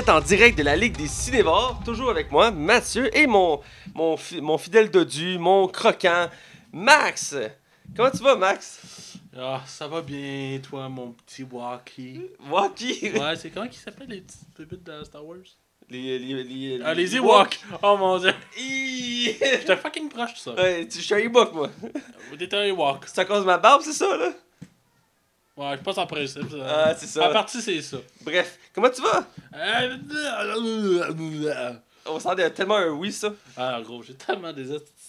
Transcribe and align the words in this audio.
Êtes 0.00 0.08
en 0.08 0.20
direct 0.22 0.56
de 0.56 0.62
la 0.62 0.76
Ligue 0.76 0.96
des 0.96 1.06
Cinévores, 1.06 1.78
toujours 1.84 2.08
avec 2.08 2.32
moi, 2.32 2.50
Mathieu, 2.50 3.14
et 3.14 3.26
mon, 3.26 3.60
mon, 3.94 4.16
fi- 4.16 4.40
mon 4.40 4.56
fidèle 4.56 4.90
dodu, 4.90 5.36
mon 5.38 5.68
croquant, 5.68 6.30
Max. 6.72 7.36
Comment 7.94 8.10
tu 8.10 8.22
vas, 8.22 8.34
Max? 8.34 8.80
Ah, 9.36 9.60
ça 9.66 9.86
va 9.88 10.00
bien, 10.00 10.58
toi, 10.62 10.88
mon 10.88 11.12
petit 11.12 11.42
walkie. 11.42 12.22
Walkie? 12.50 13.10
Ouais, 13.14 13.36
c'est 13.36 13.50
comment 13.50 13.68
qu'ils 13.68 13.78
s'appellent 13.80 14.08
les 14.08 14.22
petites 14.22 14.48
bébites 14.58 14.84
de 14.84 15.04
Star 15.04 15.22
Wars? 15.22 15.36
Les, 15.90 16.18
les, 16.18 16.44
les, 16.44 16.80
Ah, 16.82 16.94
les 16.94 17.16
Ewoks! 17.16 17.60
Oh 17.82 17.96
mon 17.98 18.18
dieu! 18.18 18.32
Hi! 18.56 19.36
J'étais 19.38 19.76
fucking 19.76 20.08
proche 20.08 20.32
de 20.32 20.38
ça. 20.38 20.54
Ouais, 20.54 20.88
tu- 20.88 20.96
je 20.98 21.02
suis 21.04 21.14
un 21.14 21.18
Ewok, 21.18 21.52
moi. 21.52 21.68
T'étais 22.38 22.56
un 22.56 22.64
Ewok. 22.64 23.04
C'est 23.06 23.20
à 23.20 23.24
cause 23.26 23.40
de 23.40 23.44
ma 23.46 23.58
barbe, 23.58 23.82
c'est 23.84 23.92
ça, 23.92 24.16
là? 24.16 24.30
Ouais, 25.60 25.76
je 25.76 25.82
pense 25.82 25.98
en 25.98 26.06
principe. 26.06 26.50
Ça. 26.50 26.56
Ah, 26.66 26.94
c'est 26.94 27.06
ça. 27.06 27.28
En 27.28 27.32
partie, 27.32 27.60
c'est 27.60 27.82
ça. 27.82 27.98
Bref, 28.22 28.58
comment 28.74 28.88
tu 28.88 29.02
vas? 29.02 29.26
Ah, 29.52 29.82
On 32.06 32.18
sent 32.18 32.50
tellement 32.54 32.76
un 32.76 32.88
oui, 32.88 33.12
ça. 33.12 33.32
gros, 33.82 34.02
j'ai 34.02 34.14
tellement 34.14 34.52
des 34.54 34.64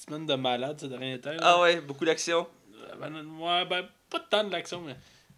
semaines 0.05 0.25
de 0.25 0.33
malade 0.35 0.77
ces 0.79 0.89
derniers 0.89 1.21
temps. 1.21 1.31
Ah 1.39 1.61
ouais, 1.61 1.79
beaucoup 1.79 2.03
d'action. 2.03 2.45
Euh, 2.75 2.95
Ben, 2.99 3.13
ouais, 3.39 3.65
ben, 3.65 3.85
pas 4.09 4.19
tant 4.29 4.43
de 4.43 4.51
l'action, 4.51 4.81
mais. 4.81 4.95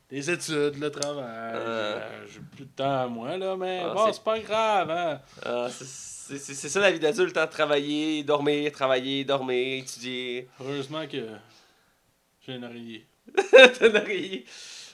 Les 0.09 0.29
études, 0.29 0.79
le 0.79 0.89
travail. 0.91 1.23
Euh. 1.25 1.99
euh, 1.99 2.25
J'ai 2.31 2.39
plus 2.55 2.65
de 2.65 2.69
temps 2.71 3.03
à 3.03 3.07
moi, 3.07 3.37
là, 3.37 3.55
mais 3.55 3.81
Ah, 3.83 3.93
bon, 3.93 4.11
c'est- 4.11 4.23
pas 4.23 4.39
grave, 4.39 4.89
hein. 4.91 5.19
Ah, 5.45 5.67
c'est- 5.69 6.69
ça 6.69 6.79
la 6.79 6.91
vie 6.91 6.99
d'adulte, 6.99 7.37
hein? 7.37 7.47
Travailler, 7.47 8.23
dormir, 8.23 8.71
travailler, 8.71 9.23
dormir, 9.23 9.79
étudier. 9.83 10.47
Heureusement 10.59 11.05
que 11.07 11.27
j'ai 12.45 12.53
un 12.53 12.63
oreiller. 12.63 13.05
T'as 13.51 13.89
une 13.89 13.95
oreiller. 13.97 14.45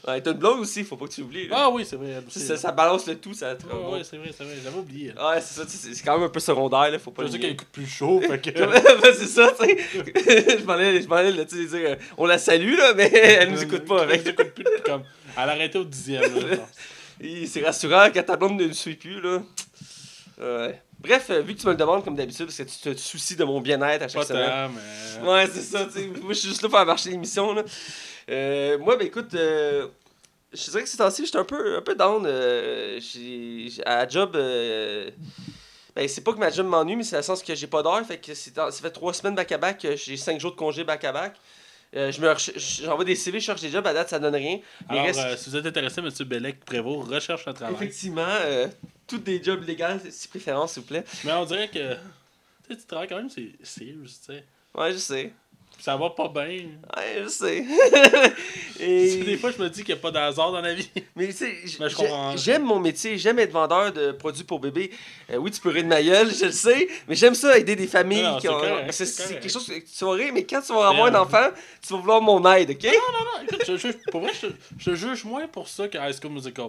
Ouais, 0.08 0.22
t'as 0.22 0.32
une 0.32 0.38
blonde 0.38 0.62
aussi, 0.62 0.84
faut 0.86 0.96
pas 0.96 1.08
que 1.08 1.12
tu 1.12 1.22
oublies. 1.22 1.48
là. 1.50 1.56
Ah 1.60 1.70
oui, 1.70 1.86
c'est 1.86 1.98
vrai. 1.98 2.08
elle 2.18 2.24
aussi, 2.26 2.40
ça, 2.40 2.54
là. 2.54 2.60
ça 2.60 2.72
balance 2.72 3.06
le 3.06 3.16
tout, 3.18 3.34
ça. 3.34 3.52
Ouais, 3.54 3.92
ouais, 3.98 4.02
c'est 4.04 4.18
vrai, 4.18 4.32
c'est 4.36 4.44
vrai. 4.46 4.54
J'avais 4.64 4.78
oublié. 4.78 5.14
elle. 5.16 5.22
Ouais, 5.24 5.42
c'est 5.42 5.60
ça, 5.60 5.66
tu 5.66 5.72
sais, 5.76 5.94
c'est 5.94 6.04
quand 6.04 6.16
même 6.16 6.24
un 6.28 6.30
peu 6.30 6.40
secondaire, 6.40 6.90
là, 6.90 6.98
faut 7.00 7.12
pas 7.12 7.26
Je 7.26 7.32
sais 7.32 7.40
qu'elle 7.40 7.58
coûte 7.58 7.68
plus 7.72 7.86
chaud, 7.86 8.22
fait 8.22 8.40
que. 8.40 8.50
Ben, 9.02 9.14
c'est 9.14 9.28
ça, 9.28 9.52
tu 9.60 9.66
sais. 9.66 10.60
je 10.60 10.66
m'en 10.66 10.74
allais, 10.74 11.02
je 11.02 11.08
m'en 11.08 11.16
allais, 11.16 11.32
là, 11.34 11.44
tu 11.46 11.58
sais, 11.68 11.78
dire, 11.78 11.90
euh, 11.92 11.96
on 12.18 12.26
la 12.26 12.38
salue, 12.38 12.76
là, 12.76 12.94
mais 12.96 13.10
elle 13.14 13.52
nous 13.52 13.62
écoute 13.62 13.86
pas. 13.86 14.04
Elle 14.04 14.10
Avec. 14.10 14.24
nous 14.26 14.32
écoute 14.32 14.52
plus, 14.54 14.66
comme. 14.86 15.04
Elle 15.38 15.50
a 15.50 15.52
arrêté 15.52 15.78
au 15.78 15.84
dixième, 15.84 16.22
là, 16.22 16.42
je 16.50 16.56
pense. 16.56 16.68
Et 17.22 17.46
C'est 17.48 17.62
rassurant 17.66 18.08
quand 18.14 18.24
ta 18.24 18.38
blonde 18.38 18.58
ne 18.60 18.68
nous 18.68 18.74
suit 18.74 18.96
plus, 18.96 19.20
là. 19.20 19.42
Ouais. 20.40 20.82
Bref, 21.02 21.28
euh, 21.30 21.42
vu 21.42 21.56
que 21.56 21.60
tu 21.60 21.66
me 21.68 21.72
le 21.72 21.78
demandes 21.78 22.04
comme 22.04 22.16
d'habitude, 22.16 22.46
parce 22.46 22.58
que 22.58 22.64
tu 22.64 22.78
te 22.78 22.94
soucies 23.00 23.36
de 23.36 23.44
mon 23.44 23.60
bien-être 23.62 24.04
à 24.04 24.08
chaque 24.08 24.22
Pas 24.22 24.28
semaine. 24.28 24.50
tant, 24.50 24.70
mais. 25.24 25.30
Ouais, 25.30 25.48
c'est 25.54 25.62
ça, 25.62 25.86
tu 25.86 25.92
sais. 26.00 26.08
Moi, 26.08 26.34
je 26.34 26.40
suis 26.40 26.50
juste 26.50 26.62
là 26.62 26.70
pour 26.70 26.78
faire 26.78 26.86
marcher 26.86 27.10
l'émission, 27.10 27.54
là. 27.54 27.64
Euh, 28.30 28.78
moi, 28.78 28.96
ben 28.98 29.08
écoute, 29.08 29.34
euh, 29.34 29.88
je 30.54 30.70
dirais 30.70 30.84
que 30.84 30.90
ces 30.90 30.98
temps-ci, 30.98 31.26
j'étais 31.26 31.38
un 31.38 31.44
peu, 31.46 31.78
un 31.78 31.82
peu 31.82 31.96
down. 31.96 32.24
euh, 32.26 33.00
j'ai, 33.02 33.70
j'ai- 33.70 33.86
à 33.86 33.98
la 34.04 34.08
job, 34.08 34.36
euh, 34.36 35.10
ben 35.96 36.08
c'est 36.08 36.22
pas 36.24 36.34
que 36.34 36.38
ma 36.40 36.50
job 36.52 36.68
m'ennuie, 36.68 36.96
mais 36.96 37.04
c'est 37.04 37.14
dans 37.14 37.20
le 37.20 37.24
sens 37.24 37.42
que 37.44 37.56
j'ai 37.56 37.68
pas 37.68 37.82
d'heure. 37.82 38.06
Fait 38.06 38.18
que 38.20 38.34
c'est, 38.34 38.54
ça 38.56 38.72
fait 38.72 38.92
trois 38.92 39.14
semaines 39.14 39.36
back-à-back, 39.36 39.80
que 39.82 39.96
j'ai 39.96 40.18
cinq 40.18 40.40
jours 40.40 40.52
de 40.52 40.58
congé 40.58 40.84
back-à-back. 40.84 41.36
Euh, 41.96 42.12
je 42.12 42.22
me 42.22 42.30
reche- 42.30 42.52
j'envoie 42.84 43.04
des 43.04 43.16
CV, 43.16 43.40
je 43.40 43.46
cherche 43.46 43.62
des 43.62 43.70
jobs, 43.72 43.86
à 43.88 43.94
date, 43.94 44.10
ça 44.10 44.20
donne 44.20 44.36
rien. 44.36 44.60
Mais 44.92 45.00
Alors, 45.00 45.06
reste- 45.06 45.20
euh, 45.22 45.36
si 45.38 45.50
vous 45.50 45.56
êtes 45.56 45.66
intéressé, 45.66 46.00
M. 46.02 46.10
Bellec 46.28 46.64
Prévost 46.64 47.10
recherche 47.10 47.48
un 47.48 47.54
travail. 47.54 47.74
Effectivement, 47.74 48.28
euh, 48.28 48.68
toutes 49.08 49.24
des 49.24 49.42
jobs 49.44 49.64
légaux, 49.66 49.86
si 50.12 50.28
préférence, 50.28 50.74
s'il 50.74 50.84
vous 50.84 50.88
plaît. 50.90 51.04
Mais 51.24 51.32
on 51.34 51.46
dirait 51.46 51.68
que. 51.68 51.96
Tu 52.70 52.78
travailles 52.88 53.08
quand 53.08 53.16
même, 53.18 53.32
c'est 53.32 53.50
Sears, 53.64 53.96
tu 54.04 54.10
sais. 54.34 54.44
Ouais, 54.76 54.94
je 54.94 54.98
sais. 55.00 55.34
Ça 55.80 55.96
va 55.96 56.10
pas 56.10 56.28
bien. 56.28 56.44
Ouais, 56.98 57.24
je 57.24 57.28
sais. 57.30 57.64
Des 58.80 59.38
fois, 59.38 59.52
je 59.52 59.62
me 59.62 59.70
dis 59.70 59.84
qu'il 59.84 59.94
n'y 59.96 60.00
a 60.00 60.02
pas 60.02 60.12
de 60.12 60.18
hasard 60.18 60.52
dans 60.52 60.62
la 60.62 60.74
vie. 60.74 60.90
Mais 61.16 61.28
tu 61.28 61.34
sais, 61.34 61.56
comprends. 61.88 62.36
j'aime 62.38 62.64
mon 62.64 62.80
métier, 62.80 63.18
j'aime 63.18 63.40
être 63.40 63.52
vendeur 63.52 63.92
de 63.94 64.12
produits 64.12 64.44
pour 64.44 64.60
bébés. 64.60 64.92
Euh, 65.32 65.38
oui, 65.38 65.52
tu 65.52 65.62
peux 65.62 65.70
rire 65.70 65.84
de 65.84 65.88
ma 65.88 66.02
gueule, 66.04 66.30
je 66.34 66.46
le 66.46 66.52
sais, 66.52 66.88
mais 67.08 67.16
j'aime 67.16 67.34
ça 67.36 67.58
aider 67.58 67.76
des 67.76 67.88
familles 67.88 68.24
Non, 68.24 68.32
non, 68.32 68.38
qui 68.38 68.48
c'est 68.92 69.24
ont. 69.24 69.28
quelque 69.34 69.50
chose 69.50 69.68
que 69.68 69.74
tu 69.80 70.06
vas 70.06 70.12
rire, 70.12 70.32
mais 70.34 70.44
quand 70.46 70.62
tu 70.62 70.74
vas 70.74 70.90
avoir 70.90 71.06
un 71.08 71.12
Mais, 71.12 71.18
enfant, 71.18 71.50
tu 71.86 71.94
vas 71.94 72.00
vouloir 72.00 72.22
mon 72.22 72.44
aide, 72.54 72.72
ok? 72.72 72.84
Non, 72.84 72.92
non, 72.92 73.44
écoute, 73.44 73.64
je, 73.66 73.78
je- 73.78 74.12
pour 74.12 74.22
vrai, 74.22 74.32
je, 74.42 74.48
je 74.78 74.96
juge 74.96 75.24
moins 75.24 75.48
pour 75.48 75.68
ça 75.68 75.88
que 75.88 75.98
High 75.98 76.16
School 76.22 76.32
Musical. 76.34 76.68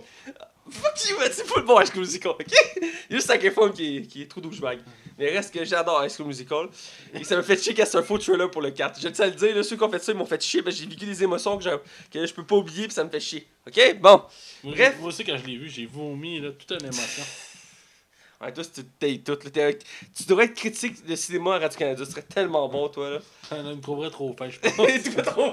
Fuck 0.71 1.09
you, 1.11 1.19
man, 1.19 1.29
c'est 1.33 1.47
pas 1.47 1.61
le 1.61 1.67
bon 1.67 1.81
High 1.81 1.87
School 1.89 2.01
Musical, 2.01 2.33
ok? 2.33 2.47
Il 2.81 2.87
y 2.87 3.15
a 3.15 3.17
juste 3.17 3.27
Zac 3.29 3.43
Efron 3.45 3.71
qui 3.71 3.97
est, 3.99 4.03
qui 4.03 4.23
est 4.23 4.27
trop 4.27 4.41
douchebag. 4.41 4.79
Mais 5.19 5.31
reste 5.31 5.53
que 5.53 5.65
j'adore 5.65 6.05
High 6.05 6.11
School 6.11 6.27
Musical. 6.29 6.69
Et 7.15 7.25
ça 7.25 7.37
me 7.37 7.43
fait 7.43 7.57
chier 7.63 7.75
qu'il 7.75 7.85
y 7.85 7.87
a 7.87 7.99
un 7.99 8.03
faux 8.03 8.19
trailer 8.19 8.51
pour 8.51 8.63
le 8.63 8.71
4. 8.71 9.01
Je 9.01 9.09
tiens 9.09 9.25
à 9.27 9.29
le 9.29 9.35
dire, 9.35 9.55
là, 9.55 9.63
ceux 9.63 9.77
qui 9.77 9.83
ont 9.83 9.91
fait 9.91 10.03
ça, 10.03 10.13
ils 10.13 10.19
m'ont 10.19 10.25
fait 10.27 10.43
chier, 10.43 10.63
parce 10.63 10.77
que 10.77 10.83
j'ai 10.83 10.89
vécu 10.89 11.05
des 11.07 11.23
émotions 11.23 11.59
que, 11.59 11.65
j'ai- 11.65 11.77
que 12.13 12.25
je 12.27 12.33
peux 12.33 12.45
pas 12.45 12.57
oublier, 12.57 12.85
puis 12.87 12.95
ça 12.95 13.05
me 13.05 13.11
fait 13.11 13.21
chier. 13.21 13.47
Ok? 13.67 13.97
Bon. 14.01 14.23
Moi, 14.65 14.75
Bref. 14.75 14.97
Moi 15.01 15.09
aussi, 15.09 15.25
quand 15.25 15.37
je 15.37 15.47
l'ai 15.47 15.57
vu, 15.57 15.69
j'ai 15.69 15.87
vomi, 15.87 16.41
là, 16.41 16.51
toute 16.53 16.71
une 16.71 16.87
émotion. 16.87 17.25
Ouais, 18.43 18.51
toi, 18.55 18.65
si 18.65 18.71
tu 18.71 18.85
te 18.85 18.89
tailles 18.99 19.21
tout, 19.21 19.33
là, 19.55 19.67
un- 19.67 19.73
tu 20.17 20.23
devrais 20.27 20.47
être 20.47 20.55
critique 20.55 21.05
de 21.05 21.15
cinéma 21.15 21.57
à 21.57 21.59
Radio-Canada. 21.59 22.03
Tu 22.07 22.11
serais 22.11 22.23
tellement 22.23 22.67
bon, 22.71 22.89
toi, 22.89 23.11
là. 23.11 23.19
Elle 23.51 23.65
me 23.77 23.81
trouverait 23.83 24.09
trop 24.09 24.35
fin, 24.35 24.49
je 24.49 24.59
pense. 24.61 25.25
trop. 25.27 25.53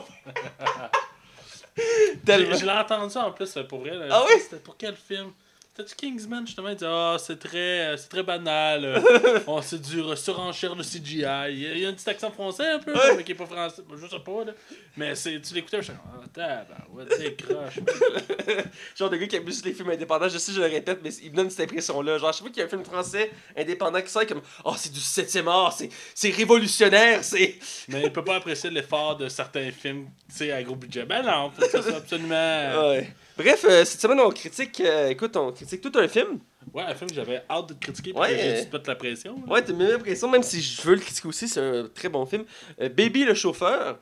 Je, 2.28 2.32
Tellement. 2.34 2.56
je 2.58 2.66
l'ai 2.66 2.72
entendu 2.72 3.18
en 3.18 3.32
plus 3.32 3.56
euh, 3.58 3.64
pour 3.64 3.88
elle. 3.88 4.08
Ah 4.12 4.24
oui? 4.28 4.36
C'était 4.42 4.58
pour 4.58 4.76
quel 4.78 4.96
film? 4.96 5.32
C'était-tu 5.78 5.96
Kingsman 5.96 6.48
justement? 6.48 6.70
Il 6.70 6.76
dit 6.76 6.86
Ah, 6.88 7.18
c'est 7.20 7.38
très, 7.38 7.90
euh, 7.90 7.98
c'est 7.98 8.10
très 8.10 8.24
banal. 8.24 8.84
euh, 8.84 9.40
on 9.48 9.62
c'est 9.62 9.80
du 9.80 10.02
euh, 10.02 10.16
surenchère 10.16 10.76
de 10.76 10.82
CGI. 10.82 11.24
Il 11.52 11.80
y, 11.80 11.86
a, 11.86 11.90
un 11.90 11.94
petit 11.94 12.10
accent 12.10 12.32
français 12.32 12.66
un 12.68 12.80
peu, 12.80 12.94
Ouais. 12.94 13.16
mais 13.16 13.24
qui 13.24 13.34
est 13.34 13.36
pas 13.36 13.46
français. 13.46 13.84
Je 13.96 14.08
sais 14.08 14.20
pas, 14.20 14.44
là. 14.44 14.54
Mais 14.96 15.14
c'est, 15.14 15.40
tu 15.40 15.54
l'écoutais, 15.54 15.78
je 15.78 15.92
suis 15.92 15.94
Ah, 15.94 16.26
tabarouette, 16.34 17.38
croche. 17.46 17.80
Genre 18.98 19.10
de 19.12 19.18
gars 19.18 19.28
qui 19.28 19.36
aime 19.36 19.46
juste 19.46 19.66
les 19.66 19.74
films 19.74 19.92
indépendants. 19.92 20.28
Je 20.30 20.40
sais, 20.40 20.52
je 20.52 20.60
le 20.62 20.66
répète, 20.66 21.00
mais 21.04 21.14
il 21.22 21.30
me 21.30 21.36
donne 21.36 21.50
cette 21.52 21.70
impression-là. 21.70 22.18
Genre, 22.18 22.32
je 22.32 22.38
sais 22.40 22.44
pas 22.44 22.50
qu'il 22.50 22.60
y 22.60 22.64
a 22.64 22.66
un 22.66 22.70
film 22.70 22.84
français 22.84 23.32
indépendant 23.56 24.02
qui 24.02 24.10
sort 24.10 24.26
comme 24.26 24.42
Oh, 24.66 24.74
c'est 24.76 24.92
du 24.92 25.00
7ème 25.00 25.48
art, 25.48 25.74
c'est, 25.74 25.90
c'est 26.16 26.32
révolutionnaire, 26.32 27.24
c'est. 27.24 27.56
mais 27.90 28.02
il 28.06 28.12
peut 28.12 28.24
pas 28.24 28.38
apprécier 28.38 28.72
l'effort 28.72 29.16
de 29.16 29.30
certains 29.30 29.70
films, 29.70 30.08
tu 30.28 30.38
sais, 30.38 30.52
à 30.52 30.64
gros 30.64 30.76
budget. 30.76 31.06
Ben 31.06 31.22
non, 31.22 31.52
faut 31.52 31.62
que 31.62 31.70
ça 31.70 31.84
soit 31.84 31.98
absolument. 31.98 32.90
Ouais. 32.90 33.08
Bref, 33.38 33.66
euh, 33.70 33.86
cette 33.86 34.02
semaine, 34.02 34.20
on 34.20 34.30
critique. 34.32 34.82
euh, 34.82 35.10
écoute, 35.10 35.36
on 35.38 35.52
critique 35.52 35.82
tout 35.82 35.92
un 35.96 36.08
film. 36.08 36.40
Ouais, 36.74 36.84
un 36.84 36.96
film 36.96 37.10
que 37.10 37.16
j'avais 37.16 37.44
hâte 37.50 37.70
de 37.70 37.74
critiquer, 37.76 38.12
puis 38.12 38.20
Ouais, 38.22 38.30
que 38.30 38.38
j'ai 38.42 38.64
dû 38.66 38.70
te 38.70 38.88
la 38.90 38.96
pression. 38.96 39.36
là? 39.46 39.54
Ouais, 39.54 39.62
t'as 39.62 39.74
même 39.74 39.90
l'impression, 39.90 40.30
même 40.30 40.44
si 40.44 40.62
je 40.62 40.82
veux 40.82 40.96
le 40.96 41.02
critiquer 41.02 41.28
aussi, 41.28 41.48
c'est 41.48 41.62
un 41.62 41.88
très 41.94 42.10
bon 42.10 42.26
film. 42.26 42.44
Euh, 42.82 42.90
Baby 42.90 43.24
le 43.26 43.34
chauffeur. 43.36 44.00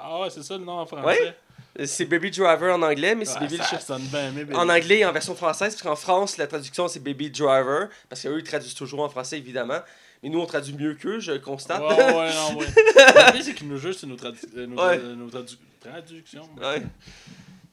Ah 0.00 0.20
ouais, 0.20 0.30
c'est 0.30 0.42
ça 0.42 0.56
le 0.58 0.64
nom 0.64 0.78
en 0.80 0.86
français. 0.86 1.34
Ouais, 1.76 1.86
c'est 1.86 2.04
Baby 2.06 2.30
Driver 2.30 2.74
en 2.74 2.82
anglais, 2.82 3.14
mais 3.14 3.24
c'est 3.24 3.34
Ouais, 3.34 3.40
Baby 3.40 3.56
le 3.58 3.62
ça 3.62 3.68
chauffeur. 3.70 3.82
sonne 3.82 4.02
bien, 4.06 4.32
mais 4.32 4.54
En 4.54 4.68
anglais 4.68 4.98
et 5.00 5.04
en 5.04 5.12
version 5.12 5.34
française, 5.34 5.74
parce 5.74 5.82
qu'en 5.82 5.96
France, 5.96 6.36
la 6.36 6.46
traduction 6.46 6.88
c'est 6.88 7.00
Baby 7.00 7.30
Driver, 7.30 7.88
parce 8.08 8.22
qu'eux 8.22 8.38
ils 8.38 8.44
traduisent 8.44 8.74
toujours 8.74 9.00
en 9.00 9.08
français 9.08 9.38
évidemment. 9.38 9.78
Mais 10.22 10.30
nous 10.30 10.40
on 10.40 10.46
traduit 10.46 10.74
mieux 10.74 10.94
qu'eux, 10.94 11.20
je 11.20 11.32
constate. 11.32 11.80
Ouais, 11.80 11.94
ouais, 11.96 12.30
non, 12.34 12.58
ouais. 12.58 12.66
Le 13.36 13.42
c'est 13.42 13.54
qu'ils 13.54 13.68
nous 13.68 13.78
jugent 13.78 13.96
sur 13.96 14.08
nos, 14.08 14.16
tradu- 14.16 14.66
nos, 14.66 14.82
Ouais. 14.82 14.98
nos 14.98 15.28
tradu- 15.28 15.58
traductions. 15.80 16.48
Ouais. 16.60 16.82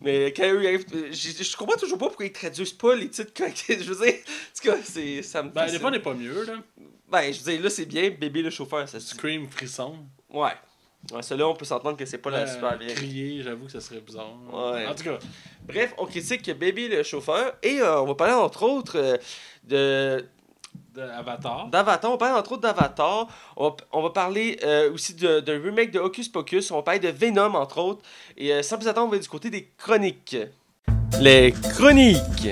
Mais 0.02 0.34
quand 0.34 0.44
eux 0.44 0.66
arrivent, 0.66 0.86
je 1.12 1.44
je 1.44 1.58
comprends 1.58 1.78
toujours 1.78 1.98
pas 1.98 2.08
pourquoi 2.08 2.26
ils 2.26 2.32
traduisent 2.32 2.74
pas 2.74 2.96
les 2.96 3.10
titres 3.10 3.32
quand 3.36 3.50
je 3.68 3.74
veux 3.92 4.06
dire, 4.06 4.16
en 4.16 4.62
tout 4.62 4.70
cas, 4.70 4.78
c'est 4.84 5.22
ça 5.22 5.42
me 5.42 5.50
Ben, 5.50 5.68
on 5.84 5.92
n'est 5.92 6.00
pas 6.00 6.14
mieux, 6.14 6.44
là. 6.46 6.56
Ben, 7.09 7.32
je 7.32 7.40
veux 7.42 7.52
dire 7.52 7.62
là 7.62 7.70
c'est 7.70 7.86
bien 7.86 8.09
Baby 8.09 8.42
le 8.42 8.50
chauffeur, 8.50 8.88
ça 8.90 9.00
se. 9.00 9.16
Scream, 9.16 9.47
frisson. 9.47 9.96
Ouais. 10.30 10.52
Ouais, 11.14 11.22
celui-là 11.22 11.47
on 11.47 11.56
peut 11.56 11.66
s'entendre 11.66 11.97
que 11.97 12.06
c'est 12.06 12.18
pas 12.18 12.32
la 12.32 12.40
Euh, 12.40 12.47
super 12.47 12.78
bien. 12.78 12.88
Crier, 12.88 13.44
j'avoue 13.44 13.66
que 13.66 13.72
ça 13.72 13.80
serait 13.80 14.02
bizarre. 14.02 14.34
Ouais. 14.52 14.88
En 14.88 14.96
tout 14.96 15.03
cas, 15.03 15.20
Bref, 15.68 15.94
on 15.98 16.06
critique 16.06 16.50
Baby 16.58 16.88
le 16.88 17.03
chauffeur 17.03 17.53
et 17.62 17.80
euh, 17.80 18.02
on 18.02 18.08
va 18.08 18.16
parler 18.16 18.34
entre 18.34 18.64
autres 18.64 18.98
euh, 18.98 19.18
de 19.64 20.26
de 20.94 21.02
Avatar. 21.02 21.68
D'Avatar, 21.70 22.12
on 22.12 22.18
parle 22.18 22.38
entre 22.40 22.54
autres 22.54 22.62
d'Avatar. 22.62 23.28
On, 23.58 23.76
va- 24.02 24.10
parler 24.10 24.60
euh, 24.64 24.92
aussi 24.94 25.14
de- 25.14 25.40
d'un 25.40 25.62
remake 25.62 25.92
de 25.92 26.00
Hocus 26.00 26.30
Pocus. 26.30 26.72
On 26.72 26.78
va 26.78 26.84
parler 26.84 27.00
de 27.00 27.10
Venom, 27.10 27.56
entre 27.56 27.80
autres. 27.80 28.02
Et 28.38 28.54
euh, 28.54 28.62
sans 28.64 28.78
plus 28.78 28.88
attendre, 28.88 29.08
on 29.08 29.12
va 29.12 29.18
du 29.20 29.28
côté 29.28 29.50
des 29.50 29.70
chroniques. 29.78 30.38
Les 31.20 31.52
chroniques. 31.52 32.50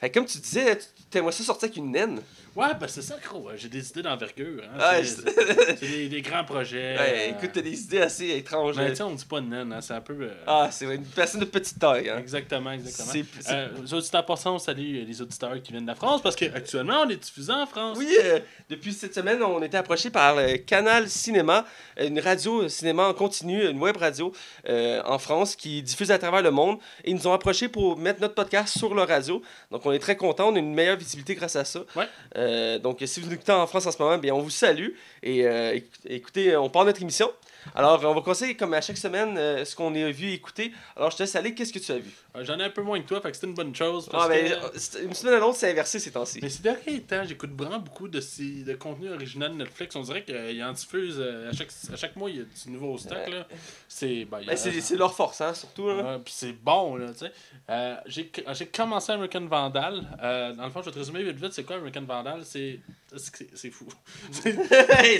Fait 0.00 0.10
comme 0.10 0.24
tu 0.24 0.38
disais, 0.38 0.78
tu 0.78 0.84
t'aimerais 1.10 1.32
ça 1.32 1.44
sortir 1.44 1.66
avec 1.66 1.76
une 1.76 1.90
naine? 1.92 2.22
Ouais, 2.56 2.74
ben 2.78 2.88
c'est 2.88 3.02
ça, 3.02 3.16
gros. 3.24 3.48
J'ai 3.56 3.68
des 3.68 3.88
idées 3.90 4.02
d'envergure. 4.02 4.62
Hein. 4.74 4.78
Ouais, 4.98 5.04
c'est 5.04 5.80
des, 5.80 6.08
des 6.08 6.22
grands 6.22 6.44
projets. 6.44 6.96
Ouais, 6.98 7.28
euh, 7.28 7.36
écoute, 7.36 7.50
t'as 7.54 7.60
des 7.62 7.80
idées 7.82 8.00
assez 8.00 8.28
étranges. 8.30 8.76
Mais 8.76 8.90
tu 8.90 8.96
sais, 8.96 9.02
on 9.02 9.14
dit 9.14 9.24
pas 9.24 9.40
naine, 9.40 9.72
hein. 9.72 9.80
C'est 9.80 9.94
un 9.94 10.00
peu. 10.00 10.16
euh, 10.20 10.34
ah, 10.46 10.68
c'est 10.72 10.86
une 10.86 11.04
personne 11.04 11.40
de 11.40 11.44
petite 11.46 11.78
taille. 11.78 12.08
Hein. 12.08 12.18
Exactement, 12.18 12.72
exactement. 12.72 13.08
C'est- 13.12 13.24
c'est- 13.40 13.52
Euh, 13.54 13.68
aux 13.84 13.94
auditeurs 13.94 14.26
passants, 14.26 14.54
on 14.56 14.58
salue 14.58 15.04
les 15.06 15.22
auditeurs 15.22 15.60
qui 15.62 15.72
viennent 15.72 15.84
de 15.84 15.88
la 15.88 15.94
France 15.94 16.22
parce 16.22 16.36
qu'actuellement, 16.36 17.02
on 17.06 17.08
est 17.08 17.16
diffusé 17.22 17.52
en 17.52 17.66
France. 17.66 17.96
Oui, 17.98 18.08
euh, 18.22 18.40
depuis 18.68 18.92
cette 18.92 19.14
semaine, 19.14 19.42
on 19.42 19.62
était 19.62 19.76
approché 19.78 20.10
par 20.10 20.36
le 20.36 20.56
Canal 20.58 21.08
Cinéma, 21.08 21.64
une 22.00 22.18
radio 22.20 22.62
euh, 22.64 22.68
cinéma 22.68 23.06
en 23.08 23.14
continu, 23.14 23.64
une 23.68 23.78
web 23.78 23.96
radio 23.96 24.32
euh, 24.68 25.00
en 25.04 25.18
France 25.18 25.56
qui 25.56 25.82
diffuse 25.82 26.10
à 26.10 26.18
travers 26.18 26.42
le 26.42 26.50
monde. 26.50 26.78
Et 27.04 27.10
ils 27.10 27.14
nous 27.16 27.26
ont 27.26 27.32
approché 27.32 27.68
pour 27.68 27.96
mettre 27.98 28.20
notre 28.20 28.34
podcast 28.34 28.76
sur 28.76 28.94
leur 28.94 29.08
radio. 29.08 29.40
Donc, 29.70 29.86
on 29.86 29.92
est 29.92 29.98
très 29.98 30.16
contents. 30.16 30.48
On 30.48 30.56
a 30.56 30.58
une 30.58 30.74
meilleure 30.74 30.96
visibilité 30.96 31.34
grâce 31.34 31.56
à 31.56 31.64
ça. 31.64 31.80
Ouais. 31.96 32.08
Euh, 32.40 32.78
donc, 32.78 32.98
si 33.04 33.20
vous 33.20 33.26
nous 33.28 33.34
écoutez 33.34 33.52
en 33.52 33.66
France 33.66 33.86
en 33.86 33.92
ce 33.92 34.02
moment, 34.02 34.18
bien, 34.18 34.34
on 34.34 34.40
vous 34.40 34.50
salue. 34.50 34.88
Et 35.22 35.46
euh, 35.46 35.74
éc- 35.74 35.84
écoutez, 36.06 36.56
on 36.56 36.68
part 36.70 36.84
notre 36.84 37.02
émission. 37.02 37.30
Alors, 37.74 38.02
on 38.04 38.14
va 38.14 38.20
conseiller, 38.22 38.56
comme 38.56 38.72
à 38.74 38.80
chaque 38.80 38.96
semaine, 38.96 39.36
euh, 39.36 39.64
ce 39.66 39.76
qu'on 39.76 39.94
a 39.94 40.10
vu 40.10 40.28
et 40.30 40.32
écouté. 40.34 40.72
Alors, 40.96 41.10
je 41.10 41.16
te 41.18 41.22
laisse 41.22 41.36
aller. 41.36 41.54
Qu'est-ce 41.54 41.72
que 41.72 41.78
tu 41.78 41.92
as 41.92 41.98
vu? 41.98 42.10
Euh, 42.36 42.44
J'en 42.44 42.58
ai 42.60 42.64
un 42.64 42.70
peu 42.70 42.82
moins 42.82 43.00
que 43.00 43.08
toi, 43.08 43.20
fait 43.20 43.30
que 43.32 43.36
c'est 43.36 43.46
une 43.46 43.54
bonne 43.54 43.74
chose. 43.74 44.08
Parce 44.08 44.26
Ah, 44.26 44.28
ben, 44.28 44.48
que- 44.48 44.54
euh, 44.54 45.04
une 45.04 45.14
semaine 45.14 45.34
à 45.34 45.38
l'autre, 45.38 45.56
c'est 45.56 45.70
inversé 45.70 45.98
ces 45.98 46.12
temps-ci. 46.12 46.38
Mais 46.42 46.48
ces 46.48 46.62
derniers 46.62 47.00
temps, 47.02 47.24
j'écoute 47.24 47.50
vraiment 47.56 47.78
beaucoup 47.80 48.06
de, 48.08 48.20
ces, 48.20 48.62
de 48.62 48.74
contenu 48.74 49.10
original 49.10 49.50
de 49.52 49.56
Netflix. 49.56 49.96
On 49.96 50.02
dirait 50.02 50.22
qu'ils 50.24 50.62
en 50.62 50.72
diffusent 50.72 51.18
euh, 51.18 51.50
à 51.50 51.52
chaque, 51.52 51.70
à 51.92 51.96
chaque 51.96 52.16
mois, 52.16 52.30
il 52.30 52.36
y 52.36 52.40
a 52.40 52.44
du 52.44 52.70
nouveau 52.70 52.96
stock. 52.98 53.28
là. 53.28 53.46
C'est 53.88 54.24
ben, 54.26 54.38
a- 54.38 54.44
Ben, 54.44 54.56
c'est 54.56 54.96
leur 54.96 55.14
force, 55.14 55.40
hein, 55.40 55.54
surtout. 55.54 55.88
Là. 55.88 55.94
Ouais, 55.96 56.18
puis 56.24 56.32
c'est 56.36 56.52
bon, 56.52 56.96
là, 56.96 57.08
tu 57.12 57.18
sais. 57.18 57.32
Euh, 57.68 57.96
j'ai 58.06 58.30
j'ai 58.52 58.66
commencé 58.66 59.12
American 59.12 59.46
Vandal. 59.46 60.06
Euh, 60.22 60.52
dans 60.54 60.64
le 60.64 60.70
fond, 60.70 60.80
je 60.82 60.86
vais 60.86 60.92
te 60.92 60.98
résumer 60.98 61.22
vite 61.24 61.36
vite, 61.36 61.52
c'est 61.52 61.64
quoi 61.64 61.76
American 61.76 62.02
Vandal? 62.02 62.44
C'est 62.44 62.80
c'est 63.16 63.48
c'est 63.56 63.70
fou. 63.70 63.88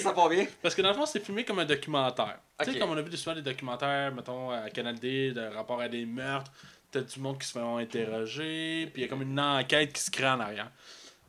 ça 0.00 0.12
part 0.12 0.28
bien. 0.28 0.46
Parce 0.62 0.74
que 0.74 0.82
dans 0.82 0.88
le 0.90 0.94
fond, 0.94 1.06
c'est 1.06 1.24
filmé 1.24 1.44
comme 1.44 1.58
un 1.58 1.64
documentaire. 1.64 2.38
Tu 2.64 2.72
sais, 2.72 2.78
comme 2.78 2.90
on 2.90 2.96
a 2.96 3.02
vu 3.02 3.16
souvent 3.16 3.34
des 3.34 3.42
documentaires, 3.42 4.12
mettons, 4.14 4.50
à 4.50 4.68
Canal 4.70 4.98
D, 4.98 5.32
de 5.32 5.40
rapport 5.54 5.80
à 5.80 5.88
des 5.88 6.04
meurtres, 6.04 6.52
t'as 6.90 7.02
du 7.02 7.20
monde 7.20 7.38
qui 7.38 7.46
se 7.46 7.52
fait 7.52 7.60
interroger, 7.60 8.88
puis 8.92 9.02
il 9.02 9.04
y 9.04 9.04
a 9.04 9.08
comme 9.08 9.22
une 9.22 9.38
enquête 9.38 9.92
qui 9.92 10.00
se 10.00 10.10
crée 10.10 10.28
en 10.28 10.40
arrière. 10.40 10.70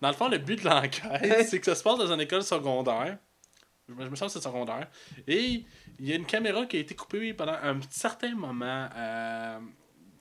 Dans 0.01 0.09
le 0.09 0.15
fond, 0.15 0.27
le 0.27 0.39
but 0.39 0.61
de 0.61 0.67
l'enquête, 0.67 1.47
c'est 1.47 1.59
que 1.59 1.65
ça 1.65 1.75
se 1.75 1.83
passe 1.83 1.99
dans 1.99 2.11
une 2.11 2.21
école 2.21 2.43
secondaire. 2.43 3.17
Je 3.87 3.93
me 3.93 4.15
sens 4.15 4.33
que 4.33 4.39
c'est 4.39 4.47
secondaire. 4.47 4.87
Et 5.27 5.63
il 5.99 6.07
y 6.07 6.13
a 6.13 6.15
une 6.15 6.25
caméra 6.25 6.65
qui 6.65 6.77
a 6.77 6.79
été 6.79 6.95
coupée 6.95 7.33
pendant 7.33 7.53
un 7.53 7.79
certain 7.89 8.33
moment 8.33 8.89
euh, 8.95 9.59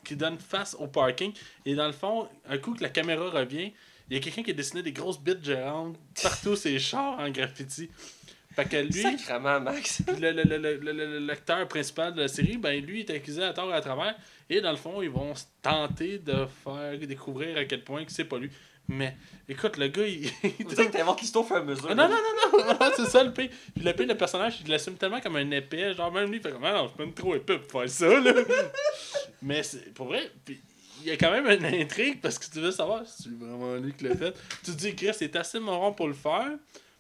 qui 0.05 0.17
donne 0.17 0.39
face 0.39 0.75
au 0.79 0.89
parking. 0.89 1.33
Et 1.65 1.75
dans 1.75 1.87
le 1.87 1.93
fond, 1.93 2.29
un 2.49 2.59
coup 2.59 2.75
que 2.75 2.83
la 2.83 2.89
caméra 2.91 3.31
revient, 3.31 3.73
il 4.11 4.15
y 4.15 4.17
a 4.17 4.21
quelqu'un 4.21 4.43
qui 4.43 4.51
a 4.51 4.55
dessiné 4.55 4.83
des 4.83 4.93
grosses 4.93 5.21
bites 5.21 5.45
géantes 5.45 5.97
partout 6.21 6.57
ses 6.57 6.79
chars 6.79 7.19
en 7.19 7.31
graffiti. 7.31 7.89
Fait 8.55 8.65
que 8.69 8.77
lui, 8.79 8.93
Sacrement, 9.03 9.61
Max. 9.61 10.03
le, 10.21 10.33
le, 10.33 10.43
le, 10.43 10.57
le, 10.59 10.77
le- 10.77 10.93
le- 10.93 11.19
l'acteur 11.21 11.67
principal 11.69 12.13
de 12.15 12.23
la 12.23 12.29
série, 12.29 12.57
ben 12.59 12.85
lui 12.85 13.01
est 13.01 13.11
accusé 13.11 13.43
à 13.45 13.53
tort 13.53 13.71
et 13.71 13.75
à 13.75 13.81
travers. 13.81 14.17
Et 14.49 14.61
dans 14.61 14.73
le 14.73 14.77
fond, 14.77 15.01
ils 15.03 15.11
vont 15.11 15.33
tenter 15.63 16.19
de 16.19 16.47
faire 16.65 16.99
découvrir 16.99 17.57
à 17.57 17.65
quel 17.65 17.85
point 17.85 18.05
que 18.05 18.11
c'est 18.13 18.25
pas 18.25 18.39
lui. 18.39 18.51
Mais 18.89 19.17
écoute, 19.49 19.77
le 19.77 19.87
gars, 19.87 20.05
il. 20.05 20.29
Tu 20.43 20.75
sais 20.75 20.87
que 20.89 20.91
t'inventes 20.93 21.21
l'histoire 21.21 21.45
au 21.45 21.47
fur 21.47 21.57
et 21.59 21.61
à 21.61 21.63
mesure. 21.63 21.87
Ah, 21.91 21.95
non, 21.95 22.09
non, 22.09 22.17
non, 22.17 22.59
non, 22.59 22.75
non, 22.81 22.91
c'est 22.97 23.07
ça 23.07 23.23
le 23.23 23.33
pire. 23.33 23.51
Puis 23.73 23.85
le 23.85 23.93
pire, 23.93 24.09
le 24.09 24.17
personnage, 24.17 24.59
il 24.65 24.69
l'assume 24.71 24.97
tellement 24.97 25.21
comme 25.21 25.37
un 25.37 25.49
épais. 25.53 25.95
Genre, 25.95 26.11
même 26.11 26.29
lui, 26.29 26.39
il 26.39 26.43
fait 26.43 26.51
comme, 26.51 26.65
ah 26.65 26.73
non, 26.73 26.89
je 26.89 26.95
suis 26.95 26.99
même 27.05 27.15
trop 27.15 27.37
épais 27.37 27.57
pour 27.59 27.81
faire 27.83 27.89
ça, 27.89 28.21
là. 28.21 28.33
Mais 29.43 29.63
c'est 29.63 29.95
pour 29.95 30.07
vrai, 30.09 30.31
puis 30.45 30.61
il 31.03 31.07
y 31.09 31.11
a 31.13 31.17
quand 31.17 31.31
même 31.31 31.47
une 31.47 31.65
intrigue 31.81 32.21
parce 32.21 32.39
que 32.39 32.53
tu 32.53 32.61
veux 32.61 32.73
savoir 32.73 33.07
si 33.07 33.23
c'est 33.23 33.31
vraiment 33.39 33.77
lui 33.77 33.93
qui 33.95 34.05
l'a 34.05 34.17
fait. 34.17 34.35
Tu 34.65 34.73
te 34.73 34.77
dis, 34.77 34.95
Chris, 34.95 35.13
c'est 35.17 35.35
assez 35.37 35.61
marrant 35.61 35.93
pour 35.93 36.09
le 36.09 36.15
faire. 36.15 36.51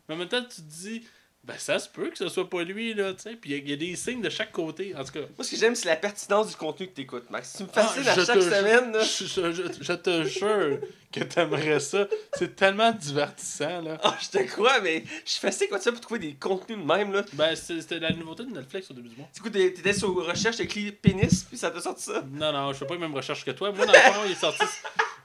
Mais 0.08 0.14
en 0.14 0.18
même 0.18 0.28
temps, 0.28 0.42
tu 0.42 0.62
te 0.62 0.68
dis, 0.70 1.02
ben 1.52 1.58
ça 1.58 1.78
se 1.78 1.88
peut 1.88 2.10
que 2.10 2.16
ce 2.18 2.28
soit 2.28 2.48
pas 2.48 2.62
lui, 2.62 2.94
là, 2.94 3.12
tu 3.14 3.22
sais. 3.22 3.32
Puis 3.36 3.50
il 3.50 3.56
y 3.56 3.58
a- 3.58 3.62
il 3.62 3.70
y, 3.70 3.72
a 3.72 3.76
des 3.76 3.96
signes 3.96 4.22
de 4.22 4.30
chaque 4.30 4.52
côté. 4.52 4.94
En 4.96 5.04
tout 5.04 5.12
cas, 5.12 5.20
Moi, 5.36 5.44
ce 5.44 5.50
que 5.50 5.56
j'aime, 5.56 5.74
c'est 5.74 5.88
la 5.88 5.96
pertinence 5.96 6.48
du 6.50 6.56
contenu 6.56 6.86
que 6.88 6.92
t'écoutes, 6.94 7.28
Max. 7.30 7.54
Tu 7.56 7.62
me 7.64 7.68
fascines 7.68 8.02
Ah, 8.06 8.10
à 8.12 8.14
je 8.14 8.24
chaque 8.24 8.36
te- 8.38 8.42
semaine. 8.42 8.92
là. 8.92 9.02
je, 9.02 9.24
je- 9.24 9.52
je- 9.52 9.62
je 9.82 9.92
te 9.92 10.22
jure 10.24 10.78
que 11.12 11.20
t'aimerais 11.24 11.80
ça. 11.80 12.06
C'est 12.34 12.54
tellement 12.54 12.92
divertissant, 12.92 13.80
là. 13.82 13.98
Ah, 14.02 14.16
je 14.20 14.28
te 14.38 14.42
crois, 14.44 14.80
mais 14.80 15.04
je 15.24 15.30
suis 15.32 15.40
fasciné 15.40 15.68
quand 15.68 15.78
tu 15.78 15.84
fais 15.84 15.92
pour 15.92 16.00
trouver 16.00 16.20
des 16.20 16.34
contenus 16.34 16.78
de 16.78 16.84
même. 16.84 17.12
là. 17.12 17.22
Ben, 17.32 17.54
c'était 17.56 17.98
la 17.98 18.10
nouveauté 18.12 18.44
de 18.44 18.50
Netflix 18.50 18.90
au 18.90 18.94
début 18.94 19.08
du 19.08 19.16
mois. 19.16 19.28
Du 19.34 19.40
coup, 19.40 19.50
t'étais 19.50 19.92
sur 19.92 20.14
recherche, 20.14 20.56
t'as 20.58 20.64
écrit 20.64 20.92
pénis, 20.92 21.44
puis 21.44 21.58
ça 21.58 21.70
t'a 21.70 21.80
sorti 21.80 22.04
ça? 22.04 22.24
Non, 22.32 22.52
non, 22.52 22.72
je 22.72 22.78
fais 22.78 22.86
pas 22.86 22.94
les 22.94 23.00
mêmes 23.00 23.14
recherches 23.14 23.44
que 23.44 23.50
toi. 23.50 23.72
Moi, 23.72 23.86
dans 23.86 23.92
le 23.92 23.98
fond, 23.98 24.20
il 24.26 24.32
est 24.32 24.34
sorti. 24.36 24.64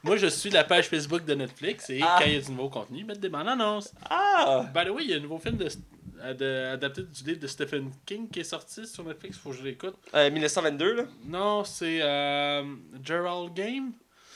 Moi, 0.03 0.17
je 0.17 0.27
suis 0.27 0.51
la 0.51 0.63
page 0.63 0.87
Facebook 0.87 1.25
de 1.25 1.33
Netflix 1.33 1.89
et 1.89 1.99
Ah. 2.03 2.17
quand 2.19 2.25
il 2.25 2.33
y 2.33 2.37
a 2.37 2.39
du 2.39 2.51
nouveau 2.51 2.69
contenu, 2.69 2.99
ils 2.99 3.05
mettent 3.05 3.19
des 3.19 3.29
bandes 3.29 3.47
annonces. 3.47 3.91
Ah! 4.07 4.63
The 4.71 4.89
way, 4.89 5.03
il 5.03 5.09
y 5.09 5.13
a 5.15 5.17
un 5.17 5.19
nouveau 5.19 5.39
film 5.39 5.57
de- 5.57 5.67
adapté 6.21 7.03
du 7.03 7.23
livre 7.23 7.39
de 7.39 7.47
Stephen 7.47 7.91
King 8.05 8.29
qui 8.29 8.39
est 8.41 8.43
sorti 8.45 8.85
sur 8.87 9.03
Netflix. 9.03 9.37
Faut 9.37 9.49
que 9.51 9.57
je 9.57 9.63
l'écoute. 9.63 9.95
Euh, 10.13 10.29
1922, 10.31 10.93
là? 10.95 11.03
Non, 11.25 11.63
c'est 11.63 11.99
euh, 12.01 12.63
Gerald 13.03 13.53
Game. 13.53 13.91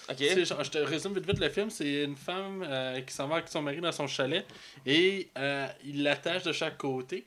Ok. 0.09 0.15
C'est 0.19 0.45
genre- 0.45 0.63
Je 0.63 0.71
te 0.71 0.77
résume 0.79 1.13
vite 1.13 1.25
vite 1.27 1.39
le 1.39 1.49
film. 1.49 1.69
C'est 1.69 2.03
une 2.03 2.15
femme 2.15 2.63
euh, 2.67 2.99
qui 3.01 3.13
s'en 3.13 3.27
va 3.27 3.35
avec 3.37 3.47
son 3.47 3.61
mari 3.61 3.79
dans 3.79 3.91
son 3.91 4.07
chalet 4.07 4.45
et 4.85 5.29
euh, 5.37 5.67
il 5.85 6.03
l'attache 6.03 6.43
de 6.43 6.51
chaque 6.51 6.77
côté 6.77 7.25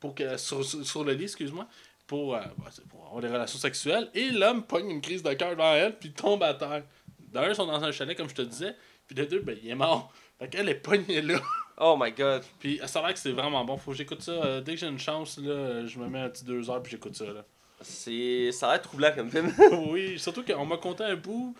pour 0.00 0.14
que, 0.14 0.36
sur, 0.38 0.64
sur- 0.64 0.84
sur 0.86 1.04
le 1.04 1.12
lit, 1.12 1.24
excuse-moi, 1.24 1.66
pour, 2.06 2.34
euh, 2.34 2.40
bah, 2.58 2.70
pour 2.88 3.06
avoir 3.06 3.20
des 3.20 3.28
relations 3.28 3.58
sexuelles. 3.58 4.08
Et 4.14 4.30
l'homme 4.30 4.62
pogne 4.64 4.90
une 4.90 5.00
crise 5.00 5.22
de 5.22 5.32
cœur 5.34 5.50
devant 5.50 5.74
elle 5.74 5.98
puis 5.98 6.12
tombe 6.12 6.42
à 6.42 6.54
terre. 6.54 6.84
D'un, 7.32 7.48
ils 7.48 7.54
sont 7.54 7.66
dans 7.66 7.82
un 7.82 7.92
chalet, 7.92 8.16
comme 8.16 8.28
je 8.28 8.34
te 8.34 8.42
disais. 8.42 8.74
Puis 9.06 9.14
de 9.14 9.24
deux, 9.24 9.40
ben, 9.40 9.56
il 9.62 9.68
est 9.70 9.74
mort. 9.74 10.12
Fait 10.38 10.48
qu'elle 10.48 10.68
est 10.68 10.74
pognée 10.76 11.20
là. 11.20 11.40
Oh 11.78 11.96
my 11.98 12.12
god. 12.12 12.42
Puis 12.58 12.80
ça 12.86 13.00
a 13.00 13.02
l'air 13.02 13.14
que 13.14 13.20
c'est 13.20 13.32
vraiment 13.32 13.64
bon. 13.64 13.76
Faut 13.76 13.90
que 13.90 13.96
j'écoute 13.96 14.22
ça. 14.22 14.32
Euh, 14.32 14.60
dès 14.60 14.74
que 14.74 14.80
j'ai 14.80 14.86
une 14.86 14.98
chance, 14.98 15.38
là, 15.38 15.86
je 15.86 15.98
me 15.98 16.08
mets 16.08 16.20
un 16.20 16.28
petit 16.28 16.44
deux 16.44 16.70
heures 16.70 16.82
puis 16.82 16.92
j'écoute 16.92 17.16
ça. 17.16 17.24
Là. 17.24 17.44
C'est... 17.80 18.52
Ça 18.52 18.68
a 18.68 18.72
l'air 18.72 18.82
troublant 18.82 19.12
comme 19.14 19.30
film. 19.30 19.52
oui, 19.88 20.18
surtout 20.18 20.44
qu'on 20.44 20.64
m'a 20.66 20.76
conté 20.76 21.04
un 21.04 21.16
bout 21.16 21.54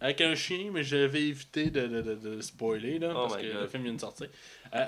avec 0.00 0.20
un 0.20 0.34
chien, 0.34 0.70
mais 0.72 0.82
j'avais 0.82 1.22
évité 1.22 1.70
de, 1.70 1.86
de, 1.86 2.02
de, 2.02 2.14
de 2.14 2.40
spoiler 2.40 2.98
là, 2.98 3.10
Oh 3.12 3.26
parce 3.28 3.36
que 3.36 3.52
God. 3.52 3.60
le 3.62 3.66
film 3.66 3.82
vient 3.84 3.94
de 3.94 4.00
sortir. 4.00 4.28
Euh, 4.74 4.86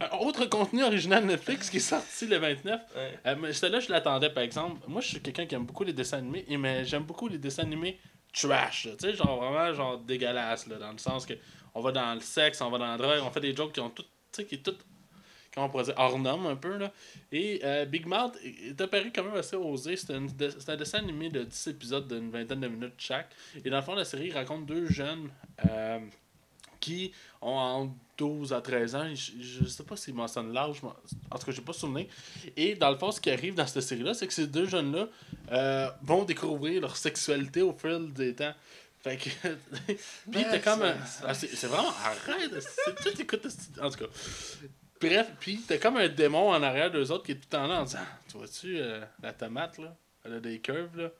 un 0.00 0.18
autre 0.18 0.46
contenu 0.46 0.82
original 0.82 1.24
Netflix 1.24 1.70
qui 1.70 1.76
est 1.76 1.80
sorti 1.80 2.26
le 2.26 2.38
29. 2.38 2.80
Ouais. 2.96 3.18
Euh, 3.26 3.52
celle-là, 3.52 3.80
je 3.80 3.90
l'attendais 3.90 4.30
par 4.30 4.42
exemple. 4.42 4.80
Moi, 4.88 5.00
je 5.00 5.08
suis 5.08 5.20
quelqu'un 5.20 5.46
qui 5.46 5.54
aime 5.54 5.64
beaucoup 5.64 5.84
les 5.84 5.92
dessins 5.92 6.18
animés, 6.18 6.44
et 6.48 6.56
mais 6.56 6.84
j'aime 6.84 7.04
beaucoup 7.04 7.28
les 7.28 7.38
dessins 7.38 7.62
animés 7.62 7.98
trash. 8.32 8.88
Tu 8.98 9.06
sais, 9.06 9.14
genre 9.14 9.40
vraiment 9.40 9.72
genre 9.74 9.98
dégueulasse, 9.98 10.66
là, 10.66 10.76
dans 10.76 10.92
le 10.92 10.98
sens 10.98 11.24
que 11.24 11.34
on 11.76 11.82
va 11.82 11.92
dans 11.92 12.14
le 12.14 12.20
sexe, 12.20 12.62
on 12.62 12.70
va 12.70 12.78
dans 12.78 12.86
la 12.86 12.96
drogue, 12.96 13.20
on 13.22 13.30
fait 13.30 13.40
des 13.40 13.54
jokes 13.54 13.72
qui 13.72 13.80
ont 13.80 13.90
tout. 13.90 14.02
Tu 14.02 14.08
sais, 14.32 14.44
qui 14.46 14.54
est 14.56 14.62
tout. 14.62 14.74
Comment 15.54 15.66
on 15.66 15.70
pourrait 15.70 15.84
dire, 15.84 15.94
hors 15.98 16.16
un 16.16 16.56
peu, 16.56 16.78
là. 16.78 16.90
Et 17.30 17.60
euh, 17.64 17.84
Big 17.84 18.06
Mouth 18.06 18.34
est 18.42 18.80
apparu 18.80 19.12
quand 19.14 19.24
même 19.24 19.36
assez 19.36 19.56
osé. 19.56 19.96
C'est 19.96 20.12
un, 20.14 20.26
un 20.26 20.76
dessin 20.76 20.98
animé 20.98 21.28
de 21.28 21.44
10 21.44 21.66
épisodes 21.68 22.08
d'une 22.08 22.30
vingtaine 22.30 22.60
de 22.60 22.68
minutes 22.68 22.94
chaque. 22.96 23.30
Et 23.62 23.68
dans 23.68 23.76
le 23.76 23.82
fond, 23.82 23.94
la 23.94 24.06
série 24.06 24.32
raconte 24.32 24.64
deux 24.64 24.86
jeunes 24.86 25.28
euh, 25.68 25.98
qui 26.80 27.12
ont 27.42 27.56
entre 27.56 27.94
12 28.16 28.52
à 28.54 28.62
13 28.62 28.94
ans. 28.94 29.14
Je, 29.14 29.32
je 29.38 29.64
sais 29.66 29.84
pas 29.84 29.96
s'ils 29.96 30.14
mentionnent 30.14 30.52
l'âge, 30.54 30.82
en 30.82 31.38
tout 31.38 31.46
cas, 31.46 31.52
j'ai 31.52 31.62
pas 31.62 31.74
souvenir. 31.74 32.06
Et 32.56 32.74
dans 32.74 32.90
le 32.90 32.96
fond, 32.96 33.10
ce 33.10 33.20
qui 33.20 33.30
arrive 33.30 33.54
dans 33.54 33.66
cette 33.66 33.82
série-là, 33.82 34.14
c'est 34.14 34.26
que 34.26 34.34
ces 34.34 34.46
deux 34.46 34.66
jeunes-là 34.66 35.08
euh, 35.52 35.90
vont 36.02 36.24
découvrir 36.24 36.80
leur 36.80 36.96
sexualité 36.96 37.60
au 37.60 37.72
fil 37.72 38.12
des 38.14 38.34
temps. 38.34 38.54
Fait 39.06 39.16
que. 39.18 39.30
Puis 40.32 40.42
t'as 40.50 40.58
comme. 40.58 40.82
un- 40.82 40.96
Ah, 41.24 41.32
c'est 41.34 41.48
c'est 41.54 41.66
vraiment. 41.68 41.92
Arrête! 42.04 42.50
Tu 43.14 43.22
écoutes. 43.22 43.46
En 43.80 43.88
tout 43.90 43.98
cas. 43.98 44.10
Bref, 45.00 45.30
puis 45.38 45.60
t'as 45.68 45.76
comme 45.76 45.98
un 45.98 46.08
démon 46.08 46.48
en 46.48 46.62
arrière 46.62 46.90
d'eux 46.90 47.10
autres 47.12 47.24
qui 47.24 47.32
est 47.32 47.34
tout 47.34 47.42
le 47.44 47.56
temps 47.58 47.66
là 47.66 47.82
en 47.82 47.84
disant 47.84 47.98
Tu 48.30 48.38
vois-tu 48.38 48.78
euh, 48.78 49.04
la 49.22 49.32
tomate 49.34 49.76
là? 49.78 49.94
Elle 50.24 50.32
a 50.34 50.40
des 50.40 50.58
curves 50.58 50.96
là 50.96 51.10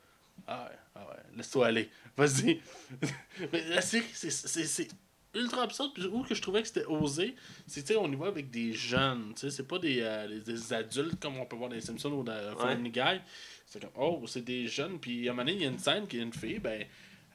Ah 0.49 0.65
ouais, 0.71 0.77
ah 0.95 1.01
ouais, 1.11 1.37
laisse-toi 1.37 1.67
aller. 1.67 1.91
Vas-y. 2.17 2.61
Mais 3.53 3.69
la 3.69 3.83
série, 3.83 4.07
c'est- 4.15 4.31
c'est 4.31 4.65
c'est 4.65 4.89
ultra 5.35 5.63
absurde. 5.65 5.91
Puis 5.95 6.07
où 6.07 6.23
que 6.23 6.35
je 6.35 6.41
trouvais 6.41 6.63
que 6.63 6.69
c'était 6.69 6.87
osé, 6.87 7.37
c'est 7.67 7.83
tu 7.83 7.89
sais, 7.89 7.97
on 7.97 8.11
y 8.11 8.17
va 8.17 8.29
avec 8.29 8.51
des 8.51 8.73
jeunes. 8.73 9.35
Tu 9.35 9.43
sais, 9.43 9.51
c'est 9.51 9.69
pas 9.69 9.79
des, 9.79 10.01
euh, 10.01 10.27
des, 10.27 10.41
des 10.55 10.73
adultes 10.73 11.21
comme 11.21 11.37
on 11.39 11.45
peut 11.45 11.57
voir 11.57 11.69
dans 11.69 11.77
les 11.77 11.83
Simpsons 11.83 12.13
ou 12.13 12.23
dans 12.25 12.57
Family 12.57 12.91
Guy. 12.91 13.21
C'est 13.67 13.81
comme 13.81 13.91
Oh, 13.97 14.25
c'est 14.27 14.43
des 14.45 14.67
jeunes. 14.69 14.99
Puis 14.99 15.29
à 15.29 15.33
un 15.33 15.35
moment 15.35 15.45
donné, 15.45 15.57
il 15.59 15.63
y 15.63 15.67
a 15.67 15.71
une 15.71 15.79
scène 15.79 16.07
qui 16.07 16.17
est 16.19 16.23
une 16.23 16.33
fille, 16.33 16.59
ben. 16.61 16.83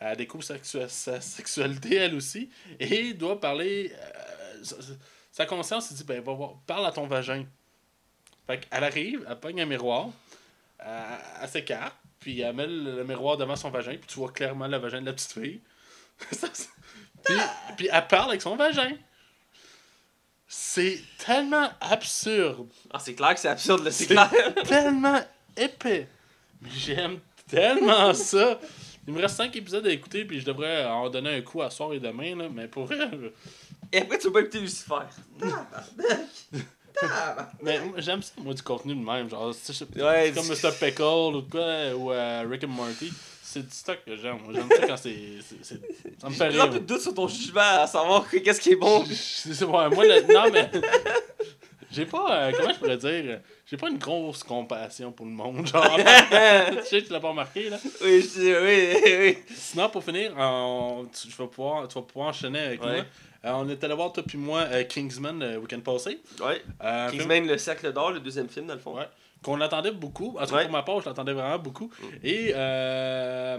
Elle 0.04 0.18
découvre 0.18 0.44
sa, 0.44 0.56
sa 0.90 1.22
sexualité 1.22 1.96
elle 1.96 2.16
aussi 2.16 2.50
et 2.80 3.14
doit 3.14 3.40
parler. 3.40 3.94
euh, 3.96 4.64
sa- 5.32 5.46
conscience, 5.46 5.90
elle 5.92 5.98
dit 5.98 6.04
ben, 6.04 6.22
va 6.22 6.34
voir, 6.34 6.56
parle 6.66 6.86
à 6.88 6.92
ton 6.92 7.06
vagin. 7.08 7.46
Fait 8.48 8.60
qu'elle 8.62 8.84
arrive, 8.84 9.26
elle 9.30 9.40
pogne 9.40 9.62
un 9.62 9.66
miroir, 9.66 10.10
elle, 10.80 10.88
elle 11.44 11.50
s'écarte, 11.50 11.96
puis 12.20 12.42
elle 12.42 12.56
met 12.56 12.66
le, 12.68 12.96
le 12.98 13.04
miroir 13.04 13.38
devant 13.38 13.56
son 13.56 13.70
vagin, 13.70 13.92
puis 13.92 14.08
tu 14.08 14.16
vois 14.16 14.32
clairement 14.32 14.68
le 14.68 14.78
vagin 14.78 15.02
de 15.02 15.06
la 15.06 15.14
petite 15.14 15.32
fille. 15.34 15.62
Puis, 17.24 17.36
puis 17.78 17.90
elle 17.92 18.08
parle 18.08 18.30
avec 18.32 18.42
son 18.42 18.56
vagin. 18.56 18.94
C'est 20.48 21.00
tellement 21.20 21.70
absurde, 21.80 22.68
Ah, 22.92 22.98
c'est 23.00 23.14
clair 23.14 23.34
que 23.36 23.40
c'est 23.40 23.48
absurde, 23.48 23.84
là, 23.84 23.92
c'est 23.92 24.06
C'est- 24.06 24.14
clair. 24.16 24.32
tellement 24.66 25.22
épais. 25.56 26.08
Mais 26.62 26.70
j'aime 26.72 27.20
tellement 27.48 28.14
ça. 28.16 28.60
Il 29.08 29.14
me 29.14 29.22
reste 29.22 29.36
5 29.38 29.56
épisodes 29.56 29.86
à 29.88 29.92
écouter, 29.92 30.26
puis 30.26 30.40
je 30.40 30.46
devrais 30.46 30.86
en 30.86 31.10
donner 31.10 31.36
un 31.36 31.42
coup 31.42 31.62
à 31.62 31.70
soir 31.70 31.92
et 31.94 32.00
demain, 32.00 32.36
là, 32.36 32.48
mais 32.54 32.68
pour 32.68 32.86
vrai. 32.86 32.98
Et 33.92 33.98
après, 34.00 34.18
tu 34.20 34.28
vas 34.28 34.34
pas 34.34 34.40
écouter 34.42 34.60
Lucifer. 34.60 34.96
Mais 37.64 37.80
j'aime 37.98 38.22
ça, 38.22 38.34
moi, 38.38 38.54
du 38.54 38.62
contenu 38.62 38.94
de 38.96 39.04
même. 39.04 39.30
Genre, 39.30 39.54
Ouais, 39.98 40.32
comme 40.36 40.46
Mr. 40.48 40.72
Pickle 40.80 41.02
ou 41.36 41.42
quoi, 41.50 41.96
ou 41.96 42.12
euh, 42.12 42.44
Rick 42.50 42.64
and 42.66 42.68
Morty. 42.68 43.12
C'est 43.42 43.64
du 43.68 43.74
stock 43.76 43.98
que 44.06 44.16
j'aime. 44.16 44.38
J'aime 44.54 44.68
ça 44.70 44.88
quand 44.88 44.98
c'est. 44.98 45.18
Ça 46.20 46.30
me 46.30 46.34
fait 46.34 46.52
J'ai 46.52 46.60
un 46.60 46.64
rire. 46.64 46.74
peu 46.74 46.80
de 46.80 46.86
doute 46.86 47.02
sur 47.02 47.14
ton 47.14 47.28
jugement 47.28 47.60
à 47.82 47.88
savoir 47.88 48.30
que- 48.30 48.38
qu'est-ce 48.38 48.62
qui 48.62 48.72
est 48.72 48.76
bon. 48.76 49.00
Vrai, 49.04 49.90
moi, 49.90 50.06
le- 50.06 50.34
non, 50.34 50.44
mais. 50.54 50.70
J'ai 51.92 52.06
pas. 52.06 52.34
euh, 52.48 52.52
comment 52.58 52.74
je 52.74 52.78
pourrais 52.80 52.98
dire 52.98 53.40
J'ai 53.66 53.78
pas 53.78 53.90
une 53.90 53.98
grosse 53.98 54.44
compassion 54.44 55.12
pour 55.12 55.26
le 55.26 55.32
monde. 55.34 55.66
Genre. 55.68 55.98
tu 55.98 56.86
sais, 56.86 57.02
tu 57.04 57.12
l'as 57.12 57.20
pas 57.20 57.30
remarqué, 57.30 57.70
là. 57.70 57.78
Oui, 58.02 58.22
je 58.22 58.40
dis, 58.40 58.54
oui, 58.56 59.18
oui. 59.20 59.38
Sinon, 59.56 59.90
pour 59.90 60.04
finir, 60.04 60.32
on- 60.38 61.06
tu, 61.14 61.30
je 61.30 61.38
vais 61.38 61.48
pouvoir, 61.48 61.88
tu 61.88 61.96
vas 61.96 62.02
pouvoir 62.02 62.30
enchaîner 62.30 62.60
avec 62.60 62.84
Ouais. 62.84 62.96
moi. 62.98 63.06
Euh, 63.44 63.52
on 63.56 63.68
est 63.70 63.84
allé 63.84 63.94
voir, 63.96 64.14
toi 64.14 64.24
puis 64.26 64.38
moi, 64.38 64.60
euh, 64.72 64.84
Kingsman 64.84 65.40
le 65.40 65.58
week-end 65.58 65.80
passé. 65.80 66.20
Ouais. 66.44 66.62
Euh, 66.84 67.08
un 67.08 67.10
film- 67.10 67.22
Kingsman, 67.24 67.48
le 67.48 67.58
cercle 67.58 67.92
d'or, 67.92 68.12
le 68.12 68.20
deuxième 68.20 68.48
film, 68.50 68.68
dans 68.68 68.76
le 68.76 68.80
fond. 68.80 68.96
Ouais. 68.96 69.08
qu'on 69.44 69.60
attendait 69.60 69.90
beaucoup. 69.92 70.38
En 70.40 70.46
tout 70.46 70.52
cas, 70.52 70.58
Ouais. 70.58 70.64
pour 70.66 70.72
ma 70.72 70.84
part, 70.84 71.02
je 71.02 71.10
l'attendais 71.10 71.34
vraiment 71.34 71.58
beaucoup. 71.58 71.86
Mm. 72.00 72.06
Et 72.24 72.52
euh, 72.56 73.58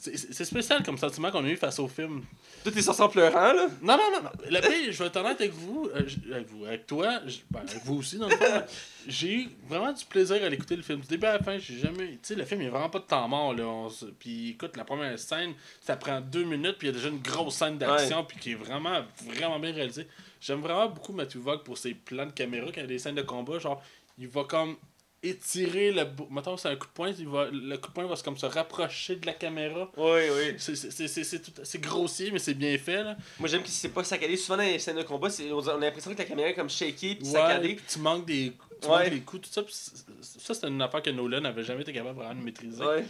c'est 0.00 0.44
spécial 0.44 0.82
comme 0.82 0.96
sentiment 0.96 1.30
qu'on 1.30 1.44
a 1.44 1.48
eu 1.48 1.56
face 1.56 1.78
au 1.78 1.86
film. 1.86 2.22
Tout 2.64 2.76
est 2.76 2.82
sorti 2.82 3.02
en 3.02 3.08
pleurant, 3.08 3.52
là? 3.52 3.66
Non, 3.82 3.98
non, 3.98 4.10
non, 4.12 4.22
non. 4.22 4.30
Le 4.48 4.60
pire, 4.60 4.92
je 4.92 4.98
vais 4.98 5.06
être 5.06 5.16
honnête 5.16 5.38
avec 5.40 5.52
vous, 5.52 5.90
euh, 5.94 6.06
avec 6.32 6.48
vous, 6.48 6.64
avec 6.64 6.86
toi, 6.86 7.20
ben, 7.50 7.60
avec 7.60 7.84
vous 7.84 7.96
aussi, 7.98 8.18
dans 8.18 8.28
le 8.28 8.36
fond. 8.36 8.44
là. 8.44 8.66
J'ai 9.06 9.34
eu 9.34 9.48
vraiment 9.68 9.92
du 9.92 10.04
plaisir 10.06 10.42
à 10.42 10.48
l'écouter 10.48 10.76
le 10.76 10.82
film. 10.82 11.00
Du 11.00 11.06
début 11.08 11.26
à 11.26 11.34
la 11.34 11.42
fin, 11.42 11.58
j'ai 11.58 11.78
jamais. 11.78 12.12
Tu 12.12 12.18
sais, 12.22 12.34
le 12.34 12.44
film, 12.44 12.62
il 12.62 12.64
n'y 12.64 12.68
a 12.68 12.72
vraiment 12.72 12.88
pas 12.88 13.00
de 13.00 13.04
temps 13.04 13.28
mort, 13.28 13.52
là. 13.54 13.64
On 13.64 13.88
Puis 14.18 14.50
écoute, 14.50 14.76
la 14.76 14.84
première 14.84 15.18
scène, 15.18 15.52
ça 15.82 15.96
prend 15.96 16.20
deux 16.20 16.44
minutes, 16.44 16.76
puis 16.78 16.88
il 16.88 16.92
y 16.92 16.94
a 16.94 16.96
déjà 16.96 17.08
une 17.08 17.20
grosse 17.20 17.56
scène 17.56 17.76
d'action, 17.76 18.24
puis 18.24 18.38
qui 18.38 18.52
est 18.52 18.56
vraiment, 18.56 19.02
vraiment 19.26 19.58
bien 19.58 19.72
réalisée. 19.72 20.06
J'aime 20.40 20.60
vraiment 20.60 20.88
beaucoup 20.88 21.12
Matthew 21.12 21.36
Vaughn 21.36 21.58
pour 21.62 21.76
ses 21.76 21.92
plans 21.92 22.24
de 22.24 22.32
caméra 22.32 22.66
quand 22.66 22.78
il 22.78 22.82
y 22.82 22.84
a 22.84 22.86
des 22.86 22.98
scènes 22.98 23.16
de 23.16 23.22
combat. 23.22 23.58
Genre, 23.58 23.82
il 24.18 24.28
va 24.28 24.44
comme 24.44 24.76
étirer 25.22 25.92
le. 25.92 26.04
bou- 26.04 26.26
Mettons, 26.30 26.56
c'est 26.56 26.68
un 26.68 26.76
coup 26.76 26.86
de 26.86 26.92
poing, 26.92 27.10
il 27.18 27.28
va... 27.28 27.48
le 27.50 27.76
coup 27.76 27.88
de 27.88 27.92
poing 27.92 28.06
va 28.06 28.16
se- 28.16 28.22
comme 28.24 28.36
se 28.38 28.46
rapprocher 28.46 29.16
de 29.16 29.26
la 29.26 29.34
caméra. 29.34 29.90
Oui, 29.96 30.20
oui. 30.34 30.54
C'est- 30.58 31.78
grossier, 31.80 32.30
mais 32.30 32.38
c'est 32.38 32.54
bien 32.54 32.76
fait, 32.78 33.02
là. 33.02 33.16
Moi, 33.38 33.48
j'aime 33.48 33.62
que 33.62 33.68
c'est 33.68 33.90
pas 33.90 34.02
saccadé. 34.04 34.36
Souvent, 34.36 34.56
dans 34.56 34.62
les 34.62 34.78
scènes 34.78 34.96
de 34.96 35.02
combat, 35.02 35.28
on 35.52 35.68
a 35.68 35.76
l'impression 35.76 36.12
que 36.14 36.18
la 36.18 36.24
caméra 36.24 36.48
est 36.48 36.54
comme 36.54 36.70
shaky 36.70 37.16
puis 37.16 37.26
Ouais, 37.26 37.32
saccadée. 37.32 37.74
puis 37.74 37.84
tu 37.88 37.98
manques 37.98 38.26
des 38.26 38.52
tu 38.80 38.88
Ouais. 38.88 38.98
manques 39.04 39.10
des 39.10 39.20
coups, 39.20 39.42
tout 39.48 39.52
ça. 39.52 39.62
puis 39.62 39.74
c'est- 39.74 40.40
ça, 40.40 40.54
c'est 40.54 40.66
une 40.66 40.80
affaire 40.80 41.02
que 41.02 41.10
Nolan 41.10 41.42
n'avait 41.42 41.64
jamais 41.64 41.82
été 41.82 41.92
capable 41.92 42.16
vraiment 42.18 42.34
de 42.40 42.44
maîtriser. 42.44 42.82
Ouais. 42.82 43.04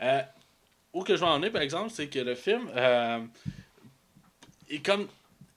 Euh, 0.00 0.22
où 0.92 1.02
que 1.02 1.16
je 1.16 1.20
vais 1.20 1.26
en 1.26 1.36
venir, 1.38 1.50
par 1.50 1.62
exemple, 1.62 1.90
c'est 1.92 2.06
que 2.06 2.20
le 2.20 2.34
film 2.36 2.70
euh, 2.76 3.18
est 4.70 4.78
comme. 4.84 5.08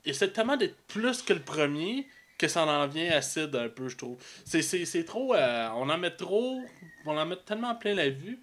essaie 0.03 0.29
tellement 0.31 0.58
d'être 0.58 0.75
plus 0.88 1.22
que 1.22 1.34
le 1.34 1.41
premier 1.41 2.08
que 2.41 2.48
ça 2.48 2.65
en 2.65 2.88
vient 2.88 3.12
acide 3.12 3.55
un 3.55 3.69
peu, 3.69 3.88
je 3.88 3.95
trouve. 3.98 4.17
C'est, 4.45 4.62
c'est, 4.62 4.86
c'est 4.86 5.05
trop. 5.05 5.33
euh, 5.36 5.69
on 5.75 5.89
en 5.89 5.98
met 5.98 6.12
trop. 6.12 6.60
On 7.05 7.17
en 7.17 7.25
met 7.25 7.38
tellement 7.45 7.75
plein 7.75 7.93
la 7.93 8.10
vue 8.10 8.39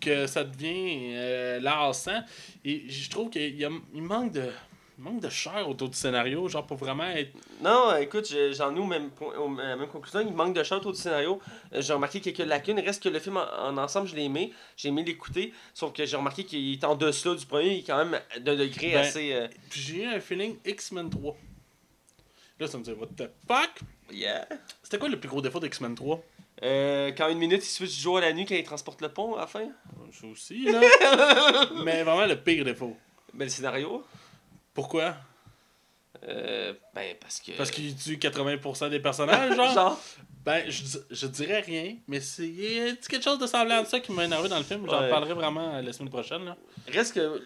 que 0.00 0.26
ça 0.26 0.42
devient 0.44 1.12
euh, 1.14 1.60
lassant. 1.60 2.22
Et 2.64 2.88
je 2.88 3.08
trouve 3.10 3.30
qu'il 3.30 3.54
y 3.56 3.64
a- 3.64 3.70
il 3.94 4.02
manque 4.02 4.32
de. 4.32 4.48
il 4.98 5.04
manque 5.04 5.20
de 5.20 5.28
chair 5.30 5.68
autour 5.68 5.88
du 5.88 5.96
scénario, 5.96 6.48
genre 6.48 6.66
pour 6.66 6.76
vraiment 6.76 7.06
être. 7.08 7.32
Non, 7.62 7.96
écoute, 8.00 8.28
je- 8.30 8.52
j'en 8.52 8.74
ai 8.74 8.78
au 8.78 8.84
même, 8.86 9.10
point, 9.10 9.34
au- 9.36 9.58
à 9.58 9.64
la 9.68 9.76
même 9.76 9.88
conclusion. 9.88 10.20
Il 10.20 10.32
manque 10.34 10.54
de 10.54 10.62
shot 10.62 10.76
autour 10.76 10.92
du 10.92 10.98
scénario. 10.98 11.40
Euh, 11.72 11.80
J'ai 11.82 11.92
remarqué 11.92 12.20
quelques 12.20 12.38
lacunes. 12.38 12.80
Reste 12.80 13.02
que 13.02 13.08
le 13.08 13.18
film 13.20 13.36
en, 13.36 13.46
en 13.68 13.76
ensemble, 13.78 14.08
je 14.08 14.16
l'ai 14.16 14.24
aimé. 14.24 14.52
J'ai 14.76 14.88
aimé 14.88 15.02
l'écouter. 15.04 15.52
Sauf 15.74 15.92
que 15.92 16.04
j'ai 16.04 16.16
remarqué 16.16 16.44
qu'il 16.44 16.72
est 16.72 16.84
en 16.84 16.94
dessous 16.96 17.34
du 17.34 17.46
premier. 17.46 17.68
Il 17.74 17.78
est 17.80 17.82
quand 17.86 18.04
même 18.04 18.18
d'un 18.40 18.56
degré 18.56 18.92
Ben, 18.92 18.98
assez. 18.98 19.32
euh, 19.32 19.46
j'ai 19.74 20.02
eu 20.04 20.06
un 20.06 20.20
feeling 20.20 20.56
X-Men 20.64 21.10
3. 21.10 21.36
Là, 22.62 22.68
ça 22.68 22.78
me 22.78 22.84
dit, 22.84 22.92
what 22.92 23.08
the 23.16 23.28
fuck? 23.48 23.70
yeah. 24.12 24.46
C'était 24.84 24.98
quoi 24.98 25.08
le 25.08 25.18
plus 25.18 25.28
gros 25.28 25.40
défaut 25.42 25.58
d'X-Men 25.58 25.94
3? 25.96 26.22
Euh, 26.62 27.10
quand 27.16 27.28
une 27.28 27.38
minute, 27.38 27.60
il 27.64 27.68
switch 27.68 27.96
du 27.96 28.00
jour 28.00 28.18
à 28.18 28.20
la 28.20 28.32
nuit 28.32 28.44
quand 28.46 28.54
il 28.54 28.62
transporte 28.62 29.00
le 29.02 29.08
pont 29.08 29.34
à 29.34 29.40
la 29.40 29.46
fin. 29.48 29.68
Je 30.12 30.26
aussi, 30.26 30.64
là. 30.70 30.80
Mais 31.84 32.04
vraiment 32.04 32.24
le 32.26 32.36
pire 32.36 32.64
défaut. 32.64 32.96
Ben, 33.34 33.44
le 33.46 33.50
scénario? 33.50 34.04
Pourquoi? 34.72 35.16
Euh, 36.28 36.72
ben, 36.94 37.16
parce 37.20 37.40
que. 37.40 37.52
Parce 37.56 37.70
qu'il 37.72 37.96
tue 37.96 38.16
80% 38.16 38.90
des 38.90 39.00
personnages, 39.00 39.56
genre? 39.56 39.74
Genre. 39.74 40.00
Ben, 40.44 40.68
je, 40.68 40.98
je 41.10 41.26
dirais 41.28 41.60
rien, 41.60 41.96
mais 42.08 42.20
c'est 42.20 42.46
y 42.48 42.80
a 42.80 42.96
quelque 42.96 43.22
chose 43.22 43.38
de 43.38 43.46
semblant 43.46 43.82
à 43.82 43.84
ça 43.84 44.00
qui 44.00 44.10
m'a 44.12 44.24
énervé 44.24 44.48
dans 44.48 44.58
le 44.58 44.64
film? 44.64 44.84
J'en 44.90 45.00
Ouais. 45.02 45.08
parlerai 45.08 45.34
vraiment 45.34 45.80
la 45.80 45.92
semaine 45.92 46.10
prochaine, 46.10 46.44
là. 46.44 46.56
Reste 46.88 47.14
que. 47.14 47.42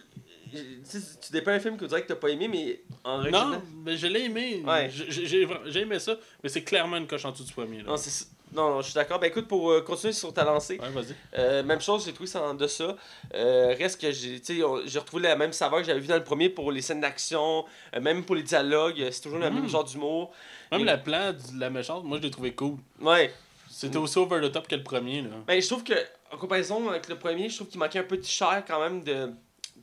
Tu 0.50 0.58
sais, 0.84 0.98
tu 1.20 1.32
dépeins 1.32 1.54
un 1.54 1.60
film 1.60 1.76
que 1.76 1.82
tu 1.84 1.88
dirais 1.88 2.02
que 2.02 2.08
t'as 2.08 2.14
pas 2.16 2.28
aimé, 2.28 2.48
mais 2.48 2.80
en 3.04 3.18
Non, 3.18 3.24
regardant- 3.24 3.62
mais 3.84 3.96
je 3.96 4.06
l'ai 4.06 4.24
aimé. 4.24 4.62
Ouais. 4.66 4.88
J'ai- 4.90 5.46
j'ai 5.66 5.80
aimé 5.80 5.98
ça, 5.98 6.16
mais 6.42 6.48
c'est 6.48 6.62
clairement 6.62 6.96
une 6.96 7.06
coche 7.06 7.24
en 7.24 7.32
dessous 7.32 7.44
du 7.44 7.52
premier, 7.52 7.78
là. 7.78 7.84
Non, 7.84 7.96
c'est 7.96 8.10
ça. 8.10 8.26
non, 8.54 8.70
non, 8.70 8.80
je 8.80 8.86
suis 8.86 8.94
d'accord. 8.94 9.18
Ben 9.18 9.26
écoute, 9.26 9.48
pour 9.48 9.70
euh, 9.70 9.80
continuer 9.82 10.12
sur 10.12 10.32
ta 10.32 10.44
lancée, 10.44 10.78
Ouais, 10.78 11.02
euh, 11.38 11.62
même 11.64 11.80
chose, 11.80 12.04
j'ai 12.06 12.12
trouvé 12.12 12.28
ça 12.28 12.42
en 12.42 12.54
deçà. 12.54 12.96
Euh, 13.34 13.74
reste 13.76 14.00
que 14.00 14.10
j'ai 14.12 14.40
tu 14.40 14.56
sais, 14.58 14.62
on- 14.64 14.86
j'ai 14.86 14.98
retrouvé 14.98 15.24
la 15.24 15.36
même 15.36 15.52
saveur 15.52 15.80
que 15.80 15.86
j'avais 15.86 16.00
vu 16.00 16.06
dans 16.06 16.16
le 16.16 16.24
premier 16.24 16.48
pour 16.48 16.70
les 16.70 16.80
scènes 16.80 17.00
d'action, 17.00 17.64
même 18.00 18.24
pour 18.24 18.36
les 18.36 18.42
dialogues, 18.44 19.04
c'est 19.10 19.20
toujours 19.22 19.38
le 19.40 19.50
Mm. 19.50 19.54
même 19.54 19.68
genre 19.68 19.84
d'humour. 19.84 20.32
Même 20.70 20.82
Et- 20.82 20.84
le 20.92 21.02
plan 21.02 21.32
de 21.32 21.60
la 21.60 21.70
méchante, 21.70 22.04
moi, 22.04 22.18
je 22.18 22.22
l'ai 22.22 22.30
trouvé 22.30 22.54
cool. 22.54 22.76
Ouais. 23.00 23.32
C'était 23.68 23.98
aussi 23.98 24.16
over 24.18 24.40
the 24.40 24.50
top 24.50 24.68
que 24.68 24.74
le 24.76 24.82
premier, 24.82 25.20
là. 25.22 25.28
Ben 25.46 25.60
je 25.60 25.66
trouve 25.68 25.84
que, 25.84 25.92
en 26.32 26.38
comparaison 26.38 26.88
avec 26.88 27.08
le 27.08 27.18
premier, 27.18 27.48
je 27.50 27.56
trouve 27.56 27.68
qu'il 27.68 27.78
manquait 27.78 27.98
un 27.98 28.04
peu 28.04 28.16
de 28.16 28.24
chair 28.24 28.62
quand 28.66 28.80
même 28.80 29.02
de, 29.04 29.30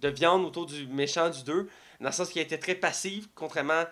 de 0.04 0.10
viande 0.10 0.46
autour 0.46 0.66
du 0.66 0.86
méchant 0.88 1.30
du 1.30 1.44
2. 1.44 1.70
Dans 2.00 2.10
le 2.10 2.12
sens 2.12 2.30
qu'il 2.30 2.42
était 2.42 2.58
très 2.58 2.76
passif, 2.76 3.28
contrairement 3.34 3.84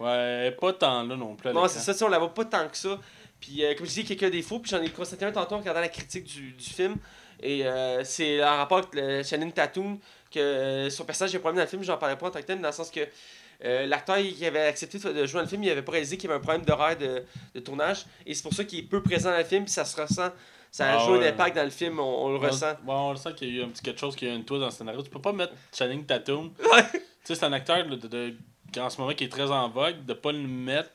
Ouais, 0.00 0.50
pas 0.60 0.72
tant 0.72 1.04
là 1.04 1.16
non 1.16 1.36
plus. 1.36 1.52
Non, 1.52 1.68
c'est 1.68 1.78
ça, 1.92 2.04
on 2.04 2.08
la 2.08 2.18
voit 2.18 2.34
pas 2.34 2.44
tant 2.44 2.68
que 2.68 2.76
ça. 2.76 2.98
Puis, 3.40 3.64
euh, 3.64 3.74
comme 3.74 3.86
je 3.86 3.92
dis, 3.92 4.04
quelques 4.04 4.30
défauts, 4.32 4.58
puis 4.58 4.70
j'en 4.70 4.82
ai 4.82 4.90
constaté 4.90 5.24
un 5.24 5.32
tantôt 5.32 5.54
en 5.54 5.58
regardant 5.58 5.80
la 5.80 5.88
critique 5.88 6.24
du, 6.24 6.52
du 6.52 6.64
film. 6.64 6.96
Et 7.42 7.64
euh, 7.66 8.02
c'est 8.04 8.42
en 8.42 8.56
rapport 8.56 8.78
avec 8.78 8.94
le 8.94 9.22
Shannon 9.22 9.50
Tatum, 9.50 9.98
que 10.32 10.38
euh, 10.38 10.90
son 10.90 11.04
personnage 11.04 11.34
est 11.34 11.38
un 11.38 11.40
problème 11.40 11.58
dans 11.58 11.64
le 11.64 11.68
film, 11.68 11.82
j'en 11.82 11.96
parlais 11.96 12.16
pas 12.16 12.26
en 12.26 12.30
tant 12.30 12.40
que 12.40 12.46
tel, 12.46 12.60
dans 12.60 12.68
le 12.68 12.74
sens 12.74 12.90
que 12.90 13.00
euh, 13.64 13.86
l'acteur 13.86 14.16
qui 14.16 14.44
avait 14.44 14.66
accepté 14.66 14.98
de 14.98 15.12
de 15.12 15.26
jouer 15.26 15.38
dans 15.38 15.42
le 15.42 15.48
film, 15.48 15.62
il 15.62 15.70
avait 15.70 15.82
pas 15.82 15.92
réalisé 15.92 16.16
qu'il 16.16 16.28
y 16.28 16.32
avait 16.32 16.40
un 16.40 16.42
problème 16.42 16.64
d'horaire 16.64 16.96
de, 16.98 17.22
de 17.54 17.60
tournage. 17.60 18.06
Et 18.26 18.34
c'est 18.34 18.42
pour 18.42 18.52
ça 18.52 18.64
qu'il 18.64 18.80
est 18.80 18.82
peu 18.82 19.02
présent 19.02 19.30
dans 19.30 19.38
le 19.38 19.44
film, 19.44 19.64
puis 19.64 19.72
ça 19.72 19.84
se 19.84 20.00
ressent. 20.00 20.30
Ça 20.76 20.90
a 20.90 20.96
Ah 21.00 21.04
joué 21.06 21.18
ouais. 21.18 21.28
un 21.28 21.30
impact 21.30 21.54
dans 21.54 21.62
le 21.62 21.70
film, 21.70 22.00
on, 22.00 22.24
on 22.24 22.28
le 22.32 22.36
On- 22.38 22.40
ressent. 22.40 22.70
Ouais, 22.70 22.76
on 22.86 23.10
le 23.12 23.16
sent 23.16 23.32
qu'il 23.36 23.54
y 23.54 23.58
a 23.58 23.62
eu 23.62 23.64
un 23.64 23.68
petit 23.68 23.80
quelque 23.82 24.00
chose 24.00 24.16
qui 24.16 24.26
a 24.26 24.34
une 24.34 24.44
toile 24.44 24.58
dans 24.58 24.66
le 24.66 24.72
scénario. 24.72 25.02
Tu 25.02 25.08
peux 25.10 25.20
pas 25.20 25.32
mettre 25.32 25.52
Channing 25.72 26.04
Tatum. 26.04 26.50
Tu 26.92 27.32
sais, 27.32 27.34
c'est 27.36 27.44
un 27.46 27.52
acteur 27.52 27.86
de, 27.86 27.94
de- 27.96 28.34
en 28.80 28.90
ce 28.90 29.00
moment 29.00 29.14
qui 29.14 29.22
est 29.24 29.28
très 29.28 29.48
en 29.50 29.68
vogue, 29.68 30.04
de 30.04 30.12
pas 30.14 30.32
le 30.32 30.40
mettre 30.40 30.90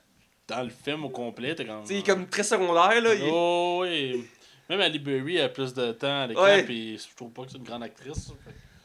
dans 0.49 0.61
le 0.63 0.69
film 0.69 1.05
au 1.05 1.09
complet. 1.09 1.55
T'es 1.55 1.65
comme. 1.65 1.83
Il 1.89 1.95
est 1.97 2.05
comme 2.05 2.27
très 2.27 2.43
secondaire, 2.43 3.01
là. 3.01 3.13
il 3.15 3.23
Oh, 3.31 3.79
oui. 3.83 4.25
Même 4.69 4.81
Ali 4.81 4.99
Berry 4.99 5.39
a 5.39 5.47
plus 5.49 5.73
de 5.73 5.93
temps 5.93 6.23
à 6.23 6.27
l'écran, 6.27 6.43
Ouais. 6.43 6.63
puis 6.63 6.97
je 6.97 7.15
trouve 7.15 7.31
pas 7.31 7.43
que 7.45 7.51
c'est 7.51 7.57
une 7.57 7.63
grande 7.63 7.81
actrice. 7.83 8.31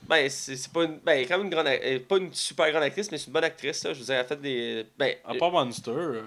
Ben, 0.09 0.31
c'est 0.31 0.73
pas 0.73 0.85
une. 0.85 0.99
Ben, 1.05 1.27
quand 1.27 1.37
même 1.39 1.47
une 1.49 1.53
grande. 1.53 1.67
elle 1.67 1.95
est 1.95 1.99
pas 2.01 2.19
une 2.19 2.33
super 2.33 2.71
grande 2.71 2.85
actrice, 2.85 3.11
mais 3.11 3.19
c'est 3.19 3.27
une 3.27 3.33
bonne 3.33 3.45
actrice, 3.45 3.83
là. 3.85 3.93
Je 3.93 3.99
veux 3.99 4.05
dire, 4.07 4.15
elle 4.15 4.21
a 4.21 4.25
fait 4.25 4.41
des. 4.41 4.87
Ben, 4.97 5.17
À 5.25 5.35
part 5.35 5.51
Monster. 5.51 5.91
euh, 5.91 6.23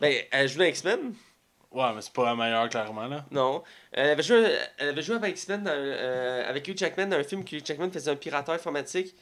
ben 0.00 0.22
elle 0.30 0.48
joue 0.48 0.58
dans 0.58 0.64
X-Men. 0.66 1.14
Ouais, 1.72 1.92
mais 1.94 2.00
c'est 2.00 2.12
pas 2.12 2.24
la 2.24 2.34
meilleure, 2.34 2.68
clairement, 2.68 3.06
là. 3.06 3.24
Non. 3.30 3.62
Elle 3.92 4.10
avait 4.10 4.22
joué, 4.22 4.44
elle 4.78 4.88
avait 4.88 5.02
joué 5.02 5.16
avec 5.16 5.32
X-Men, 5.32 5.62
dans, 5.62 5.70
euh, 5.72 6.48
avec 6.48 6.66
Hugh 6.66 6.76
Jackman 6.76 7.06
dans 7.06 7.16
un 7.16 7.22
film 7.22 7.44
que 7.44 7.54
Hugh 7.56 7.64
Jackman 7.64 7.90
faisait 7.92 8.10
un 8.10 8.16
pirateur 8.16 8.54
informatique. 8.54 9.14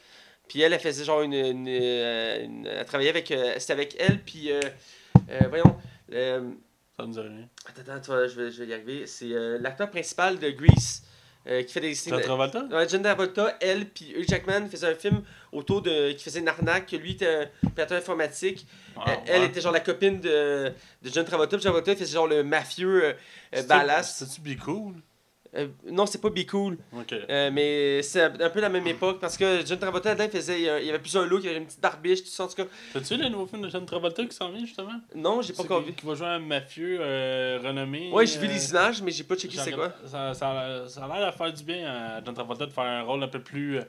Puis 0.47 0.61
elle, 0.61 0.73
elle 0.73 0.79
faisait 0.79 1.03
genre 1.05 1.21
une. 1.21 1.33
une, 1.33 1.67
euh, 1.69 2.43
une- 2.43 2.65
elle 2.65 2.85
travaillait 2.85 3.11
avec. 3.11 3.29
euh, 3.29 3.53
C'était 3.59 3.73
avec 3.73 3.95
elle, 3.99 4.19
puis. 4.19 4.51
euh, 4.51 4.59
euh, 5.29 5.39
voyons. 5.49 5.77
euh, 6.11 6.49
Ça 6.97 7.05
me 7.05 7.13
dit 7.13 7.19
rien. 7.19 7.47
attends, 7.67 7.81
attends, 7.91 8.01
tu 8.01 8.07
vois, 8.11 8.27
je 8.27 8.41
vais, 8.41 8.49
je 8.51 8.63
vais 8.63 8.69
y 8.69 8.73
arriver. 8.73 9.05
C'est 9.05 9.31
euh, 9.31 9.59
l'acteur 9.59 9.91
principal 9.91 10.39
de 10.39 10.49
Grease 10.49 11.03
euh, 11.47 11.63
qui 11.63 11.73
fait 11.73 11.79
des. 11.79 11.93
John 11.93 12.21
Travolta? 12.21 12.67
John 12.87 13.01
Travolta, 13.01 13.57
elle, 13.61 13.87
puis 13.87 14.13
Hugh 14.15 14.25
Jackman 14.27 14.67
faisaient 14.69 14.91
un 14.91 14.95
film 14.95 15.23
autour 15.51 15.81
de. 15.81 16.11
qui 16.11 16.23
faisait 16.23 16.39
une 16.39 16.47
arnaque, 16.47 16.87
que 16.87 16.95
lui 16.95 17.11
était 17.11 17.49
un 17.63 17.69
pirateur 17.69 17.97
informatique. 17.97 18.65
Ah, 18.97 19.05
elle, 19.25 19.35
elle 19.35 19.43
était 19.45 19.61
genre 19.61 19.71
la 19.71 19.79
copine 19.79 20.19
de, 20.19 20.73
de 21.01 21.09
John 21.09 21.25
Travolta, 21.25 21.57
puis 21.57 21.63
John 21.63 21.71
Travolta 21.71 21.95
faisait 21.95 22.13
genre 22.13 22.27
le 22.27 22.43
mafieux 22.43 23.05
euh, 23.05 23.13
euh, 23.55 23.63
badass. 23.63 24.17
C'était-tu 24.17 24.41
Be 24.41 24.59
Cool? 24.59 24.95
Euh, 25.55 25.67
non, 25.89 26.05
c'est 26.05 26.21
pas 26.21 26.29
Be 26.29 26.45
Cool. 26.45 26.77
Euh, 27.11 27.49
mais 27.51 28.03
c'est 28.03 28.21
un 28.21 28.49
peu 28.49 28.61
la 28.61 28.69
même 28.69 28.85
époque 28.85 29.19
parce 29.19 29.35
que 29.35 29.65
John 29.65 29.79
Travolta 29.79 30.13
là, 30.13 30.25
il 30.25 30.31
faisait 30.31 30.59
il 30.59 30.85
y 30.85 30.89
avait 30.89 30.99
plusieurs 30.99 31.25
looks, 31.25 31.43
il 31.43 31.47
y 31.47 31.49
avait 31.49 31.57
une 31.57 31.65
petite 31.65 31.81
barbiche, 31.81 32.23
tout 32.23 32.29
ça 32.29 32.43
en 32.43 32.47
tout 32.47 32.55
cas. 32.55 32.65
T'as-tu 32.93 33.15
vu 33.15 33.23
le 33.23 33.29
nouveau 33.29 33.47
film 33.47 33.63
de 33.63 33.69
John 33.69 33.85
Travolta 33.85 34.23
qui 34.25 34.35
s'en 34.35 34.51
vient, 34.51 34.65
justement? 34.65 34.99
Non, 35.15 35.41
j'ai 35.41 35.53
pas 35.53 35.63
encore 35.63 35.81
vu. 35.81 35.93
Qui 35.93 36.05
va 36.05 36.13
jouer 36.13 36.27
un 36.27 36.39
mafieux 36.39 36.99
euh, 37.01 37.59
renommé. 37.63 38.11
Ouais, 38.11 38.25
j'ai 38.27 38.39
vu 38.39 38.47
les 38.47 38.69
images, 38.69 39.01
mais 39.01 39.11
j'ai 39.11 39.23
pas 39.23 39.35
checké 39.35 39.57
c'est 39.57 39.71
quoi. 39.71 39.91
Ça, 40.05 40.33
ça, 40.33 40.85
ça 40.87 41.05
a 41.05 41.19
l'air 41.19 41.31
de 41.31 41.35
faire 41.35 41.51
du 41.51 41.63
bien 41.63 41.87
à 41.89 42.23
John 42.23 42.35
Travolta 42.35 42.65
de 42.67 42.71
faire 42.71 42.83
un 42.83 43.01
rôle 43.01 43.23
un 43.23 43.27
peu 43.27 43.41
plus. 43.41 43.79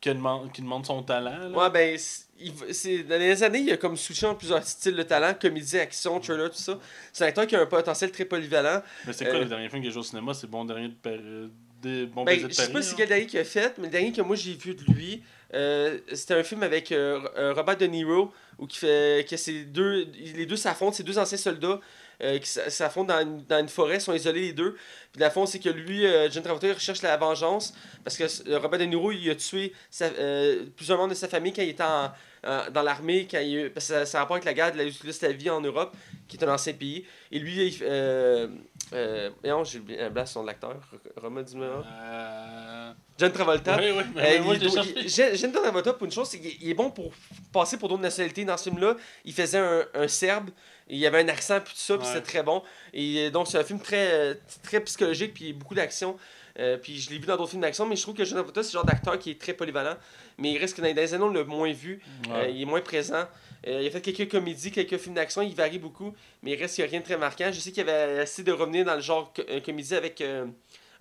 qui, 0.00 0.08
demande, 0.08 0.50
qui 0.50 0.62
demande 0.62 0.86
son 0.86 1.02
talent. 1.02 1.50
Là. 1.50 1.58
Ouais, 1.58 1.70
ben, 1.70 1.98
il 2.40 3.04
dans 3.06 3.18
les 3.18 3.42
années, 3.42 3.60
il 3.60 3.72
a 3.72 3.76
comme 3.76 3.96
switché 3.96 4.26
en 4.26 4.34
plusieurs 4.34 4.64
styles 4.66 4.96
de 4.96 5.02
talent, 5.02 5.34
comédie, 5.40 5.78
action, 5.78 6.18
thriller, 6.20 6.50
tout 6.50 6.56
ça. 6.58 6.78
C'est 7.12 7.24
un 7.24 7.28
acteur 7.28 7.46
qui 7.46 7.56
a 7.56 7.60
un 7.60 7.66
potentiel 7.66 8.10
très 8.10 8.24
polyvalent. 8.24 8.82
Mais 9.06 9.12
c'est 9.12 9.24
quoi 9.26 9.34
euh, 9.34 9.40
le 9.40 9.46
dernier 9.46 9.68
film 9.68 9.82
qu'il 9.82 9.90
a 9.90 9.92
joué 9.92 10.00
au 10.00 10.04
cinéma? 10.04 10.34
C'est 10.34 10.46
Bon 10.48 10.64
Dernier 10.64 10.88
de 10.88 10.94
Paris. 10.94 11.50
Des 11.82 12.04
bons 12.04 12.24
Ben, 12.24 12.34
baisers 12.34 12.42
je 12.42 12.46
de 12.48 12.52
sais 12.52 12.62
Paris. 12.64 12.72
pas 12.74 12.78
hein? 12.78 12.82
c'est 12.82 12.96
quel 12.96 13.08
dernier 13.08 13.26
qu'il 13.26 13.38
a 13.38 13.44
fait, 13.44 13.78
mais 13.78 13.84
le 13.84 13.90
dernier 13.90 14.12
que 14.12 14.20
moi 14.20 14.36
j'ai 14.36 14.52
vu 14.52 14.74
de 14.74 14.82
lui, 14.92 15.22
euh, 15.54 15.98
c'était 16.12 16.34
un 16.34 16.42
film 16.42 16.62
avec 16.62 16.92
euh, 16.92 17.20
euh, 17.38 17.54
Robert 17.54 17.78
De 17.78 17.86
Niro, 17.86 18.30
où 18.58 18.66
qui 18.66 18.76
fait 18.80 19.26
que 19.28 19.36
ces 19.38 19.64
deux, 19.64 20.06
les 20.36 20.44
deux 20.44 20.56
s'affrontent, 20.56 20.92
ces 20.92 21.04
deux 21.04 21.18
anciens 21.18 21.38
soldats 21.38 21.80
euh, 22.22 22.38
qui 22.38 22.46
s'affrontent 22.50 23.14
dans 23.14 23.20
une, 23.22 23.44
dans 23.46 23.60
une 23.60 23.68
forêt, 23.70 23.98
sont 23.98 24.12
isolés 24.12 24.42
les 24.42 24.52
deux. 24.52 24.76
Puis 25.10 25.22
la 25.22 25.30
fond, 25.30 25.46
c'est 25.46 25.58
que 25.58 25.70
lui, 25.70 26.04
euh, 26.04 26.28
John 26.30 26.42
Travolta, 26.42 26.66
il 26.66 26.72
recherche 26.74 27.00
la 27.00 27.16
vengeance 27.16 27.72
parce 28.04 28.18
que 28.18 28.24
euh, 28.50 28.58
Robert 28.58 28.78
De 28.80 28.84
Niro, 28.84 29.10
il 29.10 29.30
a 29.30 29.34
tué 29.34 29.72
sa- 29.90 30.04
euh, 30.18 30.66
plusieurs 30.76 30.98
membres 30.98 31.10
de 31.14 31.14
sa 31.18 31.28
famille 31.28 31.54
quand 31.54 31.62
il 31.62 31.70
était 31.70 31.82
en- 31.82 32.12
en- 32.46 32.70
dans 32.70 32.82
l'armée, 32.82 33.26
quand 33.30 33.38
il, 33.40 33.70
parce 33.70 33.86
que 33.88 33.92
ça, 33.94 34.06
ça 34.06 34.18
a 34.18 34.20
rapport 34.22 34.36
avec 34.36 34.44
la 34.44 34.54
guerre 34.54 34.72
de 34.72 34.78
la 34.78 34.84
Yougoslavie 34.84 35.50
en 35.50 35.60
Europe, 35.60 35.94
qui 36.28 36.36
est 36.36 36.44
un 36.44 36.52
ancien 36.52 36.72
pays. 36.72 37.04
Et 37.32 37.38
lui, 37.38 37.66
il, 37.66 37.78
euh, 37.82 38.48
euh, 38.92 39.30
voyons, 39.42 39.64
j'ai 39.64 39.78
oublié 39.78 40.00
un 40.00 40.10
blanc 40.10 40.24
sur 40.26 40.34
son 40.34 40.42
de 40.42 40.46
l'acteur, 40.48 40.76
Romain 41.16 41.42
Dumas. 41.42 41.84
Euh... 41.86 42.92
John 43.18 43.32
Travolta. 43.32 43.76
Oui, 43.78 43.90
oui, 43.96 44.02
mais, 44.14 44.38
Euh, 44.38 44.42
moi, 44.42 44.54
il 44.56 44.64
il- 44.64 45.36
John 45.38 45.52
Travolta, 45.52 45.92
pour 45.92 46.06
une 46.06 46.12
chose, 46.12 46.28
c'est 46.28 46.38
qu'il 46.40 46.56
il 46.62 46.70
est 46.70 46.74
bon 46.74 46.90
pour 46.90 47.12
passer 47.52 47.76
pour 47.76 47.88
d'autres 47.88 48.02
nationalités. 48.02 48.44
Dans 48.44 48.56
ce 48.56 48.64
film-là, 48.70 48.96
il 49.24 49.34
faisait 49.34 49.58
un, 49.58 49.84
un 49.94 50.08
Serbe, 50.08 50.50
il 50.88 50.98
y 50.98 51.06
avait 51.06 51.20
un 51.20 51.28
accent, 51.28 51.60
puis 51.60 51.74
tout 51.74 51.80
ça, 51.80 51.98
puis 51.98 52.06
c'était 52.06 52.20
très 52.22 52.42
bon. 52.42 52.62
Et 52.94 53.26
euh, 53.26 53.30
donc, 53.30 53.46
c'est 53.48 53.58
un 53.58 53.64
film 53.64 53.80
très, 53.80 54.10
euh, 54.12 54.34
très 54.62 54.80
psychologique, 54.80 55.34
puis 55.34 55.52
beaucoup 55.52 55.74
d'action. 55.74 56.16
Euh, 56.58 56.76
puis 56.78 56.98
je 57.00 57.10
l'ai 57.10 57.18
vu 57.18 57.26
dans 57.26 57.36
d'autres 57.36 57.50
films 57.50 57.62
d'action, 57.62 57.86
mais 57.86 57.94
je 57.96 58.02
trouve 58.02 58.14
que 58.16 58.24
John 58.24 58.34
Travolta, 58.38 58.62
c'est 58.62 58.70
le 58.70 58.78
genre 58.78 58.84
d'acteur 58.84 59.18
qui 59.18 59.30
est 59.30 59.40
très 59.40 59.52
polyvalent. 59.52 59.96
Mais 60.40 60.52
il 60.52 60.58
reste 60.58 60.76
que 60.76 60.82
dans 60.82 60.94
les 60.94 61.14
années, 61.14 61.24
on 61.24 61.30
l'a 61.30 61.44
moins 61.44 61.72
vu. 61.72 62.00
Euh, 62.30 62.48
il 62.50 62.62
est 62.62 62.66
moins 62.66 62.80
présent. 62.80 63.24
Euh, 63.66 63.80
il 63.82 63.86
a 63.86 63.90
fait 63.90 64.00
quelques 64.00 64.30
comédies, 64.30 64.70
quelques 64.72 64.96
films 64.96 65.14
d'action. 65.14 65.42
Il 65.42 65.54
varie 65.54 65.78
beaucoup, 65.78 66.14
mais 66.42 66.52
il 66.52 66.56
reste 66.60 66.74
qu'il 66.76 66.84
n'y 66.84 66.88
a 66.88 66.90
rien 66.90 67.00
de 67.00 67.04
très 67.04 67.18
marquant. 67.18 67.50
Je 67.52 67.60
sais 67.60 67.72
qu'il 67.72 67.88
avait 67.88 68.22
essayé 68.22 68.42
de 68.44 68.52
revenir 68.52 68.84
dans 68.86 68.94
le 68.94 69.00
genre 69.02 69.32
euh, 69.50 69.60
comédie 69.60 69.94
avec 69.94 70.20
euh, 70.22 70.46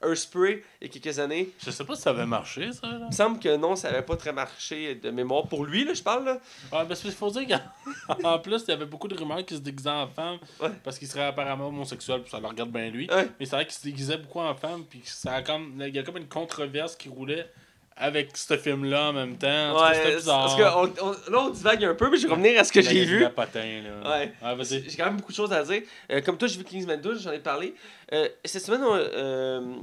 Earthspray 0.03 0.61
il 0.81 0.87
y 0.87 0.89
a 0.89 0.93
quelques 0.99 1.19
années. 1.19 1.49
Je 1.63 1.71
sais 1.71 1.83
pas 1.85 1.95
si 1.95 2.01
ça 2.01 2.09
avait 2.09 2.25
marché, 2.25 2.71
ça. 2.73 2.87
Là. 2.87 2.97
Il 3.03 3.07
me 3.07 3.11
semble 3.11 3.39
que 3.39 3.55
non, 3.55 3.75
ça 3.77 3.89
n'avait 3.91 4.03
pas 4.05 4.17
très 4.17 4.33
marché 4.33 4.95
de 4.95 5.09
mémoire. 5.09 5.47
Pour 5.47 5.63
lui, 5.65 5.85
là, 5.85 5.93
je 5.93 6.03
parle. 6.03 6.25
Là. 6.25 6.33
Ouais, 6.73 6.85
parce 6.85 6.99
qu'il 7.01 7.11
faut 7.11 7.29
dire 7.31 7.47
qu'en 8.07 8.39
plus, 8.43 8.63
il 8.67 8.71
y 8.71 8.73
avait 8.73 8.85
beaucoup 8.85 9.07
de 9.07 9.15
rumeurs 9.15 9.45
qu'il 9.45 9.55
se 9.57 9.61
déguisait 9.61 9.89
en 9.89 10.07
femme 10.07 10.37
Ouais. 10.61 10.69
parce 10.83 10.99
qu'il 10.99 11.07
serait 11.07 11.25
apparemment 11.27 11.67
homosexuel, 11.67 12.21
puis 12.21 12.31
ça 12.31 12.39
le 12.41 12.47
regarde 12.47 12.71
bien 12.71 12.89
lui. 12.89 13.09
Ouais. 13.09 13.27
Mais 13.39 13.45
c'est 13.45 13.55
vrai 13.55 13.65
qu'il 13.65 13.73
se 13.75 13.83
déguisait 13.83 14.17
beaucoup 14.17 14.39
en 14.41 14.53
femme, 14.55 14.83
puis 14.89 15.01
ça 15.05 15.35
a 15.35 15.41
comme, 15.41 15.81
il 15.85 15.95
y 15.95 15.99
a 15.99 16.03
comme 16.03 16.17
une 16.17 16.27
controverse 16.27 16.95
qui 16.97 17.07
roulait 17.07 17.49
avec 17.99 18.35
ce 18.37 18.57
film-là 18.57 19.09
en 19.09 19.13
même 19.13 19.37
temps. 19.37 19.75
En 19.75 19.79
cas, 19.81 19.93
c'était 19.93 20.07
Ouais, 20.09 20.15
bizarre. 20.15 20.45
parce 20.45 20.55
que 20.55 21.01
on, 21.03 21.07
on- 21.09 21.31
là, 21.31 21.39
on 21.43 21.49
divague 21.49 21.83
un 21.85 21.93
peu, 21.95 22.09
mais 22.09 22.17
je 22.17 22.25
vais 22.27 22.33
revenir 22.33 22.59
à 22.59 22.63
ce 22.63 22.71
que 22.71 22.81
j'ai 22.81 23.05
vu. 23.05 23.19
La 23.19 23.29
patin, 23.29 23.59
là. 23.83 24.09
Ouais. 24.09 24.33
Ouais, 24.41 24.55
vas-y. 24.55 24.89
J'ai 24.89 24.95
quand 24.97 25.05
même 25.05 25.17
beaucoup 25.17 25.31
de 25.31 25.37
choses 25.37 25.51
à 25.53 25.61
dire. 25.63 25.81
Euh, 26.11 26.21
comme 26.21 26.37
toi, 26.37 26.47
j'ai 26.47 26.57
vu 26.57 26.63
Kingsman 26.63 26.99
2, 26.99 27.19
j'en 27.19 27.31
ai 27.31 27.39
parlé. 27.39 27.75
Euh, 28.13 28.27
cette 28.45 28.63
semaine, 28.65 28.81
on, 28.83 28.95
euh, 28.95 29.75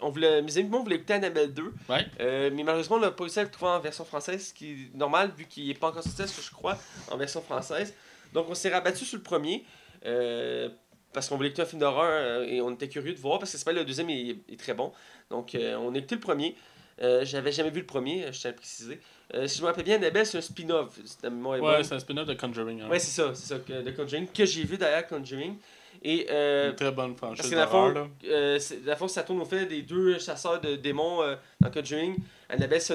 on 0.00 0.10
voulait, 0.10 0.42
mes 0.42 0.58
amis 0.58 0.68
on 0.72 0.82
voulait 0.82 0.96
écouter 0.96 1.14
Annabelle 1.14 1.52
2. 1.54 1.72
Ouais. 1.88 2.06
Euh, 2.20 2.50
mais 2.52 2.62
malheureusement, 2.62 2.96
on 2.96 3.00
n'a 3.00 3.10
pas 3.10 3.24
réussi 3.24 3.40
à 3.40 3.44
le 3.44 3.50
trouver 3.50 3.70
en 3.72 3.80
version 3.80 4.04
française, 4.04 4.48
ce 4.48 4.54
qui 4.54 4.70
est 4.72 4.96
normal 4.96 5.30
vu 5.36 5.46
qu'il 5.46 5.66
n'est 5.68 5.74
pas 5.74 5.88
encore 5.88 6.02
sorti, 6.02 6.30
ce 6.30 6.36
que 6.40 6.42
je 6.46 6.50
crois, 6.52 6.76
en 7.10 7.16
version 7.16 7.40
française. 7.40 7.94
Donc, 8.34 8.46
on 8.50 8.54
s'est 8.54 8.70
rabattu 8.70 9.04
sur 9.04 9.16
le 9.16 9.22
premier. 9.22 9.64
euh, 10.04 10.68
parce 11.14 11.28
qu'on 11.28 11.36
voulait 11.36 11.48
écouter 11.50 11.60
un 11.62 11.66
film 11.66 11.80
d'horreur 11.80 12.42
et 12.44 12.62
on 12.62 12.70
était 12.72 12.88
curieux 12.88 13.12
de 13.12 13.18
voir 13.18 13.38
parce 13.38 13.52
que 13.52 13.58
c'est 13.58 13.64
pas 13.66 13.72
le 13.72 13.84
deuxième 13.84 14.08
est, 14.08 14.34
est 14.50 14.58
très 14.58 14.72
bon. 14.72 14.92
Donc, 15.28 15.54
euh, 15.54 15.76
on 15.76 15.94
a 15.94 15.98
écouté 15.98 16.14
le 16.14 16.22
premier. 16.22 16.56
Euh, 17.02 17.24
J'avais 17.24 17.52
jamais 17.52 17.70
vu 17.70 17.80
le 17.80 17.86
premier, 17.86 18.26
je 18.32 18.38
tiens 18.38 18.50
à 18.50 18.52
le 18.52 18.56
préciser. 18.58 19.00
Euh, 19.34 19.46
si 19.46 19.58
je 19.58 19.62
me 19.62 19.66
rappelle 19.68 19.84
bien, 19.84 19.96
Annabelle, 19.96 20.26
c'est 20.26 20.38
un 20.38 20.42
spin-off. 20.42 20.98
la 21.22 21.30
Ouais, 21.30 21.84
c'est 21.84 21.94
un 21.94 21.98
spin-off 21.98 22.26
de 22.26 22.34
Conjuring. 22.34 22.82
hein. 22.82 22.88
Ouais, 22.88 22.98
c'est 22.98 23.10
ça, 23.22 23.32
c'est 23.34 23.46
ça, 23.46 23.58
que- 23.58 23.82
de 23.82 23.90
Conjuring, 23.90 24.26
que 24.28 24.44
j'ai 24.44 24.62
vu 24.64 24.76
d'ailleurs, 24.76 25.06
Conjuring. 25.06 25.56
Et 26.04 26.26
euh, 26.30 26.70
Une 26.70 26.76
très 26.76 26.90
bonne 26.92 27.16
franchise 27.16 27.44
d'horreur, 27.50 28.08
euh, 28.24 28.58
le 28.86 28.94
fond, 28.96 29.08
ça 29.08 29.22
tourne 29.22 29.40
au 29.40 29.44
fait 29.44 29.66
des 29.66 29.82
deux 29.82 30.18
chasseurs 30.18 30.60
de 30.60 30.76
démons 30.76 31.22
euh, 31.22 31.36
dans 31.60 31.70
Conjuring. 31.70 32.16
Annabelle, 32.48 32.80
c'est 32.80 32.94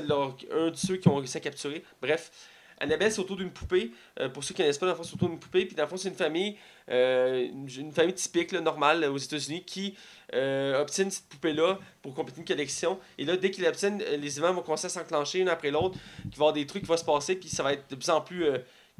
un 0.52 0.70
de 0.70 0.76
ceux 0.76 0.98
qui 0.98 1.08
ont 1.08 1.16
réussi 1.16 1.38
à 1.38 1.40
capturer. 1.40 1.84
Bref, 2.02 2.32
Annabelle, 2.80 3.12
c'est 3.12 3.20
autour 3.20 3.38
d'une 3.38 3.52
poupée. 3.52 3.92
Euh, 4.20 4.30
pour 4.30 4.44
ceux 4.44 4.54
qui 4.54 4.62
connaissent 4.62 4.78
pas, 4.78 4.86
dans 4.86 4.96
fond, 4.96 5.04
c'est 5.04 5.14
autour 5.14 5.30
d'une 5.30 5.40
poupée. 5.40 5.66
Puis 5.66 5.76
dans 5.76 5.84
le 5.84 5.90
fond, 5.90 5.98
c'est 5.98 6.10
une 6.10 6.16
famille, 6.16 6.58
euh, 6.90 7.48
une, 7.48 7.68
une 7.70 7.92
famille 7.92 8.14
typique, 8.14 8.54
normale, 8.54 9.04
euh, 9.04 9.12
aux 9.12 9.18
États-Unis, 9.18 9.64
qui 9.64 9.96
euh, 10.34 10.80
obtiennent 10.80 11.10
cette 11.10 11.28
poupée-là 11.28 11.80
pour 12.02 12.14
compléter 12.14 12.40
une 12.40 12.48
collection. 12.48 13.00
Et 13.18 13.26
là, 13.26 13.36
dès 13.38 13.52
qu'ils 13.52 13.64
l'obtiennent, 13.64 13.98
les 13.98 14.38
événements 14.38 14.58
vont 14.58 14.62
commencer 14.62 14.86
à 14.86 14.90
s'enclencher 14.90 15.42
un 15.44 15.48
après 15.48 15.72
l'autre. 15.72 15.98
Il 16.26 16.32
va 16.32 16.36
y 16.36 16.36
avoir 16.36 16.54
des 16.54 16.68
trucs 16.68 16.84
qui 16.84 16.88
vont 16.88 16.98
se 16.98 17.06
passer, 17.06 17.36
puis 17.36 17.50
ça 17.50 17.64
va 17.64 17.74
être 17.74 17.90
de 17.90 17.96
plus 17.96 18.10
en 18.10 18.22
plus 18.22 18.46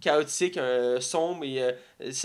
chaotique, 0.02 0.60
sombre, 1.00 1.44
et 1.44 1.62
euh, 1.62 1.72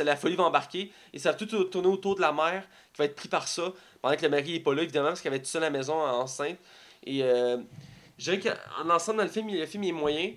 la 0.04 0.16
folie 0.16 0.36
va 0.36 0.44
embarquer. 0.44 0.90
Et 1.12 1.18
ça 1.18 1.32
va 1.32 1.36
tout 1.36 1.46
tourner 1.64 1.88
autour 1.88 2.16
de 2.16 2.20
la 2.20 2.32
mère 2.32 2.66
qui 2.92 2.98
va 2.98 3.04
être 3.06 3.14
pris 3.14 3.28
par 3.28 3.48
ça, 3.48 3.72
pendant 4.00 4.16
que 4.16 4.22
le 4.22 4.28
mari 4.28 4.52
n'est 4.52 4.60
pas 4.60 4.74
là, 4.74 4.82
évidemment, 4.82 5.08
parce 5.08 5.20
qu'elle 5.20 5.32
va 5.32 5.36
être 5.36 5.46
seule 5.46 5.64
à 5.64 5.70
la 5.70 5.78
maison 5.78 5.94
enceinte. 5.94 6.58
Et 7.04 7.20
je 8.18 8.30
dirais 8.30 8.40
qu'en 8.40 8.90
ensemble, 8.90 9.18
dans 9.18 9.24
le 9.24 9.30
film, 9.30 9.48
le 9.48 9.66
film 9.66 9.84
il 9.84 9.88
est 9.90 9.92
moyen. 9.92 10.32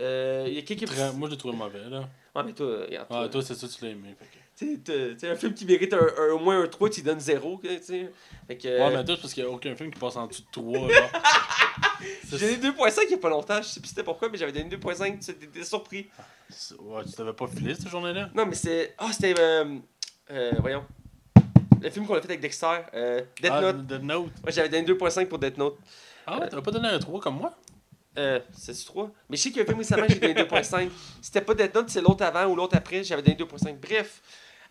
Euh, 0.00 0.44
il 0.48 0.54
y 0.54 0.58
a 0.58 0.62
quelques 0.62 0.86
Très- 0.86 1.12
Moi, 1.12 1.28
je 1.28 1.34
l'ai 1.34 1.38
trouvé 1.38 1.56
mauvais, 1.56 1.88
là. 1.90 2.08
Ouais, 2.34 2.42
mais 2.44 2.52
toi, 2.52 2.82
regarde. 2.86 3.06
Ah, 3.10 3.14
toi, 3.14 3.28
toi, 3.28 3.42
c'est 3.42 3.54
ça, 3.54 3.68
tu 3.68 3.84
l'as 3.84 3.90
aimé. 3.90 4.14
tu 4.58 4.80
sais, 5.18 5.28
un 5.28 5.36
film 5.36 5.52
qui 5.54 5.66
mérite 5.66 5.92
un, 5.92 5.98
un- 6.18 6.32
au 6.32 6.38
moins 6.38 6.62
un 6.62 6.66
3, 6.66 6.88
tu 6.88 7.00
lui 7.00 7.06
donnes 7.06 7.20
0. 7.20 7.60
Tu 7.62 7.68
sais. 7.82 8.10
Fait 8.46 8.56
que, 8.56 8.68
Ouais, 8.68 8.96
mais 8.96 9.04
toi, 9.04 9.14
c'est 9.16 9.20
parce 9.22 9.34
qu'il 9.34 9.44
n'y 9.44 9.50
a 9.50 9.52
aucun 9.52 9.74
film 9.74 9.90
qui 9.90 9.98
passe 9.98 10.16
en 10.16 10.26
dessous 10.26 10.42
de 10.42 10.48
3. 10.50 10.88
Là. 10.88 11.10
C'est- 12.28 12.38
J'ai 12.38 12.56
donné 12.56 12.72
2.5 12.72 13.02
il 13.04 13.08
n'y 13.08 13.14
a 13.14 13.18
pas 13.18 13.28
longtemps, 13.28 13.60
je 13.62 13.68
sais 13.68 13.80
plus 13.80 13.88
c'était 13.90 14.02
pourquoi, 14.02 14.28
mais 14.28 14.38
j'avais 14.38 14.52
donné 14.52 14.68
2.5, 14.68 15.18
tu 15.24 15.30
étais 15.30 15.64
surpris. 15.64 16.08
Ouais, 16.80 17.04
tu 17.04 17.12
t'avais 17.12 17.32
pas 17.32 17.46
filé 17.46 17.74
cette 17.74 17.88
journée-là? 17.88 18.30
Non, 18.34 18.46
mais 18.46 18.54
c'est. 18.54 18.94
Ah, 18.98 19.10
c'était. 19.12 19.34
Euh, 19.38 19.78
euh, 20.30 20.52
voyons. 20.60 20.84
Le 21.80 21.90
film 21.90 22.06
qu'on 22.06 22.14
a 22.14 22.20
fait 22.20 22.26
avec 22.28 22.40
Dexter, 22.40 22.78
euh, 22.94 23.22
Death 23.42 23.50
ah, 23.52 23.60
Note. 23.60 23.86
Death 23.86 24.02
Note. 24.02 24.30
Ouais, 24.44 24.52
j'avais 24.52 24.68
donné 24.68 24.84
2.5 24.84 25.26
pour 25.26 25.38
Death 25.38 25.58
Note. 25.58 25.78
Ah 26.26 26.38
ouais, 26.38 26.48
t'avais 26.48 26.62
pas 26.62 26.70
donné 26.70 26.88
un 26.88 26.98
3 26.98 27.20
comme 27.20 27.36
moi? 27.38 27.52
Euh, 28.18 28.40
c'est 28.52 28.74
3. 28.84 29.10
Mais 29.30 29.36
je 29.36 29.42
sais 29.42 29.48
qu'il 29.50 29.58
y 29.58 29.60
a 29.60 29.62
un 29.62 29.66
film 29.66 29.78
récemment 29.78 30.06
que 30.06 30.12
j'ai 30.12 30.20
donné 30.20 30.34
2.5. 30.34 30.90
C'était 31.22 31.40
pas 31.40 31.54
Death 31.54 31.74
Note, 31.74 31.88
c'est 31.88 32.00
l'autre 32.02 32.24
avant 32.24 32.44
ou 32.46 32.56
l'autre 32.56 32.76
après, 32.76 33.02
j'avais 33.02 33.22
donné 33.22 33.36
2.5. 33.36 33.76
Bref, 33.80 34.20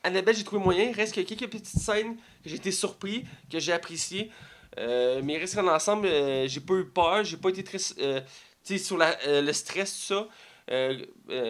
Annabelle, 0.03 0.35
j'ai 0.35 0.43
trouvé 0.43 0.63
moyen. 0.63 0.91
Reste 0.93 1.15
que 1.15 1.21
quelques 1.21 1.49
petites 1.49 1.67
scènes 1.79 2.15
que 2.43 2.49
j'ai 2.49 2.55
été 2.55 2.71
surpris, 2.71 3.25
que 3.51 3.59
j'ai 3.59 3.73
appréciées. 3.73 4.31
Euh, 4.77 5.21
mais 5.23 5.37
reste 5.37 5.55
dans 5.55 5.63
l'ensemble, 5.63 6.07
euh, 6.07 6.47
j'ai 6.47 6.61
pas 6.61 6.75
eu 6.75 6.85
peur, 6.85 7.23
j'ai 7.23 7.37
pas 7.37 7.49
été 7.49 7.63
très. 7.63 7.77
euh, 7.99 8.21
tu 8.63 8.77
sais, 8.77 8.83
sur 8.83 8.97
la, 8.97 9.17
euh, 9.27 9.41
le 9.41 9.53
stress, 9.53 10.07
tout 10.07 10.13
ça. 10.13 10.27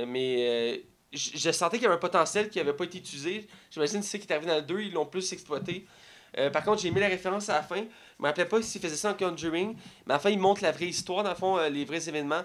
Mais 0.08 0.84
je 1.14 1.52
sentais 1.52 1.78
qu'il 1.78 1.84
y 1.84 1.88
avait 1.88 1.96
un 1.96 2.00
potentiel 2.00 2.50
qui 2.50 2.60
avait 2.60 2.74
pas 2.74 2.86
été 2.86 2.98
utilisé. 2.98 3.48
J'imagine 3.70 4.00
que 4.00 4.06
c'est 4.06 4.18
ça 4.18 4.18
qui 4.18 4.28
est 4.28 4.32
arrivé 4.34 4.48
dans 4.48 4.56
le 4.56 4.62
2, 4.62 4.80
ils 4.82 4.94
l'ont 4.94 5.06
plus 5.06 5.32
exploité. 5.34 5.86
Euh, 6.38 6.50
par 6.50 6.64
contre, 6.64 6.82
j'ai 6.82 6.88
aimé 6.88 7.00
la 7.00 7.08
référence 7.08 7.50
à 7.50 7.56
la 7.56 7.64
fin. 7.64 7.78
Je 7.78 8.22
me 8.24 8.28
rappelais 8.28 8.46
pas 8.46 8.62
s'ils 8.62 8.82
faisaient 8.82 8.96
ça 8.96 9.12
en 9.12 9.14
Conjuring. 9.14 9.76
Mais 10.06 10.14
à 10.14 10.18
la 10.18 10.20
fin, 10.20 10.30
ils 10.30 10.40
montrent 10.40 10.64
la 10.64 10.72
vraie 10.72 10.88
histoire, 10.88 11.24
dans 11.24 11.32
le 11.32 11.36
fond, 11.36 11.58
euh, 11.58 11.70
les 11.70 11.86
vrais 11.86 12.08
événements. 12.08 12.44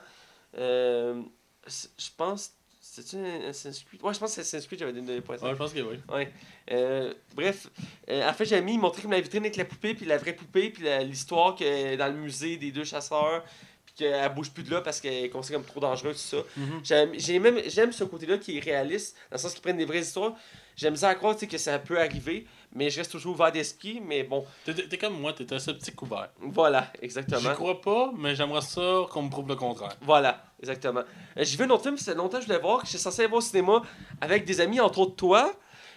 Euh, 0.58 1.22
je 1.66 2.08
pense. 2.16 2.52
C'est-tu 2.80 3.16
un 3.16 3.48
Assassin's 3.48 3.84
Creed? 3.84 4.02
Ouais, 4.02 4.14
je 4.14 4.18
pense 4.18 4.30
que 4.30 4.34
c'est 4.36 4.40
Assassin's 4.42 4.66
Creed, 4.66 4.78
j'avais 4.78 4.92
donné 4.92 5.18
2.5. 5.18 5.42
Ouais, 5.42 5.50
je 5.50 5.56
pense 5.56 5.72
que 5.72 5.80
oui. 5.80 5.98
Ouais. 6.08 7.14
Bref, 7.34 7.68
à 8.08 8.14
la 8.14 8.32
fin, 8.32 8.44
j'ai 8.44 8.60
mis, 8.62 8.74
il 8.74 8.80
montrait 8.80 9.02
comme 9.02 9.10
la 9.10 9.20
vitrine 9.20 9.42
avec 9.42 9.56
la 9.56 9.64
poupée, 9.64 9.94
puis 9.94 10.06
la 10.06 10.16
vraie 10.16 10.32
poupée, 10.32 10.70
puis 10.70 10.84
l'histoire 11.04 11.56
que 11.56 11.64
est 11.64 11.96
dans 11.96 12.06
le 12.06 12.14
musée 12.14 12.56
des 12.56 12.70
deux 12.70 12.84
chasseurs, 12.84 13.44
puis 13.84 13.94
qu'elle 13.96 14.32
bouge 14.34 14.50
plus 14.50 14.62
de 14.62 14.70
là 14.70 14.80
parce 14.80 15.00
qu'elle 15.00 15.24
est 15.24 15.28
considérée 15.28 15.62
comme 15.62 15.70
trop 15.70 15.80
dangereuse, 15.80 16.16
tout 16.16 16.36
ça. 16.36 16.62
J'aime 16.84 17.10
j'ai 17.14 17.38
même 17.38 17.60
j'aime 17.66 17.92
ce 17.92 18.04
côté-là 18.04 18.38
qui 18.38 18.56
est 18.56 18.60
réaliste, 18.60 19.16
dans 19.30 19.34
le 19.34 19.40
sens 19.40 19.52
qu'ils 19.52 19.62
prennent 19.62 19.76
des 19.76 19.84
vraies 19.84 20.00
histoires. 20.00 20.34
J'aime 20.76 20.96
ça 20.96 21.08
à 21.08 21.14
croire 21.16 21.36
que 21.36 21.58
ça 21.58 21.78
peut 21.78 21.98
arriver, 21.98 22.46
mais 22.76 22.90
je 22.90 22.98
reste 22.98 23.10
toujours 23.10 23.32
ouvert 23.34 23.50
d'esprit, 23.50 24.00
mais 24.04 24.22
bon, 24.22 24.44
T'es 24.64 24.74
t'es 24.74 24.98
comme 24.98 25.18
moi, 25.18 25.32
t'es 25.32 25.50
un 25.52 25.58
sceptique 25.58 26.00
ouvert. 26.02 26.28
voilà, 26.40 26.92
exactement. 27.00 27.54
crois 27.54 27.80
pas, 27.80 28.12
mais 28.16 28.34
j'aimerais 28.34 28.60
ça 28.60 29.06
qu'on 29.10 29.22
me 29.22 29.30
prouve 29.30 29.48
le 29.48 29.56
contraire. 29.56 29.96
Voilà, 30.02 30.44
exactement. 30.60 31.00
Euh, 31.00 31.42
J'ai 31.44 31.56
vu 31.56 31.64
un 31.64 31.70
autre 31.70 31.84
film, 31.84 31.96
c'est 31.96 32.14
longtemps 32.14 32.36
que 32.36 32.42
je 32.42 32.46
voulais 32.46 32.60
voir, 32.60 32.80
que 32.82 32.86
j'étais 32.86 32.98
censé 32.98 33.22
aller 33.22 33.30
voir 33.30 33.38
au 33.38 33.40
cinéma 33.40 33.80
avec 34.20 34.44
des 34.44 34.60
amis, 34.60 34.78
entre 34.78 34.98
autres 34.98 35.16
toi, 35.16 35.50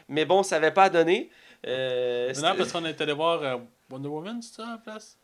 mais 0.07 0.23
bon, 0.25 0.41
ça 0.41 0.57
n'avait 0.59 0.73
pas 0.73 0.89
donné. 0.89 1.29
Euh, 1.67 2.33
non, 2.35 2.55
parce 2.57 2.71
qu'on 2.71 2.85
est 2.85 2.99
allé 3.01 3.11
voir 3.13 3.43
euh, 3.43 3.57
Wonder 3.91 4.07
Woman, 4.07 4.41
c'est 4.41 4.55
ça, 4.55 4.67
à 4.67 4.71
la 4.71 4.77
place? 4.77 5.17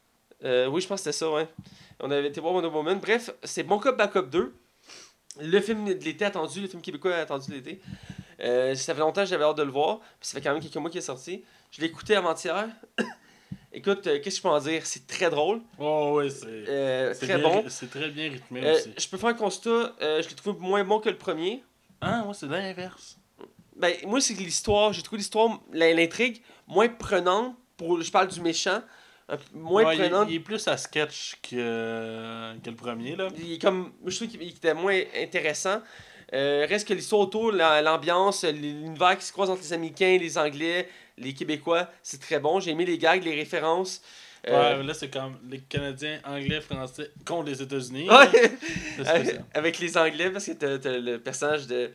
Euh, 0.43 0.67
oui, 0.67 0.81
je 0.81 0.87
pense 0.87 0.99
que 0.99 1.05
c'était 1.05 1.17
ça, 1.17 1.31
ouais. 1.31 1.47
On 2.01 2.11
avait 2.11 2.27
été 2.27 2.41
voir 2.41 2.53
Wonder 2.53 2.67
Woman. 2.67 2.99
Bref, 2.99 3.31
c'est 3.43 3.63
Bon 3.63 3.79
Cop, 3.79 3.95
Bad 3.97 4.11
Cop 4.11 4.29
2. 4.29 4.53
Le 5.41 5.59
film 5.61 5.85
de 5.85 5.93
l'été 6.03 6.25
attendu, 6.25 6.59
le 6.61 6.67
film 6.67 6.81
québécois 6.81 7.15
attendu 7.15 7.49
de 7.49 7.55
l'été. 7.55 7.81
Euh, 8.41 8.75
ça 8.75 8.93
fait 8.93 8.99
longtemps 8.99 9.21
que 9.21 9.27
j'avais 9.29 9.43
hâte 9.43 9.57
de 9.57 9.63
le 9.63 9.71
voir. 9.71 9.99
Puis 9.99 10.27
ça 10.27 10.33
fait 10.37 10.41
quand 10.41 10.53
même 10.53 10.61
quelques 10.61 10.75
mois 10.77 10.89
qu'il 10.89 10.99
est 10.99 11.01
sorti. 11.01 11.43
Je 11.71 11.81
l'ai 11.81 11.87
écouté 11.87 12.15
avant-hier. 12.15 12.67
Écoute, 13.71 14.07
euh, 14.07 14.19
qu'est-ce 14.21 14.35
que 14.35 14.37
je 14.37 14.41
peux 14.41 14.47
en 14.49 14.59
dire? 14.59 14.85
C'est 14.85 15.05
très 15.05 15.29
drôle. 15.29 15.61
Oh, 15.79 16.13
oui, 16.17 16.31
c'est. 16.31 16.45
euh, 16.47 17.13
c'est 17.13 17.27
très 17.27 17.37
bien- 17.37 17.49
bon. 17.49 17.65
C'est 17.67 17.89
très 17.89 18.09
bien 18.09 18.31
rythmé 18.31 18.71
aussi. 18.71 18.93
je 18.97 19.07
peux 19.09 19.17
faire 19.17 19.29
un 19.29 19.33
constat. 19.33 19.93
je 19.99 20.27
l'ai 20.29 20.35
trouvé 20.35 20.57
moins 20.59 20.83
bon 20.83 20.99
que 20.99 21.09
le 21.09 21.17
premier. 21.17 21.61
Ah, 22.01 22.23
moi, 22.23 22.33
c'est 22.33 22.45
l'inverse. 22.47 23.17
Ben, 23.75 23.93
moi, 24.05 24.21
c'est 24.21 24.33
que 24.33 24.39
l'histoire, 24.39 24.93
j'ai 24.93 25.01
trouvé 25.01 25.17
l'histoire, 25.17 25.59
l'intrigue, 25.73 26.41
moins 26.67 26.87
prenante. 26.87 27.55
Pour, 27.75 28.01
je 28.01 28.09
parle 28.09 28.29
du 28.29 28.39
méchant. 28.39 28.81
un 29.27 29.35
peu 29.35 29.43
moins 29.53 29.83
Ouais, 29.83 29.97
il, 29.97 30.01
prenante. 30.01 30.27
il 30.29 30.35
est 30.35 30.39
plus 30.39 30.65
à 30.69 30.77
sketch 30.77 31.35
que, 31.41 32.55
que 32.63 32.69
le 32.69 32.75
premier, 32.75 33.17
là. 33.17 33.27
Il 33.37 33.53
est 33.53 33.61
comme, 33.61 33.91
je 34.05 34.15
trouve 34.15 34.29
qu'il 34.29 34.41
il 34.41 34.49
était 34.51 34.73
moins 34.73 34.97
intéressant. 35.21 35.81
Euh, 36.33 36.65
reste 36.67 36.87
que 36.87 36.93
l'histoire 36.93 37.21
autour, 37.21 37.51
la- 37.51 37.81
l'ambiance, 37.81 38.43
l'univers 38.43 39.17
qui 39.17 39.25
se 39.25 39.31
croise 39.31 39.49
entre 39.49 39.61
les 39.61 39.73
Américains, 39.73 40.17
les 40.19 40.37
Anglais, 40.37 40.89
les 41.17 41.33
Québécois, 41.33 41.87
c'est 42.03 42.19
très 42.19 42.39
bon. 42.39 42.59
J'ai 42.59 42.71
aimé 42.71 42.85
les 42.85 42.97
gags, 42.97 43.23
les 43.23 43.35
références. 43.35 44.01
Euh, 44.47 44.77
Ouais, 44.77 44.83
là, 44.83 44.93
c'est 44.93 45.09
comme 45.09 45.37
les 45.49 45.59
Canadiens, 45.59 46.19
Anglais, 46.23 46.61
Français 46.61 47.09
contre 47.25 47.49
les 47.49 47.61
États-unis. 47.61 48.07
ouais. 48.09 48.51
Avec 49.53 49.79
les 49.79 49.97
Anglais, 49.97 50.29
parce 50.29 50.45
que 50.45 50.51
t'as 50.77 50.97
le 50.97 51.17
personnage 51.17 51.67
de, 51.67 51.91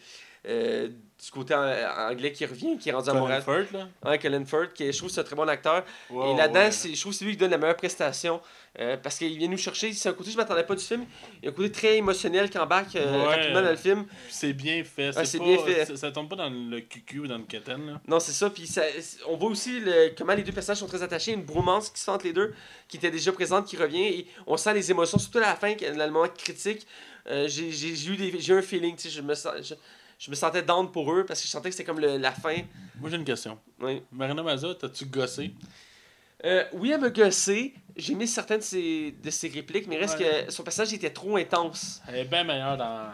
euh, 0.49 0.89
du 0.89 1.31
côté 1.31 1.55
en- 1.55 2.09
anglais 2.11 2.33
qui 2.33 2.45
revient, 2.47 2.77
qui 2.79 2.89
est 2.89 2.93
rendu 2.93 3.11
à 3.11 3.15
Montréal. 3.15 3.43
Colin 3.45 3.65
Firth, 3.65 3.73
là. 3.73 3.89
Ouais, 4.11 4.19
Colin 4.19 4.45
Firth, 4.45 4.73
qui 4.75 4.91
je 4.91 4.97
trouve 4.99 5.11
c'est 5.11 5.21
un 5.21 5.25
très 5.25 5.37
bon 5.37 5.49
acteur. 5.49 5.85
Ouais, 6.11 6.33
et 6.33 6.37
là-dedans, 6.37 6.61
ouais. 6.61 6.71
je 6.95 7.01
trouve 7.01 7.13
c'est 7.13 7.25
lui 7.25 7.33
qui 7.33 7.37
donne 7.39 7.51
la 7.51 7.59
meilleure 7.59 7.77
prestation. 7.77 8.41
Euh, 8.79 8.97
parce 8.97 9.19
qu'il 9.19 9.37
vient 9.37 9.49
nous 9.49 9.57
chercher. 9.59 9.93
C'est 9.93 10.09
un 10.09 10.13
côté, 10.13 10.31
je 10.31 10.37
m'attendais 10.37 10.63
pas 10.63 10.75
du 10.77 10.85
film. 10.85 11.05
Il 11.43 11.47
y 11.47 11.49
a 11.49 11.51
un 11.51 11.55
côté 11.55 11.73
très 11.73 11.97
émotionnel 11.97 12.49
qui 12.49 12.57
embarque 12.59 12.95
euh, 12.97 13.13
Ouais. 13.27 13.35
rapidement 13.35 13.63
dans 13.63 13.71
le 13.71 13.77
film. 13.77 14.07
C'est 14.29 14.53
bien 14.53 14.85
fait. 14.85 15.17
Ouais, 15.17 15.25
c'est 15.25 15.41
bien 15.41 15.59
fait. 15.59 15.87
Ça, 15.87 15.97
ça 15.97 16.13
tombe 16.13 16.29
pas 16.29 16.37
dans 16.37 16.49
le 16.51 16.81
cucu 16.81 17.19
ou 17.21 17.27
dans 17.27 17.39
le 17.39 17.45
quétaine, 17.45 17.85
là. 17.87 18.01
Non, 18.07 18.21
c'est 18.21 18.33
ça. 18.33 18.49
Puis 18.51 18.67
ça, 18.69 18.83
on 19.29 19.37
voit 19.37 19.51
aussi 19.51 19.81
le- 19.81 20.15
comment 20.17 20.35
les 20.35 20.43
deux 20.45 20.53
personnages 20.53 20.79
sont 20.79 20.87
très 20.87 21.03
attachés. 21.03 21.33
Une 21.33 21.43
bromance 21.43 21.91
qui 21.91 22.01
se 22.01 22.11
entre 22.11 22.25
les 22.27 22.33
deux, 22.33 22.55
qui 22.89 22.97
était 22.99 23.11
déjà 23.11 23.33
présente, 23.33 23.67
qui 23.67 23.77
revient. 23.77 24.05
Et 24.07 24.27
on 24.47 24.57
sent 24.57 24.73
les 24.75 24.91
émotions, 24.91 25.19
surtout 25.19 25.39
à 25.39 25.43
la 25.43 25.57
fin, 25.57 25.75
dans 25.75 26.07
le 26.07 26.11
moment 26.13 26.29
critique. 26.29 26.87
euh, 27.27 27.49
j'ai 27.49 27.69
eu 27.69 28.17
des- 28.17 28.49
eu 28.51 28.53
un 28.53 28.63
feeling. 28.63 28.97
tu 28.97 29.03
sais, 29.03 29.11
Je 29.11 29.21
me, 29.21 29.35
sens- 29.35 29.55
je, 29.63 29.75
je 30.19 30.31
me 30.31 30.35
sentais 30.35 30.63
down 30.63 30.91
pour 30.91 31.13
eux 31.13 31.25
parce 31.27 31.41
que 31.41 31.47
je 31.47 31.51
sentais 31.51 31.69
que 31.69 31.75
c'était 31.77 31.85
comme 31.85 32.01
le- 32.01 32.17
la 32.17 32.33
fin. 32.33 32.57
Moi, 32.99 33.11
j'ai 33.11 33.17
une 33.17 33.25
question. 33.25 33.59
Oui. 33.81 34.03
Marina 34.13 34.43
Maza, 34.43 34.75
t'as-tu 34.75 35.05
gossé? 35.05 35.51
Euh, 36.45 36.65
oui, 36.73 36.91
elle 36.93 37.01
me 37.01 37.11
gossait. 37.11 37.73
J'ai 37.97 38.15
mis 38.15 38.27
certaines 38.27 38.59
de 38.61 38.63
ses, 38.65 39.13
de 39.13 39.31
ses 39.31 39.49
répliques, 39.49 39.87
mais 39.87 39.99
reste 39.99 40.19
Ouais. 40.19 40.47
que 40.47 40.53
son 40.53 40.63
personnage 40.63 40.93
était 40.95 41.11
trop 41.11 41.37
intense. 41.37 42.01
Elle 42.09 42.17
est 42.17 42.25
bien 42.25 42.45
meilleure 42.45 42.77
dans 42.79 43.07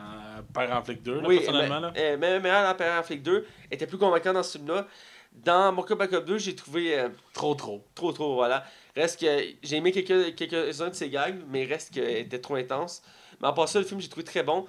Père 0.55 0.71
en 0.77 0.83
flic 0.85 1.03
2, 1.03 1.21
là, 1.21 1.27
oui, 1.29 1.39
personnellement. 1.39 1.81
là. 1.81 1.93
euh, 1.97 2.17
mais 2.21 2.39
meilleur 2.39 2.63
dans 2.71 2.77
Père 2.77 3.01
en 3.01 3.03
Flic 3.03 3.23
2. 3.23 3.45
Elle 3.71 3.75
était 3.75 3.87
plus 3.87 3.99
convaincante 3.99 4.35
dans 4.35 4.43
ce 4.43 4.59
film-là. 4.59 4.87
Dans 5.33 5.73
Mocha 5.73 5.95
Backup 5.97 6.25
2, 6.25 6.39
j'ai 6.39 6.55
trouvé 6.55 6.99
euh, 6.99 7.09
Trop, 7.33 7.55
trop. 7.55 7.85
trop, 7.95 8.13
trop, 8.13 8.35
voilà. 8.35 8.65
Reste 8.95 9.21
que 9.21 9.27
j'ai 9.63 9.77
aimé 9.77 9.91
quelques- 9.93 10.35
quelques-uns 10.37 10.89
de 10.91 10.95
ses 10.95 11.11
gags, 11.11 11.37
mais 11.49 11.65
reste 11.65 11.93
qu'elle 11.93 12.19
était 12.19 12.39
trop 12.39 12.55
intense. 12.55 13.03
Mais 13.43 13.49
à 13.49 13.53
part 13.53 13.69
ça, 13.69 13.81
le 13.81 13.85
film, 13.85 14.01
j'ai 14.01 14.09
trouvé 14.09 14.25
très 14.25 14.43
bon. 14.43 14.67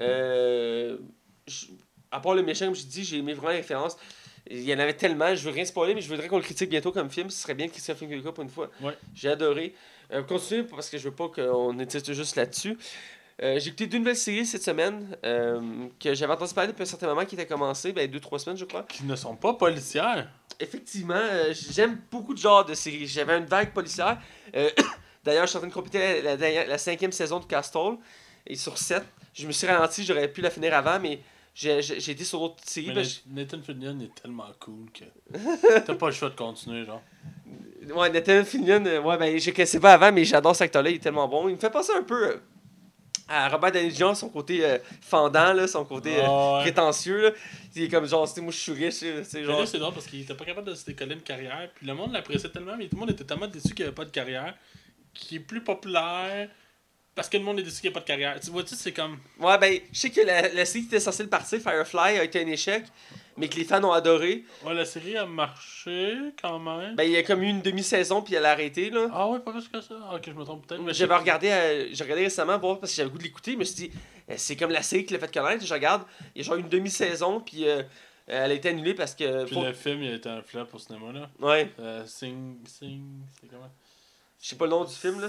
Euh, 0.00 0.96
à 2.10 2.20
part 2.20 2.34
le 2.34 2.42
méchant, 2.42 2.66
comme 2.66 2.74
je 2.74 2.84
dis, 2.86 3.04
j'ai 3.04 3.18
aimé 3.18 3.34
vraiment 3.34 3.50
les 3.50 3.56
références. 3.58 3.96
Il 4.50 4.62
y 4.62 4.74
en 4.74 4.78
avait 4.78 4.94
tellement, 4.94 5.34
je 5.34 5.44
veux 5.44 5.50
rien 5.50 5.64
spoiler, 5.64 5.94
mais 5.94 6.00
je 6.00 6.08
voudrais 6.08 6.28
qu'on 6.28 6.38
le 6.38 6.42
critique 6.42 6.70
bientôt 6.70 6.92
comme 6.92 7.10
film. 7.10 7.28
Ce 7.30 7.42
serait 7.42 7.54
bien 7.54 7.68
critiquer 7.68 7.92
un 7.92 7.94
film 7.94 8.22
pour 8.22 8.42
une 8.42 8.50
fois. 8.50 8.70
Ouais. 8.80 8.96
J'ai 9.14 9.28
adoré. 9.28 9.74
Euh, 10.12 10.22
continuez 10.22 10.62
parce 10.62 10.88
que 10.88 10.96
je 10.96 11.04
veux 11.08 11.14
pas 11.14 11.28
qu'on 11.28 11.78
était 11.78 12.02
juste 12.14 12.36
là-dessus. 12.36 12.78
Euh, 13.40 13.58
j'ai 13.60 13.68
écouté 13.68 13.86
deux 13.86 13.98
nouvelles 13.98 14.16
séries 14.16 14.46
cette 14.46 14.64
semaine 14.64 15.16
euh, 15.24 15.60
que 16.00 16.12
j'avais 16.12 16.32
entendu 16.32 16.52
parler 16.54 16.72
depuis 16.72 16.82
un 16.82 16.86
certain 16.86 17.06
moment 17.06 17.24
qui 17.24 17.36
était 17.36 17.46
commencé, 17.46 17.92
ben 17.92 18.10
deux, 18.10 18.18
trois 18.18 18.40
semaines 18.40 18.56
je 18.56 18.64
crois. 18.64 18.82
Qui 18.82 19.04
ne 19.04 19.14
sont 19.14 19.36
pas 19.36 19.54
policières. 19.54 20.28
Effectivement, 20.58 21.14
euh, 21.14 21.54
j'aime 21.54 22.00
beaucoup 22.10 22.34
de 22.34 22.38
genres 22.38 22.64
de 22.64 22.74
séries. 22.74 23.06
J'avais 23.06 23.38
une 23.38 23.46
vague 23.46 23.72
policière. 23.72 24.18
D'ailleurs, 25.24 25.44
je 25.44 25.50
suis 25.50 25.56
en 25.56 25.60
train 25.60 25.68
de 25.68 25.74
compléter 25.74 26.20
la, 26.22 26.36
la 26.36 26.78
cinquième 26.78 27.12
saison 27.12 27.38
de 27.38 27.44
Castle. 27.44 27.98
Et 28.44 28.56
sur 28.56 28.76
sept, 28.76 29.04
je 29.34 29.46
me 29.46 29.52
suis 29.52 29.66
ralenti, 29.66 30.04
j'aurais 30.04 30.28
pu 30.28 30.40
la 30.40 30.50
finir 30.50 30.74
avant, 30.74 30.98
mais 30.98 31.20
j'ai 31.58 32.12
été 32.12 32.22
sur 32.22 32.54
séries. 32.64 32.88
Mais 32.88 32.94
parce 32.94 33.22
Nathan 33.26 33.60
Fillion 33.60 33.98
est 34.00 34.14
tellement 34.14 34.46
cool 34.60 34.86
que 34.92 35.04
t'as 35.80 35.94
pas 35.94 36.06
le 36.06 36.12
choix 36.12 36.30
de 36.30 36.36
continuer, 36.36 36.84
genre. 36.84 37.02
ouais, 37.94 38.10
Nathan 38.10 38.44
Fillion, 38.44 38.84
euh, 38.86 39.00
ouais, 39.02 39.18
ben, 39.18 39.38
je 39.38 39.50
connaissais 39.50 39.80
pas 39.80 39.94
avant, 39.94 40.12
mais 40.12 40.24
j'adore 40.24 40.54
cet 40.54 40.66
acteur-là, 40.66 40.90
il 40.90 40.96
est 40.96 41.00
tellement 41.00 41.26
bon. 41.26 41.48
Il 41.48 41.56
me 41.56 41.60
fait 41.60 41.70
penser 41.70 41.92
un 41.98 42.04
peu 42.04 42.28
euh, 42.28 42.36
à 43.28 43.48
Robert 43.48 43.72
Downey 43.72 43.90
Jr., 43.90 44.14
son 44.14 44.28
côté 44.28 44.64
euh, 44.64 44.78
fendant, 45.00 45.52
là, 45.52 45.66
son 45.66 45.84
côté 45.84 46.18
euh, 46.18 46.56
ouais. 46.58 46.62
prétentieux. 46.62 47.22
Là. 47.22 47.30
Il 47.74 47.82
est 47.82 47.88
comme 47.88 48.06
genre, 48.06 48.28
moi 48.38 48.52
je 48.52 48.56
suis 48.56 48.72
riche, 48.72 48.94
c'est 49.24 49.44
genre. 49.44 49.58
là, 49.58 49.66
c'est 49.66 49.78
drôle 49.78 49.94
parce 49.94 50.06
qu'il 50.06 50.20
était 50.20 50.34
pas 50.34 50.44
capable 50.44 50.68
de 50.68 50.74
se 50.74 50.86
décoller 50.86 51.14
une 51.14 51.22
carrière. 51.22 51.68
Puis 51.74 51.86
le 51.86 51.94
monde 51.94 52.12
l'appréciait 52.12 52.50
tellement, 52.50 52.76
mais 52.76 52.86
tout 52.86 52.94
le 52.94 53.00
monde 53.00 53.10
était 53.10 53.24
tellement 53.24 53.48
déçu 53.48 53.74
qu'il 53.74 53.84
n'y 53.84 53.88
avait 53.88 53.94
pas 53.94 54.04
de 54.04 54.10
carrière. 54.10 54.54
Qui 55.12 55.36
est 55.36 55.40
plus 55.40 55.62
populaire 55.62 56.48
parce 57.18 57.28
que 57.28 57.36
le 57.36 57.42
monde 57.44 57.58
est 57.60 57.62
déçu 57.62 57.80
qu'il 57.80 57.90
n'y 57.90 57.94
a 57.94 57.98
pas 57.98 58.00
de 58.00 58.06
carrière. 58.06 58.38
Tu 58.40 58.50
vois-tu, 58.50 58.74
c'est 58.74 58.92
comme. 58.92 59.18
Ouais, 59.38 59.58
ben, 59.58 59.78
je 59.92 59.98
sais 59.98 60.10
que 60.10 60.20
la, 60.20 60.48
la 60.48 60.64
série 60.64 60.82
qui 60.82 60.88
était 60.88 61.00
censée 61.00 61.22
le 61.24 61.28
partir, 61.28 61.60
Firefly, 61.60 62.18
a 62.18 62.24
été 62.24 62.40
un 62.42 62.46
échec, 62.46 62.84
mais 63.36 63.48
que 63.48 63.56
les 63.56 63.64
fans 63.64 63.82
ont 63.84 63.92
adoré. 63.92 64.44
Ouais, 64.64 64.74
la 64.74 64.84
série 64.84 65.16
a 65.16 65.26
marché 65.26 66.14
quand 66.40 66.58
même. 66.58 66.96
Ben, 66.96 67.04
il 67.04 67.10
y 67.10 67.16
a 67.16 67.22
comme 67.22 67.42
eu 67.42 67.48
une 67.48 67.60
demi-saison, 67.62 68.22
puis 68.22 68.34
elle 68.34 68.46
a 68.46 68.50
arrêté, 68.52 68.90
là. 68.90 69.08
Ah 69.12 69.28
ouais, 69.28 69.40
pas 69.40 69.52
plus 69.52 69.68
que 69.68 69.80
ça. 69.80 69.94
Ah, 70.10 70.14
ok, 70.16 70.22
je 70.26 70.32
me 70.32 70.44
trompe 70.44 70.66
peut-être. 70.66 70.80
mais 70.82 70.94
J'avais 70.94 71.16
regardé, 71.16 71.48
euh, 71.50 71.88
j'ai 71.92 72.04
regardé 72.04 72.24
récemment 72.24 72.58
voir 72.58 72.78
parce 72.80 72.92
que 72.92 72.96
j'avais 72.96 73.08
le 73.08 73.12
goût 73.12 73.18
de 73.18 73.24
l'écouter. 73.24 73.52
Je 73.52 73.56
me 73.58 73.64
suis 73.64 73.88
dit, 73.88 73.90
euh, 74.30 74.34
c'est 74.36 74.56
comme 74.56 74.70
la 74.70 74.82
série 74.82 75.04
qui 75.04 75.12
l'a 75.12 75.18
fait 75.20 75.32
connaître. 75.32 75.64
Je 75.66 75.74
regarde, 75.74 76.02
il 76.34 76.42
y 76.42 76.44
a 76.44 76.46
genre 76.48 76.56
une 76.56 76.68
demi-saison, 76.68 77.40
puis 77.40 77.68
euh, 77.68 77.82
elle 78.26 78.50
a 78.50 78.54
été 78.54 78.68
annulée 78.68 78.94
parce 78.94 79.14
que. 79.14 79.44
Puis 79.44 79.54
faut- 79.54 79.64
le 79.64 79.72
film, 79.72 80.02
il 80.02 80.12
a 80.12 80.14
été 80.16 80.28
un 80.28 80.42
flop 80.42 80.66
au 80.72 80.78
cinéma, 80.78 81.12
là. 81.12 81.30
Ouais, 81.40 81.70
Euh, 81.80 82.04
Sing. 82.06 82.58
Sing. 82.66 83.02
C'est 83.40 83.48
comment? 83.48 83.70
Je 84.40 84.48
sais 84.48 84.56
pas 84.56 84.66
le 84.66 84.70
nom 84.70 84.84
du 84.84 84.94
film, 84.94 85.20
là. 85.20 85.28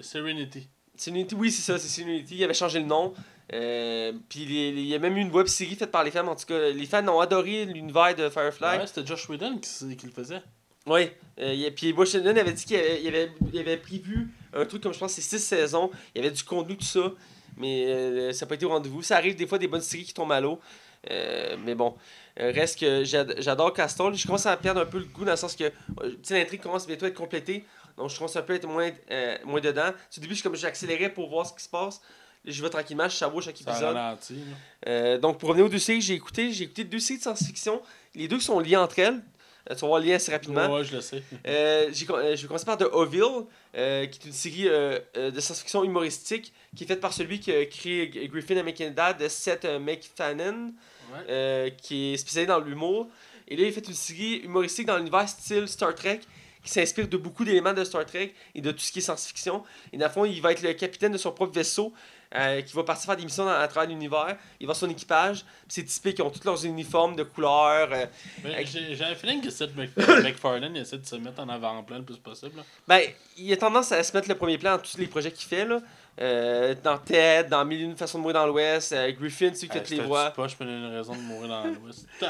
Serenity. 0.00 0.68
Sinunity, 0.96 1.34
oui, 1.34 1.50
c'est 1.50 1.62
ça, 1.62 1.78
c'est 1.78 1.88
Sinunity. 1.88 2.36
Il 2.36 2.44
avait 2.44 2.54
changé 2.54 2.78
le 2.78 2.86
nom. 2.86 3.14
Euh, 3.52 4.12
puis 4.28 4.42
il 4.42 4.86
y 4.86 4.94
a 4.94 4.98
même 4.98 5.16
eu 5.16 5.20
une 5.20 5.30
web 5.32 5.46
série 5.46 5.74
faite 5.74 5.90
par 5.90 6.04
les 6.04 6.10
fans. 6.10 6.26
En 6.26 6.36
tout 6.36 6.46
cas, 6.46 6.68
les 6.70 6.86
fans 6.86 7.06
ont 7.08 7.20
adoré 7.20 7.64
l'univers 7.64 8.14
de 8.14 8.28
Firefly. 8.28 8.78
Ouais, 8.78 8.86
c'était 8.86 9.06
Josh 9.06 9.28
Whedon 9.28 9.58
qui, 9.58 10.06
le 10.06 10.12
faisait. 10.12 10.42
Ouais. 10.86 11.16
Euh, 11.38 11.70
puis 11.74 11.92
Washington 11.92 12.36
avait 12.36 12.52
dit 12.52 12.64
qu'il 12.64 12.76
avait, 12.76 13.02
il 13.02 13.08
avait, 13.08 13.32
il 13.52 13.58
avait 13.58 13.76
prévu 13.76 14.28
un 14.52 14.64
truc 14.66 14.82
comme 14.82 14.92
je 14.94 14.98
pense 14.98 15.12
c'est 15.12 15.20
six 15.20 15.40
saisons. 15.40 15.90
Il 16.14 16.22
y 16.22 16.26
avait 16.26 16.34
du 16.34 16.44
contenu, 16.44 16.76
tout 16.76 16.84
ça. 16.84 17.12
Mais 17.56 17.86
euh, 17.86 18.32
ça 18.32 18.44
n'a 18.44 18.48
pas 18.48 18.54
été 18.54 18.66
au 18.66 18.70
rendez-vous. 18.70 19.02
Ça 19.02 19.16
arrive 19.16 19.34
des 19.34 19.46
fois 19.46 19.58
des 19.58 19.68
bonnes 19.68 19.80
séries 19.80 20.04
qui 20.04 20.14
tombent 20.14 20.32
à 20.32 20.40
l'eau. 20.40 20.60
Euh, 21.10 21.56
mais 21.64 21.74
bon, 21.74 21.94
reste 22.36 22.78
que 22.78 23.04
j'ad- 23.04 23.34
j'adore 23.38 23.72
Castle. 23.72 24.14
Je 24.14 24.26
commence 24.26 24.46
à 24.46 24.56
perdre 24.56 24.82
un 24.82 24.86
peu 24.86 24.98
le 24.98 25.06
goût 25.06 25.24
dans 25.24 25.32
le 25.32 25.36
sens 25.36 25.56
que 25.56 25.72
l'intrigue 26.30 26.60
commence 26.60 26.86
bientôt 26.86 27.06
à 27.06 27.08
être 27.08 27.14
complétée. 27.14 27.64
Donc 28.00 28.10
je 28.10 28.16
commence 28.16 28.34
un 28.36 28.42
peu 28.42 28.54
à 28.54 28.56
être 28.56 28.66
moins, 28.66 28.90
euh, 29.10 29.36
moins 29.44 29.60
dedans. 29.60 29.90
Au 30.16 30.20
début, 30.20 30.34
je, 30.34 30.42
comme 30.42 30.56
j'accélérais 30.56 31.10
pour 31.10 31.28
voir 31.28 31.46
ce 31.46 31.52
qui 31.52 31.62
se 31.62 31.68
passe. 31.68 32.00
Je 32.46 32.62
vais 32.62 32.70
tranquillement, 32.70 33.06
je 33.08 33.16
savoure 33.16 33.42
chaque 33.42 33.58
Ça 33.58 33.70
épisode. 33.70 33.94
ralenti, 33.94 34.34
là. 34.34 34.40
Euh, 34.88 35.18
donc, 35.18 35.38
pour 35.38 35.50
revenir 35.50 35.66
aux 35.66 35.68
deux 35.68 35.78
séries 35.78 36.00
j'ai 36.00 36.14
écoutées, 36.14 36.50
j'ai 36.52 36.64
écouté 36.64 36.84
deux 36.84 36.98
séries 36.98 37.18
de 37.18 37.22
science-fiction. 37.22 37.82
Les 38.14 38.28
deux 38.28 38.40
sont 38.40 38.58
liés 38.60 38.76
entre 38.76 38.98
elles. 38.98 39.20
Euh, 39.70 39.74
tu 39.74 39.80
vas 39.82 39.88
voir 39.88 40.00
le 40.00 40.06
lien 40.06 40.14
assez 40.14 40.32
rapidement. 40.32 40.74
Ouais, 40.74 40.82
je 40.82 40.96
le 40.96 41.02
sais. 41.02 41.22
Euh, 41.46 41.90
je 41.92 42.06
vais 42.40 42.46
commencer 42.48 42.64
par 42.64 42.78
The 42.78 42.86
Orville, 42.92 43.44
euh, 43.76 44.06
qui 44.06 44.18
est 44.18 44.24
une 44.26 44.32
série 44.32 44.64
de 44.64 45.38
science-fiction 45.40 45.84
humoristique 45.84 46.54
qui 46.74 46.84
est 46.84 46.86
faite 46.86 47.00
par 47.02 47.12
celui 47.12 47.40
qui 47.40 47.52
a 47.52 47.66
créé 47.66 48.08
Griffin 48.08 48.56
American 48.56 48.90
Dad, 48.96 49.28
Seth 49.28 49.66
MacFarlane, 49.66 50.72
Ouais. 51.28 51.74
qui 51.82 52.14
est 52.14 52.16
spécialisé 52.16 52.46
dans 52.46 52.60
l'humour. 52.60 53.08
Et 53.48 53.56
là, 53.56 53.64
il 53.64 53.68
a 53.68 53.72
fait 53.72 53.86
une 53.86 53.94
série 53.94 54.36
humoristique 54.44 54.86
dans 54.86 54.96
l'univers 54.96 55.28
style 55.28 55.66
Star 55.68 55.92
Trek, 55.94 56.20
qui 56.62 56.70
s'inspire 56.70 57.08
de 57.08 57.16
beaucoup 57.16 57.44
d'éléments 57.44 57.72
de 57.72 57.84
Star 57.84 58.04
Trek 58.06 58.34
et 58.54 58.60
de 58.60 58.70
tout 58.72 58.78
ce 58.80 58.92
qui 58.92 58.98
est 58.98 59.02
science-fiction. 59.02 59.62
Et 59.92 59.96
dans 59.96 60.06
le 60.06 60.12
fond, 60.12 60.24
il 60.24 60.40
va 60.42 60.52
être 60.52 60.62
le 60.62 60.72
capitaine 60.74 61.12
de 61.12 61.18
son 61.18 61.32
propre 61.32 61.54
vaisseau, 61.54 61.92
euh, 62.36 62.60
qui 62.62 62.76
va 62.76 62.84
partir 62.84 63.06
faire 63.06 63.16
des 63.16 63.24
missions 63.24 63.44
dans- 63.44 63.50
à 63.50 63.66
travers 63.66 63.88
l'univers. 63.88 64.36
Il 64.60 64.66
va 64.68 64.74
son 64.74 64.88
équipage. 64.88 65.44
C'est 65.66 65.82
typique, 65.84 66.18
ils 66.18 66.22
ont 66.22 66.30
tous 66.30 66.44
leurs 66.44 66.64
uniformes 66.64 67.16
de 67.16 67.24
couleurs. 67.24 67.88
euh, 67.92 68.06
Avec- 68.44 68.68
j'ai 68.68 69.02
un 69.04 69.14
feeling 69.16 69.40
que 69.42 69.50
Seth 69.50 69.74
Mac- 69.74 69.90
MacFarlane 70.22 70.76
il 70.76 70.82
essaie 70.82 70.98
de 70.98 71.06
se 71.06 71.16
mettre 71.16 71.40
en 71.40 71.48
avant-plan 71.48 71.98
le 71.98 72.04
plus 72.04 72.18
possible. 72.18 72.56
là. 72.58 72.62
Ben, 72.86 73.00
il 73.36 73.52
a 73.52 73.56
tendance 73.56 73.90
à 73.90 74.02
se 74.04 74.16
mettre 74.16 74.28
le 74.28 74.36
premier 74.36 74.58
plan 74.58 74.76
dans 74.76 74.82
tous 74.82 74.96
les 74.98 75.06
projets 75.08 75.32
qu'il 75.32 75.48
fait, 75.48 75.64
là. 75.64 75.80
Euh, 76.20 76.74
dans 76.84 76.98
Ted, 76.98 77.48
dans 77.48 77.64
Mille 77.64 77.80
et 77.80 77.84
une 77.84 77.96
façons 77.96 78.18
de 78.18 78.22
mourir 78.22 78.34
dans 78.40 78.46
l'Ouest, 78.46 78.92
euh, 78.92 79.10
Griffin, 79.12 79.52
celui 79.54 79.68
qui 79.68 79.78
Hey, 79.78 79.84
fait 79.84 79.94
les 79.96 80.02
voix. 80.02 80.30
pas, 80.30 80.46
je 80.46 80.54
une 80.60 80.86
raison 80.94 81.14
de 81.16 81.20
mourir 81.22 81.48
dans 81.48 81.64
l'Ouest. 81.64 82.06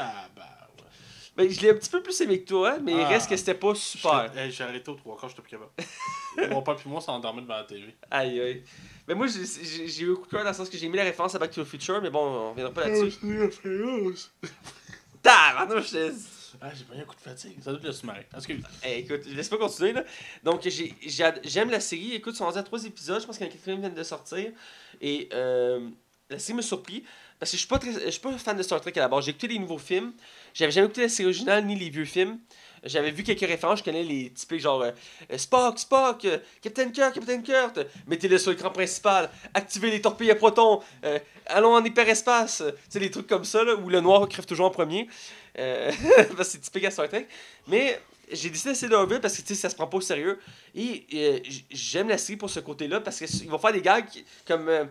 Ben, 1.41 1.49
je 1.51 1.61
l'ai 1.61 1.69
un 1.71 1.73
petit 1.73 1.89
peu 1.89 2.01
plus 2.03 2.19
aimé 2.21 2.41
que 2.41 2.47
toi, 2.47 2.77
mais 2.79 2.93
il 2.93 2.99
Ah. 3.01 3.07
reste 3.07 3.29
que 3.29 3.35
c'était 3.37 3.53
pas 3.55 3.73
super. 3.75 4.31
Hey, 4.35 4.51
J'ai 4.51 4.63
arrêté 4.63 4.89
aux 4.91 4.95
trois 4.95 5.17
quarts, 5.17 5.29
j'étais 5.29 5.41
plus 5.41 5.51
capable. 5.51 5.71
Mon 6.55 6.61
père 6.61 6.75
puis 6.75 6.89
moi 6.89 7.01
s'est 7.01 7.09
endormi 7.11 7.41
devant 7.41 7.55
la 7.57 7.63
TV. 7.63 7.95
Aïe, 8.09 8.39
aïe. 8.39 8.63
Ben, 9.07 9.15
moi, 9.17 9.27
j'ai- 9.27 10.03
eu 10.03 10.07
beaucoup 10.07 10.25
de 10.27 10.31
cœur 10.31 10.43
dans 10.43 10.49
le 10.49 10.55
sens 10.55 10.69
que 10.69 10.77
j'ai 10.77 10.87
mis 10.87 10.97
la 10.97 11.03
référence 11.03 11.35
à 11.35 11.39
Back 11.39 11.51
to 11.51 11.63
the 11.63 11.67
Future, 11.67 12.01
mais 12.01 12.09
bon, 12.09 12.19
on 12.19 12.49
reviendra 12.51 12.73
pas 12.73 12.87
là-dessus. 12.87 13.17
Tabarnouche, 15.23 15.91
je- 15.91 16.11
Ah, 16.61 16.69
j'ai 16.75 16.83
pas 16.83 16.95
eu 16.95 16.99
un 16.99 17.05
coup 17.05 17.15
de 17.15 17.21
fatigue. 17.21 17.57
Ça 17.61 17.71
doit 17.71 17.79
être 17.79 17.85
le 17.85 17.91
sous-marin. 17.93 18.19
Excuse. 18.35 18.61
Hey, 18.83 18.99
écoute, 19.01 19.25
laisse 19.27 19.47
pas 19.49 19.57
continuer 19.57 19.93
là. 19.93 20.03
Donc 20.43 20.61
j'ai- 20.63 20.93
j'ai- 21.01 21.31
j'aime 21.43 21.69
la 21.71 21.79
série. 21.79 22.13
Écoute, 22.13 22.33
ils 22.33 22.37
sont 22.37 22.45
rendus 22.45 22.57
à 22.57 22.63
trois 22.63 22.83
épisodes. 22.85 23.21
Je 23.21 23.25
pense 23.25 23.37
qu'un 23.37 23.47
quatrième 23.47 23.79
vient 23.79 23.89
de 23.89 24.03
sortir. 24.03 24.51
Et 24.99 25.29
euh, 25.33 25.87
la 26.29 26.37
série 26.39 26.57
me 26.57 26.61
surpris. 26.61 27.03
Parce 27.41 27.49
que 27.49 27.57
je 27.57 27.61
suis 27.61 27.67
pas 27.67 27.79
très, 27.79 27.91
je 27.91 28.09
suis 28.11 28.19
pas 28.19 28.31
fan 28.37 28.55
de 28.55 28.61
Star 28.61 28.79
Trek 28.79 28.93
à 28.97 28.99
la 28.99 29.07
base. 29.07 29.25
J'ai 29.25 29.31
écouté 29.31 29.47
les 29.47 29.57
nouveaux 29.57 29.79
films. 29.79 30.13
J'avais 30.53 30.71
jamais 30.71 30.85
écouté 30.85 31.01
la 31.01 31.09
série 31.09 31.25
originale 31.25 31.65
ni 31.65 31.75
les 31.75 31.89
vieux 31.89 32.05
films. 32.05 32.37
J'avais 32.83 33.09
vu 33.09 33.23
quelques 33.23 33.39
références. 33.39 33.79
Je 33.79 33.83
connais 33.83 34.03
les 34.03 34.29
typiques 34.29 34.59
genre 34.59 34.83
euh, 34.83 35.37
Spock, 35.37 35.79
Spock, 35.79 36.23
euh, 36.25 36.37
Captain 36.61 36.91
Kirk, 36.91 37.15
Captain 37.15 37.41
Kirk. 37.41 37.79
Mettez-le 38.05 38.37
sur 38.37 38.51
l'écran 38.51 38.69
principal. 38.69 39.27
Activez 39.55 39.89
les 39.89 40.01
torpilles 40.01 40.29
à 40.29 40.35
protons. 40.35 40.81
euh, 41.03 41.17
allons 41.47 41.73
en 41.73 41.83
hyperespace. 41.83 42.57
Tu 42.67 42.73
sais, 42.89 42.99
des 42.99 43.09
trucs 43.09 43.25
comme 43.25 43.43
ça 43.43 43.63
là, 43.63 43.73
où 43.73 43.89
le 43.89 44.01
noir 44.01 44.29
crève 44.29 44.45
toujours 44.45 44.67
en 44.67 44.71
premier. 44.71 45.07
Euh, 45.57 45.91
parce 46.15 46.29
que 46.29 46.43
c'est 46.43 46.59
typique 46.59 46.85
à 46.85 46.91
Star 46.91 47.09
Trek. 47.09 47.27
Mais 47.67 47.99
j'ai 48.31 48.49
décidé 48.49 48.69
d'essayer 48.71 48.89
d'Orville 48.89 49.19
parce 49.21 49.37
que 49.37 49.53
ça 49.53 49.69
se 49.69 49.75
prend 49.75 49.87
pas 49.87 49.97
au 49.97 50.01
sérieux. 50.01 50.39
Et 50.75 51.05
euh, 51.13 51.39
j'aime 51.69 52.09
la 52.09 52.17
série 52.17 52.37
pour 52.37 52.49
ce 52.49 52.59
côté-là 52.59 53.01
parce 53.01 53.17
qu'ils 53.19 53.49
vont 53.49 53.57
faire 53.59 53.73
des 53.73 53.81
gags 53.81 54.07
qui- 54.07 54.25
comme 54.47 54.67
euh, 54.69 54.85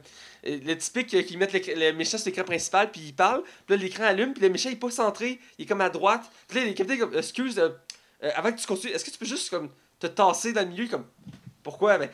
euh, 0.46 0.59
le 0.64 0.76
typique 0.76 1.12
euh, 1.14 1.22
qu'ils 1.22 1.38
mettent 1.38 1.53
le, 1.53 1.74
le 1.74 1.92
méchant 1.92 2.18
sur 2.18 2.26
l'écran 2.26 2.44
principal 2.44 2.90
puis 2.90 3.00
il 3.07 3.14
parle. 3.14 3.42
Puis 3.66 3.76
là, 3.76 3.83
l'écran 3.83 4.05
allume 4.05 4.33
puis 4.35 4.42
le 4.42 4.50
méchant 4.50 4.68
il 4.68 4.74
est 4.74 4.76
pas 4.76 4.90
centré, 4.90 5.38
il 5.59 5.64
est 5.64 5.66
comme 5.66 5.81
à 5.81 5.90
droite. 5.90 6.22
Puis 6.48 6.59
là, 6.59 6.64
les 6.66 6.74
capitaines 6.74 7.00
comme 7.00 7.16
excuse, 7.16 7.59
euh, 7.59 7.70
avant 8.35 8.53
que 8.53 8.61
tu 8.61 8.66
continues, 8.66 8.92
est-ce 8.92 9.05
que 9.05 9.11
tu 9.11 9.18
peux 9.18 9.26
juste 9.26 9.50
comme 9.50 9.70
te 9.98 10.07
tasser 10.07 10.53
dans 10.53 10.62
le 10.62 10.68
milieu 10.68 10.87
comme 10.88 11.07
pourquoi? 11.62 11.98
Ben 11.98 12.11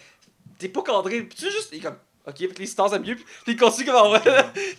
t'es 0.58 0.68
pas 0.68 0.82
cadré 0.82 1.22
puis 1.22 1.36
tu 1.38 1.50
juste 1.50 1.72
Ok, 2.28 2.38
fait 2.38 2.48
que 2.48 2.58
les 2.58 2.66
stars 2.66 2.92
aiment 2.92 3.04
mieux, 3.04 3.14
puis 3.14 3.24
il 3.46 3.56
continue 3.56 3.86
comme, 3.86 3.94
en- 3.96 4.20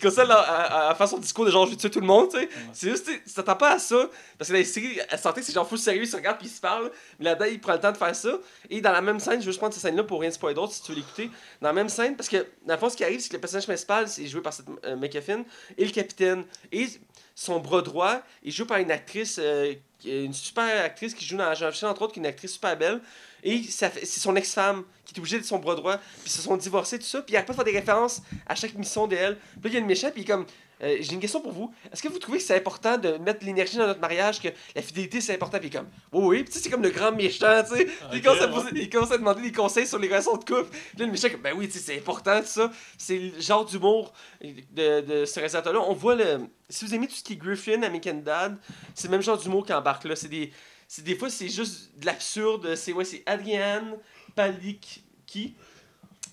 comme 0.01 0.11
ça 0.11 0.25
là, 0.25 0.35
à, 0.35 0.89
à 0.89 0.95
faire 0.95 1.07
son 1.07 1.17
discours 1.17 1.45
de 1.45 1.51
genre 1.51 1.65
je 1.65 1.71
vais 1.71 1.77
tuer 1.77 1.89
tout 1.89 2.01
le 2.01 2.05
monde, 2.05 2.29
tu 2.29 2.37
sais. 2.39 2.49
C'est 2.73 2.89
juste, 2.89 3.05
tu 3.05 3.33
t'attends 3.33 3.55
pas 3.55 3.75
à 3.75 3.79
ça, 3.79 4.09
parce 4.37 4.49
que 4.49 4.53
dans 4.53 4.59
les 4.59 4.65
séries, 4.65 4.99
elle 5.09 5.17
sentait 5.17 5.39
que 5.39 5.47
c'est 5.47 5.53
genre 5.53 5.65
full 5.67 5.77
sérieux, 5.77 6.03
ils 6.03 6.07
se 6.07 6.17
regardent 6.17 6.39
puis 6.39 6.47
ils 6.47 6.51
se 6.51 6.59
parlent, 6.59 6.91
mais 7.19 7.25
là-dedans, 7.25 7.45
il 7.49 7.59
prend 7.61 7.71
le 7.73 7.79
temps 7.79 7.93
de 7.93 7.97
faire 7.97 8.13
ça. 8.13 8.37
Et 8.69 8.81
dans 8.81 8.91
la 8.91 8.99
même 9.01 9.19
scène, 9.21 9.39
je 9.39 9.45
veux 9.45 9.51
juste 9.51 9.59
prendre 9.59 9.73
cette 9.73 9.81
scène-là 9.83 10.03
pour 10.03 10.19
rien 10.19 10.29
spoiler 10.31 10.55
d'autres 10.55 10.73
si 10.73 10.81
tu 10.83 10.91
veux 10.91 10.97
l'écouter. 10.97 11.29
Dans 11.61 11.69
la 11.69 11.73
même 11.73 11.87
scène, 11.87 12.17
parce 12.17 12.27
que 12.27 12.45
dans 12.65 12.73
le 12.73 12.79
fond, 12.79 12.89
ce 12.89 12.97
qui 12.97 13.05
arrive, 13.05 13.21
c'est 13.21 13.29
que 13.29 13.35
le 13.35 13.39
personnage 13.39 13.65
principal, 13.65 14.09
c'est 14.09 14.27
joué 14.27 14.41
par 14.41 14.51
cette 14.51 14.65
euh, 14.85 14.97
McAfee, 14.97 15.45
et 15.77 15.85
le 15.85 15.91
capitaine. 15.91 16.43
Et 16.73 16.87
son 17.33 17.59
bras 17.59 17.81
droit 17.81 18.21
est 18.45 18.51
joué 18.51 18.67
par 18.67 18.79
une 18.79 18.91
actrice, 18.91 19.39
euh, 19.41 19.73
une 20.03 20.33
super 20.33 20.83
actrice 20.83 21.13
qui 21.13 21.23
joue 21.25 21.37
dans 21.37 21.49
Officiel, 21.51 21.89
entre 21.89 22.01
autres, 22.01 22.13
qui 22.13 22.19
est 22.19 22.23
une 22.23 22.27
actrice 22.27 22.51
super 22.53 22.75
belle. 22.75 22.99
Et 23.43 23.61
c'est 23.69 24.05
son 24.05 24.35
ex-femme 24.35 24.83
qui 25.05 25.13
est 25.15 25.19
obligée 25.19 25.39
de 25.39 25.43
son 25.45 25.59
bras 25.59 25.75
droit. 25.75 25.97
Puis 25.97 26.23
ils 26.25 26.31
se 26.31 26.41
sont 26.41 26.57
divorcés, 26.57 26.99
tout 26.99 27.05
ça. 27.05 27.21
Puis 27.21 27.33
il 27.33 27.37
arrête 27.37 27.47
pas 27.47 27.53
de 27.53 27.57
faire 27.57 27.65
des 27.65 27.71
références 27.79 28.21
à 28.45 28.55
chaque 28.55 28.73
mission 28.75 29.07
d'elle. 29.07 29.37
Puis 29.61 29.63
là, 29.65 29.69
il 29.69 29.73
y 29.73 29.77
a 29.77 29.79
le 29.81 29.85
méchant, 29.85 30.09
puis 30.13 30.25
comme. 30.25 30.45
euh, 30.83 30.97
J'ai 30.99 31.13
une 31.13 31.19
question 31.19 31.39
pour 31.39 31.53
vous. 31.53 31.73
Est-ce 31.93 32.01
que 32.03 32.07
vous 32.09 32.19
trouvez 32.19 32.39
que 32.39 32.43
c'est 32.43 32.55
important 32.57 32.97
de 32.97 33.11
mettre 33.17 33.45
l'énergie 33.45 33.77
dans 33.77 33.87
notre 33.87 34.01
mariage, 34.01 34.41
que 34.41 34.49
la 34.75 34.81
fidélité 34.81 35.21
c'est 35.21 35.33
important? 35.35 35.59
Puis 35.59 35.69
comme, 35.69 35.87
oui, 36.11 36.25
oui. 36.25 36.43
Puis 36.43 36.45
tu 36.53 36.57
sais, 36.57 36.63
c'est 36.65 36.69
comme 36.69 36.83
le 36.83 36.89
grand 36.89 37.11
méchant, 37.13 37.63
tu 37.63 37.77
sais. 37.77 37.85
Puis 37.85 37.95
il, 38.13 38.21
commence 38.21 38.41
à 38.41 38.47
poser- 38.49 38.69
il 38.75 38.89
commence 38.89 39.11
à 39.11 39.17
demander 39.17 39.41
des 39.43 39.51
conseils 39.53 39.87
sur 39.87 39.97
les 39.99 40.07
relations 40.09 40.35
de 40.35 40.43
couple. 40.43 40.69
Puis 40.71 40.97
là, 40.99 41.05
le 41.05 41.11
méchant, 41.11 41.29
comme, 41.29 41.41
ben 41.41 41.53
oui, 41.55 41.67
tu 41.67 41.73
sais, 41.73 41.79
c'est 41.79 41.97
important, 41.97 42.41
tout 42.41 42.47
ça. 42.47 42.71
C'est 42.97 43.17
le 43.17 43.39
genre 43.39 43.63
d'humour 43.65 44.11
de, 44.41 45.01
de 45.01 45.25
ce 45.25 45.35
réalisateur-là. 45.35 45.79
On 45.87 45.93
voit 45.93 46.15
le. 46.15 46.39
Si 46.69 46.83
vous 46.85 46.93
aimez 46.93 47.07
tout 47.07 47.15
ce 47.15 47.23
qui 47.23 47.33
est 47.33 47.37
Griffin, 47.37 47.81
American 47.83 48.15
Dad, 48.15 48.57
c'est 48.93 49.07
le 49.07 49.11
même 49.11 49.21
genre 49.21 49.37
d'humour 49.37 49.65
qui 49.65 49.71
embarque 49.73 50.03
là. 50.03 50.15
C'est 50.17 50.27
des. 50.27 50.51
C'est 50.87 51.03
des 51.03 51.15
fois, 51.15 51.29
c'est 51.29 51.49
juste 51.49 51.91
de 51.97 52.05
l'absurde. 52.05 52.75
C'est 52.75 52.93
ouais, 52.93 53.03
c'est 53.05 53.23
Adrienne 53.25 53.97
Palicki. 54.35 55.55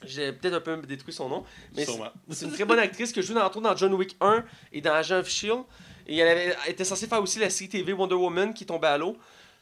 J'ai 0.07 0.33
peut-être 0.33 0.55
un 0.55 0.61
peu 0.61 0.77
détruit 0.83 1.13
son 1.13 1.29
nom. 1.29 1.45
Mais 1.75 1.87
c'est 2.31 2.45
une 2.47 2.53
très 2.53 2.65
bonne 2.65 2.79
actrice 2.79 3.13
qui 3.13 3.23
joue 3.23 3.37
entre 3.37 3.57
autres 3.57 3.61
dans 3.69 3.77
John 3.77 3.95
Wick 3.95 4.17
1 4.21 4.45
et 4.73 4.81
dans 4.81 4.93
Agent 4.93 5.19
of 5.19 5.29
Shield. 5.29 5.63
Et 6.07 6.19
elle, 6.19 6.29
avait, 6.29 6.57
elle 6.67 6.73
était 6.73 6.85
censée 6.85 7.07
faire 7.07 7.23
aussi 7.23 7.39
la 7.39 7.51
série 7.51 7.71
TV 7.71 7.93
Wonder 7.93 8.15
Woman 8.15 8.53
qui 8.53 8.67
tombée 8.67 8.89
à 8.89 8.99
l'eau. 8.99 9.17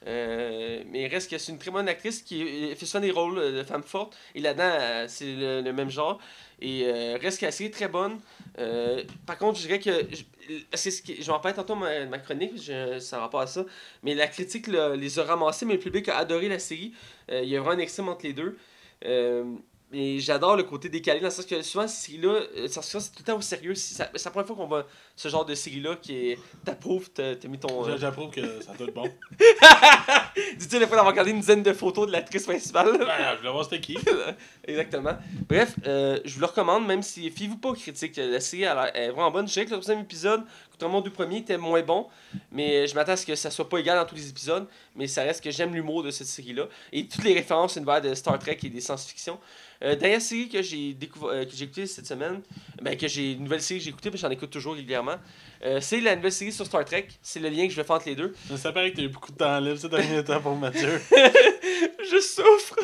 Euh, 0.05 0.83
mais 0.91 1.03
il 1.03 1.07
reste 1.07 1.31
que 1.31 1.39
c'est 1.39 1.53
une 1.53 1.59
très 1.59 1.71
bonne 1.71 1.89
actrice 1.89 2.23
qui 2.23 2.75
fait 2.75 2.87
souvent 2.87 3.01
des 3.01 3.13
rôles 3.13 3.39
euh, 3.39 3.59
de 3.59 3.63
femme 3.63 3.85
forte. 3.85 4.17
Et 4.35 4.41
là-dedans, 4.41 4.65
euh, 4.65 5.07
c'est 5.09 5.37
le, 5.37 5.61
le 5.61 5.73
même 5.73 5.91
genre. 5.91 6.19
Et 6.61 6.85
euh, 6.87 7.19
reste 7.21 7.41
que 7.41 7.47
la 7.47 7.53
série 7.53 7.69
est 7.69 7.73
très 7.73 7.89
bonne. 7.89 8.19
Euh, 8.59 9.05
par 9.27 9.39
contre, 9.39 9.59
je 9.61 9.67
dirais 9.67 9.79
que. 9.79 10.07
Je- 10.49 10.65
C'est 10.75 10.91
ce 10.91 11.03
qui, 11.03 11.17
je 11.17 11.27
vais 11.27 11.33
en 11.33 11.41
tantôt 11.55 11.75
ma, 11.75 12.07
ma 12.07 12.19
chronique, 12.19 12.61
je, 12.63 12.99
ça 12.99 13.19
pas 13.29 13.43
à 13.43 13.47
ça. 13.47 13.65
Mais 14.03 14.15
la 14.15 14.27
critique 14.29 14.67
les 14.69 15.19
a 15.19 15.25
ramassés, 15.25 15.67
mais 15.67 15.75
le 15.75 15.79
public 15.81 16.09
a 16.09 16.19
adoré 16.19 16.49
la 16.49 16.59
série. 16.59 16.93
Euh, 17.31 17.43
il 17.43 17.49
y 17.49 17.57
a 17.57 17.61
vraiment 17.61 17.77
un 17.77 17.81
extrême 17.83 18.09
entre 18.09 18.25
les 18.27 18.33
deux. 18.33 18.57
Euh, 19.05 19.45
mais 19.93 20.19
j'adore 20.19 20.57
le 20.57 20.63
côté 20.63 20.89
décalé 20.89 21.21
dans 21.21 21.27
le 21.27 21.31
sens 21.31 21.45
que 21.45 21.61
souvent 21.61 21.87
ces 21.87 22.07
séries-là, 22.07 22.31
euh, 22.31 22.67
c'est 22.69 22.81
tout 22.81 23.19
le 23.19 23.25
temps 23.25 23.37
au 23.37 23.43
sérieux. 23.43 23.75
C'est 23.75 23.99
la 23.99 24.31
première 24.31 24.47
fois 24.47 24.57
qu'on 24.57 24.67
voit 24.67 24.87
ce 25.15 25.29
genre 25.29 25.45
de 25.45 25.55
série-là 25.55 25.97
qui 26.01 26.31
est. 26.31 26.39
T'approuves, 26.65 27.11
t'as 27.11 27.35
mis 27.47 27.59
ton. 27.59 27.87
euh, 27.87 27.97
J'approuve 27.99 28.31
que 28.31 28.63
ça 28.63 28.73
doit 28.73 28.89
être 28.89 28.95
bon. 28.95 29.11
Dis-tu 30.59 30.79
la 30.79 30.87
fois 30.87 30.97
d'avoir 30.97 31.13
regardé 31.13 31.31
une 31.33 31.41
dizaine 31.41 31.63
de 31.63 31.73
photos 31.75 32.07
de 32.07 32.13
l'actrice 32.13 32.45
principale? 32.45 32.97
Ben, 32.99 33.33
je 33.35 33.39
voulais 33.39 33.53
voir 33.53 33.65
c'était 33.65 33.81
qui. 33.81 33.99
Exactement. 34.65 35.13
Bref, 35.49 35.75
euh, 35.87 36.19
je 36.25 36.35
vous 36.35 36.41
le 36.41 36.47
recommande, 36.47 36.87
même 36.87 37.03
si 37.03 37.31
fiez-vous 37.31 37.59
pas 37.59 37.69
aux 37.69 37.75
critiques. 37.75 38.17
La 38.17 38.41
série 38.41 38.63
elle, 38.63 38.91
est 38.95 39.11
vraiment 39.11 39.31
bonne. 39.31 39.47
Je 39.47 39.55
que 39.55 39.61
le 39.61 39.67
troisième 39.81 40.01
épisode, 40.01 40.43
contrairement 40.73 40.99
aux 40.99 41.03
deux 41.03 41.11
premiers, 41.11 41.39
était 41.39 41.59
moins 41.59 41.83
bon. 41.83 42.09
Mais 42.51 42.87
je 42.87 42.95
m'attends 42.95 43.13
à 43.13 43.17
ce 43.17 43.27
que 43.27 43.35
ça 43.35 43.51
soit 43.51 43.69
pas 43.69 43.79
égal 43.79 43.99
dans 43.99 44.05
tous 44.05 44.17
les 44.17 44.29
épisodes. 44.29 44.67
Mais 44.97 45.07
ça 45.07 45.23
reste 45.23 45.43
que 45.45 45.51
j'aime 45.51 45.75
l'humour 45.75 46.03
de 46.03 46.11
cette 46.11 46.27
série-là. 46.27 46.65
Et 46.93 47.07
toutes 47.07 47.25
les 47.25 47.35
références 47.35 47.77
univers 47.77 48.01
de 48.01 48.15
Star 48.15 48.39
Trek 48.39 48.59
et 48.63 48.69
des 48.69 48.81
science-fiction. 48.81 49.39
Euh, 49.83 49.97
dernière 49.97 50.23
série 50.23 50.49
que 50.49 50.63
j'ai 50.63 50.93
découvert, 50.95 51.31
euh, 51.31 51.45
que 51.45 51.51
j'ai 51.55 51.65
écoutée 51.65 51.87
cette 51.87 52.07
semaine, 52.07 52.41
ben, 52.81 52.97
que 52.97 53.09
j'ai 53.09 53.33
une 53.33 53.43
nouvelle 53.43 53.61
série 53.63 53.81
que 53.81 53.85
j'ai 53.85 53.91
écoutée, 53.91 54.11
que 54.11 54.17
j'en 54.17 54.31
écoute 54.31 54.51
toujours 54.51 54.75
régulièrement. 54.75 55.17
euh, 55.65 55.81
c'est 55.81 56.01
la 56.01 56.15
nouvelle 56.15 56.31
série 56.31 56.53
sur 56.53 56.67
Star 56.67 56.85
Trek. 56.85 57.09
C'est 57.21 57.41
le 57.41 57.49
lien 57.49 57.67
que 57.67 57.73
je 57.73 57.77
vais 57.77 57.85
faire 57.85 57.97
entre 57.97 58.09
les 58.09 58.15
deux. 58.15 58.33
Ça 58.57 58.71
paraît 58.73 58.93
que 58.93 58.97
t'as 58.97 59.03
eu 59.03 59.09
beaucoup 59.09 59.33
de 59.33 59.37
temps 59.37 59.59
libre 59.59 59.79
ces 59.79 59.89
derniers 59.89 60.23
temps 60.25 60.41
pour 60.41 60.55
Mathieu. 60.55 61.01
je 61.11 62.21
souffre! 62.21 62.77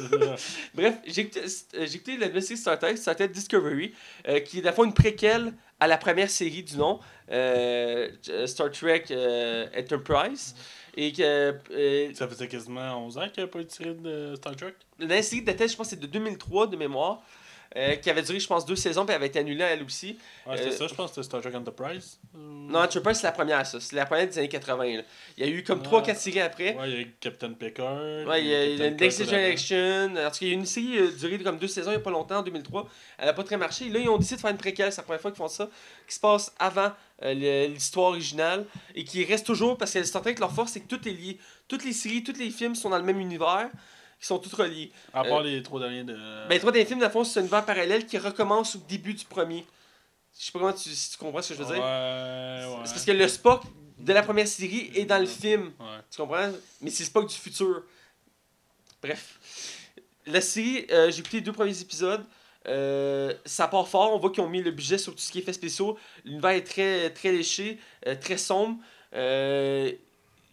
Bref, 0.75 0.95
j'ai 1.07 1.23
écouté, 1.23 1.41
euh, 1.75 1.87
écouté 1.87 2.17
la 2.17 2.27
nouvelle 2.27 2.43
série 2.43 2.59
Star 2.59 2.79
Trek, 2.79 2.97
Star 2.97 3.15
Trek 3.15 3.29
Discovery, 3.29 3.95
qui 4.47 4.59
est 4.59 4.63
à 4.63 4.65
la 4.65 4.73
fois 4.73 4.85
une 4.85 4.95
préquelle 4.95 5.53
à 5.81 5.87
la 5.87 5.97
première 5.97 6.31
série 6.31 6.63
du 6.63 6.77
nom, 6.77 7.01
euh, 7.31 8.09
Star 8.47 8.71
Trek 8.71 9.05
euh, 9.11 9.67
Enterprise. 9.77 10.55
Et 10.97 11.13
que 11.13 11.55
euh, 11.71 12.13
ça 12.15 12.27
faisait 12.27 12.49
quasiment 12.49 13.07
11 13.07 13.19
ans 13.19 13.21
qu'il 13.29 13.35
n'y 13.37 13.43
avait 13.43 13.51
pas 13.51 13.61
eu 13.61 13.65
de 13.65 13.71
série 13.71 13.95
de 13.95 14.35
Star 14.35 14.57
Trek. 14.57 14.75
la 14.99 15.23
série 15.23 15.43
datait, 15.43 15.69
je 15.69 15.77
pense, 15.77 15.91
c'est 15.91 16.01
de 16.01 16.07
2003 16.07 16.67
de 16.67 16.77
mémoire, 16.77 17.23
euh, 17.79 17.95
qui 17.97 18.11
avait 18.11 18.23
duré, 18.23 18.41
je 18.41 18.47
pense, 18.49 18.67
deux 18.67 18.75
saisons, 18.77 19.05
puis 19.07 19.13
elle 19.15 19.21
avait 19.21 19.29
été 19.29 19.39
annulée 19.39 19.63
elle 19.63 19.83
aussi. 19.85 20.19
Ouais, 20.47 20.57
c'était 20.57 20.71
Euh, 20.71 20.77
ça, 20.77 20.87
je 20.89 20.95
pense 20.95 21.11
que 21.13 21.23
c'était 21.23 21.27
Star 21.27 21.41
Trek 21.41 21.55
Enterprise. 21.55 22.19
Non, 22.35 22.81
Enterprise, 22.81 23.19
c'est 23.19 23.27
la 23.27 23.33
première, 23.33 23.65
ça. 23.65 23.79
C'est 23.81 23.95
la 23.95 24.05
première 24.05 24.27
des 24.27 24.37
années 24.39 24.49
80. 24.49 24.97
là. 24.97 25.03
Il 25.37 25.47
y 25.47 25.49
a 25.49 25.53
eu 25.53 25.63
comme 25.63 25.79
Ouais. 25.81 25.87
3-4 25.87 26.17
séries 26.17 26.41
après. 26.41 26.75
Ouais, 26.77 26.91
il 26.91 26.93
y 26.93 26.97
a 26.97 27.01
eu 27.03 27.15
Captain 27.21 27.53
Picard. 27.53 28.27
Ouais, 28.27 28.43
il 28.43 28.47
y 28.49 28.55
a, 28.83 28.89
Captain 28.89 29.05
Next. 29.05 29.25
Generation. 29.25 30.05
En 30.17 30.31
tout 30.31 30.39
cas, 30.39 30.39
il 30.41 30.49
y 30.49 30.51
a 30.51 30.55
une 30.55 30.67
série 30.67 30.99
euh, 30.99 31.11
durée 31.13 31.39
de 31.39 31.45
comme 31.45 31.59
deux 31.59 31.69
saisons 31.69 31.91
il 31.91 31.95
n'y 31.95 32.01
a 32.01 32.05
pas 32.05 32.11
longtemps, 32.11 32.39
en 32.39 32.43
2003. 32.43 32.89
Elle 33.19 33.29
a 33.29 33.33
pas 33.33 33.45
très 33.45 33.57
marché. 33.57 33.87
Et 33.87 33.91
là, 33.91 34.01
ils 34.01 34.09
ont 34.09 34.19
décidé 34.19 34.37
de 34.37 34.41
faire 34.41 34.51
une 34.51 34.57
préquelle. 34.59 34.91
C'est 34.93 34.99
la 35.01 35.05
première 35.05 35.21
fois 35.21 35.31
qu'ils 35.31 35.39
font 35.39 35.49
ça. 35.49 35.69
Qui 36.07 36.15
se 36.15 36.21
passe 36.21 36.53
avant 36.59 36.91
euh, 37.23 37.67
l'histoire 37.69 38.09
originale. 38.09 38.65
Et 38.95 39.05
qui 39.05 39.25
reste 39.25 39.47
toujours. 39.47 39.79
Parce 39.79 39.93
que 39.93 40.03
Star 40.03 40.23
Trek, 40.23 40.35
leur 40.41 40.53
force, 40.53 40.73
c'est 40.73 40.81
que 40.81 40.89
tout 40.89 41.07
est 41.09 41.13
lié. 41.13 41.39
Toutes 41.69 41.85
les 41.85 41.93
séries, 41.93 42.25
tous 42.25 42.39
les 42.39 42.51
films 42.51 42.75
sont 42.75 42.91
dans 42.91 42.99
le 42.99 43.05
même 43.05 43.21
univers. 43.21 43.69
Ils 44.21 44.25
sont 44.27 44.39
tous 44.39 44.53
reliés. 44.55 44.91
À 45.13 45.23
part 45.25 45.43
les 45.43 45.63
trois 45.63 45.81
derniers 45.81 46.05
de. 46.05 46.15
Ben, 46.15 46.51
les 46.51 46.59
trois 46.59 46.73
des 46.73 46.85
films, 46.85 46.99
dans 47.01 47.07
le 47.07 47.13
fond, 47.13 47.25
c'est 47.25 47.39
un 47.39 47.43
univers 47.43 47.65
parallèle 47.65 48.07
qui 48.07 48.19
recommence 48.19 48.77
au 48.77 48.81
début 48.89 49.15
du 49.15 49.25
premier. 49.25 49.65
Je 50.39 50.45
sais 50.45 50.53
pas 50.53 50.59
comment 50.59 50.73
tu, 50.73 50.91
si 50.91 51.11
tu 51.11 51.19
comprends 51.19 51.43
ce 51.43 51.49
que 51.51 51.55
je 51.55 51.63
veux 51.63 51.75
dire. 51.75 51.83
ouais. 51.83 52.85
C'est 52.85 52.93
parce 52.93 53.05
que 53.05 53.13
le 53.13 53.29
Spock 53.29 53.63
de 53.99 54.13
la 54.13 54.23
première 54.23 54.47
série 54.47 54.91
est 54.95 55.05
dans 55.05 55.19
le 55.19 55.27
film. 55.27 55.73
Ouais. 55.81 55.87
Tu 56.11 56.17
comprends? 56.21 56.51
Mais 56.81 56.91
c'est 56.91 57.05
Spock 57.05 57.29
du 57.29 57.35
futur. 57.35 57.83
Bref. 59.03 59.39
La 60.27 60.41
série, 60.41 60.87
euh, 60.91 61.11
j'ai 61.11 61.21
écouté 61.21 61.39
les 61.39 61.43
deux 61.43 61.53
premiers 61.53 61.81
épisodes. 61.81 62.25
Euh, 62.67 63.33
ça 63.45 63.67
part 63.69 63.89
fort. 63.89 64.13
On 64.15 64.19
voit 64.19 64.31
qu'ils 64.31 64.43
ont 64.43 64.49
mis 64.49 64.63
le 64.63 64.71
budget 64.71 64.99
sur 64.99 65.15
tout 65.15 65.21
ce 65.21 65.33
qui 65.33 65.39
est 65.39 65.43
effets 65.43 65.53
spéciaux. 65.53 65.99
L'univers 66.25 66.51
est 66.51 66.65
très, 66.65 67.11
très 67.11 67.33
léché, 67.33 67.79
euh, 68.07 68.15
très 68.21 68.37
sombre. 68.37 68.79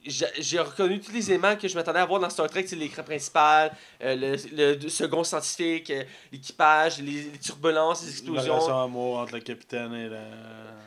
J'ai 0.05 0.59
reconnu 0.59 0.99
tous 0.99 1.11
les 1.11 1.31
éléments 1.31 1.55
que 1.55 1.67
je 1.67 1.75
m'attendais 1.75 1.99
à 1.99 2.05
voir 2.05 2.19
dans 2.19 2.29
Star 2.29 2.47
Trek, 2.49 2.65
c'est 2.67 2.75
l'écran 2.75 3.03
principal, 3.03 3.71
euh, 4.03 4.37
le, 4.55 4.75
le 4.75 4.89
second 4.89 5.23
scientifique, 5.23 5.89
euh, 5.89 6.03
l'équipage, 6.31 6.99
les, 6.99 7.23
les 7.23 7.39
turbulences, 7.39 8.01
les 8.01 8.07
La 8.07 8.13
explosions. 8.13 8.53
relation 8.53 8.81
amour 8.83 9.17
entre 9.19 9.33
le 9.33 9.41
capitaine 9.41 9.93
et 9.93 10.09
la. 10.09 10.21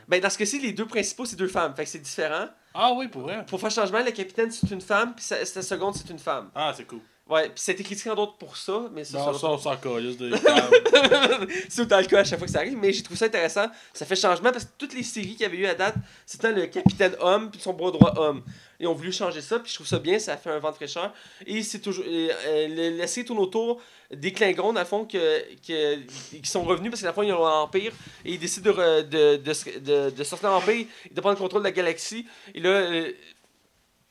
Ben, 0.06 0.20
dans 0.20 0.30
ce 0.30 0.38
cas-ci, 0.38 0.60
les 0.60 0.72
deux 0.72 0.86
principaux, 0.86 1.24
c'est 1.24 1.36
deux 1.36 1.48
femmes. 1.48 1.74
Fait 1.74 1.84
que 1.84 1.90
c'est 1.90 1.98
différent. 1.98 2.46
Ah 2.74 2.92
oui, 2.94 3.08
pour 3.08 3.22
vrai. 3.22 3.44
Pour 3.46 3.60
faire 3.60 3.70
changement, 3.70 4.02
le 4.04 4.12
capitaine, 4.12 4.50
c'est 4.50 4.70
une 4.70 4.80
femme, 4.80 5.14
puis 5.14 5.24
sa, 5.24 5.44
sa 5.44 5.62
seconde, 5.62 5.94
c'est 5.96 6.08
une 6.10 6.18
femme. 6.18 6.50
Ah, 6.54 6.72
c'est 6.76 6.84
cool. 6.86 7.00
Ouais, 7.28 7.42
puis 7.50 7.60
ça 7.60 7.72
a 7.72 7.74
été 7.74 7.84
critiqué 7.84 8.08
en 8.08 8.14
d'autres 8.14 8.36
pour 8.36 8.56
ça, 8.56 8.84
mais 8.94 9.04
ça, 9.04 9.18
Non, 9.18 9.34
ça- 9.34 9.48
on 9.50 9.58
s'en 9.58 9.76
calisse 9.76 10.16
de 10.16 10.30
câbles. 10.38 11.46
c'est 11.68 11.82
autant 11.82 11.98
le 12.00 12.06
cas 12.06 12.20
à 12.20 12.24
chaque 12.24 12.38
fois 12.38 12.46
que 12.46 12.52
ça 12.52 12.60
arrive, 12.60 12.78
mais 12.78 12.90
j'ai 12.92 13.02
trouvé 13.02 13.18
ça 13.18 13.26
intéressant. 13.26 13.66
Ça 13.92 14.06
fait 14.06 14.16
changement 14.16 14.50
parce 14.50 14.64
que 14.64 14.70
toutes 14.78 14.94
les 14.94 15.02
séries 15.02 15.32
qu'il 15.32 15.42
y 15.42 15.44
avait 15.44 15.58
eu 15.58 15.66
à 15.66 15.74
date, 15.74 15.94
c'était 16.24 16.52
le 16.52 16.66
capitaine 16.66 17.14
homme 17.20 17.50
puis 17.50 17.60
son 17.60 17.74
bras 17.74 17.90
droit 17.90 18.14
homme. 18.16 18.42
Ils 18.80 18.86
ont 18.86 18.94
voulu 18.94 19.12
changer 19.12 19.42
ça, 19.42 19.58
puis 19.58 19.68
je 19.70 19.74
trouve 19.74 19.86
ça 19.88 19.98
bien, 19.98 20.18
ça 20.18 20.36
fait 20.38 20.50
un 20.50 20.58
vent 20.58 20.70
de 20.70 20.76
fraîcheur. 20.76 21.12
Et 21.46 21.62
c'est 21.62 21.80
toujours. 21.80 22.04
euh, 22.06 22.28
euh, 22.46 22.96
la 22.96 23.06
série 23.08 23.26
tourne 23.26 23.40
autour 23.40 23.80
des 24.10 24.32
Klingons, 24.32 24.72
dans 24.72 24.80
le 24.80 24.86
fond, 24.86 25.04
que, 25.04 25.42
que- 25.66 25.96
qui 26.40 26.48
sont 26.48 26.62
revenus 26.62 26.90
parce 26.90 27.00
que, 27.02 27.06
dans 27.06 27.10
le 27.10 27.14
fond, 27.14 27.22
ils 27.22 27.32
ont 27.32 27.44
un 27.46 27.60
empire 27.62 27.92
et 28.24 28.32
ils 28.32 28.38
décident 28.38 28.72
de, 28.72 29.02
de, 29.02 29.36
de, 29.36 29.78
de, 29.80 30.10
de 30.10 30.24
sortir 30.24 30.48
l'empire 30.50 30.86
et 31.10 31.12
de 31.12 31.20
prendre 31.20 31.34
le 31.36 31.42
contrôle 31.42 31.60
de 31.62 31.66
la 31.66 31.72
galaxie. 31.72 32.24
Et 32.54 32.60
là. 32.60 32.70
euh, 32.70 33.12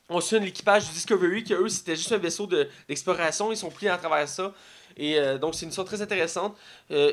on 0.08 0.20
suit 0.20 0.40
l'équipage 0.40 0.86
du 0.86 0.92
Discovery, 0.92 1.44
que 1.44 1.54
eux, 1.54 1.68
c'était 1.68 1.96
juste 1.96 2.12
un 2.12 2.18
vaisseau 2.18 2.46
de- 2.46 2.68
d'exploration. 2.88 3.52
Ils 3.52 3.56
sont 3.56 3.70
pris 3.70 3.88
à 3.88 3.96
travers 3.98 4.28
ça. 4.28 4.52
Et 4.96 5.18
euh, 5.18 5.38
donc, 5.38 5.54
c'est 5.54 5.62
une 5.64 5.68
histoire 5.68 5.86
très 5.86 6.00
intéressante. 6.02 6.56
Euh, 6.90 7.12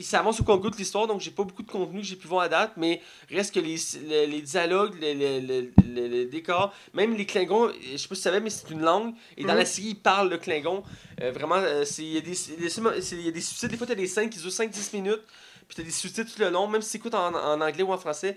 il 0.00 0.04
s'avance 0.04 0.40
au 0.40 0.44
compte 0.44 0.62
de 0.62 0.76
l'histoire, 0.76 1.08
donc 1.08 1.20
j'ai 1.20 1.32
pas 1.32 1.42
beaucoup 1.42 1.64
de 1.64 1.70
contenu 1.70 2.00
que 2.00 2.06
j'ai 2.06 2.14
pu 2.14 2.28
voir 2.28 2.42
à 2.44 2.48
date, 2.48 2.72
mais 2.76 3.02
reste 3.32 3.52
que 3.52 3.58
les, 3.58 3.74
les, 4.06 4.26
les 4.28 4.40
dialogues, 4.42 4.94
les, 5.00 5.12
les, 5.12 6.26
décors, 6.26 6.72
même 6.94 7.16
les 7.16 7.26
Klingons, 7.26 7.72
je 7.72 7.96
sais 7.96 8.06
pas 8.08 8.14
si 8.14 8.20
tu 8.20 8.22
savais, 8.22 8.38
mais 8.38 8.48
c'est 8.48 8.70
une 8.70 8.80
langue. 8.82 9.12
Et 9.36 9.42
dans 9.42 9.54
Mhm. 9.54 9.58
la 9.58 9.64
série, 9.66 9.88
ils 9.88 9.94
parlent 9.96 10.30
le 10.30 10.38
Klingon. 10.38 10.84
Euh, 11.20 11.32
vraiment, 11.32 11.56
euh, 11.56 11.84
il 11.98 12.04
y, 12.12 12.16
a 12.16 12.20
des- 12.20 12.28
les- 12.60 12.68
c'est- 12.68 13.16
il 13.16 13.22
y 13.22 13.28
a 13.28 13.32
des 13.32 13.40
sous-titres. 13.40 13.66
Des 13.72 13.76
fois, 13.76 13.86
tu 13.88 13.92
as 13.92 13.96
des 13.96 14.06
scènes 14.06 14.30
qui 14.30 14.38
durent 14.38 14.52
5-10 14.52 14.92
minutes. 14.92 15.22
Puis 15.68 15.74
tu 15.74 15.80
as 15.82 15.84
des 15.84 15.90
sous-titres 15.90 16.34
tout 16.34 16.40
le 16.40 16.48
long, 16.48 16.66
même 16.66 16.80
si 16.80 16.92
tu 16.92 16.96
écoutes 16.96 17.14
en, 17.14 17.34
en 17.34 17.60
anglais 17.60 17.82
ou 17.82 17.92
en 17.92 17.98
français, 17.98 18.36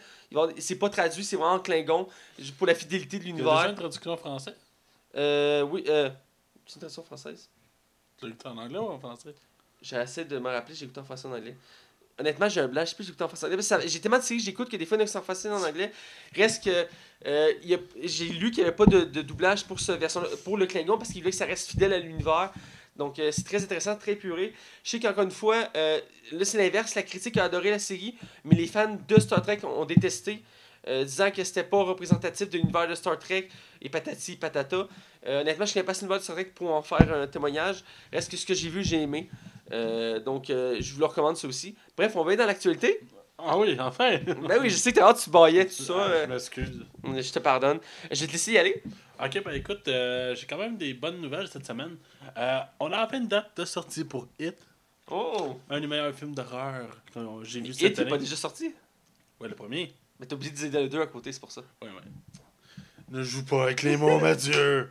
c'est 0.58 0.76
pas 0.76 0.90
traduit, 0.90 1.24
c'est 1.24 1.38
vraiment 1.38 1.54
en 1.54 1.60
Klingon, 1.60 2.08
pour 2.58 2.68
la 2.68 2.76
fidélité 2.76 3.20
de 3.20 3.24
y 3.24 3.30
a 3.30 3.32
déjà 3.32 3.44
l'univers. 3.44 3.70
une 3.70 3.76
traduction 3.76 4.12
en 4.12 4.18
français? 4.18 4.56
Euh, 5.16 5.62
oui, 5.64 5.84
euh, 5.88 6.10
c'est 6.66 6.76
une 6.76 6.80
traduction 6.82 7.04
française. 7.04 7.50
Tu 8.18 8.26
l'as 8.26 8.32
écouté 8.32 8.50
en 8.50 8.58
anglais 8.58 8.78
ou 8.78 8.90
en 8.90 9.00
français? 9.00 9.34
J'essaie 9.82 10.26
de 10.26 10.38
me 10.38 10.50
rappeler, 10.50 10.76
j'ai 10.76 10.86
écouté 10.86 11.00
en 11.00 11.06
français 11.06 11.28
en 11.28 11.34
anglais. 11.34 11.56
Honnêtement, 12.20 12.50
j'ai 12.50 12.62
un 12.62 12.68
blanc, 12.68 12.82
je 12.82 12.90
sais 12.90 12.96
plus, 12.96 13.06
j'ai 13.06 13.10
écouté 13.12 13.24
en 13.24 13.30
français 13.30 13.88
J'ai 13.88 14.00
tellement 14.02 14.20
de 14.20 14.24
séries 14.24 14.40
que 14.40 14.46
j'écoute 14.46 14.70
que 14.70 14.78
des 14.78 14.86
fois, 14.86 14.98
il 14.98 15.00
y 15.00 15.04
en 15.04 15.20
a 15.22 15.36
qui 15.36 15.48
en 15.48 15.64
anglais. 15.64 15.92
Reste 16.36 16.66
que 16.66 16.86
euh, 17.26 17.52
j'ai 18.04 18.26
lu 18.26 18.52
qu'il 18.52 18.64
n'y 18.64 18.68
avait 18.68 18.76
pas 18.76 18.86
de, 18.86 19.02
de 19.02 19.22
doublage 19.22 19.66
pour, 19.66 19.80
ce 19.80 19.94
version 19.94 20.22
pour 20.44 20.58
le 20.58 20.66
Klingon 20.66 20.98
parce 20.98 21.12
qu'il 21.12 21.22
voulait 21.22 21.32
que 21.32 21.38
ça 21.38 21.46
reste 21.46 21.70
fidèle 21.70 21.94
à 21.94 22.00
l'univers. 22.00 22.52
Donc, 22.96 23.20
euh, 23.20 23.32
c'est 23.32 23.44
très 23.44 23.64
intéressant, 23.64 23.96
très 23.96 24.16
puré. 24.16 24.54
Je 24.84 24.90
sais 24.92 25.00
qu'encore 25.00 25.24
une 25.24 25.32
fois, 25.32 25.70
euh, 25.76 26.00
là, 26.32 26.46
c'est 26.46 26.58
l'inverse. 26.58 26.96
La 26.96 27.04
critique 27.04 27.38
a 27.38 27.46
adoré 27.46 27.72
la 27.72 27.80
série, 27.80 28.16
mais 28.44 28.56
les 28.56 28.68
fans 28.68 28.98
de 29.08 29.20
Star 29.20 29.42
Trek 29.42 29.60
ont 29.64 29.86
détesté, 29.86 30.44
euh, 30.88 31.04
disant 31.04 31.32
que 31.32 31.44
c'était 31.44 31.64
pas 31.64 31.84
représentatif 31.84 32.50
de 32.50 32.58
l'univers 32.58 32.88
de 32.88 32.96
Star 32.96 33.18
Trek 33.18 33.48
et 33.82 33.90
patati 33.90 34.36
patata. 34.36 34.88
Honnêtement, 35.26 35.66
je 35.66 35.74
connais 35.74 35.86
pas 35.86 35.92
assez 35.92 36.02
l'univers 36.02 36.20
de 36.20 36.24
Star 36.24 36.36
Trek 36.36 36.52
pour 36.56 36.74
en 36.74 36.82
faire 36.82 37.14
un 37.14 37.28
témoignage. 37.28 37.84
Reste 38.12 38.30
que 38.32 38.38
ce 38.38 38.46
que 38.46 38.54
j'ai 38.54 38.70
vu, 38.70 38.84
j'ai 38.84 39.02
aimé. 39.02 39.30
Donc, 40.26 40.46
je 40.48 40.94
vous 40.94 41.00
le 41.00 41.06
recommande, 41.06 41.38
ça 41.38 41.48
aussi. 41.48 41.76
Bref, 41.96 42.16
on 42.16 42.24
va 42.24 42.30
aller 42.30 42.38
dans 42.38 42.48
l'actualité. 42.48 43.00
Ah 43.46 43.58
oui, 43.58 43.76
enfin! 43.80 44.18
Ben 44.26 44.60
oui, 44.62 44.70
je 44.70 44.76
sais 44.76 44.92
que 44.92 45.00
t'as 45.00 45.10
hâte, 45.10 45.22
tu 45.24 45.30
baillais, 45.30 45.66
tout 45.66 45.84
ça. 45.84 45.94
Ah, 45.98 46.10
euh, 46.10 46.26
Je 46.26 46.32
m'excuse. 46.32 46.86
je 47.04 47.32
te 47.32 47.40
pardonne. 47.40 47.80
Je 48.12 48.22
vais 48.22 48.28
te 48.28 48.32
laisser 48.34 48.52
y 48.54 48.58
aller. 48.58 48.84
Ok, 49.24 49.44
ben 49.44 49.52
écoute, 49.54 49.88
euh, 49.88 50.34
j'ai 50.36 50.46
quand 50.48 50.58
même 50.58 50.78
des 50.78 50.94
bonnes 50.94 51.22
nouvelles 51.22 51.48
cette 51.48 51.66
semaine. 51.66 51.96
Euh, 52.38 52.60
on 52.80 52.92
a 52.92 53.06
enfin 53.06 53.20
une 53.20 53.28
date 53.28 53.52
de 53.58 53.66
sortie 53.66 54.04
pour 54.04 54.28
Hit, 54.40 54.56
Oh! 55.10 55.60
un 55.70 55.80
des 55.82 55.88
meilleurs 55.88 56.14
films 56.16 56.34
d'horreur 56.34 56.88
que 57.14 57.20
j'ai 57.44 57.60
vu 57.62 57.70
Et 57.70 57.74
cette 57.74 57.94
t'es 57.96 58.02
année. 58.02 58.10
pas 58.10 58.18
déjà 58.18 58.36
sorti? 58.36 58.74
Ouais, 59.40 59.48
le 59.50 59.56
premier. 59.56 59.94
Mais 60.20 60.26
t'as 60.26 60.36
oublié 60.36 60.52
de 60.52 60.56
dire 60.68 60.82
le 60.82 60.88
2 60.90 61.02
à 61.02 61.08
côté, 61.08 61.32
c'est 61.32 61.40
pour 61.40 61.52
ça. 61.52 61.62
Ouais, 61.82 61.90
ouais. 61.90 61.96
Ne 63.10 63.22
joue 63.24 63.44
pas 63.44 63.64
avec 63.64 63.84
les 63.84 63.98
mots, 63.98 64.20
Mathieu! 64.20 64.90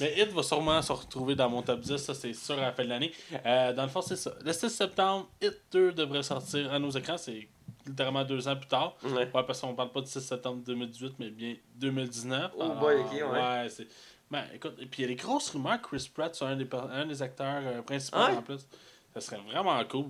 Mais 0.00 0.20
Hit 0.20 0.30
va 0.32 0.42
sûrement 0.42 0.82
se 0.82 0.92
retrouver 0.92 1.34
dans 1.34 1.48
mon 1.48 1.62
top 1.62 1.80
10, 1.80 1.96
ça 1.96 2.12
c'est 2.14 2.34
sûr 2.34 2.58
à 2.58 2.62
la 2.62 2.72
fin 2.72 2.84
de 2.84 2.90
l'année. 2.90 3.10
Euh, 3.46 3.72
dans 3.72 3.84
le 3.84 3.88
fond, 3.88 4.02
c'est 4.02 4.16
ça. 4.16 4.34
Le 4.44 4.52
6 4.52 4.68
septembre, 4.68 5.30
Hit 5.40 5.58
2 5.72 5.92
devrait 5.92 6.22
sortir 6.22 6.72
à 6.72 6.78
nos 6.78 6.90
écrans, 6.90 7.16
c'est 7.16 7.48
littéralement 7.86 8.24
deux 8.24 8.46
ans 8.48 8.56
plus 8.56 8.68
tard. 8.68 8.96
Ouais. 9.02 9.12
Ouais, 9.32 9.42
parce 9.46 9.60
qu'on 9.60 9.74
parle 9.74 9.90
pas 9.90 10.00
du 10.00 10.06
6 10.10 10.20
septembre 10.20 10.62
2018, 10.64 11.14
mais 11.18 11.30
bien 11.30 11.56
2019. 11.76 12.52
Oh 12.56 12.62
Alors, 12.62 12.76
boy, 12.76 12.96
ok, 13.00 13.12
ouais. 13.12 13.22
Ouais, 13.22 13.66
c'est. 13.68 13.86
Ben, 14.30 14.44
écoute, 14.54 14.74
et 14.80 14.86
puis 14.86 15.02
il 15.02 15.02
y 15.02 15.04
a 15.04 15.08
des 15.14 15.20
grosses 15.22 15.50
rumeurs 15.50 15.80
que 15.82 15.88
Chris 15.88 16.10
Pratt 16.12 16.34
soit 16.34 16.48
un 16.48 16.56
des, 16.56 16.66
un 16.92 17.06
des 17.06 17.22
acteurs 17.22 17.62
euh, 17.64 17.82
principaux 17.82 18.16
en 18.18 18.42
plus. 18.42 18.66
Ça 19.12 19.20
serait 19.20 19.40
vraiment 19.46 19.82
cool. 19.84 20.06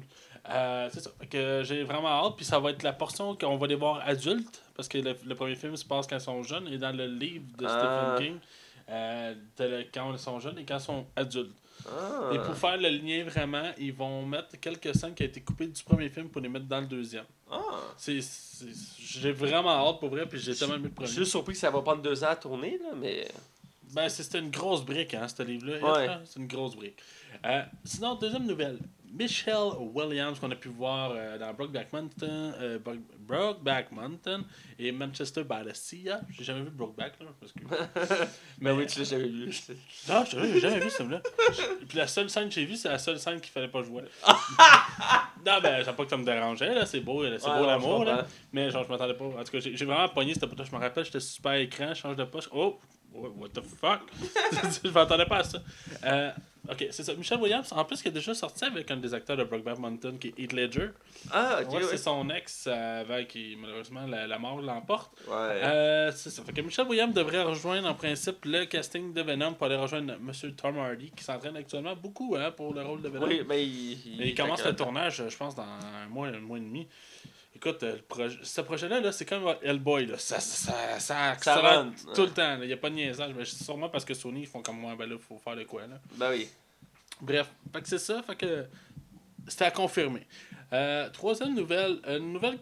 Euh, 0.48 0.88
c'est 0.92 1.00
ça. 1.00 1.10
Fait 1.18 1.26
que 1.26 1.62
j'ai 1.64 1.82
vraiment 1.82 2.08
hâte. 2.08 2.34
Puis 2.36 2.44
ça 2.46 2.58
va 2.58 2.70
être 2.70 2.82
la 2.82 2.92
portion 2.94 3.36
qu'on 3.36 3.56
va 3.56 3.66
les 3.66 3.74
voir 3.74 4.00
adultes. 4.06 4.62
Parce 4.74 4.88
que 4.88 4.98
le, 4.98 5.14
le 5.26 5.34
premier 5.34 5.56
film 5.56 5.76
se 5.76 5.84
passe 5.84 6.06
quand 6.06 6.16
ils 6.16 6.20
sont 6.22 6.42
jeunes. 6.42 6.68
Et 6.68 6.78
dans 6.78 6.96
le 6.96 7.06
livre 7.06 7.44
de 7.58 7.66
Ah. 7.66 8.14
Stephen 8.16 8.32
King, 8.32 8.40
euh, 8.88 9.34
quand 9.92 10.12
ils 10.12 10.18
sont 10.18 10.40
jeunes 10.40 10.58
et 10.58 10.64
quand 10.64 10.78
ils 10.78 10.80
sont 10.80 11.06
adultes. 11.16 11.54
Ah. 11.86 12.30
Et 12.32 12.38
pour 12.38 12.54
faire 12.56 12.76
le 12.78 12.88
lien 12.88 13.24
vraiment, 13.24 13.70
ils 13.78 13.92
vont 13.92 14.24
mettre 14.24 14.58
quelques 14.60 14.94
scènes 14.94 15.14
qui 15.14 15.22
ont 15.22 15.26
été 15.26 15.40
coupées 15.40 15.66
du 15.66 15.82
premier 15.82 16.08
film 16.08 16.28
pour 16.28 16.40
les 16.40 16.48
mettre 16.48 16.66
dans 16.66 16.80
le 16.80 16.86
deuxième. 16.86 17.24
Ah. 17.50 17.60
C'est, 17.96 18.20
c'est- 18.22 18.66
j'ai 18.98 19.32
vraiment 19.32 19.70
hâte 19.88 20.00
pour 20.00 20.08
vrai, 20.08 20.26
puis 20.26 20.38
j'ai 20.38 20.54
tellement 20.54 20.74
aimé 20.76 20.84
le 20.84 20.88
Je 20.90 20.94
premier. 20.94 21.08
suis 21.08 21.18
juste 21.18 21.30
surpris 21.32 21.52
que 21.52 21.58
ça 21.58 21.70
va 21.70 21.82
prendre 21.82 22.00
deux 22.02 22.24
ans 22.24 22.28
à 22.28 22.36
tourner, 22.36 22.78
là, 22.78 22.94
mais. 22.96 23.28
Ben, 23.92 24.08
c'était 24.08 24.38
une 24.40 24.50
grosse 24.50 24.84
brique, 24.84 25.14
hein, 25.14 25.28
ce 25.28 25.42
livre-là. 25.42 25.92
Ouais. 25.92 26.08
C'est 26.24 26.40
une 26.40 26.48
grosse 26.48 26.74
brique. 26.74 26.96
Euh, 27.44 27.62
sinon, 27.84 28.14
deuxième 28.16 28.46
nouvelle. 28.46 28.78
Michelle 29.16 29.70
Williams, 29.94 30.40
qu'on 30.40 30.50
a 30.50 30.56
pu 30.56 30.68
voir 30.68 31.12
euh, 31.14 31.38
dans 31.38 31.54
Brokeback 31.54 31.92
Mountain, 31.92 32.26
euh, 32.60 32.78
Bro- 32.78 32.94
Brokeback 33.18 33.92
Mountain 33.92 34.42
et 34.78 34.90
Manchester 34.90 35.44
by 35.44 35.64
the 35.68 35.74
Sea. 35.74 36.10
hein. 36.10 36.20
J'ai 36.30 36.42
jamais 36.44 36.62
vu 36.62 36.70
Brokeback, 36.70 37.12
là, 37.20 37.26
parce 37.38 37.52
que... 37.52 37.60
Mais 38.60 38.72
oui, 38.72 38.86
tu 38.86 38.98
l'as 38.98 39.04
jamais 39.04 39.28
vu. 39.28 39.50
Non, 40.08 40.24
je 40.24 40.38
j'ai 40.40 40.60
jamais 40.60 40.80
vu 40.80 40.90
ce. 40.90 41.02
Je- 41.04 41.84
Puis 41.86 41.96
la 41.98 42.06
seule 42.08 42.28
scène 42.28 42.48
que 42.48 42.54
j'ai 42.54 42.64
vue, 42.64 42.76
c'est 42.76 42.88
la 42.88 42.98
seule 42.98 43.18
scène 43.20 43.40
qu'il 43.40 43.52
fallait 43.52 43.68
pas 43.68 43.82
jouer. 43.82 44.02
non, 45.46 45.60
ben, 45.62 45.82
c'est 45.84 45.92
pas 45.96 46.04
que 46.04 46.10
ça 46.10 46.16
me 46.16 46.24
dérangeait, 46.24 46.74
là. 46.74 46.84
C'est 46.86 47.00
beau, 47.00 47.22
là, 47.22 47.38
c'est 47.38 47.48
Ouais, 47.48 47.58
beau 47.58 47.66
l'amour, 47.66 48.04
là. 48.04 48.26
Mais 48.52 48.70
genre, 48.70 48.84
je 48.84 48.88
m'attendais 48.88 49.14
pas. 49.14 49.24
En 49.26 49.44
tout 49.44 49.52
cas, 49.52 49.60
j'ai 49.60 49.84
vraiment 49.84 50.08
pogné 50.08 50.34
cette 50.34 50.46
pote 50.46 50.66
Je 50.66 50.74
me 50.74 50.80
rappelle, 50.80 51.04
j'étais 51.04 51.20
super 51.20 51.52
écran, 51.54 51.88
je 51.94 52.00
change 52.00 52.16
de 52.16 52.24
poche. 52.24 52.48
Oh, 52.52 52.78
what 53.14 53.48
the 53.54 53.62
fuck? 53.62 54.00
je 54.84 54.90
m'attendais 54.90 55.26
pas 55.26 55.38
à 55.38 55.44
ça. 55.44 55.58
Euh, 56.04 56.30
ok, 56.70 56.86
c'est 56.90 57.02
ça. 57.04 57.14
Michelle 57.14 57.38
Williams, 57.40 57.72
en 57.72 57.84
plus, 57.84 58.02
qui 58.02 58.08
est 58.08 58.12
déjà 58.12 58.34
sorti 58.34 58.64
avec 58.64 58.90
un 58.90 58.96
des 58.96 59.14
acteurs 59.14 59.36
de 59.36 59.44
Brokeback 59.44 59.78
Mountain, 59.78 60.16
qui 60.18 60.28
est 60.28 60.38
Heath 60.38 60.52
Ledger. 60.52 60.88
Ah, 61.30 61.60
ok, 61.62 61.70
Ouais, 61.70 61.76
ouais. 61.76 61.82
C'est 61.90 61.96
son 61.98 62.28
ex, 62.30 62.66
euh, 62.66 63.00
avant 63.02 63.24
qui, 63.24 63.56
malheureusement, 63.60 64.06
la, 64.06 64.26
la 64.26 64.38
mort 64.38 64.60
l'emporte. 64.60 65.12
Ouais. 65.28 65.34
Euh, 65.34 66.12
c'est 66.12 66.30
ça. 66.30 66.42
Fait 66.42 66.52
que 66.52 66.60
Michelle 66.60 66.86
Williams 66.88 67.14
devrait 67.14 67.42
rejoindre 67.42 67.88
en 67.88 67.94
principe 67.94 68.44
le 68.44 68.64
casting 68.64 69.12
de 69.12 69.22
Venom 69.22 69.54
pour 69.54 69.66
aller 69.66 69.76
rejoindre 69.76 70.14
M. 70.14 70.32
Tom 70.56 70.78
Hardy 70.78 71.10
qui 71.12 71.24
s'entraîne 71.24 71.56
actuellement 71.56 71.94
beaucoup 71.96 72.36
hein, 72.36 72.50
pour 72.50 72.74
le 72.74 72.82
rôle 72.82 73.00
de 73.02 73.08
Venom. 73.08 73.26
oui, 73.26 73.42
mais 73.48 73.64
il. 73.64 74.20
Il 74.20 74.34
commence 74.34 74.64
le 74.64 74.74
tournage, 74.74 75.22
je 75.28 75.36
pense, 75.36 75.54
dans 75.54 75.62
un 75.62 76.08
mois, 76.10 76.28
un 76.28 76.40
mois 76.40 76.58
et 76.58 76.60
demi. 76.62 76.86
Écoute, 77.56 77.82
euh, 77.84 77.96
le 77.96 78.02
projet, 78.02 78.38
ce 78.42 78.60
projet-là, 78.60 79.00
là, 79.00 79.12
c'est 79.12 79.24
comme 79.24 79.54
Hellboy. 79.62 80.06
Là. 80.06 80.18
Ça, 80.18 80.40
ça, 80.40 80.98
ça, 80.98 81.36
ça 81.38 81.56
rentre, 81.56 82.12
tout 82.12 82.20
ouais. 82.20 82.26
le 82.26 82.32
temps. 82.32 82.58
Il 82.60 82.66
n'y 82.66 82.72
a 82.72 82.76
pas 82.76 82.90
de 82.90 82.96
niaisage. 82.96 83.32
Mais 83.36 83.44
c'est 83.44 83.62
sûrement 83.62 83.88
parce 83.88 84.04
que 84.04 84.14
Sony, 84.14 84.40
ils 84.40 84.46
font 84.46 84.62
comme 84.62 84.78
moi. 84.78 84.94
Ben 84.96 85.08
là, 85.08 85.16
il 85.16 85.22
faut 85.22 85.38
faire 85.38 85.56
de 85.56 85.62
quoi. 85.64 85.82
Là. 85.86 86.00
Ben 86.16 86.30
oui. 86.30 86.48
Bref, 87.20 87.48
fait 87.72 87.82
que 87.82 87.88
c'est 87.88 87.98
ça. 87.98 88.22
Fait 88.22 88.36
que 88.36 88.66
c'était 89.46 89.66
à 89.66 89.70
confirmer. 89.70 90.26
Euh, 90.72 91.08
troisième 91.10 91.54
nouvelle. 91.54 92.00
Une 92.08 92.32
nouvelle. 92.32 92.58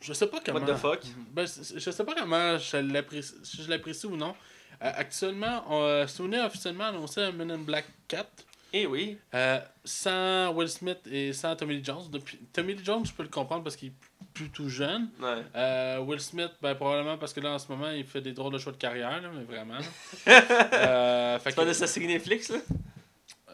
Je 0.00 0.12
sais 0.14 0.26
pas 0.26 0.40
comment. 0.44 0.60
What 0.60 0.74
the 0.74 0.76
fuck? 0.76 1.02
Ben, 1.30 1.46
je 1.46 1.90
sais 1.90 2.04
pas 2.04 2.14
comment 2.14 2.58
je 2.58 3.68
l'apprécie, 3.68 4.06
ou 4.06 4.16
non. 4.16 4.34
Euh, 4.82 4.92
actuellement, 4.94 5.64
on, 5.68 5.82
euh, 5.82 6.06
Sony 6.06 6.36
a 6.36 6.46
officiellement 6.46 6.84
annoncé 6.84 7.20
un 7.20 7.32
Men 7.32 7.50
in 7.50 7.58
Black 7.58 7.84
4 8.08 8.26
Eh 8.72 8.86
oui. 8.86 9.18
euh, 9.34 9.58
sans 9.84 10.52
Will 10.54 10.68
Smith 10.68 10.98
et 11.10 11.32
sans 11.32 11.56
Tommy 11.56 11.76
Lee 11.76 11.84
Jones. 11.84 12.04
Depuis, 12.10 12.38
Tommy 12.52 12.74
Lee 12.74 12.84
Jones, 12.84 13.04
je 13.04 13.12
peux 13.12 13.22
le 13.24 13.28
comprendre 13.28 13.64
parce 13.64 13.76
qu'il 13.76 13.88
est 13.88 13.92
plus 14.32 14.48
tout 14.50 14.68
jeune. 14.68 15.08
Ouais. 15.20 15.42
Euh, 15.56 15.98
Will 16.00 16.20
Smith, 16.20 16.52
ben, 16.62 16.74
probablement 16.74 17.18
parce 17.18 17.32
que 17.32 17.40
là, 17.40 17.50
en 17.52 17.58
ce 17.58 17.66
moment, 17.68 17.90
il 17.90 18.04
fait 18.04 18.20
des 18.20 18.32
drôles 18.32 18.52
de 18.52 18.58
choix 18.58 18.72
de 18.72 18.76
carrière, 18.76 19.20
là, 19.20 19.28
mais 19.34 19.44
vraiment. 19.44 19.78
Euh, 20.28 21.38
fait 21.38 21.50
C'est 21.50 21.56
pas 21.56 21.62
que- 21.62 21.68
de 21.68 21.72
sa 21.72 21.86
série 21.86 22.06
Netflix, 22.06 22.50
là? 22.50 22.58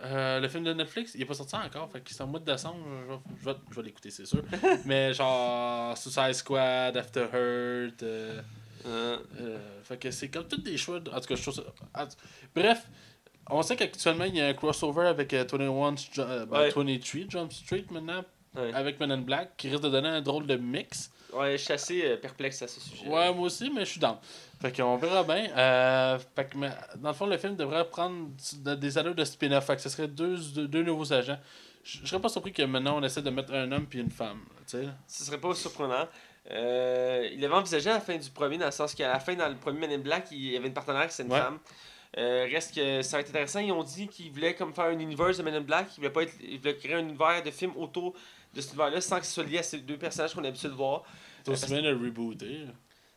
euh, 0.05 0.41
le 0.41 0.49
film 0.49 0.65
de 0.65 0.73
Netflix, 0.75 1.13
il 1.15 1.23
est 1.23 1.25
pas 1.25 1.35
sorti 1.35 1.57
encore, 1.57 1.91
fait 1.91 2.01
que 2.01 2.11
c'est 2.13 2.23
en 2.23 2.27
mois 2.27 2.41
de 2.41 2.45
décembre, 2.45 2.79
je 3.41 3.45
vais, 3.47 3.57
je 3.75 3.81
l'écouter, 3.81 4.11
c'est 4.11 4.27
sûr. 4.27 4.43
mais 4.85 5.15
genre 5.15 5.97
Suicide 5.97 6.35
Squad, 6.35 6.97
After 6.97 7.27
Hurt, 7.33 8.03
euh, 8.03 8.43
fait 9.83 9.97
que 9.99 10.11
c'est 10.11 10.29
comme 10.29 10.47
tous 10.47 10.59
des 10.61 10.77
choix. 10.77 11.01
de- 11.01 11.11
En 11.11 11.21
tout 11.21 11.27
cas, 11.29 11.35
je 11.35 11.43
trouve 11.43 11.55
ça. 11.55 11.63
Bref, 12.55 12.87
on 13.51 13.63
sait 13.63 13.77
qu'actuellement 13.77 14.25
il 14.25 14.37
y 14.37 14.41
a 14.41 14.47
un 14.49 14.55
crossover 14.55 15.07
avec 15.07 15.33
euh, 15.35 15.45
21, 15.51 15.97
Ju- 15.97 16.11
euh, 16.19 16.47
ben, 16.47 16.59
Ouais. 16.61 16.71
23 16.71 17.21
Jump 17.29 17.53
Street 17.53 17.85
maintenant, 17.91 18.25
ouais. 18.57 18.73
avec 18.75 18.99
Men 19.01 19.13
in 19.13 19.19
Black, 19.19 19.57
qui 19.57 19.69
risque 19.69 19.83
de 19.83 19.89
donner 19.89 20.09
un 20.09 20.21
drôle 20.21 20.47
de 20.47 20.57
mix. 20.57 21.11
ouais, 21.33 21.53
je 21.59 21.63
suis 21.65 21.73
assez 21.73 22.03
euh, 22.05 22.17
perplexe 22.17 22.63
à 22.63 22.69
ce 22.69 22.81
sujet. 22.81 23.07
Ouais, 23.09 23.33
moi 23.33 23.47
aussi, 23.47 23.71
mais 23.75 23.81
je 23.85 23.91
suis 23.93 24.01
down. 24.01 24.17
Fait 24.61 24.73
qu'on 24.75 24.97
verra 24.97 25.23
bien. 25.23 25.51
Euh, 25.57 26.19
fait 26.35 26.47
que, 26.49 26.57
mais, 26.57 26.71
dans 26.97 27.11
le 27.11 27.15
fond, 27.15 27.27
le 27.27 27.37
film 27.37 27.57
devrait 27.57 27.87
prendre 27.89 28.29
de- 28.65 28.75
des 28.75 28.97
allures 28.99 29.15
de 29.15 29.25
spin-off. 29.25 29.67
Fait 29.67 29.77
que 29.77 29.83
ce 29.83 29.89
serait 29.91 30.09
deux, 30.09 30.39
deux, 30.55 30.67
deux 30.67 30.83
nouveaux 30.83 31.13
agents. 31.13 31.39
Je 31.85 32.05
serais 32.07 32.21
pas 32.21 32.29
surpris 32.31 32.53
que 32.53 32.63
maintenant 32.63 32.99
on 32.99 33.03
essaie 33.05 33.23
de 33.23 33.31
mettre 33.31 33.53
un 33.55 33.71
homme 33.71 33.87
puis 33.87 34.01
une 34.01 34.11
femme. 34.11 34.41
Tu 34.67 34.79
sais. 34.79 34.89
Ce 35.07 35.25
serait 35.25 35.39
pas 35.39 35.55
surprenant. 35.55 36.09
Euh, 36.51 37.29
il 37.33 37.45
avait 37.45 37.55
envisagé 37.55 37.91
à 37.91 37.95
la 37.95 38.01
fin 38.01 38.17
du 38.17 38.31
premier, 38.31 38.57
dans 38.59 38.67
le 38.67 38.71
sens 38.73 38.95
qu'à 38.95 39.09
la 39.09 39.21
fin, 39.21 39.35
dans 39.35 39.49
le 39.49 39.57
premier 39.57 39.81
Men 39.87 39.93
in 39.93 39.99
Black, 39.99 40.29
il 40.31 40.53
y 40.53 40.57
avait 40.57 40.67
une 40.69 40.75
partenaire, 40.75 41.11
c'est 41.13 41.23
une 41.25 41.33
Ouais. 41.33 41.39
femme. 41.39 41.59
Euh, 42.19 42.47
reste 42.51 42.75
que 42.75 43.03
ça 43.03 43.17
va 43.17 43.21
être 43.21 43.29
intéressant. 43.31 43.61
Ils 43.61 43.73
ont 43.73 43.83
dit 43.83 44.09
qu'ils 44.09 44.33
voulaient 44.33 44.55
comme 44.55 44.73
faire 44.73 44.87
un 44.87 44.99
univers 44.99 45.37
de 45.37 45.43
Men 45.43 45.55
in 45.55 45.61
Black. 45.61 45.89
Ils 45.97 46.01
voulaient, 46.01 46.11
pas 46.11 46.23
être, 46.23 46.35
ils 46.43 46.59
voulaient 46.59 46.77
créer 46.77 46.95
un 46.95 47.01
univers 47.01 47.43
de 47.43 47.51
film 47.51 47.73
autour 47.77 48.15
de 48.55 48.61
cet 48.61 48.71
univers-là 48.73 49.01
sans 49.01 49.19
que 49.21 49.27
ce 49.27 49.33
soit 49.33 49.45
lié 49.45 49.59
à 49.59 49.63
ces 49.63 49.79
deux 49.79 49.99
personnages 49.99 50.33
qu'on 50.35 50.41
a 50.41 50.45
l'habitude 50.45 50.71
de 50.71 50.75
voir. 50.75 51.03
Aussi 51.47 51.67
bien 51.67 51.83
de 51.83 51.93
rebooter. 51.95 52.67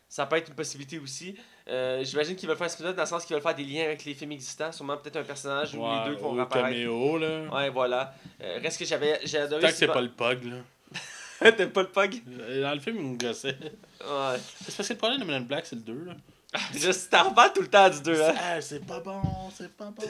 Ça 0.08 0.26
peut 0.26 0.36
être 0.36 0.48
une 0.48 0.54
possibilité 0.54 0.98
aussi. 0.98 1.36
Euh, 1.68 2.02
J'imagine 2.04 2.34
qu'ils 2.34 2.48
veulent 2.48 2.58
faire 2.58 2.66
un 2.66 2.70
spin-off 2.70 2.96
dans 2.96 3.02
le 3.02 3.08
sens 3.08 3.24
qu'ils 3.24 3.34
veulent 3.34 3.42
faire 3.42 3.54
des 3.54 3.64
liens 3.64 3.84
avec 3.84 4.04
les 4.04 4.12
films 4.14 4.32
existants. 4.32 4.72
Sûrement 4.72 4.96
peut-être 4.96 5.16
un 5.16 5.22
personnage 5.22 5.72
ou 5.74 5.78
les 5.78 6.10
deux 6.10 6.16
qui 6.16 6.22
vont 6.22 6.32
au 6.32 6.40
apparaître. 6.40 6.68
caméo, 6.68 7.16
là. 7.18 7.42
Ouais, 7.54 7.70
voilà. 7.70 8.12
Euh, 8.42 8.58
reste 8.60 8.78
que 8.78 8.84
j'avais 8.84 9.14
adoré. 9.36 9.62
Tant 9.62 9.68
que 9.68 9.74
c'est 9.74 9.86
pas 9.86 10.00
le 10.00 10.10
pug, 10.10 10.44
là. 10.44 11.52
T'aimes 11.52 11.70
pas 11.70 11.82
le 11.82 11.88
pug? 11.88 12.22
Dans 12.60 12.74
le 12.74 12.80
film, 12.80 12.96
il 12.98 13.04
me 13.04 13.16
gossait. 13.16 13.56
Ouais. 13.60 14.36
C'est 14.64 14.76
parce 14.76 14.88
que 14.88 14.92
le 14.94 14.98
problème 14.98 15.20
de 15.20 15.24
Men 15.24 15.36
in 15.36 15.40
Black, 15.46 15.64
c'est 15.66 15.76
le 15.76 15.82
2, 15.82 16.04
là. 16.06 16.14
Je 16.74 17.08
t'en 17.08 17.30
reparle 17.30 17.52
tout 17.52 17.62
le 17.62 17.68
temps 17.68 17.88
du 17.88 18.00
2, 18.00 18.22
hein. 18.22 18.34
Ah, 18.38 18.60
c'est 18.60 18.84
pas 18.84 19.00
bon, 19.00 19.22
c'est 19.54 19.74
pas 19.76 19.90
bon. 19.90 20.02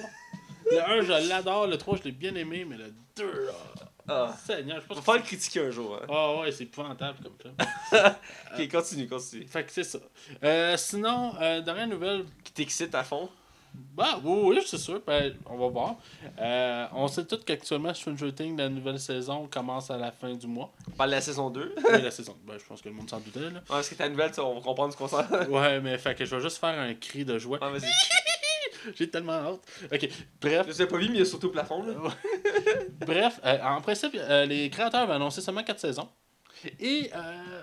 Le 0.70 0.80
1, 0.80 1.02
je 1.02 1.28
l'adore. 1.28 1.66
Le 1.66 1.76
3, 1.76 1.98
je 1.98 2.04
l'ai 2.04 2.12
bien 2.12 2.34
aimé, 2.34 2.64
mais 2.68 2.76
le 2.76 2.92
2, 3.16 3.46
là. 3.46 3.52
Ah. 4.08 4.34
Seigneur, 4.44 4.80
je 4.80 4.86
pense 4.86 4.96
Faut 4.98 5.04
pas 5.04 5.16
le 5.18 5.22
critiquer 5.22 5.60
un 5.60 5.70
jour, 5.70 5.96
hein. 5.96 6.06
Ah 6.08 6.40
ouais, 6.40 6.50
c'est 6.50 6.64
épouvantable 6.64 7.18
comme 7.22 7.52
ça. 7.92 8.18
Ok, 8.58 8.68
continue, 8.70 9.06
continue. 9.06 9.46
Fait 9.46 9.64
que 9.64 9.70
c'est 9.70 9.84
ça. 9.84 9.98
Euh, 10.42 10.76
sinon, 10.76 11.34
euh, 11.40 11.60
dernière 11.60 11.86
nouvelle. 11.86 12.24
Qui 12.42 12.52
t'excite 12.52 12.94
à 12.94 13.04
fond? 13.04 13.28
Bah 13.74 14.18
oui, 14.24 14.56
oui, 14.56 14.62
c'est 14.66 14.78
sûr. 14.78 15.02
Ben, 15.06 15.34
on 15.46 15.56
va 15.56 15.68
voir. 15.68 15.96
Euh, 16.38 16.86
on 16.92 17.06
sait 17.08 17.24
tous 17.26 17.38
qu'actuellement 17.44 17.92
Stranger 17.92 18.32
Things, 18.32 18.56
la 18.56 18.68
nouvelle 18.68 18.98
saison, 18.98 19.46
commence 19.48 19.90
à 19.90 19.96
la 19.96 20.10
fin 20.12 20.32
du 20.34 20.46
mois. 20.46 20.72
On 20.88 20.92
parle 20.92 21.10
de 21.10 21.16
la 21.16 21.20
saison 21.20 21.50
2. 21.50 21.60
ouais, 21.60 21.74
Oui, 21.92 22.02
la 22.02 22.10
saison. 22.10 22.36
Ben, 22.46 22.58
je 22.58 22.64
pense 22.64 22.80
que 22.80 22.88
le 22.88 22.94
monde 22.94 23.10
s'en 23.10 23.20
doutait, 23.20 23.50
là. 23.50 23.60
parce 23.66 23.88
que 23.88 23.94
ta 23.94 24.08
nouvelle, 24.08 24.30
on 24.38 24.54
va 24.54 24.60
comprendre 24.60 24.92
ce 24.92 24.98
qu'on 24.98 25.08
sent. 25.08 25.16
Ouais, 25.50 25.80
mais 25.80 25.98
fait 25.98 26.14
que 26.14 26.24
je 26.24 26.34
vais 26.34 26.42
juste 26.42 26.58
faire 26.58 26.78
un 26.78 26.94
cri 26.94 27.24
de 27.24 27.38
joie. 27.38 27.58
Ouais. 27.70 27.78
J'ai 28.94 29.10
tellement 29.10 29.32
hâte. 29.32 29.60
Ok, 29.92 30.08
bref. 30.40 30.66
Je 30.68 30.72
sais 30.72 30.86
pas 30.86 30.96
vu, 30.96 31.08
mais 31.08 31.16
il 31.16 31.18
y 31.18 31.22
a 31.22 31.26
surtout 31.26 31.48
au 31.48 31.50
plafond, 31.50 31.82
là. 31.82 31.94
Bref, 33.06 33.38
euh, 33.44 33.58
en 33.62 33.80
principe, 33.82 34.14
euh, 34.16 34.46
les 34.46 34.70
créateurs 34.70 35.02
avaient 35.02 35.12
annoncé 35.14 35.42
seulement 35.42 35.62
4 35.62 35.78
saisons. 35.78 36.08
Et 36.78 37.10
euh, 37.14 37.62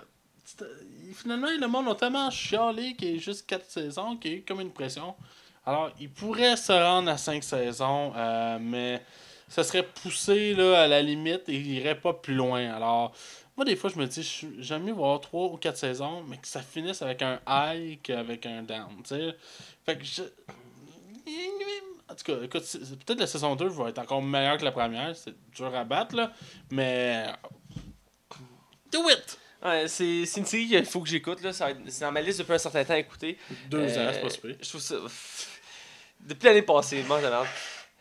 finalement, 1.14 1.48
le 1.60 1.66
monde 1.66 1.88
a 1.88 1.94
tellement 1.96 2.30
chialé 2.30 2.94
qu'il 2.94 3.08
y 3.08 3.16
ait 3.16 3.18
juste 3.18 3.46
4 3.48 3.64
saisons 3.68 4.16
qu'il 4.16 4.30
y 4.30 4.34
a 4.34 4.36
eu 4.38 4.42
comme 4.42 4.60
une 4.60 4.70
pression. 4.72 5.14
Alors, 5.68 5.90
il 6.00 6.08
pourrait 6.10 6.56
se 6.56 6.72
rendre 6.72 7.10
à 7.10 7.18
5 7.18 7.44
saisons, 7.44 8.12
euh, 8.16 8.58
mais 8.60 9.02
ça 9.48 9.62
serait 9.62 9.82
poussé 9.82 10.54
là, 10.54 10.82
à 10.82 10.86
la 10.88 11.02
limite 11.02 11.48
et 11.48 11.54
il 11.54 11.66
irait 11.72 12.00
pas 12.00 12.14
plus 12.14 12.34
loin. 12.34 12.74
Alors, 12.74 13.12
moi, 13.54 13.66
des 13.66 13.76
fois, 13.76 13.90
je 13.90 13.98
me 13.98 14.06
dis, 14.06 14.22
je- 14.22 14.62
j'aime 14.62 14.84
mieux 14.84 14.92
voir 14.94 15.20
3 15.20 15.46
ou 15.48 15.56
4 15.58 15.76
saisons, 15.76 16.22
mais 16.26 16.38
que 16.38 16.48
ça 16.48 16.62
finisse 16.62 17.02
avec 17.02 17.20
un 17.20 17.38
high 17.46 18.00
qu'avec 18.02 18.46
un 18.46 18.62
down. 18.62 18.88
tu 19.04 19.14
sais. 19.16 19.36
Fait 19.84 19.98
que 19.98 20.04
je. 20.04 20.22
En 22.10 22.14
tout 22.14 22.24
cas, 22.24 22.42
écoute, 22.42 22.62
peut-être 23.04 23.20
la 23.20 23.26
saison 23.26 23.54
2 23.54 23.68
va 23.68 23.90
être 23.90 23.98
encore 23.98 24.22
meilleure 24.22 24.56
que 24.56 24.64
la 24.64 24.72
première. 24.72 25.14
C'est 25.14 25.34
dur 25.54 25.74
à 25.74 25.84
battre, 25.84 26.16
là. 26.16 26.32
Mais. 26.70 27.26
Do 28.90 29.00
it! 29.10 29.38
Ouais, 29.62 29.88
c'est 29.88 30.24
c'est 30.24 30.40
une 30.40 30.46
série 30.46 30.68
qu'il 30.68 30.84
faut 30.86 31.00
que 31.00 31.08
j'écoute. 31.08 31.42
là. 31.42 31.52
C'est 31.52 32.00
dans 32.00 32.12
ma 32.12 32.22
liste 32.22 32.38
depuis 32.38 32.52
un 32.54 32.58
certain 32.58 32.84
temps 32.84 32.94
à 32.94 32.98
écouter. 32.98 33.36
Deux 33.68 33.78
Euh, 33.80 34.08
ans, 34.08 34.10
c'est 34.14 34.20
pas 34.22 34.30
super. 34.30 34.54
Je 34.62 34.68
trouve 34.68 34.80
ça. 34.80 34.94
Depuis 36.20 36.46
l'année 36.46 36.62
passée, 36.62 37.02
mange 37.04 37.22
la 37.22 37.30
merde. 37.30 37.46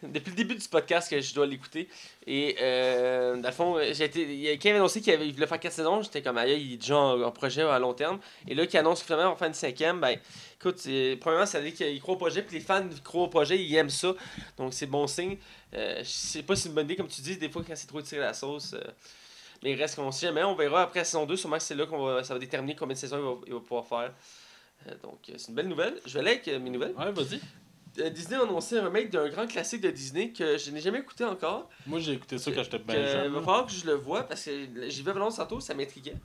Depuis 0.03 0.29
le 0.29 0.35
début 0.35 0.55
du 0.55 0.67
podcast 0.67 1.09
que 1.09 1.19
je 1.19 1.33
dois 1.33 1.47
l'écouter. 1.47 1.89
Et 2.27 2.55
euh, 2.61 3.35
dans 3.37 3.49
le 3.49 3.53
fond, 3.53 3.79
j'ai 3.91 4.03
été, 4.03 4.21
il 4.21 4.41
y 4.41 4.49
a 4.49 4.75
annoncé 4.75 5.01
qu'il 5.01 5.19
il 5.21 5.33
voulait 5.33 5.47
faire 5.47 5.59
4 5.59 5.73
saisons. 5.73 6.01
J'étais 6.03 6.21
comme, 6.21 6.37
aïe, 6.37 6.61
il 6.61 6.73
est 6.73 6.77
déjà 6.77 6.97
en, 6.97 7.31
projet 7.31 7.63
à 7.63 7.79
long 7.79 7.93
terme. 7.93 8.19
Et 8.47 8.53
là, 8.53 8.67
qui 8.67 8.77
annonce 8.77 9.01
finalement 9.01 9.29
on 9.29 9.31
va 9.31 9.37
faire 9.37 9.47
une 9.47 9.55
cinquième, 9.55 9.99
ben 9.99 10.19
écoute, 10.59 10.87
premièrement, 11.19 11.47
ça 11.47 11.59
veut 11.59 11.71
dire 11.71 11.73
qu'il 11.73 11.99
croit 11.99 12.13
au 12.13 12.17
projet. 12.17 12.43
Puis 12.43 12.57
les 12.57 12.63
fans 12.63 12.87
croient 13.03 13.23
au 13.23 13.27
projet, 13.27 13.57
ils 13.57 13.75
aiment 13.75 13.89
ça. 13.89 14.13
Donc 14.57 14.73
c'est 14.75 14.85
bon 14.85 15.07
signe. 15.07 15.37
Euh, 15.73 15.99
je 15.99 16.09
sais 16.09 16.43
pas 16.43 16.55
si 16.55 16.63
c'est 16.63 16.69
une 16.69 16.75
bonne 16.75 16.85
idée, 16.85 16.95
comme 16.95 17.07
tu 17.07 17.21
dis, 17.21 17.37
des 17.37 17.49
fois 17.49 17.63
quand 17.67 17.75
c'est 17.75 17.87
trop 17.87 18.01
tiré 18.01 18.21
la 18.21 18.33
sauce. 18.33 18.73
euh, 18.73 18.81
mais 19.63 19.71
il 19.71 19.81
reste 19.81 19.95
qu'on 19.95 20.11
sait 20.11 20.27
jamais. 20.27 20.43
On 20.43 20.55
verra 20.55 20.83
après 20.83 20.99
la 20.99 21.05
saison 21.05 21.25
2. 21.25 21.35
Sûrement 21.35 21.57
que 21.57 21.63
c'est 21.63 21.75
là 21.75 21.85
qu'on 21.85 22.05
va, 22.05 22.23
ça 22.23 22.33
va 22.33 22.39
déterminer 22.39 22.75
combien 22.75 22.93
de 22.93 22.99
saisons 22.99 23.17
il 23.17 23.23
va, 23.23 23.35
il 23.47 23.53
va 23.53 23.59
pouvoir 23.59 23.85
faire. 23.87 24.13
Euh, 24.87 24.95
donc 25.03 25.19
euh, 25.29 25.33
c'est 25.37 25.49
une 25.49 25.55
belle 25.55 25.67
nouvelle. 25.67 25.99
Je 26.05 26.13
vais 26.13 26.19
aller 26.19 26.31
avec 26.31 26.47
euh, 26.47 26.59
mes 26.59 26.69
nouvelles. 26.69 26.93
Ouais, 26.97 27.11
vas-y. 27.11 27.39
Euh, 27.99 28.09
Disney 28.09 28.37
a 28.37 28.43
annoncé 28.43 28.77
un 28.77 28.85
remake 28.85 29.09
d'un 29.09 29.27
grand 29.29 29.47
classique 29.47 29.81
de 29.81 29.89
Disney 29.89 30.31
que 30.31 30.57
je 30.57 30.69
n'ai 30.71 30.79
jamais 30.81 30.99
écouté 30.99 31.23
encore. 31.23 31.69
Moi, 31.85 31.99
j'ai 31.99 32.13
écouté 32.13 32.37
ça 32.37 32.51
quand 32.51 32.63
j'étais 32.63 32.79
bien 32.79 32.95
il 32.99 33.07
jeune. 33.07 33.33
va 33.33 33.39
falloir 33.39 33.65
que 33.65 33.71
je 33.71 33.85
le 33.85 33.93
vois 33.93 34.23
parce 34.23 34.43
que 34.45 34.51
j'y 34.89 35.01
vais 35.03 35.11
vraiment 35.11 35.31
tantôt, 35.31 35.59
ça 35.59 35.73
m'intriguait. 35.73 36.15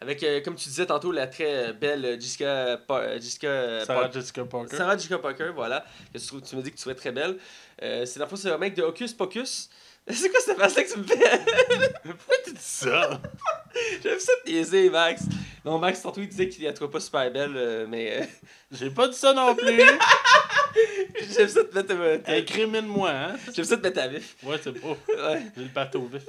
Avec, 0.00 0.22
euh, 0.22 0.42
comme 0.42 0.56
tu 0.56 0.68
disais 0.68 0.84
tantôt, 0.86 1.10
la 1.10 1.26
très 1.26 1.72
belle 1.72 2.20
Jessica, 2.20 2.78
Pa- 2.86 3.00
euh, 3.00 3.14
Jessica 3.14 3.48
euh, 3.48 3.84
Sarah 3.84 4.00
Parker. 4.02 4.20
Jessica 4.20 4.44
Parker. 4.44 4.76
Sarah 4.76 4.96
Jessica 4.96 5.18
Parker, 5.18 5.50
voilà. 5.54 5.84
Que 6.12 6.18
tu, 6.18 6.56
me 6.56 6.60
dis 6.62 6.70
que 6.70 6.76
tu 6.76 6.80
trouvais 6.82 6.94
très 6.94 7.12
belle. 7.12 7.38
Euh, 7.82 8.04
c'est 8.04 8.20
la 8.20 8.26
fois, 8.26 8.36
c'est 8.36 8.50
un 8.50 8.54
remake 8.54 8.74
de 8.74 8.82
Hocus 8.82 9.14
Pocus. 9.14 9.70
C'est 10.08 10.28
quoi 10.30 10.38
cette 10.38 10.56
face-là 10.56 10.84
que 10.84 10.92
tu 10.92 10.98
me 11.00 11.02
fais? 11.04 11.14
Pourquoi 12.04 12.36
tu 12.44 12.52
dis 12.52 12.60
ça? 12.60 13.20
J'aime 14.04 14.20
ça 14.20 14.32
te 14.44 14.48
niaiser, 14.48 14.88
Max. 14.88 15.22
Non, 15.66 15.78
Max, 15.80 16.00
tantôt, 16.00 16.20
il 16.20 16.28
disait 16.28 16.48
qu'il 16.48 16.62
la 16.62 16.72
trouvait 16.72 16.92
pas 16.92 17.00
super 17.00 17.28
belle, 17.32 17.54
euh, 17.56 17.86
mais 17.88 18.20
euh, 18.20 18.24
J'ai 18.70 18.88
pas 18.88 19.08
dit 19.08 19.16
ça 19.16 19.32
non 19.32 19.52
plus. 19.52 19.66
j'aime 21.34 21.48
ça 21.48 21.64
te 21.64 21.74
mettre, 21.74 21.92
euh, 21.92 22.18
Incrimine-moi, 22.24 23.10
hein? 23.10 23.36
j'aime 23.52 23.64
ça 23.64 23.76
te 23.76 23.82
mettre 23.82 24.00
à 24.00 24.06
vif. 24.06 24.36
Ouais, 24.44 24.60
c'est 24.62 24.72
pas. 24.72 24.88
Ouais. 24.88 25.42
J'ai 25.56 25.62
le 25.64 25.68
bateau 25.70 26.08
vif. 26.12 26.22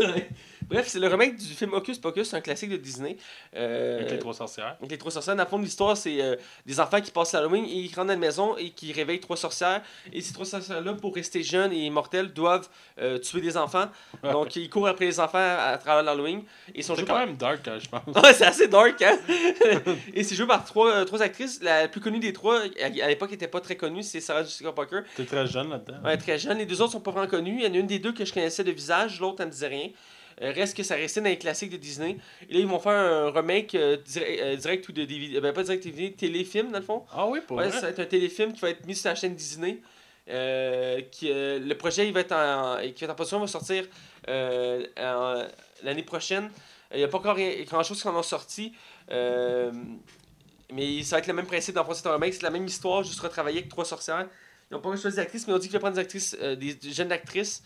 Bref, 0.68 0.86
c'est 0.88 0.98
le 0.98 1.08
remake 1.08 1.36
du 1.36 1.44
film 1.54 1.72
Hocus 1.74 1.98
Pocus, 1.98 2.34
un 2.34 2.40
classique 2.40 2.70
de 2.70 2.76
Disney. 2.76 3.16
Euh, 3.56 3.98
Avec 3.98 4.10
les 4.12 4.18
trois 4.18 4.34
sorcières. 4.34 4.76
Donc 4.80 4.90
les 4.90 4.98
trois 4.98 5.10
sorcières, 5.10 5.36
dans 5.36 5.42
le 5.44 5.48
fond 5.48 5.58
de 5.58 5.64
l'histoire, 5.64 5.96
c'est 5.96 6.20
euh, 6.22 6.36
des 6.66 6.80
enfants 6.80 7.00
qui 7.00 7.10
passent 7.10 7.32
l'Halloween 7.32 7.64
et 7.64 7.68
ils 7.74 7.88
rentrent 7.88 8.06
dans 8.08 8.12
la 8.12 8.16
maison 8.16 8.56
et 8.56 8.70
qui 8.70 8.92
réveillent 8.92 9.20
trois 9.20 9.36
sorcières. 9.36 9.82
Et 10.12 10.20
ces 10.20 10.32
trois 10.32 10.46
sorcières-là, 10.46 10.94
pour 10.94 11.14
rester 11.14 11.42
jeunes 11.42 11.72
et 11.72 11.86
immortels, 11.86 12.32
doivent 12.32 12.68
euh, 13.00 13.18
tuer 13.18 13.40
des 13.40 13.56
enfants. 13.56 13.88
Donc 14.22 14.56
ils 14.56 14.68
courent 14.70 14.88
après 14.88 15.06
les 15.06 15.20
enfants 15.20 15.38
à, 15.38 15.72
à 15.72 15.78
travers 15.78 16.02
l'Halloween. 16.02 16.42
Et 16.74 16.82
sont 16.82 16.94
C'est 16.94 17.00
joués 17.00 17.08
quand 17.08 17.14
par... 17.14 17.26
même 17.26 17.36
dark, 17.36 17.66
hein, 17.68 17.78
je 17.78 17.88
pense. 17.88 18.02
Ouais, 18.22 18.34
c'est 18.34 18.46
assez 18.46 18.68
dark, 18.68 19.00
hein? 19.02 19.18
et 20.14 20.22
c'est 20.24 20.34
joué 20.34 20.46
par 20.46 20.64
trois, 20.64 20.90
euh, 20.92 21.04
trois 21.04 21.22
actrices. 21.22 21.60
La 21.62 21.88
plus 21.88 22.00
connue 22.00 22.18
des 22.20 22.32
trois, 22.32 22.60
à, 22.60 22.86
à 22.86 23.08
l'époque, 23.08 23.30
n'était 23.30 23.48
pas 23.48 23.60
très 23.60 23.76
connue, 23.76 24.02
c'est 24.02 24.20
Sarah 24.20 24.42
Jessica 24.44 24.72
Parker. 24.72 25.00
T'es 25.16 25.24
très 25.24 25.46
jeune 25.46 25.70
là-dedans. 25.70 25.96
Ouais, 26.04 26.16
très 26.16 26.38
jeune. 26.38 26.58
Les 26.58 26.66
deux 26.66 26.80
autres 26.80 26.92
sont 26.92 27.00
pas 27.00 27.10
vraiment 27.10 27.26
connus. 27.28 27.56
Il 27.60 27.64
y 27.64 27.68
en 27.68 27.74
a 27.74 27.78
une 27.78 27.86
des 27.86 27.98
deux 27.98 28.12
que 28.12 28.24
je 28.24 28.32
connaissais 28.32 28.64
de 28.64 28.70
visage, 28.70 29.20
l'autre, 29.20 29.36
elle 29.40 29.46
me 29.46 29.52
disait 29.52 29.68
rien. 29.68 29.88
Euh, 30.42 30.50
reste 30.52 30.76
que 30.76 30.82
ça 30.82 30.96
restait 30.96 31.20
dans 31.20 31.28
les 31.28 31.38
classiques 31.38 31.70
de 31.70 31.76
Disney. 31.76 32.16
Et 32.50 32.54
là, 32.54 32.60
ils 32.60 32.66
vont 32.66 32.80
faire 32.80 32.92
un 32.92 33.30
remake 33.30 33.74
euh, 33.76 33.96
euh, 34.16 34.56
direct 34.56 34.88
ou 34.88 34.92
de 34.92 35.04
DVD. 35.04 35.40
Ben, 35.40 35.52
pas 35.52 35.62
direct 35.62 35.84
DVD, 35.84 36.12
téléfilm, 36.12 36.72
dans 36.72 36.78
le 36.78 36.84
fond. 36.84 37.04
Ah 37.12 37.26
oui, 37.28 37.40
pour 37.46 37.56
Ouais, 37.58 37.68
vrai? 37.68 37.72
ça 37.76 37.82
va 37.82 37.88
être 37.90 38.00
un 38.00 38.06
téléfilm 38.06 38.52
qui 38.52 38.60
va 38.60 38.70
être 38.70 38.84
mis 38.86 38.96
sur 38.96 39.08
la 39.08 39.14
chaîne 39.14 39.34
Disney. 39.34 39.78
Qui, 40.26 41.28
le 41.32 41.72
projet 41.74 42.06
il 42.06 42.12
va 42.12 42.20
être 42.20 42.32
en, 42.32 42.76
qui 42.94 43.04
va 43.04 43.06
être 43.06 43.10
en 43.10 43.14
position 43.14 43.40
va 43.40 43.46
sortir 43.46 43.84
en- 44.28 45.44
l'année 45.82 46.02
prochaine. 46.02 46.50
Il 46.92 46.98
n'y 46.98 47.04
a 47.04 47.08
pas 47.08 47.18
encore 47.18 47.36
rien- 47.36 47.62
grand-chose 47.64 48.00
qui 48.02 48.08
en 48.08 48.18
a 48.18 48.22
sorti. 48.22 48.72
Euh, 49.10 49.72
mais 50.72 51.02
ça 51.02 51.16
va 51.16 51.20
être 51.20 51.26
le 51.26 51.34
même 51.34 51.46
principe 51.46 51.74
dans 51.74 51.82
un 52.08 52.12
remake. 52.12 52.34
C'est 52.34 52.42
la 52.42 52.50
même 52.50 52.66
histoire, 52.66 53.02
juste 53.02 53.20
retravailler 53.20 53.58
avec 53.58 53.70
trois 53.70 53.84
sorcières. 53.84 54.26
Ils 54.70 54.74
n'ont 54.74 54.80
pas 54.80 54.96
choisi 54.96 55.16
d'actrices, 55.16 55.46
mais 55.46 55.52
ils 55.52 55.56
ont 55.56 55.58
dit 55.58 55.68
qu'ils 55.68 55.72
voulaient 55.72 55.80
prendre 55.80 55.94
des 55.96 56.00
actrices, 56.02 56.36
euh, 56.40 56.54
des 56.56 56.76
jeunes 56.90 57.12
actrices. 57.12 57.62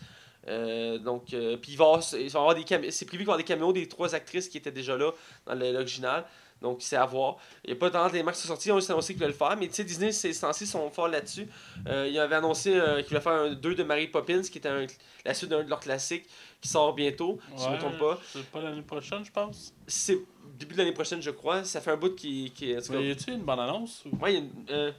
Euh, 0.47 0.97
donc, 0.97 1.33
euh, 1.33 1.57
puis 1.57 1.73
il 1.73 1.77
va 1.77 1.85
avoir, 1.85 2.03
il 2.13 2.29
va 2.29 2.39
y 2.39 2.41
avoir 2.41 2.55
des 2.55 2.91
c'est 2.91 3.05
prévu 3.05 3.19
qu'il 3.23 3.27
va 3.27 3.33
avoir 3.33 3.37
des 3.37 3.43
caméos 3.43 3.73
des 3.73 3.87
trois 3.87 4.15
actrices 4.15 4.47
qui 4.47 4.57
étaient 4.57 4.71
déjà 4.71 4.95
là 4.97 5.11
dans 5.45 5.55
l'original. 5.55 6.25
Donc, 6.61 6.77
c'est 6.81 6.95
à 6.95 7.05
voir. 7.05 7.37
Il 7.63 7.67
n'y 7.69 7.73
a 7.73 7.79
pas 7.79 7.91
tant 7.91 8.09
des 8.09 8.23
marques 8.23 8.37
qui 8.37 8.41
sont 8.41 8.47
sorties, 8.47 8.69
ils 8.69 8.71
ont 8.71 8.77
annoncé 8.89 9.13
qu'ils 9.13 9.17
voulaient 9.17 9.27
le 9.27 9.33
faire. 9.37 9.55
Mais 9.57 9.67
tu 9.67 9.75
sais, 9.75 9.83
Disney, 9.83 10.11
ces 10.11 10.33
temps-ci, 10.39 10.65
sont 10.65 10.89
forts 10.89 11.07
là-dessus. 11.07 11.47
Euh, 11.87 12.07
ils 12.09 12.17
avaient 12.17 12.35
annoncé 12.37 12.73
euh, 12.73 12.97
qu'ils 13.01 13.09
voulaient 13.09 13.21
faire 13.21 13.31
un 13.33 13.53
2 13.53 13.75
de 13.75 13.83
Mary 13.83 14.07
Poppins, 14.07 14.41
qui 14.41 14.57
était 14.57 14.67
un- 14.69 14.87
la 15.23 15.33
suite 15.35 15.51
d'un 15.51 15.63
de 15.63 15.69
leurs 15.69 15.79
classiques, 15.79 16.25
qui 16.59 16.67
sort 16.67 16.95
bientôt, 16.95 17.37
si 17.55 17.63
je 17.65 17.69
ne 17.69 17.73
me 17.75 17.79
trompe 17.79 17.97
pas. 17.99 18.19
C'est 18.33 18.45
pas 18.49 18.61
l'année 18.61 18.81
prochaine, 18.81 19.23
je 19.23 19.31
pense. 19.31 19.71
C'est 19.85 20.17
début 20.57 20.73
de 20.73 20.79
l'année 20.79 20.93
prochaine, 20.93 21.21
je 21.21 21.29
crois. 21.29 21.63
Ça 21.63 21.79
fait 21.79 21.91
un 21.91 21.97
bout 21.97 22.15
qui. 22.15 22.51
qui 22.55 22.73
Mais 22.89 23.07
y 23.07 23.11
a-tu 23.11 23.31
une 23.33 23.43
bonne 23.43 23.59
annonce 23.59 24.03
ou... 24.05 24.15
Ouais, 24.17 24.33
il 24.33 24.35
y 24.35 24.73
a 24.73 24.87
une- 24.87 24.93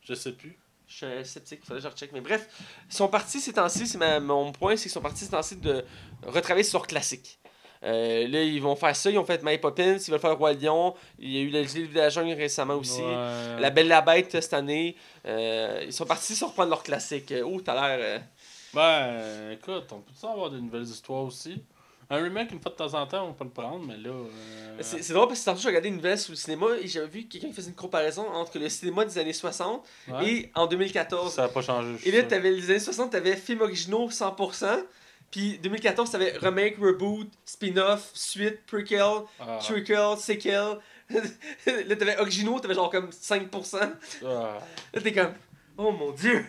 Je 0.00 0.14
sais 0.14 0.32
plus. 0.32 0.58
Je 1.00 1.06
suis 1.22 1.24
sceptique, 1.24 1.60
il 1.62 1.66
faudrait 1.66 1.82
que 1.82 1.88
je 1.88 1.92
recheck. 1.94 2.10
Mais 2.12 2.20
bref, 2.20 2.46
ils 2.88 2.94
sont 2.94 3.08
partis 3.08 3.40
ces 3.40 3.52
temps-ci, 3.52 3.86
c'est 3.86 4.20
mon 4.20 4.52
point, 4.52 4.76
c'est 4.76 4.82
qu'ils 4.84 4.90
sont 4.92 5.00
partis 5.00 5.24
ces 5.24 5.30
temps-ci 5.30 5.56
de 5.56 5.84
retravailler 6.26 6.64
sur 6.64 6.86
classique. 6.86 7.38
Euh, 7.84 8.28
là, 8.28 8.42
ils 8.42 8.60
vont 8.62 8.76
faire 8.76 8.94
ça, 8.94 9.10
ils 9.10 9.18
ont 9.18 9.24
fait 9.24 9.42
Mary 9.42 9.58
Poppins, 9.58 9.96
ils 9.96 10.10
veulent 10.10 10.20
faire 10.20 10.36
Roi 10.38 10.52
Lion, 10.52 10.94
il 11.18 11.32
y 11.32 11.38
a 11.38 11.40
eu 11.40 11.48
le 11.50 11.62
livre 11.62 11.92
de 11.92 11.98
la 11.98 12.10
jungle 12.10 12.34
récemment 12.34 12.74
aussi. 12.74 13.00
Ouais. 13.02 13.58
La 13.60 13.70
Belle 13.70 13.88
la 13.88 14.02
Bête 14.02 14.30
cette 14.30 14.52
année. 14.52 14.94
Euh, 15.26 15.82
ils 15.84 15.92
sont 15.92 16.04
partis 16.06 16.36
sur 16.36 16.48
reprendre 16.48 16.70
leur 16.70 16.82
classique. 16.84 17.32
Oh, 17.44 17.60
t'as 17.60 17.74
l'air. 17.74 17.98
euh, 18.00 18.18
Ben, 18.74 19.50
écoute, 19.52 19.86
on 19.92 19.98
peut-tu 20.00 20.26
avoir 20.26 20.50
des 20.50 20.60
nouvelles 20.60 20.84
histoires 20.84 21.24
aussi? 21.24 21.62
Un 22.12 22.22
remake, 22.22 22.52
une 22.52 22.60
fois 22.60 22.70
de 22.70 22.76
temps 22.76 22.92
en 22.94 23.06
temps, 23.06 23.26
on 23.26 23.32
peut 23.32 23.44
le 23.44 23.50
prendre, 23.50 23.84
mais 23.86 23.96
là. 23.96 24.10
euh, 24.10 24.28
C'est 24.80 25.02
c'est 25.02 25.14
drôle 25.14 25.28
parce 25.28 25.40
que 25.40 25.44
tantôt, 25.46 25.60
j'ai 25.60 25.68
regardé 25.68 25.88
une 25.88 25.96
nouvelle 25.96 26.18
sur 26.18 26.32
le 26.32 26.36
cinéma 26.36 26.66
et 26.80 26.86
j'avais 26.86 27.06
vu 27.06 27.24
quelqu'un 27.24 27.48
qui 27.48 27.54
faisait 27.54 27.70
une 27.70 27.74
comparaison 27.74 28.28
entre 28.28 28.58
le 28.58 28.68
cinéma 28.68 29.04
des 29.06 29.16
années 29.18 29.32
60 29.32 29.82
ouais. 30.08 30.28
et 30.28 30.50
en 30.54 30.66
2014. 30.66 31.32
Ça 31.34 31.44
a 31.44 31.48
pas 31.48 31.62
changé. 31.62 31.96
Et 32.04 32.10
là, 32.12 32.22
t'avais 32.22 32.50
les 32.50 32.70
années 32.70 32.78
60, 32.80 33.10
t'avais 33.12 33.34
films 33.36 33.62
originaux 33.62 34.08
100%. 34.10 34.84
Puis 35.30 35.58
2014, 35.62 36.10
t'avais 36.10 36.32
remake, 36.36 36.76
reboot, 36.78 37.30
spin-off, 37.46 38.10
suite, 38.12 38.66
prequel, 38.66 39.00
Ah, 39.40 39.58
triquel, 39.62 40.18
sequel. 40.18 40.76
là, 41.10 41.96
t'avais 41.96 42.18
originaux, 42.18 42.60
t'avais 42.60 42.74
genre 42.74 42.90
comme 42.90 43.08
5%. 43.08 43.78
ah, 44.26 44.58
Là, 44.92 45.00
t'es 45.00 45.12
comme, 45.14 45.32
oh 45.78 45.90
mon 45.92 46.10
dieu. 46.10 46.44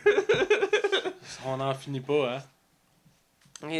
on 1.45 1.55
n'en 1.57 1.73
finit 1.73 2.01
pas, 2.01 2.35
hein. 2.35 2.43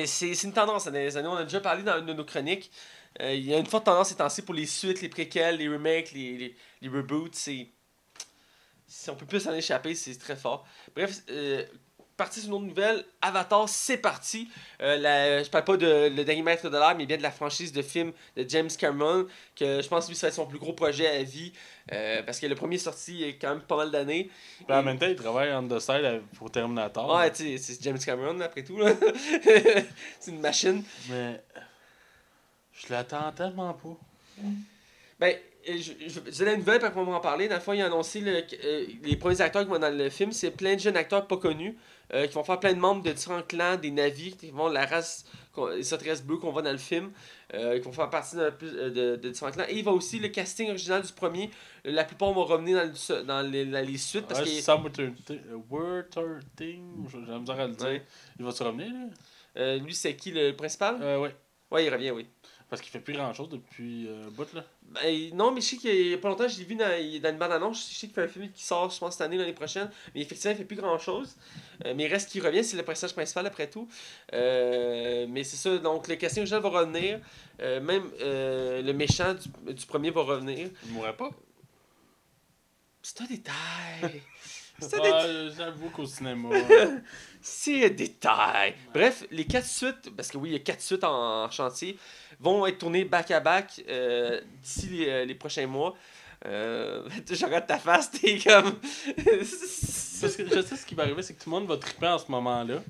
C'est 0.06 0.44
une 0.44 0.54
tendance 0.54 0.88
les 0.88 1.18
années. 1.18 1.28
On 1.28 1.36
a 1.36 1.44
déjà 1.44 1.60
parlé 1.60 1.84
dans 1.84 2.00
une 2.00 2.06
de 2.06 2.14
nos 2.14 2.24
chroniques. 2.24 2.72
Euh, 3.22 3.34
Il 3.34 3.46
y 3.46 3.54
a 3.54 3.60
une 3.60 3.66
forte 3.66 3.86
tendance 3.86 4.10
ces 4.10 4.16
temps-ci 4.16 4.42
pour 4.42 4.54
les 4.54 4.66
suites, 4.66 5.02
les 5.02 5.10
préquels, 5.10 5.58
les 5.58 5.68
remakes, 5.68 6.12
les, 6.14 6.56
reboots. 6.84 7.36
Si 7.36 9.10
on 9.10 9.16
peut 9.16 9.26
plus 9.26 9.42
s'en 9.42 9.54
échapper, 9.54 9.96
c'est 9.96 10.18
très 10.18 10.36
fort. 10.36 10.66
Bref, 10.96 11.24
euh, 11.30 11.66
partie 12.18 12.40
sur 12.42 12.50
une 12.50 12.56
autre 12.56 12.66
nouvelle. 12.66 13.06
Avatar, 13.22 13.68
c'est 13.68 13.98
parti. 13.98 14.50
Euh, 14.82 14.98
la- 14.98 15.44
je 15.44 15.50
parle 15.50 15.64
pas 15.66 15.78
de 15.78 16.10
Le 16.16 16.24
Dernier 16.24 16.42
Maître 16.44 16.70
de 16.70 16.78
l'air, 16.78 16.96
mais 16.96 17.06
bien 17.06 17.18
de 17.18 17.22
la 17.24 17.32
franchise 17.32 17.72
de 17.72 17.82
films 17.82 18.12
de 18.38 18.46
James 18.48 18.70
Cameron. 18.78 19.28
Que 19.56 19.82
je 19.82 19.88
pense 19.88 20.06
que 20.06 20.10
lui, 20.12 20.16
ça 20.16 20.28
va 20.28 20.30
être 20.30 20.36
son 20.36 20.46
plus 20.46 20.60
gros 20.60 20.74
projet 20.74 21.08
à 21.08 21.24
vie. 21.24 21.52
euh, 21.92 22.22
parce 22.24 22.40
que 22.40 22.46
le 22.48 22.56
premier 22.56 22.76
est 22.76 22.80
sorti 22.80 23.14
il 23.14 23.20
y 23.20 23.30
a 23.30 23.34
quand 23.34 23.50
même 23.50 23.62
pas 23.62 23.76
mal 23.78 23.92
d'années. 23.92 24.30
Puis 24.66 24.76
en 24.76 24.84
même 24.84 24.98
temps, 24.98 25.08
il 25.08 25.16
travaille 25.16 25.52
on 25.54 25.68
the 25.68 25.80
side 25.80 26.22
pour 26.38 26.50
Terminator. 26.52 27.14
Ouais, 27.14 27.32
tu 27.32 27.58
sais, 27.58 27.74
c'est 27.74 27.84
James 27.84 28.00
Cameron 28.00 28.40
après 28.42 28.64
tout. 28.64 28.80
c'est 30.20 30.32
une 30.32 30.40
machine. 30.40 30.84
Mais. 31.10 31.42
Je 32.74 32.92
l'attends 32.92 33.32
tellement 33.32 33.74
pas. 33.74 33.98
Ben, 35.20 35.38
je, 35.66 35.74
je, 36.08 36.10
je 36.10 36.20
disais 36.20 36.46
la 36.46 36.56
nouvelle, 36.58 36.80
parce 36.80 36.94
qu'on 36.94 37.04
va 37.06 37.14
en 37.14 37.20
parler. 37.20 37.48
Dans 37.48 37.56
le 37.56 37.62
fond, 37.62 37.74
il 37.74 37.82
a 37.82 37.86
annoncé 37.86 38.20
le- 38.22 38.44
euh, 38.64 38.86
les 39.04 39.16
premiers 39.16 39.40
acteurs 39.42 39.64
qui 39.64 39.70
vont 39.70 39.80
dans 39.80 39.96
le 39.96 40.10
film. 40.10 40.32
C'est 40.32 40.52
plein 40.52 40.76
de 40.76 40.80
jeunes 40.80 40.98
acteurs 40.98 41.28
pas 41.28 41.38
connus 41.38 41.78
euh, 42.14 42.28
qui 42.28 42.34
vont 42.34 42.44
faire 42.44 42.60
plein 42.60 42.74
de 42.74 42.80
membres 42.80 43.02
de 43.04 43.12
différents 43.12 43.42
clans, 43.44 43.78
des 43.78 43.92
navires, 43.92 44.36
qui 44.38 44.52
vont 44.52 44.68
la 44.68 44.86
race, 44.86 45.26
les 45.76 45.84
sauteresses 45.84 46.22
bleues 46.24 46.38
qu'on 46.38 46.52
voit 46.52 46.62
dans 46.62 46.72
le 46.72 46.78
film, 46.78 47.12
euh, 47.54 47.78
qui 47.78 47.86
vont 47.86 47.92
faire 47.94 48.10
partie 48.10 48.36
de, 48.36 49.16
de 49.16 49.30
différents 49.30 49.52
clans. 49.52 49.66
Et 49.70 49.78
il 49.78 49.84
va 49.84 49.92
aussi 49.92 50.20
le 50.20 50.28
casting 50.28 50.70
original 50.70 51.02
du 51.02 51.14
premier. 51.14 51.50
La 51.86 52.04
plupart 52.04 52.32
vont 52.34 52.46
revenir 52.46 52.78
dans, 52.78 52.84
le- 52.92 53.24
dans, 53.24 53.42
les, 53.42 53.66
dans 53.66 53.86
les 53.86 53.98
suites 53.98 54.28
parce 54.28 54.42
ouais, 54.42 54.46
que 54.46 54.62
Sam 54.62 54.84
Worthington, 55.70 56.70
j'ai 57.10 57.20
la 57.28 57.40
misère 57.40 57.60
à 57.60 57.68
le 57.68 57.74
dire. 57.74 57.88
Ouais. 57.88 58.04
Il 58.40 58.46
va 58.46 58.52
se 58.52 58.64
revenir, 58.64 58.88
là? 59.56 59.78
lui, 59.78 59.94
c'est 59.94 60.16
qui 60.16 60.32
le 60.32 60.52
principal? 60.56 60.96
Ouais. 61.02 61.36
Ouais, 61.72 61.86
il 61.86 61.90
revient, 61.94 62.12
oui. 62.12 62.28
Parce 62.74 62.82
qu'il 62.82 62.90
fait 62.92 63.02
plus 63.02 63.14
grand 63.14 63.32
chose 63.36 63.50
depuis 63.50 64.08
euh, 64.08 64.32
bout 64.32 64.52
là. 64.52 64.64
Ben, 64.82 65.30
non, 65.36 65.52
mais 65.52 65.62
je 65.62 65.68
sais 65.68 65.78
qu'il 65.78 66.08
y 66.08 66.14
a 66.16 66.18
pas 66.18 66.28
longtemps, 66.28 66.48
je 66.48 66.58
l'ai 66.58 66.64
vu 66.64 66.74
dans, 66.74 66.88
dans 66.88 67.30
une 67.30 67.38
bande-annonce. 67.38 67.88
Je 67.88 67.94
sais 67.94 68.08
qu'il 68.08 68.16
fait 68.16 68.24
un 68.24 68.28
film 68.28 68.52
qui 68.52 68.64
sort, 68.64 68.90
je 68.90 68.98
pense, 68.98 69.14
cette 69.14 69.22
année, 69.22 69.38
l'année 69.38 69.54
prochaine. 69.54 69.92
Mais 70.16 70.22
effectivement, 70.22 70.56
il 70.56 70.58
fait 70.58 70.66
plus 70.66 70.78
grand-chose. 70.78 71.36
Euh, 71.86 71.94
mais 71.96 72.06
il 72.06 72.08
reste 72.08 72.32
qu'il 72.32 72.44
revient, 72.44 72.64
c'est 72.64 72.76
le 72.76 72.82
personnage 72.82 73.14
principal 73.14 73.46
après 73.46 73.70
tout. 73.70 73.88
Euh, 74.34 75.28
mais 75.30 75.44
c'est 75.44 75.58
ça, 75.58 75.78
donc 75.78 76.08
le 76.08 76.16
casting 76.16 76.42
original 76.42 76.64
va 76.64 76.70
revenir. 76.70 77.20
Euh, 77.62 77.80
même 77.80 78.10
le 78.20 78.92
méchant 78.94 79.36
du, 79.36 79.76
du 79.76 79.86
premier 79.86 80.10
va 80.10 80.24
revenir. 80.24 80.68
Il 80.88 80.94
mourrait 80.94 81.16
pas? 81.16 81.30
C'est 83.04 83.22
un 83.22 83.26
détail. 83.26 84.24
C'est 84.80 84.96
un 84.96 85.04
détail. 85.04 85.46
Ouais, 85.48 85.54
j'avoue 85.56 85.90
qu'au 85.92 86.06
cinéma. 86.08 86.50
C'est 87.42 87.86
un 87.86 87.90
détail. 87.90 88.74
Bref, 88.94 89.26
les 89.30 89.46
quatre 89.46 89.68
suites, 89.68 90.10
parce 90.16 90.30
que 90.30 90.38
oui, 90.38 90.50
il 90.50 90.54
y 90.54 90.56
a 90.56 90.60
quatre 90.60 90.82
suites 90.82 91.04
en, 91.04 91.44
en 91.44 91.52
chantier, 91.52 91.98
vont 92.44 92.66
être 92.68 92.78
tournées 92.78 93.06
back-à-back 93.06 93.84
euh, 93.90 94.42
d'ici 94.62 94.88
les, 94.88 95.10
euh, 95.10 95.26
les 95.26 95.36
prochains 95.36 95.66
mois. 95.68 95.96
Euh, 96.46 97.08
je 97.32 97.46
regarde 97.46 97.66
ta 97.66 97.78
face, 97.80 98.12
t'es 98.12 98.38
comme. 98.38 98.74
Parce 100.22 100.36
que 100.36 100.46
je 100.48 100.62
sais 100.62 100.76
ce 100.76 100.86
qui 100.86 100.94
va 100.96 101.04
arriver, 101.04 101.22
c'est 101.22 101.34
que 101.34 101.44
tout 101.44 101.50
le 101.50 101.56
monde 101.60 101.68
va 101.68 101.78
triper 101.78 102.08
en 102.08 102.18
ce 102.20 102.30
moment-là. 102.32 102.82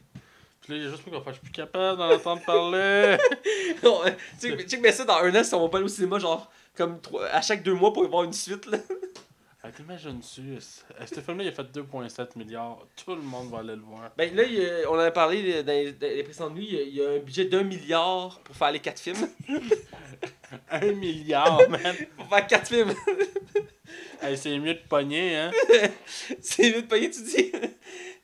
Puis 0.62 0.74
là, 0.74 0.78
il 0.80 0.84
y 0.84 0.88
a 0.88 0.90
juste 0.92 1.06
moi 1.06 1.18
qui 1.20 1.20
va 1.20 1.22
faire, 1.24 1.34
je 1.34 1.40
suis 1.40 1.44
plus 1.44 1.52
capable 1.52 1.98
d'en 2.00 2.12
entendre 2.14 2.42
parler. 2.44 3.18
Non, 3.84 4.02
tu 4.40 4.50
sais, 4.50 4.58
tu 4.58 4.70
sais, 4.70 4.78
mais 4.78 4.92
ça, 4.92 5.04
dans 5.04 5.18
un 5.18 5.36
an, 5.36 5.44
si 5.44 5.54
on 5.54 5.62
va 5.62 5.68
pas 5.70 5.78
aller 5.78 5.86
au 5.86 5.90
cinéma, 5.90 6.20
genre, 6.20 6.50
comme 6.76 7.02
trois- 7.02 7.26
à 7.28 7.42
chaque 7.42 7.64
deux 7.64 7.74
mois 7.74 7.92
pour 7.92 8.06
y 8.06 8.08
voir 8.08 8.24
une 8.24 8.34
suite, 8.34 8.66
là. 8.68 8.78
Ah, 9.66 9.72
T'imagines-tu, 9.72 10.60
ce 10.60 11.22
film-là, 11.22 11.44
il 11.46 11.48
a 11.48 11.52
fait 11.54 11.64
2,7 11.64 12.38
milliards. 12.38 12.86
Tout 12.98 13.16
le 13.16 13.22
monde 13.22 13.50
va 13.50 13.60
aller 13.60 13.76
le 13.78 13.82
voir. 13.82 14.12
Ben 14.18 14.36
là, 14.36 14.44
a- 14.44 14.90
on 14.90 14.96
en 14.96 15.00
a 15.00 15.10
parlé 15.12 15.64
dans 15.64 15.72
les, 15.72 15.94
dans 15.94 16.08
les 16.08 16.24
précédentes 16.24 16.54
nuits, 16.56 16.68
il 16.70 16.96
y 16.96 17.02
a- 17.02 17.12
un 17.12 17.20
budget 17.20 17.46
d'un 17.46 17.64
milliard 17.64 18.42
pour 18.44 18.56
faire 18.56 18.72
les 18.74 18.80
quatre 18.80 19.00
films. 19.00 19.26
Un 20.70 20.92
milliard, 20.92 21.68
man. 21.70 21.96
pour 22.16 22.28
faire 22.28 22.46
quatre 22.48 22.68
films. 22.68 22.94
Hey, 24.22 24.38
c'est 24.38 24.58
mieux 24.58 24.74
de 24.76 24.80
pogner, 24.88 25.36
hein. 25.36 25.52
C'est 26.42 26.74
mieux 26.74 26.82
de 26.82 26.88
pogner, 26.88 27.12
tu 27.12 27.22
dis. 27.24 27.52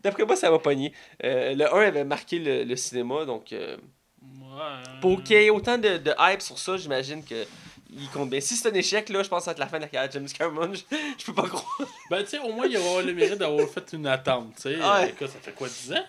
D'après 0.01 0.23
moi, 0.25 0.35
ça 0.37 0.49
va 0.49 0.57
pogner. 0.57 0.93
Euh, 1.23 1.53
le 1.53 1.65
1 1.75 1.77
avait 1.87 2.03
marqué 2.05 2.39
le, 2.39 2.63
le 2.63 2.75
cinéma, 2.77 3.25
donc 3.25 3.51
euh, 3.51 3.75
Ouais. 4.21 4.99
pour 5.01 5.21
qu'il 5.23 5.35
y 5.37 5.45
ait 5.45 5.49
autant 5.49 5.77
de, 5.77 5.97
de 5.97 6.11
hype 6.17 6.41
sur 6.41 6.57
ça, 6.57 6.77
j'imagine 6.77 7.23
que 7.23 7.43
il 7.91 8.09
compte 8.09 8.29
bien. 8.29 8.39
Si 8.41 8.55
c'est 8.55 8.69
un 8.69 8.73
échec, 8.73 9.09
là, 9.09 9.23
je 9.23 9.29
pense 9.29 9.39
que 9.39 9.45
ça 9.45 9.51
va 9.51 9.53
être 9.53 9.59
la 9.59 9.67
fin 9.67 9.77
de 9.77 9.83
la 9.83 9.87
carrière 9.89 10.09
de 10.09 10.13
James 10.13 10.27
Cameron. 10.37 10.73
Je, 10.73 10.81
je 11.17 11.25
peux 11.25 11.33
pas 11.33 11.47
croire. 11.47 11.89
Ben, 12.09 12.23
tu 12.23 12.29
sais, 12.29 12.39
au 12.39 12.51
moins, 12.53 12.65
il 12.67 12.77
va 12.77 12.83
avoir 12.85 13.03
le 13.03 13.13
mérite 13.13 13.37
d'avoir 13.37 13.67
fait 13.69 13.93
une 13.93 14.05
attente, 14.07 14.55
tu 14.55 14.61
sais. 14.63 14.75
Ouais. 14.77 15.15
Euh, 15.21 15.27
ça 15.27 15.39
fait 15.41 15.53
quoi, 15.53 15.67
10 15.67 15.93
ans? 15.93 16.05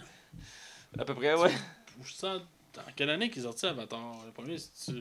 À 0.98 1.04
peu 1.04 1.14
près, 1.14 1.34
ouais. 1.34 1.52
Je 2.04 2.12
sens... 2.12 2.40
En 2.78 2.92
quelle 2.94 3.10
année 3.10 3.28
qu'il 3.30 3.42
est 3.42 3.46
sorti 3.46 3.66
Avatar? 3.66 4.00
Le 4.24 4.32
premier, 4.32 4.56
c'est. 4.74 4.92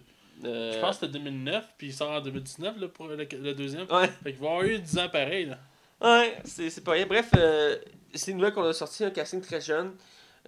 Euh, 0.43 0.73
Je 0.73 0.80
pense 0.80 0.97
que 0.97 1.05
c'était 1.05 1.19
2009, 1.19 1.65
puis 1.77 1.88
il 1.88 1.93
sort 1.93 2.11
en 2.11 2.21
2019, 2.21 2.77
là, 2.80 2.88
pour 2.88 3.07
le, 3.07 3.15
le 3.15 3.53
deuxième. 3.53 3.86
Ouais, 3.91 4.07
Fait 4.23 4.32
qu'il 4.34 4.41
va 4.41 4.47
avoir 4.47 4.63
eu 4.63 4.80
10 4.80 4.97
ans 4.99 5.09
pareil, 5.09 5.45
là. 5.45 5.59
ouais, 6.01 6.38
c'est 6.45 6.84
pas 6.84 6.93
rien. 6.93 7.05
Bref, 7.05 7.30
euh, 7.38 7.77
c'est 8.15 8.32
une 8.32 8.38
nouvelle 8.38 8.53
qu'on 8.53 8.63
a 8.63 8.73
sorti, 8.73 9.03
un 9.05 9.11
casting 9.11 9.41
très 9.41 9.61
jeune. 9.61 9.93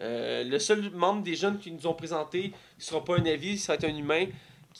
Euh, 0.02 0.44
le 0.44 0.58
seul 0.60 0.90
membre 0.92 1.22
des 1.22 1.36
jeunes 1.36 1.60
qui 1.60 1.72
nous 1.72 1.86
ont 1.86 1.94
présenté, 1.94 2.54
qui 2.80 2.86
sera 2.86 3.04
pas 3.04 3.18
un 3.18 3.26
avis, 3.26 3.60
ça 3.60 3.74
va 3.74 3.76
être 3.76 3.84
un 3.94 3.96
humain 3.96 4.26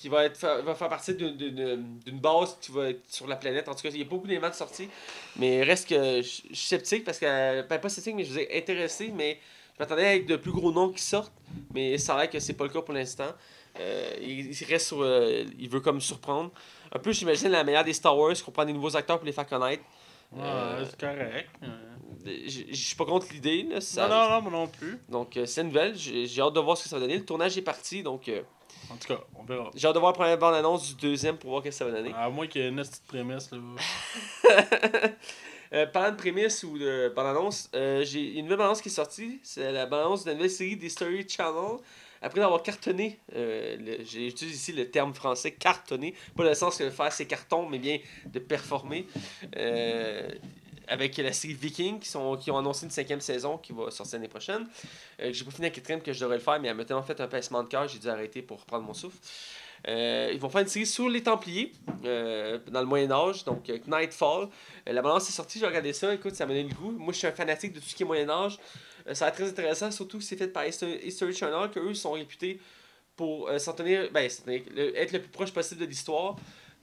qui 0.02 0.10
va, 0.10 0.26
être, 0.26 0.40
va 0.64 0.74
faire 0.74 0.90
partie 0.90 1.14
d'une- 1.14 2.20
base 2.20 2.58
qui 2.60 2.72
va 2.72 2.90
être 2.90 3.04
sur 3.08 3.28
la 3.28 3.36
planète. 3.36 3.70
En 3.70 3.76
tout 3.76 3.84
cas, 3.84 3.90
il 3.90 4.00
y 4.00 4.02
a 4.02 4.06
beaucoup 4.06 4.26
d'éléments 4.26 4.50
de 4.50 4.56
sortie. 4.56 4.90
Mais 5.36 5.62
reste 5.62 5.88
que 5.88 6.24
je 6.24 6.28
suis 6.28 6.56
sceptique 6.56 7.04
parce 7.04 7.20
que, 7.20 7.62
ben, 7.62 7.80
pas 7.80 7.88
sceptique, 7.88 8.16
mais 8.16 8.24
je 8.24 8.32
vous 8.32 8.40
ai 8.40 8.58
intéressé, 8.58 9.14
mais 9.16 9.38
je 9.76 9.84
m'attendais 9.84 10.08
avec 10.08 10.26
de 10.26 10.38
plus 10.38 10.52
gros 10.52 10.72
noms 10.72 10.90
qui 10.90 11.04
sortent. 11.04 11.32
Mais 11.72 12.00
ça 12.00 12.16
a 12.16 12.22
l'air 12.22 12.32
que 12.32 12.40
c'est 12.40 12.54
pas 12.54 12.64
le 12.64 12.72
cas 12.72 12.82
pour 12.82 12.96
l'instant. 12.96 13.32
Euh, 13.80 14.16
il, 14.20 14.56
reste 14.68 14.88
sur. 14.88 15.04
euh, 15.04 15.46
il 15.60 15.70
veut 15.70 15.82
comme 15.82 16.02
surprendre. 16.02 16.50
Un 16.92 16.98
peu, 16.98 17.12
j'imagine, 17.12 17.50
la 17.50 17.64
meilleure 17.64 17.84
des 17.84 17.94
Star 17.94 18.18
Wars, 18.18 18.34
qu'on 18.44 18.52
prend 18.52 18.66
des 18.66 18.74
nouveaux 18.74 18.98
acteurs 18.98 19.20
pour 19.20 19.28
les 19.28 19.32
faire 19.32 19.46
connaître. 19.46 19.84
Ouais, 20.32 20.42
Euh, 20.44 20.86
c'est 20.86 21.00
correct. 21.00 21.50
Je 22.26 22.74
suis 22.76 22.96
pas 22.96 23.06
contre 23.06 23.28
l'idée. 23.34 23.64
là, 23.64 23.82
ça- 23.82 24.08
Non, 24.08 24.16
non, 24.16 24.30
non, 24.30 24.42
moi 24.42 24.52
non 24.52 24.68
plus. 24.68 25.00
Donc, 25.10 25.36
euh, 25.38 25.46
c'est 25.46 25.62
une 25.62 25.68
nouvelle. 25.68 25.96
J'ai 25.98 26.42
hâte 26.42 26.54
de 26.54 26.60
voir 26.60 26.78
ce 26.78 26.84
que 26.84 26.90
ça 26.90 26.96
va 26.98 27.02
donner. 27.02 27.18
Le 27.18 27.26
tournage 27.26 27.58
est 27.58 27.62
parti, 27.64 28.04
donc 28.04 28.28
euh, 28.30 28.42
En 28.92 28.96
tout 28.96 29.08
cas, 29.08 29.20
on 29.36 29.44
verra. 29.44 29.70
j'ai 29.76 29.88
hâte 29.88 29.96
de 29.96 30.00
voir 30.00 30.12
la 30.12 30.16
première 30.18 30.38
bande-annonce 30.38 30.96
du 30.96 31.02
deuxième 31.10 31.38
pour 31.38 31.50
voir 31.50 31.64
ce 31.64 31.70
que 31.70 31.74
ça 31.74 31.86
va 31.86 31.92
donner. 31.92 32.14
À 32.14 32.30
moins 32.30 32.48
qu'il 32.48 32.62
y 32.62 32.66
ait 32.66 32.70
une 32.70 32.76
petite 32.78 33.04
prémisse, 33.08 33.50
là. 33.52 33.58
Euh, 35.74 35.86
parlant 35.86 36.12
de 36.12 36.18
prémisse 36.18 36.64
ou 36.66 36.78
de 36.78 37.14
bande-annonce, 37.16 37.70
euh, 37.76 38.04
j'ai 38.04 38.34
une 38.34 38.44
nouvelle 38.44 38.58
bande-annonce 38.58 38.82
qui 38.82 38.90
est 38.90 38.92
sortie. 38.92 39.40
C'est 39.42 39.72
la 39.72 39.86
bande-annonce 39.86 40.26
de 40.26 40.32
la 40.32 40.36
nouvelle 40.36 40.50
série 40.52 40.76
des 40.76 40.90
Story 40.90 41.26
Channel. 41.26 41.78
Après 42.22 42.40
d'avoir 42.40 42.62
cartonné, 42.62 43.20
euh, 43.36 43.78
utilisé 44.00 44.46
ici 44.46 44.74
le 44.74 44.90
terme 44.90 45.14
français 45.14 45.52
cartonné, 45.52 46.14
pas 46.36 46.44
dans 46.44 46.50
le 46.50 46.56
sens 46.56 46.78
que 46.78 46.90
faire 46.90 47.12
ses 47.12 47.26
cartons, 47.26 47.68
mais 47.68 47.80
bien 47.80 48.00
de 48.26 48.40
performer. 48.40 49.08
Euh, 49.58 50.30
avec 50.88 51.16
la 51.18 51.32
série 51.32 51.54
Viking 51.54 52.00
qui, 52.00 52.18
ont 52.18 52.58
annoncé 52.58 52.86
une 52.86 52.92
cinquième 52.92 53.22
saison 53.22 53.58
qui 53.58 53.72
va 53.72 53.90
sortir 53.92 54.18
l'année 54.18 54.28
prochaine. 54.28 54.68
Euh, 55.22 55.32
j'ai 55.32 55.46
pas 55.46 55.52
fini 55.52 55.68
la 55.68 55.70
quatrième 55.70 56.02
que 56.02 56.12
je 56.12 56.20
devrais 56.20 56.36
le 56.36 56.44
faire, 56.44 56.60
mais 56.60 56.68
elle 56.68 56.76
m'a 56.76 56.84
tellement 56.84 57.04
fait 57.04 57.20
un 57.22 57.28
pincement 57.28 57.64
de 57.64 57.70
cœur, 57.70 57.88
j'ai 57.88 57.98
dû 57.98 58.10
arrêter 58.10 58.42
pour 58.42 58.60
reprendre 58.60 58.86
mon 58.86 58.94
souffle. 58.94 59.18
Ils 59.88 60.38
vont 60.40 60.50
faire 60.50 60.62
une 60.62 60.68
série 60.68 60.86
sur 60.86 61.10
les 61.10 61.24
Templiers 61.24 61.72
dans 62.04 62.82
le 62.82 62.86
Moyen-Âge, 62.86 63.46
donc 63.46 63.70
euh, 63.70 63.80
Nightfall. 63.88 64.48
La 64.86 65.02
balance 65.02 65.30
est 65.30 65.34
sortie, 65.34 65.60
j'ai 65.60 65.66
regardé 65.66 65.94
ça, 65.94 66.14
écoute, 66.14 66.36
ça 66.36 66.46
m'a 66.46 66.54
donné 66.54 66.70
le 66.70 66.76
goût. 66.76 66.92
Moi, 66.92 67.14
je 67.14 67.20
suis 67.20 67.28
un 67.28 67.32
fanatique 67.32 67.74
de 67.74 67.80
tout 67.80 67.88
ce 67.88 67.96
qui 67.96 68.04
est 68.04 68.06
Moyen-Âge. 68.06 68.58
Euh, 68.58 68.91
ça 69.14 69.26
va 69.26 69.30
être 69.30 69.36
très 69.36 69.50
intéressant, 69.50 69.92
surtout 69.92 70.18
que 70.18 70.24
c'est 70.24 70.38
fait 70.38 70.48
par 70.48 70.64
Histo- 70.66 71.00
History 71.04 71.34
Channel, 71.34 71.70
qu'eux 71.72 71.94
sont 71.94 72.12
réputés 72.14 72.60
pour 73.16 73.50
euh, 73.50 73.58
s'en 73.60 73.74
tenir, 73.74 74.10
ben, 74.12 74.30
s'en 74.30 74.44
tenir- 74.44 74.64
le- 74.76 74.98
être 74.98 75.12
le 75.12 75.20
plus 75.22 75.30
proche 75.30 75.52
possible 75.52 75.82
de 75.82 75.86
l'histoire. 75.86 76.36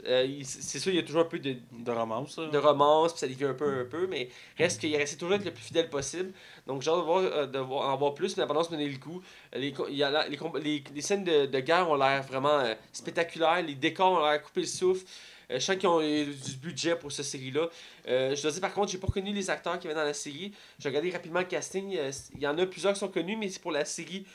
Euh, 0.07 0.29
c'est 0.45 0.79
sûr, 0.79 0.93
il 0.93 0.97
y 0.97 0.99
a 1.01 1.03
toujours 1.03 1.23
un 1.23 1.25
peu 1.25 1.41
de, 1.41 1.57
De 1.73 1.91
romance, 1.91 2.37
ça. 2.37 2.47
de 2.47 2.59
romance, 2.59 3.13
puis 3.13 3.19
ça 3.19 3.27
dévie 3.27 3.45
un 3.45 3.55
peu, 3.55 3.81
un 3.81 3.85
peu, 3.85 4.07
mais 4.07 4.29
reste 4.57 4.81
qu'il 4.81 4.95
essaie 4.95 5.17
toujours 5.17 5.37
d'être 5.37 5.45
le 5.47 5.51
plus 5.53 5.65
fidèle 5.65 5.91
possible. 5.91 6.31
Donc, 6.69 6.83
j'ai 6.83 6.91
hâte 6.91 6.99
de, 6.99 7.03
voir, 7.03 7.19
euh, 7.25 7.47
de 7.47 7.59
voir, 7.59 7.93
en 7.93 7.97
voir 7.97 8.15
plus, 8.15 8.37
mais 8.37 8.43
la 8.43 8.47
balance 8.47 8.71
me 8.71 8.77
donner 8.77 8.89
le. 8.89 8.95
Euh, 8.95 9.59
Les, 9.59 9.75
y 9.91 10.03
a 10.05 10.11
la- 10.11 10.29
les, 10.29 10.39
les, 10.63 10.85
les 10.95 11.03
scènes 11.03 11.25
de, 11.25 11.47
de 11.47 11.61
guerre 11.61 11.91
ont 11.91 11.97
l'air 11.97 12.23
vraiment 12.23 12.61
euh, 12.61 12.75
spectaculaires, 12.93 13.61
les 13.63 13.75
décors 13.75 14.13
ont 14.13 14.25
l'air 14.25 14.41
coupé 14.41 14.61
le 14.61 14.67
souffle. 14.69 15.05
Euh, 15.51 15.55
je 15.55 15.65
sens 15.65 15.77
qu'ils 15.77 15.89
ont 15.89 16.01
euh, 16.03 16.25
du 16.27 16.57
budget 16.57 16.97
pour 16.97 17.11
cette 17.11 17.25
série-là. 17.25 17.69
Euh, 18.07 18.35
je 18.35 18.43
dois 18.43 18.51
dire, 18.51 18.61
par 18.61 18.75
contre, 18.75 18.93
j'ai 18.93 18.99
pas 18.99 19.07
reconnu 19.07 19.33
les 19.33 19.49
acteurs 19.51 19.79
qui 19.79 19.87
avaient 19.87 19.95
dans 19.97 20.05
la 20.05 20.15
série. 20.15 20.53
J'ai 20.79 20.89
regardé 20.89 21.11
rapidement 21.11 21.41
le 21.41 21.47
casting. 21.47 21.99
Il 22.35 22.41
y 22.41 22.47
en 22.47 22.59
a 22.59 22.67
plusieurs 22.67 22.93
qui 22.93 22.99
sont 23.01 23.09
connus, 23.09 23.37
mais 23.37 23.49
c'est 23.49 23.61
pour 23.63 23.73
la 23.73 23.85
série 23.85 24.27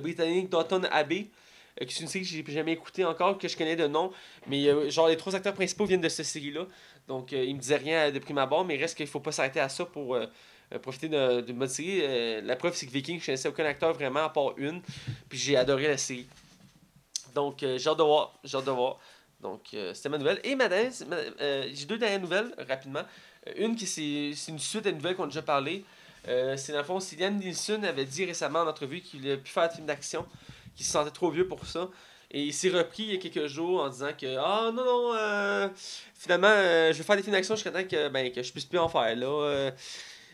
britannique 0.00 0.48
Downton 0.48 0.86
Abbey. 0.90 1.28
qui 1.78 1.84
est 1.84 2.00
une 2.00 2.08
série 2.08 2.24
que 2.24 2.30
j'ai 2.30 2.44
jamais 2.52 2.72
écoutée 2.72 3.04
encore, 3.04 3.38
que 3.38 3.48
je 3.48 3.56
connais 3.56 3.76
de 3.76 3.86
nom. 3.86 4.12
Mais 4.46 4.90
genre, 4.90 5.08
les 5.08 5.16
trois 5.16 5.34
acteurs 5.34 5.54
principaux 5.54 5.86
viennent 5.86 6.00
de 6.00 6.08
cette 6.08 6.26
série-là. 6.26 6.66
Donc, 7.08 7.32
euh, 7.32 7.42
il 7.44 7.54
me 7.56 7.60
disait 7.60 7.76
rien 7.76 8.10
de 8.10 8.18
prime 8.18 8.38
abord, 8.38 8.64
mais 8.64 8.76
reste 8.76 8.96
qu'il 8.96 9.06
faut 9.06 9.20
pas 9.20 9.32
s'arrêter 9.32 9.60
à 9.60 9.68
ça 9.68 9.84
pour 9.84 10.16
profiter 10.82 11.08
de- 11.08 11.52
bonne 11.52 11.68
série. 11.68 12.42
La 12.42 12.54
preuve, 12.54 12.76
c'est 12.76 12.86
que 12.86 12.92
Viking, 12.92 13.18
je 13.20 13.26
connaissais 13.26 13.48
aucun 13.48 13.64
acteur 13.64 13.92
vraiment, 13.92 14.20
à 14.24 14.28
part 14.28 14.52
une. 14.56 14.82
Puis 15.28 15.38
j'ai 15.38 15.56
adoré 15.56 15.88
la 15.88 15.96
série. 15.96 16.26
Donc, 17.34 17.58
j'ai 17.60 17.76
de 17.78 18.02
voir. 18.02 18.38
J'ai 18.44 18.56
hâte 18.56 18.64
de 18.66 18.70
voir. 18.70 18.98
Donc, 19.42 19.62
euh, 19.74 19.94
c'était 19.94 20.08
ma 20.08 20.18
nouvelle. 20.18 20.40
Et 20.44 20.50
c'est- 20.90 21.04
madame, 21.06 21.34
euh, 21.40 21.68
j'ai 21.72 21.86
deux 21.86 21.98
dernières 21.98 22.20
nouvelles, 22.20 22.52
euh, 22.58 22.64
rapidement. 22.68 23.02
Euh, 23.46 23.52
une 23.56 23.74
qui 23.76 23.86
c'est 23.86 24.50
une 24.50 24.58
suite 24.58 24.86
à 24.86 24.90
une 24.90 24.96
nouvelle 24.96 25.16
qu'on 25.16 25.24
a 25.24 25.26
déjà 25.26 25.42
parlé. 25.42 25.84
C'est 26.56 26.72
dans 26.72 26.78
le 26.78 26.84
fond, 26.84 27.00
Cillian 27.00 27.30
Nielsen 27.30 27.82
avait 27.84 28.04
dit 28.04 28.26
récemment 28.26 28.60
en 28.60 28.66
entrevue 28.66 29.00
qu'il 29.00 29.22
ne 29.22 29.36
plus 29.36 29.50
faire 29.50 29.68
de 29.68 29.72
film 29.72 29.86
d'action, 29.86 30.26
qu'il 30.76 30.84
se 30.84 30.92
sentait 30.92 31.10
trop 31.10 31.30
vieux 31.30 31.48
pour 31.48 31.64
ça. 31.64 31.88
Et 32.30 32.42
il 32.42 32.52
s'est 32.52 32.68
repris 32.68 33.04
il 33.04 33.14
y 33.14 33.16
a 33.16 33.18
quelques 33.18 33.46
jours 33.46 33.82
en 33.82 33.88
disant 33.88 34.10
que 34.16 34.36
Ah 34.38 34.70
non, 34.72 34.84
non, 34.84 35.14
euh, 35.14 35.68
finalement, 36.14 36.48
je 36.48 36.92
vais 36.92 37.02
faire 37.02 37.16
des 37.16 37.22
films 37.22 37.34
d'action 37.34 37.54
jusqu'à 37.56 37.70
temps 37.70 37.84
que, 37.84 38.08
ben, 38.10 38.30
que 38.30 38.42
je 38.42 38.52
puisse 38.52 38.66
plus 38.66 38.78
en 38.78 38.88
faire. 38.90 39.16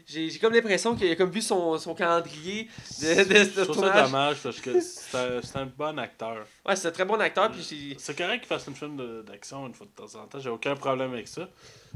J'ai 0.07 0.31
j'ai 0.31 0.39
comme 0.39 0.53
l'impression 0.53 0.95
qu'il 0.95 1.11
a 1.11 1.17
comme 1.17 1.31
vu 1.31 1.43
son, 1.43 1.77
son 1.79 1.93
calendrier 1.95 2.69
de, 3.03 3.25
de, 3.25 3.29
de 3.29 3.45
Je 3.45 3.61
trouve 3.63 3.81
ça 3.81 4.03
dommage 4.05 4.37
parce 4.41 4.61
que 4.61 4.81
c'est 4.81 5.17
un, 5.17 5.41
c'est 5.43 5.57
un 5.59 5.67
bon 5.67 5.99
acteur. 5.99 6.47
Ouais, 6.65 6.77
c'est 6.77 6.87
un 6.89 6.93
très 6.93 7.05
bon 7.05 7.21
acteur. 7.21 7.51
Puis 7.51 7.63
j'ai- 7.69 7.97
C'est 7.99 8.17
correct 8.17 8.41
qu'il 8.41 8.49
fasse 8.49 8.69
un 8.69 8.73
film 8.75 8.97
d'action 9.25 9.67
une 9.67 9.75
fois 9.75 9.87
de 9.87 9.91
temps 9.91 10.19
en 10.21 10.27
temps, 10.29 10.39
j'ai 10.39 10.49
aucun 10.51 10.77
problème 10.77 11.13
avec 11.13 11.27
ça. 11.27 11.49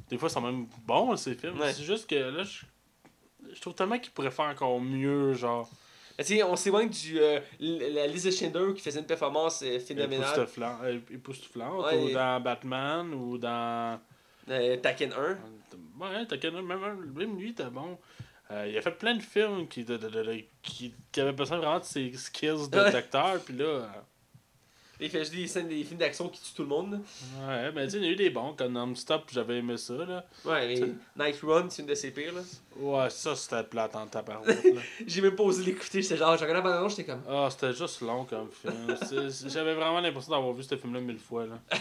Des 0.09 0.19
fois, 0.19 0.29
ils 0.29 0.33
sont 0.33 0.41
même 0.41 0.67
bons, 0.85 1.17
ces 1.17 1.37
films. 1.37 1.61
Ouais. 1.61 1.73
C'est 1.73 1.85
juste 1.85 2.11
que 2.11 2.17
là, 2.17 2.43
je, 2.43 2.63
je 3.55 3.61
trouve 3.61 3.75
tellement 3.75 3.99
qu'il 3.99 4.11
pourrait 4.13 4.33
faire 4.33 4.47
encore 4.47 4.81
mieux, 4.81 5.33
genre. 5.35 5.71
On 6.45 6.57
s'éloigne 6.57 6.89
du 6.91 7.19
euh, 7.21 7.39
la 7.61 8.07
Lisa 8.09 8.31
Schindler 8.31 8.75
qui 8.75 8.83
faisait 8.83 8.99
une 9.01 9.07
performance 9.07 9.63
euh, 9.65 9.79
phénoménale. 9.79 10.29
Époustouflant- 10.37 11.01
époustouflante, 11.15 11.85
Ouais, 11.87 11.97
ou 11.97 12.09
et- 12.09 12.13
dans 12.13 12.41
Batman, 12.41 13.15
ou 13.15 13.39
dans. 13.39 13.99
Euh, 14.51 14.77
Taken 14.79 15.13
1. 15.13 15.39
Ouais, 16.01 16.27
t'as 16.27 16.37
qu'un- 16.39 16.51
même, 16.63 17.13
même 17.15 17.39
lui, 17.39 17.55
t'es 17.55 17.65
bon. 17.65 17.99
Euh, 18.51 18.67
il 18.69 18.77
a 18.77 18.83
fait 18.83 18.91
plein 18.93 19.15
de 19.15 19.23
films 19.23 19.69
qui, 19.69 19.85
de, 19.85 19.97
de- 19.97 20.09
de- 20.09 20.45
qui, 20.63 20.93
qui 21.13 21.21
avaient 21.21 21.33
besoin 21.33 21.59
vraiment 21.59 21.79
de 21.79 21.85
ses 21.85 22.13
skills 22.15 22.69
de- 22.71 22.79
Ouais. 22.79 22.91
d'acteur, 22.91 23.39
puis 23.45 23.55
là. 23.57 23.65
euh, 23.65 23.87
Il 25.03 25.09
fait 25.09 25.21
juste 25.21 25.33
des 25.35 25.47
scènes, 25.47 25.69
des 25.69 25.83
films 25.83 25.99
d'action 25.99 26.29
qui 26.29 26.43
tuent 26.43 26.55
tout 26.57 26.63
le 26.63 26.69
monde. 26.69 27.01
Ouais, 27.49 27.73
mais 27.73 27.85
tu 27.87 27.93
sais, 27.93 27.97
il 27.99 28.05
y 28.05 28.09
a 28.09 28.11
eu 28.11 28.17
des 28.17 28.29
bons, 28.29 28.53
comme 28.55 28.73
Non-Stop, 28.73 29.31
j'avais 29.33 29.57
aimé 29.59 29.79
ça, 29.79 29.95
là. 29.95 30.27
Ouais, 30.45 30.67
mais 31.17 31.25
Night 31.27 31.41
Run, 31.43 31.71
c'est 31.71 31.81
une 31.83 31.89
de 31.89 31.95
ses 31.95 32.11
pires. 32.11 32.35
là. 32.35 32.43
Ouais, 32.77 33.09
ça, 33.09 33.35
c'était 33.35 33.63
plate 33.63 33.97
en 33.97 34.07
tabarouette, 34.09 34.63
là. 34.75 34.81
J'ai 35.07 35.23
même 35.23 35.35
pas 35.37 35.45
osé 35.45 35.65
l'écouter. 35.65 36.03
J'étais 36.03 36.19
genre, 36.19 36.37
j'ai 36.37 36.45
regardé 36.45 36.69
la 36.69 36.81
bande 36.81 36.91
j'étais 36.91 37.05
comme. 37.07 37.23
Ah, 37.29 37.49
c'était 37.51 37.73
juste 37.73 38.03
long 38.03 38.25
comme 38.27 38.51
film. 38.51 38.75
J'avais 39.47 39.73
vraiment 39.75 40.01
l'impression 40.01 40.33
d'avoir 40.33 40.53
vu 40.53 40.63
ce 40.65 40.77
film-là 40.77 41.01
mille 41.01 41.19
fois, 41.19 41.47
là. 41.47 41.59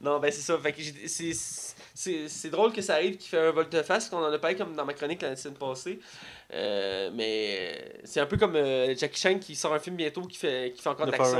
Non, 0.00 0.20
ben 0.20 0.30
c'est 0.30 0.42
ça. 0.42 0.56
Fait 0.58 0.72
que 0.72 0.80
c'est, 1.06 1.32
c'est, 1.34 2.28
c'est 2.28 2.50
drôle 2.50 2.72
que 2.72 2.80
ça 2.80 2.94
arrive 2.94 3.16
qu'il 3.16 3.28
fait 3.30 3.38
un 3.48 3.50
volte-face, 3.50 4.08
qu'on 4.08 4.18
en 4.18 4.32
a 4.32 4.38
parlé 4.38 4.56
comme 4.56 4.74
dans 4.76 4.84
ma 4.84 4.94
chronique 4.94 5.22
la 5.22 5.34
semaine 5.34 5.58
passée. 5.58 5.98
Euh, 6.52 7.10
mais 7.12 8.00
c'est 8.04 8.20
un 8.20 8.26
peu 8.26 8.36
comme 8.36 8.54
euh, 8.56 8.94
Jackie 8.96 9.20
Chan 9.20 9.38
qui 9.38 9.56
sort 9.56 9.74
un 9.74 9.80
film 9.80 9.96
bientôt 9.96 10.22
qui 10.22 10.38
fait, 10.38 10.72
qui 10.74 10.80
fait 10.82 10.88
encore 10.88 11.06
de 11.06 11.10
l'action. 11.12 11.38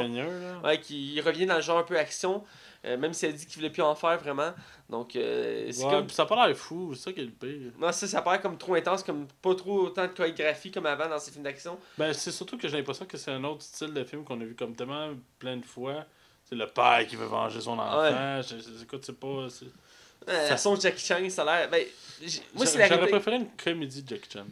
Ouais, 0.64 0.80
qui 0.80 1.20
revient 1.20 1.46
dans 1.46 1.54
le 1.56 1.62
genre 1.62 1.78
un 1.78 1.82
peu 1.84 1.96
action, 1.96 2.42
euh, 2.84 2.96
même 2.98 3.12
si 3.14 3.26
elle 3.26 3.34
dit 3.34 3.46
qu'il 3.46 3.56
voulait 3.56 3.70
plus 3.70 3.82
en 3.82 3.94
faire 3.94 4.18
vraiment. 4.18 4.52
Donc, 4.90 5.14
euh, 5.16 5.68
c'est 5.70 5.84
Ouais, 5.84 5.90
comme. 5.90 6.09
ça 6.11 6.22
a 6.22 6.26
pas 6.26 6.46
l'air 6.46 6.56
fou, 6.56 6.94
c'est 6.94 7.02
ça 7.04 7.12
qui 7.12 7.20
est 7.20 7.24
le 7.24 7.30
pire. 7.30 7.72
Non, 7.78 7.92
ça, 7.92 8.06
ça 8.09 8.22
paraît 8.22 8.40
comme 8.40 8.59
trop 8.59 8.74
intense, 8.74 9.02
comme 9.04 9.28
pas 9.40 9.54
trop 9.54 9.82
autant 9.82 10.02
de 10.02 10.12
chorégraphie 10.12 10.70
comme 10.72 10.86
avant 10.86 11.09
dans 11.09 11.18
ces 11.20 11.30
films 11.30 11.44
d'action. 11.44 11.78
Ben, 11.96 12.12
c'est 12.12 12.32
surtout 12.32 12.59
que 12.59 12.66
j'ai 12.68 12.76
l'impression 12.78 13.04
que 13.06 13.16
c'est 13.16 13.30
un 13.30 13.44
autre 13.44 13.62
style 13.62 13.94
de 13.94 14.02
film 14.02 14.24
qu'on 14.24 14.40
a 14.40 14.44
vu 14.44 14.54
comme 14.56 14.74
tellement 14.74 15.11
plein 15.38 15.56
de 15.56 15.64
fois. 15.64 16.04
C'est 16.49 16.55
le 16.57 16.66
père 16.66 17.05
qui 17.07 17.16
veut 17.16 17.26
venger 17.26 17.61
son 17.61 17.78
enfant. 17.78 18.01
Ouais. 18.01 18.40
Je- 18.42 18.57
je- 18.57 18.82
écoute, 18.82 19.05
c'est 19.05 19.18
pas. 19.18 19.49
c'est- 19.51 19.66
Euh, 20.28 20.57
Ça- 20.57 20.74
de 20.74 20.80
Jackie 20.80 21.05
Chan, 21.05 21.16
ça 21.30 21.42
a 21.42 21.44
l'air. 21.61 21.70
Ben, 21.70 21.84
moi, 22.55 22.66
c'est 22.66 22.78
la 22.78 22.88
J'aurais 22.88 23.09
préféré 23.09 23.36
une 23.36 23.49
comédie 23.62 24.03
de 24.03 24.09
Jackie 24.09 24.28
Chan. 24.32 24.44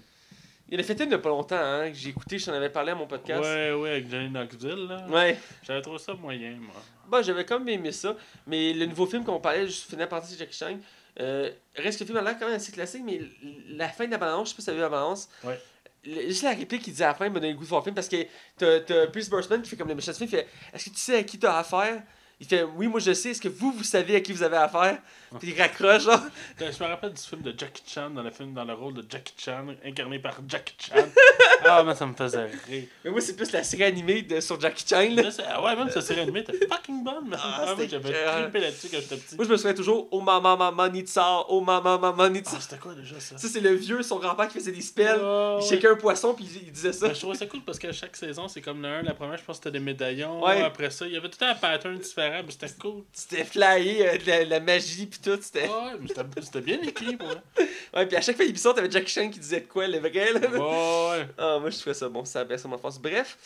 Il 0.68 0.76
en 0.78 0.80
a 0.80 0.82
fait 0.82 0.94
une 1.00 1.06
il 1.08 1.12
y 1.12 1.14
a 1.14 1.18
pas 1.18 1.28
longtemps, 1.28 1.56
hein, 1.58 1.90
que 1.90 1.96
j'ai 1.96 2.08
écouté, 2.10 2.38
j'en 2.38 2.52
avais 2.52 2.70
parlé 2.70 2.92
à 2.92 2.94
mon 2.94 3.06
podcast. 3.06 3.42
Ouais, 3.42 3.72
ouais, 3.72 3.90
avec 3.90 4.10
Johnny 4.10 4.28
Knoxville, 4.30 4.86
là. 4.88 5.06
Ouais. 5.08 5.38
J'avais 5.62 5.80
trouvé 5.82 5.98
ça 5.98 6.14
moyen, 6.14 6.56
moi. 6.60 6.74
Bon, 7.08 7.22
j'avais 7.22 7.44
quand 7.44 7.58
même 7.60 7.68
aimé 7.68 7.92
ça, 7.92 8.16
mais 8.46 8.72
le 8.72 8.86
nouveau 8.86 9.06
film 9.06 9.22
qu'on 9.24 9.38
parlait, 9.38 9.66
je 9.68 9.72
finis 9.80 10.06
par 10.06 10.20
de 10.22 10.26
Jackie 10.36 10.56
Chan, 10.56 10.76
euh, 11.20 11.50
reste 11.76 11.98
que 11.98 12.04
le 12.04 12.06
film 12.06 12.18
a 12.18 12.22
l'air 12.22 12.38
quand 12.38 12.46
même 12.46 12.56
assez 12.56 12.72
classique, 12.72 13.02
mais 13.04 13.20
la 13.68 13.88
fin 13.88 14.06
de 14.06 14.10
la 14.10 14.18
balance, 14.18 14.48
je 14.48 14.50
sais 14.50 14.56
pas 14.56 14.60
si 14.62 14.66
t'as 14.66 14.72
vu 14.72 14.80
la 14.80 14.88
balance. 14.88 15.28
Ouais. 15.44 15.60
Juste 16.06 16.42
la 16.44 16.50
réplique 16.50 16.82
qu'il 16.82 16.94
dit 16.94 17.02
à 17.02 17.08
la 17.08 17.14
fin 17.14 17.28
m'a 17.28 17.40
donné 17.40 17.50
le 17.50 17.56
goût 17.58 17.64
de 17.64 17.68
voir 17.68 17.80
le 17.80 17.84
film 17.84 17.94
parce 17.94 18.08
que 18.08 18.24
t'as, 18.56 18.80
t'as 18.80 19.06
Pierce 19.08 19.28
Brosnan 19.28 19.60
qui 19.60 19.70
fait 19.70 19.76
comme 19.76 19.88
le 19.88 19.94
méchant 19.94 20.12
du 20.12 20.18
film, 20.18 20.30
il 20.32 20.36
fait 20.36 20.48
Est-ce 20.72 20.84
que 20.84 20.90
tu 20.90 21.00
sais 21.00 21.16
à 21.16 21.22
qui 21.24 21.38
t'as 21.38 21.58
affaire? 21.58 22.02
Il 22.38 22.46
fait 22.46 22.62
Oui, 22.64 22.86
moi 22.86 23.00
je 23.00 23.12
sais, 23.14 23.30
est-ce 23.30 23.40
que 23.40 23.48
vous, 23.48 23.72
vous 23.72 23.84
savez 23.84 24.16
à 24.16 24.20
qui 24.20 24.32
vous 24.32 24.42
avez 24.42 24.58
affaire 24.58 24.98
Puis 25.40 25.50
il 25.52 25.60
raccroche, 25.60 26.02
genre. 26.02 26.20
Ben, 26.58 26.70
Je 26.70 26.82
me 26.84 26.88
rappelle 26.88 27.12
du 27.14 27.22
film 27.22 27.40
de 27.40 27.54
Jackie 27.56 27.82
Chan, 27.86 28.10
dans 28.10 28.22
le 28.22 28.30
film, 28.30 28.52
dans 28.52 28.64
le 28.64 28.74
rôle 28.74 28.92
de 28.94 29.04
Jackie 29.08 29.32
Chan, 29.38 29.64
incarné 29.84 30.18
par 30.18 30.36
Jackie 30.46 30.74
Chan. 30.78 30.96
ah, 31.64 31.82
mais 31.82 31.94
ça 31.94 32.04
me 32.04 32.12
faisait 32.14 32.44
rire. 32.68 32.84
Mais 33.04 33.10
moi, 33.10 33.20
c'est 33.22 33.34
plus 33.36 33.50
la 33.52 33.62
série 33.64 33.84
animée 33.84 34.20
de, 34.22 34.40
sur 34.40 34.60
Jackie 34.60 34.84
Chan, 34.86 35.08
là. 35.14 35.22
Ah 35.48 35.62
ouais, 35.62 35.76
même 35.76 35.88
cette 35.90 36.02
série 36.02 36.20
animée 36.20 36.40
était 36.40 36.66
fucking 36.66 37.02
bonne. 37.02 37.26
mais 37.28 37.36
Ah, 37.42 37.72
moi, 37.74 37.86
j'avais 37.86 38.12
trippé 38.12 38.60
là-dessus 38.60 38.88
quand 38.90 38.98
j'étais 39.00 39.16
petit. 39.16 39.36
Moi, 39.36 39.44
je 39.46 39.50
me 39.50 39.56
souviens 39.56 39.74
toujours 39.74 40.08
Oh 40.10 40.20
mama 40.20 40.56
mama 40.56 40.88
nitsa, 40.90 41.44
oh 41.48 41.62
mama 41.62 41.96
mama 41.96 42.28
nitsa. 42.28 42.52
Ah, 42.56 42.60
c'était 42.60 42.76
quoi 42.76 42.92
déjà 42.94 43.18
ça? 43.18 43.38
Ça, 43.38 43.48
c'est 43.48 43.60
le 43.60 43.72
vieux, 43.74 44.02
son 44.02 44.18
grand-père 44.18 44.48
qui 44.48 44.58
faisait 44.58 44.72
des 44.72 44.82
spells. 44.82 45.20
Ah, 45.22 45.56
il 45.60 45.66
shakeait 45.66 45.88
un 45.88 45.96
poisson, 45.96 46.34
puis 46.34 46.44
il, 46.44 46.64
il 46.66 46.72
disait 46.72 46.92
ça. 46.92 47.08
Ben, 47.08 47.14
je 47.14 47.20
trouvais 47.20 47.36
ça 47.38 47.46
cool 47.46 47.62
parce 47.62 47.78
que 47.78 47.90
chaque 47.92 48.14
saison, 48.14 48.46
c'est 48.46 48.60
comme 48.60 48.82
le 48.82 48.88
1. 48.88 49.02
La 49.04 49.14
première, 49.14 49.38
je 49.38 49.42
pense 49.44 49.58
que 49.58 49.64
c'était 49.64 49.78
des 49.78 49.84
médaillons. 49.84 50.44
Ouais. 50.44 50.60
Après 50.62 50.90
ça, 50.90 51.06
il 51.06 51.12
y 51.12 51.16
avait 51.16 51.30
tout 51.30 51.42
un 51.42 51.54
pattern 51.54 51.96
différent, 51.98 52.25
mais 52.30 52.50
c'était 52.50 52.68
cool. 52.80 53.04
C'était 53.12 53.44
flyé, 53.44 54.06
euh, 54.06 54.18
de 54.18 54.26
la, 54.26 54.44
la 54.44 54.60
magie, 54.60 55.06
puis 55.06 55.20
tout. 55.20 55.38
C'était. 55.40 55.68
Ouais, 55.68 55.92
mais 56.00 56.08
c'était 56.42 56.60
bien 56.60 56.80
écrit 56.82 57.16
moi. 57.16 57.34
Ouais, 57.94 58.04
puis 58.04 58.16
à 58.16 58.20
chaque 58.20 58.36
fois 58.36 58.44
l'épisode, 58.44 58.74
t'avais 58.76 58.90
Jackie 58.90 59.10
Chan 59.12 59.30
qui 59.30 59.38
disait 59.38 59.60
de 59.60 59.66
quoi, 59.66 59.86
le 59.86 59.98
vrai, 59.98 60.32
là. 60.32 60.50
Ouais. 60.50 61.28
Ah, 61.38 61.58
moi, 61.58 61.70
je 61.70 61.78
trouvais 61.78 61.94
ça 61.94 62.08
bon, 62.08 62.24
ça 62.24 62.44
baisse 62.44 62.64
mon 62.64 62.76
force. 62.76 62.98
Bref, 62.98 63.38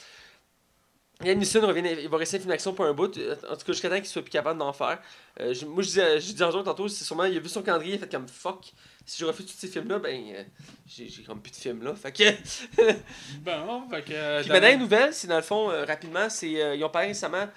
Yann 1.22 1.38
Neeson 1.38 1.66
revient, 1.66 1.82
il 2.00 2.08
va 2.08 2.16
rester 2.16 2.38
un 2.38 2.40
film 2.40 2.50
d'action 2.50 2.72
pour 2.72 2.86
un 2.86 2.94
bout, 2.94 3.16
euh, 3.18 3.36
en 3.50 3.56
tout 3.56 3.66
cas 3.66 3.72
jusqu'à 3.72 3.90
temps 3.90 3.96
qu'il 3.96 4.06
soit 4.06 4.22
plus 4.22 4.30
capable 4.30 4.58
d'en 4.58 4.72
faire. 4.72 5.00
Euh, 5.40 5.54
moi, 5.66 5.82
je 5.82 5.88
disais, 5.88 6.20
je 6.20 6.32
disais 6.32 6.44
en 6.44 6.50
jour 6.50 6.64
tantôt, 6.64 6.88
c'est 6.88 7.04
sûrement, 7.04 7.24
il 7.24 7.36
a 7.36 7.40
vu 7.40 7.48
son 7.48 7.62
calendrier, 7.62 7.94
il 7.94 7.96
a 7.96 8.00
fait 8.00 8.10
comme 8.10 8.26
fuck. 8.28 8.72
Si 9.10 9.18
je 9.22 9.24
refais 9.26 9.42
tous 9.42 9.54
ces 9.58 9.66
films-là, 9.66 9.98
ben, 9.98 10.22
euh, 10.36 10.44
j'ai 10.86 11.08
j'ai 11.08 11.24
comme 11.24 11.42
plus 11.42 11.50
de 11.50 11.56
films 11.56 11.82
là. 11.82 11.96
Fait 11.96 12.12
que. 12.12 12.22
Bon, 13.44 13.88
fait 13.90 14.02
que. 14.04 14.12
euh, 14.12 14.40
Puis 14.40 14.50
dans- 14.50 14.78
nouvelle, 14.78 15.12
c'est 15.12 15.26
dans 15.26 15.34
le 15.36 15.42
fond, 15.42 15.68
euh, 15.68 15.84
rapidement, 15.84 16.30
c'est 16.30 16.62
euh, 16.62 16.76
ils 16.76 16.84
ont 16.84 16.88
parlé 16.90 17.08
récemment, 17.08 17.48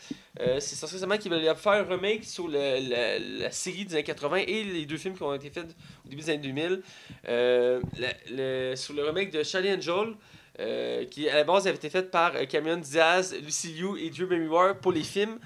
c'est 0.60 0.76
sorti 0.76 0.96
récemment 0.96 1.16
qu'ils 1.18 1.32
veulent 1.32 1.56
faire 1.56 1.74
un 1.74 1.84
remake 1.84 2.24
sur 2.24 2.48
le- 2.48 2.90
la, 2.90 3.20
la 3.20 3.52
série 3.52 3.86
des 3.86 3.94
années 3.94 4.04
80 4.04 4.38
et 4.48 4.64
les 4.64 4.86
deux 4.88 4.98
films 4.98 5.16
qui 5.16 5.22
ont 5.22 5.34
été 5.36 5.52
faits 5.52 5.66
au 6.06 6.10
début 6.10 6.24
des 6.24 6.30
années 6.32 6.40
2000. 6.42 6.82
Euh, 7.28 7.80
la- 8.00 8.14
le- 8.32 8.76
sur 8.76 8.96
le 8.96 9.04
remake 9.04 9.30
de 9.32 9.44
Charlie 9.44 9.72
and 9.74 9.82
Joel, 9.82 10.16
euh, 10.60 11.06
qui 11.06 11.28
à 11.28 11.36
la 11.36 11.44
base 11.44 11.68
avait 11.68 11.78
été 11.78 11.90
fait 11.90 12.12
par 12.12 12.36
euh, 12.36 12.46
Cameron 12.46 12.78
Diaz, 12.78 13.36
Lucy 13.44 13.74
Liu 13.74 13.98
et 13.98 14.10
Drew 14.12 14.28
Barrymore 14.28 14.76
pour 14.76 14.92
les 14.92 15.02
films. 15.02 15.40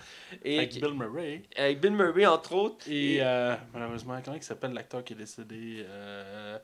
Et 0.44 0.58
Avec 0.58 0.74
Bill 0.74 0.94
Murray. 0.94 1.44
avec 1.56 1.80
Bill 1.80 1.94
Murray, 1.94 2.26
entre 2.26 2.54
autres. 2.54 2.86
Et 2.90 3.20
euh, 3.22 3.56
malheureusement, 3.74 4.20
comment 4.24 4.36
il 4.36 4.44
s'appelle 4.44 4.74
l'acteur 4.74 5.04
qui 5.04 5.14
est 5.14 5.18
décédé 5.18 5.86
euh, 5.88 6.58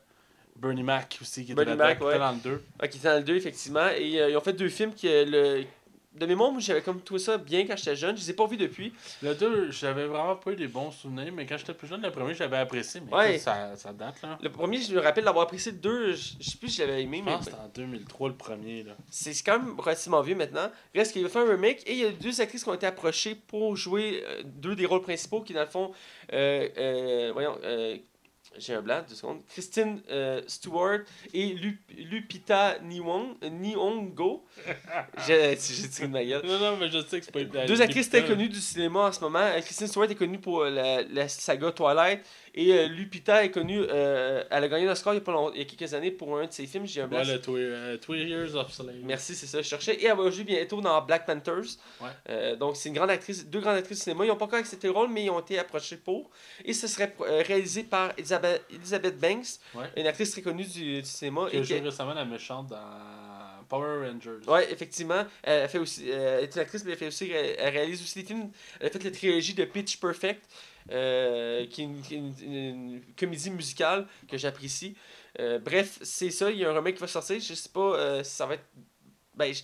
Bernie 0.56 0.82
Mac 0.82 1.18
aussi, 1.22 1.46
qui 1.46 1.52
était, 1.52 1.64
Bernie 1.64 1.78
Mac, 1.78 1.98
qui 1.98 2.04
était 2.04 2.12
ouais. 2.12 2.18
dans 2.18 2.32
le 2.32 2.38
2. 2.38 2.62
Ah, 2.78 2.88
qui 2.88 2.98
était 2.98 3.08
dans 3.08 3.16
le 3.16 3.24
2, 3.24 3.36
effectivement. 3.36 3.88
Et 3.96 4.30
ils 4.30 4.36
ont 4.36 4.40
fait 4.40 4.52
deux 4.52 4.68
films 4.68 4.92
qui. 4.92 5.08
le... 5.08 5.64
De 6.14 6.26
mémoire, 6.26 6.52
moi, 6.52 6.60
j'avais 6.60 6.80
comme 6.82 7.00
trouvé 7.00 7.18
ça 7.18 7.38
bien 7.38 7.66
quand 7.66 7.76
j'étais 7.76 7.96
jeune. 7.96 8.16
Je 8.16 8.22
les 8.22 8.30
ai 8.30 8.34
pas 8.34 8.46
vus 8.46 8.56
depuis. 8.56 8.92
Le 9.22 9.34
2, 9.34 9.70
j'avais 9.72 10.06
vraiment 10.06 10.36
pas 10.36 10.52
eu 10.52 10.56
des 10.56 10.68
bons 10.68 10.90
souvenirs, 10.92 11.32
mais 11.34 11.44
quand 11.44 11.56
j'étais 11.56 11.74
plus 11.74 11.88
jeune, 11.88 12.02
le 12.02 12.10
premier, 12.12 12.34
j'avais 12.34 12.56
apprécié. 12.58 13.00
Mais 13.04 13.12
Ouais. 13.16 13.38
ça, 13.38 13.74
ça 13.76 13.92
date, 13.92 14.22
là. 14.22 14.38
Le 14.40 14.48
premier, 14.50 14.80
je 14.80 14.94
me 14.94 15.00
rappelle 15.00 15.24
d'avoir 15.24 15.44
apprécié 15.44 15.72
le 15.72 15.78
2. 15.78 16.12
Je 16.12 16.34
je 16.40 16.50
sais 16.50 16.56
plus 16.58 16.68
si 16.68 16.76
je 16.78 16.82
l'avais 16.86 17.02
aimé, 17.02 17.18
Je 17.18 17.24
mais. 17.24 17.32
pense 17.32 17.46
que 17.46 17.50
c'était 17.50 17.62
en 17.62 17.68
2003 17.68 18.28
le 18.28 18.34
premier, 18.36 18.82
là. 18.84 18.92
C'est 19.10 19.34
quand 19.44 19.58
même 19.58 19.78
relativement 19.80 20.20
vieux 20.20 20.36
maintenant. 20.36 20.70
Reste 20.94 21.12
qu'il 21.12 21.22
va 21.24 21.28
faire 21.28 21.42
un 21.42 21.50
remake 21.50 21.82
et 21.86 21.92
il 21.92 21.98
y 21.98 22.04
a 22.04 22.10
deux 22.10 22.40
actrices 22.40 22.62
qui 22.62 22.68
ont 22.68 22.74
été 22.74 22.86
approchées 22.86 23.34
pour 23.34 23.74
jouer 23.76 24.22
euh, 24.26 24.42
deux 24.44 24.76
des 24.76 24.86
rôles 24.86 25.02
principaux 25.02 25.40
qui, 25.40 25.52
dans 25.52 25.62
le 25.62 25.66
fond, 25.66 25.90
euh, 26.32 26.68
euh, 26.78 27.30
voyons, 27.32 27.58
euh, 27.64 27.96
j'ai 28.58 28.74
un 28.74 28.82
blanc, 28.82 29.02
deux 29.08 29.14
secondes. 29.14 29.40
Christine 29.48 30.00
euh, 30.10 30.42
Stewart 30.46 31.00
et 31.32 31.48
Lu- 31.54 31.80
Lupita 31.96 32.78
Nyong, 32.82 33.36
Nyong'o. 33.42 34.44
J'ai 35.26 35.56
tiré 35.56 36.06
de 36.08 36.12
ma 36.12 36.24
gueule. 36.24 36.42
Non, 36.44 36.58
non, 36.58 36.76
mais 36.76 36.88
je 36.90 36.98
sais 37.06 37.18
que 37.20 37.24
c'est 37.26 37.32
pas 37.32 37.40
évident. 37.40 37.64
Deux 37.66 37.80
actrices 37.82 38.08
très 38.10 38.24
connues 38.24 38.48
du 38.48 38.60
cinéma 38.60 39.00
en 39.08 39.12
ce 39.12 39.20
moment. 39.20 39.38
Euh, 39.40 39.60
Christine 39.60 39.86
Stewart 39.86 40.10
est 40.10 40.14
connue 40.14 40.38
pour 40.38 40.62
euh, 40.62 40.70
la, 40.70 41.02
la 41.02 41.28
saga 41.28 41.70
Twilight 41.72 42.20
et 42.54 42.72
euh, 42.72 42.86
Lupita 42.88 43.44
est 43.44 43.50
connue. 43.50 43.80
euh, 43.80 44.42
elle 44.50 44.64
a 44.64 44.68
gagné 44.68 44.86
un 44.88 44.92
Oscar 44.92 45.12
il 45.12 45.16
y, 45.16 45.20
a 45.20 45.24
pas 45.24 45.32
long- 45.32 45.50
il 45.52 45.58
y 45.58 45.62
a 45.62 45.64
quelques 45.64 45.92
années 45.92 46.10
pour 46.10 46.38
un 46.38 46.46
de 46.46 46.52
ses 46.52 46.66
films. 46.66 46.86
J'ai 46.86 47.00
un. 47.02 47.08
Ouais, 47.10 47.24
le 47.24 47.38
Twi- 47.40 47.54
euh, 47.58 47.96
Three 47.98 48.24
Years 48.24 48.54
of 48.54 48.72
Slave. 48.72 48.94
Merci, 49.02 49.34
c'est 49.34 49.46
ça, 49.46 49.60
je 49.60 49.66
cherchais. 49.68 49.94
Et 49.94 50.06
elle 50.06 50.16
va 50.16 50.30
jouer 50.30 50.44
bientôt 50.44 50.80
dans 50.80 51.00
Black 51.02 51.26
Panthers. 51.26 51.78
Ouais. 52.00 52.08
Euh, 52.30 52.56
donc, 52.56 52.76
c'est 52.76 52.88
une 52.88 52.94
grande 52.94 53.10
actrice, 53.10 53.46
deux 53.46 53.60
grandes 53.60 53.76
actrices 53.76 53.98
de 53.98 54.02
cinéma. 54.04 54.24
Ils 54.24 54.28
n'ont 54.28 54.36
pas 54.36 54.44
encore 54.44 54.58
accepté 54.60 54.86
le 54.86 54.92
rôle, 54.92 55.08
mais 55.10 55.24
ils 55.24 55.30
ont 55.30 55.40
été 55.40 55.58
approchés 55.58 55.96
pour. 55.96 56.30
Et 56.64 56.72
ce 56.72 56.86
serait 56.86 57.14
réalisé 57.46 57.82
par 57.84 58.12
Elizabeth, 58.16 58.62
Elizabeth 58.70 59.18
Banks, 59.18 59.46
Ouais. 59.74 59.86
une 59.96 60.06
actrice 60.06 60.30
très 60.30 60.42
connue 60.42 60.64
du, 60.64 61.02
du 61.02 61.08
cinéma. 61.08 61.48
Qui 61.50 61.56
et 61.56 61.60
a 61.60 61.62
joué 61.62 61.80
récemment 61.80 62.14
la 62.14 62.24
méchante 62.24 62.68
dans 62.68 62.78
Power 63.68 64.06
Rangers. 64.08 64.46
Ouais, 64.46 64.70
effectivement. 64.72 65.24
Elle 65.42 65.68
fait 65.68 65.78
aussi, 65.78 66.08
elle 66.08 66.44
est 66.44 66.54
une 66.54 66.60
actrice, 66.60 66.84
mais 66.84 66.92
elle, 66.92 66.98
fait 66.98 67.06
aussi, 67.08 67.30
elle 67.32 67.72
réalise 67.72 68.00
aussi 68.02 68.20
des 68.20 68.26
films. 68.26 68.50
Elle 68.80 68.86
a 68.86 68.90
fait 68.90 69.02
la 69.02 69.10
trilogie 69.10 69.54
de 69.54 69.64
Pitch 69.64 69.96
Perfect, 69.98 70.42
euh, 70.90 71.66
qui 71.66 71.82
est 71.82 71.84
une, 72.16 73.02
comédie 73.18 73.50
musicale 73.50 74.06
que 74.28 74.36
j'apprécie. 74.36 74.96
Euh, 75.40 75.58
bref, 75.58 75.98
c'est 76.02 76.30
ça. 76.30 76.50
Il 76.50 76.58
y 76.58 76.64
a 76.64 76.70
un 76.70 76.74
remake 76.74 76.94
qui 76.94 77.00
va 77.00 77.06
sortir. 77.08 77.40
Je 77.40 77.54
sais 77.54 77.68
pas 77.68 77.80
euh, 77.96 78.22
si 78.24 78.30
ça 78.30 78.46
va 78.46 78.54
être. 78.54 78.64
Ben, 79.34 79.52
je- 79.52 79.62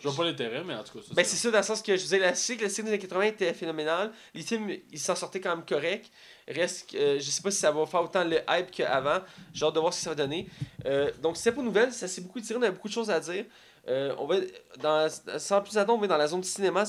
Je 0.00 0.08
vois 0.08 0.16
pas 0.16 0.24
l'intérêt, 0.30 0.62
mais 0.64 0.74
en 0.74 0.82
tout 0.84 0.98
cas, 0.98 1.04
ça, 1.06 1.14
Ben, 1.14 1.24
c'est 1.24 1.36
ça, 1.36 1.50
dans 1.50 1.58
le 1.58 1.64
sens 1.64 1.82
que 1.82 1.96
je 1.96 2.02
disais, 2.02 2.18
la 2.18 2.34
série, 2.34 2.60
la 2.60 2.68
série 2.68 2.84
des 2.86 2.92
années 2.94 2.98
80 3.02 3.22
était 3.22 3.52
phénoménale. 3.52 4.12
Les 4.34 4.42
films, 4.42 4.70
ils 4.92 4.98
s'en 4.98 5.14
sortaient 5.16 5.40
quand 5.40 5.54
même 5.56 5.64
correct. 5.64 6.10
Reste, 6.48 6.94
euh, 6.94 7.18
je 7.20 7.30
sais 7.30 7.42
pas 7.42 7.50
si 7.50 7.58
ça 7.58 7.70
va 7.70 7.84
faire 7.86 8.02
autant 8.02 8.24
le 8.24 8.38
hype 8.48 8.70
qu'avant. 8.70 9.20
J'ai 9.52 9.64
hâte 9.66 9.74
de 9.74 9.80
voir 9.80 9.92
ce 9.92 9.98
que 9.98 10.04
ça 10.04 10.10
va 10.10 10.16
donner. 10.16 10.48
Euh, 10.86 11.10
donc, 11.20 11.36
c'est 11.36 11.52
pas 11.52 11.62
nouvelle, 11.62 11.92
ça 11.92 12.08
s'est 12.08 12.20
beaucoup 12.22 12.40
tiré, 12.40 12.58
on 12.58 12.62
a 12.62 12.70
beaucoup 12.70 12.88
de 12.88 12.92
choses 12.92 13.10
à 13.10 13.20
dire. 13.20 13.44
Euh, 13.88 14.14
on 14.18 14.26
va, 14.26 14.36
dans, 14.80 15.08
sans 15.38 15.62
plus 15.62 15.76
attendre, 15.78 15.94
on 15.98 16.00
va 16.00 16.06
dans 16.06 16.16
la 16.16 16.26
zone 16.26 16.42
du 16.42 16.48
cinéma. 16.48 16.84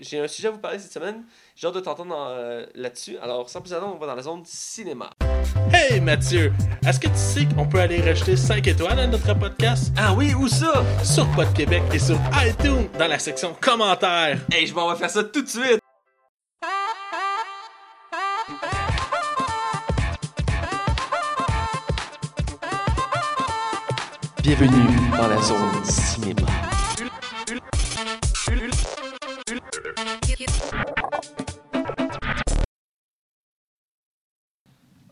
J'ai 0.00 0.18
un 0.20 0.28
sujet 0.28 0.48
à 0.48 0.50
vous 0.50 0.58
parler 0.58 0.78
cette 0.78 0.92
semaine. 0.92 1.24
J'ai 1.54 1.66
hâte 1.66 1.74
de 1.74 1.80
t'entendre 1.80 2.16
euh, 2.30 2.64
là-dessus. 2.74 3.18
Alors, 3.18 3.48
sans 3.50 3.60
plus 3.60 3.72
attendre, 3.74 3.94
on 3.94 3.98
va 3.98 4.06
dans 4.06 4.14
la 4.14 4.22
zone 4.22 4.42
cinéma. 4.44 5.10
Hey 5.72 6.00
Mathieu, 6.00 6.50
est-ce 6.86 6.98
que 6.98 7.08
tu 7.08 7.16
sais 7.16 7.46
qu'on 7.54 7.66
peut 7.66 7.78
aller 7.80 8.00
rajouter 8.00 8.36
5 8.36 8.66
étoiles 8.66 8.98
à 8.98 9.06
notre 9.06 9.34
podcast? 9.38 9.92
Ah 9.98 10.14
oui, 10.14 10.32
où 10.34 10.48
ça? 10.48 10.82
sur 11.04 11.30
Pod 11.32 11.52
Québec 11.52 11.82
et 11.92 11.98
sur 11.98 12.18
iTunes 12.46 12.88
dans 12.98 13.06
la 13.06 13.18
section 13.18 13.54
commentaires? 13.60 14.38
Hey, 14.50 14.66
je 14.66 14.74
m'en 14.74 14.90
vais 14.90 14.96
faire 14.96 15.10
ça 15.10 15.24
tout 15.24 15.42
de 15.42 15.48
suite! 15.48 15.80
Bienvenue 24.42 24.96
dans 25.16 25.28
la 25.28 25.40
zone 25.40 25.84
cinéma. 25.84 26.41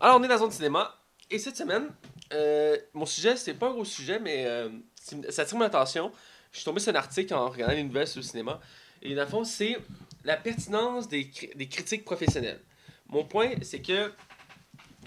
Alors, 0.01 0.16
on 0.18 0.22
est 0.22 0.28
dans 0.28 0.34
la 0.34 0.38
zone 0.38 0.51
cinéma. 0.51 0.96
Et 1.30 1.38
cette 1.38 1.57
semaine, 1.57 1.88
euh, 2.32 2.76
mon 2.94 3.07
sujet, 3.07 3.36
c'est 3.36 3.55
pas 3.55 3.68
un 3.68 3.72
gros 3.72 3.84
sujet, 3.84 4.18
mais 4.18 4.46
euh, 4.46 4.68
ça 5.28 5.42
attire 5.42 5.59
mon 5.59 5.64
attention. 5.64 6.11
Je 6.53 6.59
suis 6.59 6.64
tombé 6.64 6.80
sur 6.80 6.92
un 6.92 6.96
article 6.96 7.32
en 7.34 7.48
regardant 7.48 7.74
les 7.74 7.84
nouvelles 7.84 8.09
sur 8.09 8.18
le 8.20 8.24
cinéma. 8.26 8.61
Et 9.03 9.14
dans 9.14 9.22
le 9.22 9.28
fond, 9.28 9.44
c'est 9.44 9.76
la 10.24 10.36
pertinence 10.36 11.09
des, 11.09 11.30
des 11.55 11.68
critiques 11.68 12.05
professionnelles. 12.05 12.61
Mon 13.09 13.24
point, 13.24 13.51
c'est 13.62 13.80
que 13.80 14.12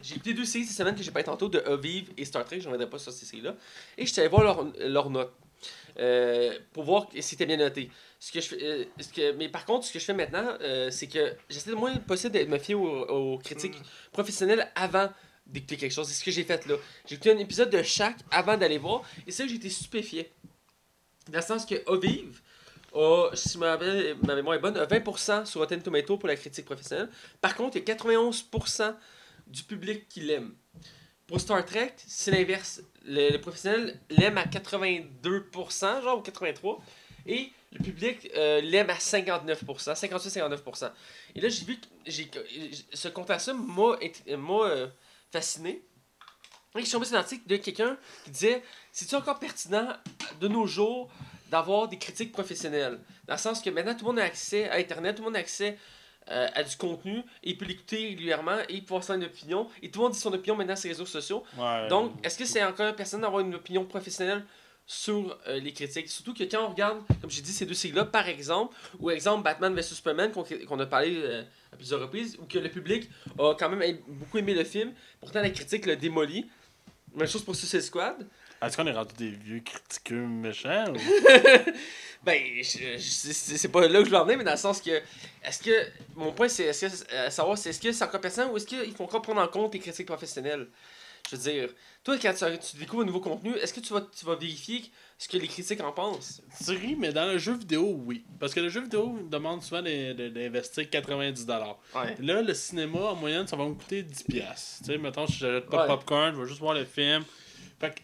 j'ai 0.01 0.15
écouté 0.15 0.33
deux 0.33 0.45
séries 0.45 0.65
cette 0.65 0.77
semaine 0.77 0.95
que 0.95 1.03
j'ai 1.03 1.11
parlé 1.11 1.25
tantôt 1.25 1.49
de 1.49 1.59
Aviv 1.59 2.11
et 2.17 2.25
Star 2.25 2.43
Trek, 2.45 2.59
je 2.59 2.69
ne 2.69 2.85
pas 2.85 2.99
sur 2.99 3.11
ces 3.11 3.25
séries-là. 3.25 3.55
Et 3.97 4.05
je 4.05 4.11
suis 4.11 4.19
allé 4.21 4.29
voir 4.29 4.43
leurs 4.43 4.63
leurs 4.89 5.09
notes. 5.09 5.33
euh, 5.99 6.57
pour 6.73 6.83
voir 6.83 7.07
si 7.13 7.21
c'était 7.21 7.45
bien 7.45 7.57
noté. 7.57 7.89
Ce 8.23 8.31
que 8.31 8.39
je 8.39 8.47
fais, 8.47 8.63
euh, 8.63 8.85
ce 9.01 9.09
que, 9.09 9.33
mais 9.33 9.49
par 9.49 9.65
contre, 9.65 9.85
ce 9.85 9.91
que 9.91 9.99
je 9.99 10.05
fais 10.05 10.13
maintenant, 10.13 10.55
euh, 10.61 10.89
c'est 10.91 11.07
que 11.07 11.35
j'essaie 11.49 11.71
le 11.71 11.75
moins 11.75 11.93
possible 11.97 12.31
de 12.39 12.45
me 12.45 12.57
fier 12.57 12.73
aux, 12.73 13.01
aux 13.09 13.37
critiques 13.37 13.75
professionnelles 14.13 14.71
avant 14.75 15.09
d'écouter 15.45 15.75
quelque 15.75 15.91
chose. 15.91 16.07
C'est 16.07 16.13
ce 16.13 16.23
que 16.23 16.31
j'ai 16.31 16.45
fait 16.45 16.65
là. 16.67 16.75
J'ai 17.05 17.15
écouté 17.15 17.31
un 17.31 17.37
épisode 17.37 17.69
de 17.69 17.83
chaque 17.83 18.15
avant 18.31 18.55
d'aller 18.55 18.77
voir, 18.77 19.01
et 19.27 19.31
c'est 19.33 19.43
là 19.43 19.47
que 19.47 19.51
j'ai 19.51 19.57
été 19.57 19.69
stupéfié. 19.69 20.31
Dans 21.27 21.39
le 21.39 21.43
sens 21.43 21.65
que 21.65 21.75
Aviv, 21.91 22.39
a, 22.95 23.31
si 23.33 23.57
ma, 23.57 23.77
ma 23.77 24.35
mémoire 24.35 24.55
est 24.55 24.61
bonne, 24.61 24.77
a 24.77 24.85
20% 24.85 25.45
sur 25.45 25.59
Rotten 25.59 25.81
Tomato 25.81 26.17
pour 26.17 26.29
la 26.29 26.37
critique 26.37 26.63
professionnelle. 26.63 27.09
Par 27.41 27.55
contre, 27.55 27.75
il 27.75 27.85
y 27.85 27.91
a 27.91 27.93
91% 27.93 28.95
du 29.47 29.63
public 29.63 30.07
qui 30.07 30.21
l'aime. 30.21 30.55
Pour 31.27 31.41
Star 31.41 31.65
Trek, 31.65 31.93
c'est 31.97 32.31
l'inverse. 32.31 32.83
Le, 33.03 33.33
le 33.33 33.41
professionnel 33.41 33.99
l'aime 34.09 34.37
à 34.37 34.45
82%, 34.45 36.03
genre, 36.03 36.19
ou 36.19 36.21
83%. 36.21 36.79
Et 37.25 37.51
le 37.73 37.83
public 37.83 38.29
euh, 38.35 38.61
l'aime 38.61 38.89
à 38.89 38.95
59%, 38.95 39.57
58-59%. 39.93 40.91
Et 41.35 41.41
là, 41.41 41.49
j'ai 41.49 41.65
vu 41.65 41.77
que 41.77 41.87
j'ai, 42.05 42.29
ce 42.93 43.07
compte-là 43.07 43.37
m'a, 43.53 43.97
int- 44.01 44.35
m'a 44.37 44.65
euh, 44.65 44.87
fasciné. 45.31 45.81
Et 46.75 46.79
je 46.79 46.83
suis 46.85 46.91
tombé 46.93 47.05
sur 47.05 47.15
un 47.15 47.19
article 47.19 47.47
de 47.47 47.57
quelqu'un 47.57 47.97
qui 48.23 48.31
disait 48.31 48.63
C'est-tu 48.91 49.15
encore 49.15 49.37
pertinent 49.39 49.87
de 50.41 50.47
nos 50.47 50.65
jours 50.65 51.09
d'avoir 51.51 51.87
des 51.87 51.97
critiques 51.99 52.31
professionnelles 52.31 52.99
Dans 53.27 53.35
le 53.35 53.39
sens 53.39 53.61
que 53.61 53.69
maintenant, 53.69 53.93
tout 53.93 54.05
le 54.05 54.11
monde 54.11 54.19
a 54.19 54.23
accès 54.23 54.69
à 54.69 54.75
Internet, 54.77 55.15
tout 55.17 55.21
le 55.21 55.27
monde 55.27 55.35
a 55.35 55.39
accès 55.39 55.77
euh, 56.31 56.47
à 56.55 56.63
du 56.63 56.75
contenu, 56.77 57.17
et 57.43 57.49
il 57.51 57.57
peut 57.57 57.65
l'écouter 57.65 57.97
régulièrement, 57.97 58.57
et 58.69 58.73
il 58.75 58.85
peut 58.85 58.95
avoir 58.95 59.03
son 59.03 59.21
opinion, 59.21 59.69
et 59.83 59.91
tout 59.91 59.99
le 59.99 60.03
monde 60.05 60.13
dit 60.13 60.19
son 60.19 60.33
opinion 60.33 60.55
maintenant 60.55 60.75
sur 60.75 60.87
les 60.87 60.93
réseaux 60.93 61.05
sociaux. 61.05 61.43
Ouais. 61.57 61.87
Donc, 61.89 62.13
est-ce 62.25 62.37
que 62.39 62.45
c'est 62.45 62.63
encore 62.63 62.95
pertinent 62.95 63.21
d'avoir 63.21 63.41
une 63.41 63.53
opinion 63.55 63.85
professionnelle 63.85 64.43
sur 64.85 65.37
euh, 65.47 65.59
les 65.59 65.71
critiques 65.71 66.09
Surtout 66.09 66.33
que 66.33 66.43
quand 66.43 66.65
on 66.65 66.69
regarde, 66.69 66.99
comme 67.21 67.29
j'ai 67.29 67.41
dit, 67.41 67.51
ces 67.51 67.65
deux 67.65 67.73
sigles-là, 67.73 68.05
par 68.05 68.27
exemple, 68.27 68.75
ou 68.99 69.09
exemple 69.09 69.43
Batman 69.43 69.73
vs 69.73 69.81
Superman, 69.81 70.31
qu'on 70.31 70.79
a 70.79 70.85
parlé 70.85 71.15
euh, 71.15 71.43
à 71.71 71.75
plusieurs 71.75 72.01
reprises, 72.01 72.37
où 72.41 72.45
que 72.45 72.59
le 72.59 72.69
public 72.69 73.09
a 73.39 73.53
quand 73.57 73.69
même 73.69 73.97
beaucoup 74.07 74.37
aimé 74.37 74.53
le 74.53 74.63
film, 74.63 74.93
pourtant 75.19 75.41
la 75.41 75.49
critique 75.49 75.85
le 75.85 75.95
démolit. 75.95 76.45
Même 77.15 77.27
chose 77.27 77.43
pour 77.43 77.55
Suicide 77.55 77.81
Squad. 77.81 78.25
Est-ce 78.61 78.77
qu'on 78.77 78.87
est 78.87 78.93
rendu 78.93 79.13
des 79.17 79.29
vieux 79.29 79.59
critiqueux 79.59 80.25
méchants 80.25 80.93
ou... 80.93 80.97
Ben, 82.23 82.41
c'est 82.63 83.67
pas 83.67 83.85
là 83.85 83.99
que 83.99 84.05
je 84.05 84.09
veux 84.09 84.15
en 84.15 84.23
venir, 84.23 84.37
mais 84.37 84.45
dans 84.45 84.51
le 84.51 84.57
sens 84.57 84.81
que, 84.81 84.91
est-ce 85.43 85.61
que, 85.61 85.71
mon 86.15 86.31
point 86.31 86.47
c'est, 86.47 86.63
est-ce 86.63 86.85
que, 86.85 87.13
euh, 87.13 87.29
savoir, 87.29 87.57
c'est 87.57 87.71
est-ce 87.71 87.81
que 87.81 87.91
c'est 87.91 88.05
encore 88.05 88.21
pertinent 88.21 88.49
ou 88.49 88.55
est-ce 88.55 88.65
qu'il 88.65 88.93
faut 88.93 89.03
encore 89.03 89.21
prendre 89.21 89.41
en 89.41 89.47
compte 89.49 89.73
les 89.73 89.81
critiques 89.81 90.07
professionnelles? 90.07 90.67
Je 91.31 91.37
veux 91.37 91.41
dire, 91.51 91.69
toi, 92.03 92.17
quand 92.21 92.33
tu, 92.33 92.45
tu 92.71 92.77
découvres 92.77 93.03
un 93.03 93.05
nouveau 93.05 93.21
contenu, 93.21 93.53
est-ce 93.55 93.73
que 93.73 93.79
tu 93.79 93.93
vas, 93.93 94.01
tu 94.01 94.25
vas 94.25 94.35
vérifier 94.35 94.83
ce 95.17 95.27
que 95.29 95.37
les 95.37 95.47
critiques 95.47 95.81
en 95.81 95.91
pensent? 95.93 96.41
Tu 96.63 96.71
ris, 96.71 96.95
mais 96.95 97.13
dans 97.13 97.25
le 97.25 97.37
jeu 97.37 97.53
vidéo, 97.55 98.01
oui. 98.05 98.25
Parce 98.39 98.53
que 98.53 98.59
le 98.59 98.67
jeu 98.69 98.81
vidéo 98.81 99.17
demande 99.31 99.63
souvent 99.63 99.81
d'investir 99.81 100.83
90$. 100.83 101.75
Ouais. 101.95 102.15
Là, 102.19 102.41
le 102.41 102.53
cinéma, 102.53 102.99
en 102.99 103.15
moyenne, 103.15 103.47
ça 103.47 103.55
va 103.55 103.65
me 103.65 103.73
coûter 103.73 104.03
10$. 104.03 104.25
Tu 104.27 104.85
sais, 104.85 104.97
mettons, 104.97 105.25
si 105.25 105.33
j'achète 105.37 105.67
pas 105.69 105.77
Ouais. 105.77 105.83
de 105.83 105.87
popcorn, 105.95 106.35
je 106.35 106.41
vais 106.41 106.47
juste 106.47 106.59
voir 106.59 106.73
le 106.75 106.83
film. 106.85 107.23
Fait 107.79 107.95
que 107.95 108.01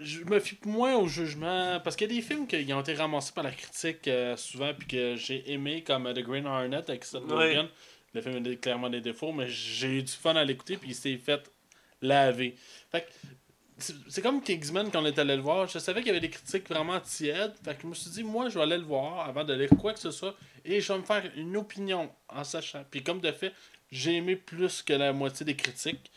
je 0.00 0.20
me 0.24 0.40
fie 0.40 0.56
moins 0.64 0.96
au 0.96 1.06
jugement. 1.08 1.78
Parce 1.84 1.94
qu'il 1.94 2.10
y 2.10 2.12
a 2.12 2.16
des 2.16 2.22
films 2.22 2.46
qui 2.46 2.72
ont 2.72 2.80
été 2.80 2.94
ramassés 2.94 3.32
par 3.34 3.44
la 3.44 3.50
critique 3.50 4.08
euh, 4.08 4.34
souvent, 4.36 4.72
puis 4.72 4.88
que 4.88 5.14
j'ai 5.16 5.52
aimé, 5.52 5.84
comme 5.84 6.06
euh, 6.06 6.14
The 6.14 6.20
Green 6.20 6.46
Hornet 6.46 6.76
avec 6.88 7.04
Seth. 7.04 7.22
Rogen. 7.28 7.68
Le 8.14 8.22
film 8.22 8.42
a 8.46 8.56
clairement 8.56 8.88
des 8.88 9.02
défauts, 9.02 9.32
mais 9.32 9.46
j'ai 9.48 9.98
eu 9.98 10.02
du 10.02 10.12
fun 10.12 10.34
à 10.36 10.42
l'écouter, 10.44 10.78
puis 10.78 10.90
il 10.90 10.94
s'est 10.94 11.18
fait 11.18 11.42
laver. 12.02 12.54
Fait 12.90 13.02
que 13.02 13.10
c'est 14.08 14.22
comme 14.22 14.42
Kingsman 14.42 14.90
quand 14.90 15.02
on 15.02 15.06
est 15.06 15.18
allé 15.18 15.36
le 15.36 15.42
voir. 15.42 15.68
Je 15.68 15.78
savais 15.78 16.00
qu'il 16.00 16.08
y 16.08 16.10
avait 16.10 16.20
des 16.20 16.30
critiques 16.30 16.68
vraiment 16.68 17.00
tièdes. 17.00 17.54
Fait 17.64 17.74
que 17.76 17.82
je 17.82 17.86
me 17.86 17.94
suis 17.94 18.10
dit, 18.10 18.24
moi, 18.24 18.48
je 18.48 18.58
vais 18.58 18.64
aller 18.64 18.78
le 18.78 18.84
voir 18.84 19.28
avant 19.28 19.44
de 19.44 19.54
lire 19.54 19.70
quoi 19.80 19.92
que 19.92 20.00
ce 20.00 20.10
soit. 20.10 20.34
Et 20.64 20.80
je 20.80 20.92
vais 20.92 20.98
me 20.98 21.04
faire 21.04 21.22
une 21.36 21.56
opinion 21.56 22.10
en 22.28 22.44
sachant. 22.44 22.84
Puis 22.90 23.02
comme 23.02 23.20
de 23.20 23.30
fait, 23.30 23.52
j'ai 23.90 24.16
aimé 24.16 24.36
plus 24.36 24.82
que 24.82 24.92
la 24.92 25.12
moitié 25.12 25.46
des 25.46 25.54
critiques. 25.54 26.10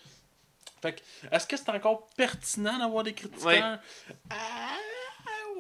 Fait 0.82 0.94
que, 0.94 1.02
est-ce 1.36 1.46
que 1.46 1.56
c'est 1.56 1.70
encore 1.70 2.08
pertinent 2.18 2.80
d'avoir 2.80 3.04
des 3.04 3.14
critiqueurs? 3.14 3.46
Ouais. 3.46 3.62
Ah, 4.32 4.78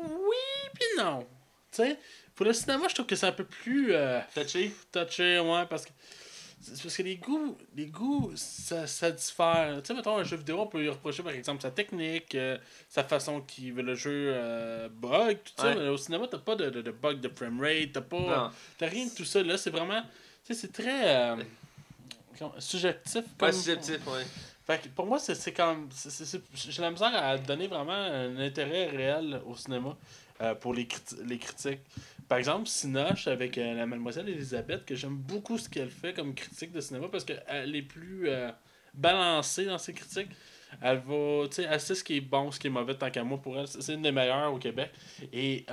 oui, 0.01 0.69
puis 0.73 0.87
non. 0.97 1.27
Tu 1.71 1.83
sais, 1.83 1.99
pour 2.35 2.47
le 2.47 2.53
cinéma, 2.53 2.87
je 2.87 2.95
trouve 2.95 3.05
que 3.05 3.15
c'est 3.15 3.27
un 3.27 3.31
peu 3.31 3.45
plus 3.45 3.93
euh, 3.93 4.19
Touché 4.33 4.73
touché, 4.91 5.39
ouais, 5.39 5.65
parce 5.69 5.85
que. 5.85 5.91
C'est 6.61 6.83
parce 6.83 6.95
que 6.97 7.03
les 7.03 7.15
goûts, 7.15 7.57
les 7.75 7.87
goûts 7.87 8.31
ça, 8.35 8.85
ça 8.87 9.11
diffère. 9.11 9.81
Tu 9.81 9.87
sais, 9.87 9.93
mettons, 9.93 10.17
un 10.17 10.23
jeu 10.23 10.37
vidéo, 10.37 10.59
on 10.61 10.67
peut 10.67 10.79
lui 10.79 10.89
reprocher 10.89 11.23
par 11.23 11.33
exemple 11.33 11.61
sa 11.61 11.71
technique, 11.71 12.35
euh, 12.35 12.57
sa 12.87 13.03
façon 13.03 13.41
qu'il 13.41 13.73
veut 13.73 13.81
le 13.81 13.95
jeu 13.95 14.31
euh, 14.33 14.87
bug, 14.89 15.39
tout 15.43 15.53
ça. 15.57 15.69
Ouais. 15.69 15.75
Mais 15.75 15.87
au 15.89 15.97
cinéma, 15.97 16.27
t'as 16.29 16.37
pas 16.37 16.55
de, 16.55 16.69
de, 16.69 16.81
de 16.81 16.91
bug 16.91 17.19
de 17.19 17.29
framerate, 17.29 17.91
t'as 17.93 18.01
pas. 18.01 18.51
T'as 18.77 18.87
rien 18.87 19.05
de 19.05 19.11
tout 19.11 19.25
ça. 19.25 19.41
Là, 19.43 19.57
c'est 19.57 19.71
vraiment. 19.71 20.01
Tu 20.45 20.53
sais, 20.53 20.61
c'est 20.61 20.71
très. 20.71 21.17
euh, 21.17 21.35
subjectif. 22.59 23.23
Comme... 23.37 23.47
Ouais, 23.47 23.53
subjectif, 23.53 24.07
ouais. 24.07 24.25
Fait 24.65 24.81
que 24.81 24.87
pour 24.89 25.05
moi, 25.07 25.19
c'est 25.19 25.53
comme. 25.53 25.89
J'ai 26.53 26.81
la 26.81 26.91
misère 26.91 27.11
à 27.13 27.37
donner 27.37 27.67
vraiment 27.67 27.91
un 27.91 28.37
intérêt 28.37 28.87
réel 28.87 29.41
au 29.45 29.55
cinéma 29.55 29.97
euh, 30.41 30.55
pour 30.55 30.73
les, 30.73 30.85
criti- 30.85 31.21
les 31.25 31.37
critiques. 31.37 31.79
Par 32.27 32.37
exemple, 32.37 32.67
Sinoche 32.67 33.27
avec 33.27 33.57
euh, 33.57 33.73
la 33.73 33.85
mademoiselle 33.85 34.27
Elisabeth, 34.29 34.85
que 34.85 34.95
j'aime 34.95 35.15
beaucoup 35.17 35.57
ce 35.57 35.69
qu'elle 35.69 35.89
fait 35.91 36.13
comme 36.13 36.33
critique 36.33 36.71
de 36.71 36.81
cinéma 36.81 37.07
parce 37.11 37.23
qu'elle 37.25 37.75
est 37.75 37.81
plus 37.81 38.29
euh, 38.29 38.49
balancée 38.93 39.65
dans 39.65 39.77
ses 39.77 39.93
critiques. 39.93 40.29
Elle 40.81 40.99
va, 40.99 41.49
tu 41.49 41.55
sais, 41.55 41.67
elle 41.69 41.81
sait 41.81 41.95
ce 41.95 42.03
qui 42.03 42.15
est 42.15 42.21
bon, 42.21 42.49
ce 42.49 42.57
qui 42.57 42.67
est 42.67 42.69
mauvais 42.69 42.95
tant 42.95 43.11
qu'à 43.11 43.25
moi 43.25 43.37
pour 43.41 43.59
elle. 43.59 43.67
C'est 43.67 43.93
une 43.93 44.03
des 44.03 44.11
meilleures 44.13 44.53
au 44.53 44.57
Québec. 44.57 44.89
Et, 45.33 45.65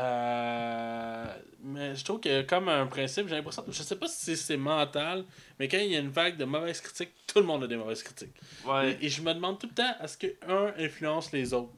mais 1.63 1.95
je 1.95 2.05
trouve 2.05 2.21
que 2.21 2.43
comme 2.43 2.69
un 2.69 2.87
principe, 2.87 3.29
j'ai 3.29 3.37
l'impression, 3.37 3.65
je 3.69 3.83
sais 3.83 3.97
pas 3.97 4.09
si 4.09 4.37
c'est- 4.37 4.57
mental, 4.57 5.25
mais 5.61 5.69
quand 5.69 5.79
il 5.79 5.93
y 5.93 5.97
a 5.97 6.01
une 6.01 6.09
vague 6.11 6.37
de 6.37 6.45
mauvaises 6.45 6.81
critiques, 6.81 7.11
tout 7.27 7.39
le 7.39 7.45
monde 7.45 7.63
a 7.63 7.67
des 7.69 7.77
mauvaises 7.77 8.03
critiques. 8.03 8.35
Ouais. 8.67 8.97
Et, 9.01 9.07
et 9.07 9.09
je 9.09 9.23
me 9.23 9.33
demande 9.33 9.59
tout 9.61 9.69
le 9.69 9.75
temps, 9.75 9.95
est-ce 10.03 10.19
que 10.19 10.27
un 10.49 10.73
influence 10.79 11.31
les 11.33 11.55
autres? 11.55 11.71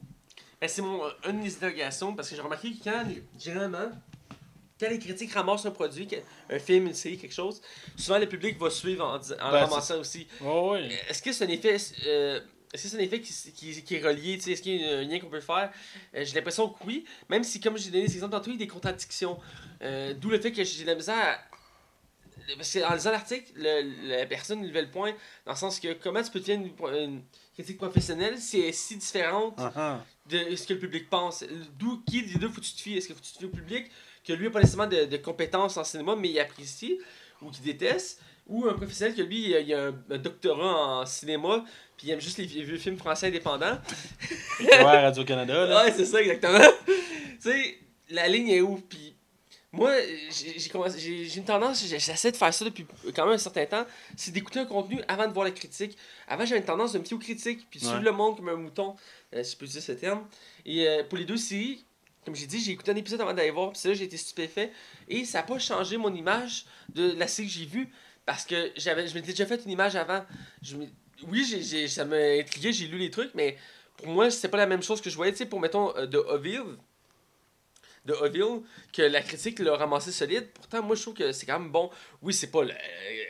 Ben, 0.61 0.67
c'est 0.69 0.81
mon, 0.83 1.01
une 1.27 1.41
des 1.41 1.55
interrogations 1.55 2.13
parce 2.15 2.29
que 2.29 2.35
j'ai 2.35 2.41
remarqué 2.41 2.71
que 2.73 2.83
quand, 2.83 3.03
généralement, 3.39 3.89
quand 4.79 4.89
les 4.89 4.99
critiques 4.99 5.33
ramassent 5.33 5.65
un 5.65 5.71
produit, 5.71 6.07
un 6.51 6.59
film, 6.59 6.85
une 6.87 6.93
série, 6.93 7.17
quelque 7.17 7.33
chose, 7.33 7.61
souvent 7.97 8.19
le 8.19 8.27
public 8.29 8.59
va 8.59 8.69
suivre 8.69 9.03
en, 9.05 9.15
en 9.15 9.51
Ben, 9.51 9.65
ramassant 9.65 9.99
aussi. 9.99 10.27
Oh, 10.45 10.73
oui. 10.73 10.87
Est-ce 11.09 11.21
que 11.23 11.33
c'est 11.33 11.45
un 11.45 11.49
effet, 11.49 11.77
euh, 12.05 12.39
est-ce 12.71 12.83
que 12.83 12.89
c'est 12.89 12.97
un 12.97 12.99
effet 12.99 13.21
qui, 13.21 13.33
qui, 13.53 13.83
qui 13.83 13.95
est 13.95 14.05
relié, 14.05 14.37
tu 14.37 14.43
sais, 14.43 14.51
est-ce 14.51 14.61
qu'il 14.61 14.79
y 14.79 14.85
a 14.87 14.99
un 14.99 15.03
lien 15.03 15.19
qu'on 15.19 15.29
peut 15.29 15.41
faire? 15.41 15.71
Euh, 16.15 16.23
J'ai 16.23 16.35
l'impression 16.35 16.69
que 16.69 16.83
oui, 16.85 17.05
même 17.27 17.43
si, 17.43 17.59
comme 17.59 17.75
j'ai 17.77 17.89
donné 17.89 18.05
des 18.05 18.13
exemples 18.13 18.33
tantôt, 18.33 18.51
il 18.51 18.53
y 18.53 18.57
a 18.57 18.59
des 18.59 18.67
contradictions. 18.67 19.39
Euh, 19.81 20.13
D'où 20.13 20.29
le 20.29 20.39
fait 20.39 20.51
que 20.51 20.63
j'ai 20.63 20.83
de 20.83 20.87
la 20.87 20.95
misère 20.95 21.17
à... 21.17 21.37
Parce 22.57 22.73
qu'en 22.73 22.93
lisant 22.95 23.11
l'article, 23.11 23.51
le- 23.55 24.07
la 24.09 24.25
personne 24.25 24.65
levait 24.65 24.81
le 24.81 24.89
point 24.89 25.11
dans 25.45 25.51
le 25.53 25.57
sens 25.57 25.79
que 25.79 25.93
comment 25.93 26.21
tu 26.23 26.31
peux 26.31 26.39
devenir 26.39 26.71
une, 26.89 26.95
une 26.95 27.21
critique 27.53 27.77
professionnelle 27.77 28.37
si 28.39 28.59
elle 28.59 28.65
est 28.69 28.71
si 28.71 28.97
différente 28.97 29.53
Ah, 29.57 29.71
ah. 29.75 30.05
De 30.31 30.55
ce 30.55 30.65
que 30.65 30.73
le 30.73 30.79
public 30.79 31.09
pense. 31.09 31.43
D'où 31.77 32.01
qui 32.07 32.23
des 32.23 32.39
deux 32.39 32.49
faut 32.49 32.61
que 32.61 32.65
tu 32.65 32.73
te 32.73 32.81
fies 32.81 32.97
Est-ce 32.97 33.07
que 33.07 33.13
faut 33.13 33.19
que 33.19 33.25
tu 33.25 33.33
te 33.33 33.39
fies 33.39 33.45
au 33.45 33.49
public? 33.49 33.91
Que 34.25 34.33
lui 34.33 34.45
n'a 34.45 34.51
pas 34.51 34.59
nécessairement 34.59 34.89
de, 34.89 35.05
de 35.05 35.17
compétences 35.17 35.77
en 35.77 35.83
cinéma 35.83 36.15
mais 36.15 36.29
il 36.29 36.39
apprécie 36.39 36.99
ou 37.41 37.49
qu'il 37.49 37.63
déteste 37.63 38.21
ou 38.47 38.67
un 38.67 38.73
professionnel 38.73 39.15
que 39.15 39.21
lui 39.21 39.49
il 39.49 39.55
a, 39.55 39.59
il 39.59 39.73
a 39.73 39.87
un, 39.87 39.95
un 40.09 40.17
doctorat 40.17 41.01
en 41.01 41.05
cinéma 41.05 41.63
puis 41.97 42.07
il 42.07 42.11
aime 42.11 42.21
juste 42.21 42.37
les 42.39 42.45
vieux 42.45 42.77
films 42.77 42.97
français 42.97 43.27
indépendants. 43.27 43.79
Ouais, 44.59 44.81
Radio-Canada, 44.81 45.65
là. 45.65 45.83
Ouais, 45.83 45.91
c'est 45.91 46.05
ça 46.05 46.21
exactement. 46.21 46.59
tu 46.87 46.93
sais, 47.39 47.77
la 48.09 48.27
ligne 48.27 48.49
est 48.49 48.61
où? 48.61 48.77
Puis 48.77 49.15
moi, 49.73 49.93
j'ai 50.29 51.37
une 51.37 51.45
tendance, 51.45 51.85
j'essaie 51.85 52.31
de 52.31 52.37
faire 52.37 52.53
ça 52.53 52.65
depuis 52.65 52.85
quand 53.15 53.25
même 53.25 53.35
un 53.35 53.37
certain 53.37 53.65
temps, 53.65 53.85
c'est 54.17 54.31
d'écouter 54.31 54.59
un 54.59 54.65
contenu 54.65 54.99
avant 55.07 55.27
de 55.27 55.33
voir 55.33 55.45
la 55.45 55.51
critique. 55.51 55.97
Avant, 56.27 56.45
j'avais 56.45 56.59
une 56.59 56.65
tendance 56.65 56.91
de 56.93 56.99
me 56.99 57.03
fier 57.05 57.15
aux 57.15 57.19
critiques, 57.19 57.67
puis 57.69 57.79
de 57.79 57.85
suivre 57.85 57.99
Ouais. 57.99 58.05
le 58.05 58.11
monde 58.11 58.35
comme 58.37 58.49
un 58.49 58.55
mouton, 58.55 58.95
euh, 59.33 59.43
si 59.43 59.53
je 59.53 59.57
peux 59.57 59.65
dire 59.65 59.81
ce 59.81 59.93
terme. 59.93 60.27
Et 60.65 60.87
euh, 60.87 61.03
pour 61.05 61.17
les 61.17 61.25
deux 61.25 61.37
séries, 61.37 61.85
comme 62.25 62.35
j'ai 62.35 62.47
dit, 62.47 62.59
j'ai 62.59 62.71
écouté 62.73 62.91
un 62.91 62.95
épisode 62.95 63.21
avant 63.21 63.33
d'aller 63.33 63.49
voir, 63.51 63.71
puis 63.71 63.81
là 63.87 63.93
j'ai 63.93 64.03
été 64.03 64.17
stupéfait. 64.17 64.71
Et 65.07 65.23
ça 65.25 65.39
n'a 65.39 65.43
pas 65.43 65.57
changé 65.57 65.95
mon 65.97 66.13
image 66.13 66.65
de 66.93 67.13
la 67.13 67.27
série 67.27 67.47
que 67.47 67.53
j'ai 67.53 67.65
vue, 67.65 67.89
parce 68.25 68.45
que 68.45 68.71
j'avais, 68.75 69.07
je 69.07 69.13
m'étais 69.15 69.31
déjà 69.31 69.45
fait 69.45 69.63
une 69.65 69.71
image 69.71 69.95
avant. 69.95 70.25
Je 70.61 70.75
oui, 71.27 71.45
j'ai, 71.49 71.61
j'ai- 71.61 71.87
ça 71.87 72.03
m'a 72.03 72.15
intrigué, 72.17 72.73
j'ai 72.73 72.87
lu 72.87 72.97
les 72.97 73.09
trucs, 73.11 73.33
mais 73.35 73.57
pour 73.97 74.07
moi, 74.07 74.29
c'est 74.31 74.49
pas 74.49 74.57
la 74.57 74.65
même 74.65 74.81
chose 74.83 74.99
que 75.01 75.09
je 75.09 75.15
voyais. 75.15 75.31
Tu 75.31 75.37
sais, 75.37 75.45
pour, 75.45 75.59
mettons, 75.59 75.95
euh, 75.95 76.07
de 76.07 76.17
Oville, 76.17 76.59
de 78.05 78.13
Oville, 78.13 78.63
que 78.91 79.03
la 79.03 79.21
critique 79.21 79.59
l'a 79.59 79.75
ramassé 79.75 80.11
solide. 80.11 80.47
Pourtant, 80.53 80.81
moi, 80.81 80.95
je 80.95 81.01
trouve 81.03 81.13
que 81.13 81.31
c'est 81.31 81.45
quand 81.45 81.59
même 81.59 81.71
bon. 81.71 81.89
Oui, 82.21 82.33
c'est 82.33 82.49
pas 82.51 82.63
le 82.63 82.71
euh, 82.71 82.75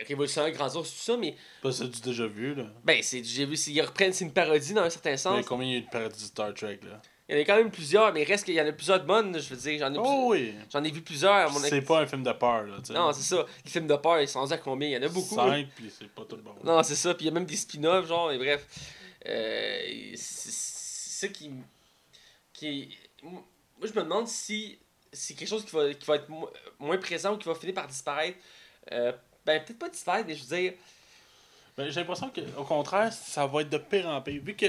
révolutionnaire, 0.08 0.50
grandiose, 0.52 0.88
tout 0.90 0.96
ça, 1.02 1.16
mais 1.16 1.36
Pas 1.62 1.72
ça 1.72 1.84
du 1.86 2.00
déjà 2.00 2.26
vu, 2.26 2.54
là. 2.54 2.64
ben, 2.84 3.02
c'est, 3.02 3.22
j'ai 3.22 3.44
vu, 3.44 3.54
ils 3.68 3.82
reprennent, 3.82 4.12
c'est 4.12 4.24
une 4.24 4.32
parodie 4.32 4.72
dans 4.72 4.82
un 4.82 4.90
certain 4.90 5.10
Mais 5.10 5.16
sens. 5.18 5.44
combien 5.46 5.66
il 5.68 5.72
y 5.72 5.74
a 5.74 5.78
eu 5.78 5.82
de 5.82 5.90
parodies 5.90 6.14
de 6.22 6.26
Star 6.26 6.54
Trek, 6.54 6.80
là? 6.84 7.00
Il 7.28 7.36
y 7.36 7.38
en 7.38 7.42
a 7.42 7.44
quand 7.44 7.56
même 7.56 7.70
plusieurs, 7.70 8.12
mais 8.12 8.22
il 8.22 8.24
reste 8.24 8.44
qu'il 8.44 8.54
y 8.54 8.60
en 8.60 8.66
a 8.66 8.72
plusieurs 8.72 9.00
de 9.00 9.06
bonnes, 9.06 9.38
je 9.40 9.48
veux 9.48 9.56
dire. 9.56 9.78
J'en 9.78 9.94
ai, 9.94 9.98
Oh 9.98 10.26
oui. 10.32 10.52
j'en 10.70 10.82
ai 10.84 10.90
vu 10.90 11.00
plusieurs 11.02 11.32
à 11.32 11.48
mon 11.48 11.60
C'est 11.60 11.80
pas 11.80 12.00
un 12.00 12.06
film 12.06 12.22
de 12.24 12.32
peur, 12.32 12.64
là, 12.64 12.76
tu 12.80 12.86
sais. 12.86 12.92
Non, 12.94 13.12
c'est 13.12 13.22
ça. 13.22 13.46
Les 13.64 13.70
films 13.70 13.86
de 13.86 13.94
peur, 13.96 14.20
ils 14.20 14.28
sont 14.28 14.50
à 14.50 14.58
combien? 14.58 14.88
Il 14.88 14.92
y 14.92 14.96
en 14.98 15.02
a 15.02 15.08
beaucoup. 15.08 15.34
Cinq, 15.36 15.68
puis 15.76 15.90
c'est 15.96 16.08
pas 16.10 16.24
tout 16.24 16.36
bon. 16.38 16.54
Non, 16.64 16.82
c'est 16.82 16.94
ça. 16.96 17.14
Puis 17.14 17.24
il 17.24 17.28
y 17.28 17.30
a 17.30 17.34
même 17.34 17.46
des 17.46 17.56
spin-offs, 17.56 18.06
genre, 18.08 18.32
et 18.32 18.38
bref. 18.38 18.66
Euh, 19.26 20.12
c'est 20.16 20.50
ça 20.52 21.28
qui. 21.28 21.50
qui 22.52 22.98
Moi, 23.82 23.90
je 23.92 23.98
me 23.98 24.04
demande 24.04 24.28
si 24.28 24.78
c'est 25.12 25.34
quelque 25.34 25.48
chose 25.48 25.64
qui 25.64 25.72
va, 25.72 25.92
qui 25.92 26.06
va 26.06 26.14
être 26.16 26.28
mo- 26.28 26.48
moins 26.78 26.96
présent 26.98 27.34
ou 27.34 27.36
qui 27.36 27.48
va 27.48 27.54
finir 27.56 27.74
par 27.74 27.88
disparaître. 27.88 28.38
Euh, 28.92 29.12
ben, 29.44 29.60
peut-être 29.64 29.78
pas 29.80 29.88
disparaître, 29.88 30.28
mais 30.28 30.36
je 30.36 30.44
veux 30.44 30.56
dire. 30.56 30.72
Ben, 31.76 31.90
j'ai 31.90 32.00
l'impression 32.00 32.30
qu'au 32.30 32.62
contraire, 32.64 33.12
ça 33.12 33.44
va 33.46 33.62
être 33.62 33.70
de 33.70 33.78
pire 33.78 34.06
en 34.06 34.20
pire. 34.22 34.40
Vu 34.44 34.54
que 34.54 34.66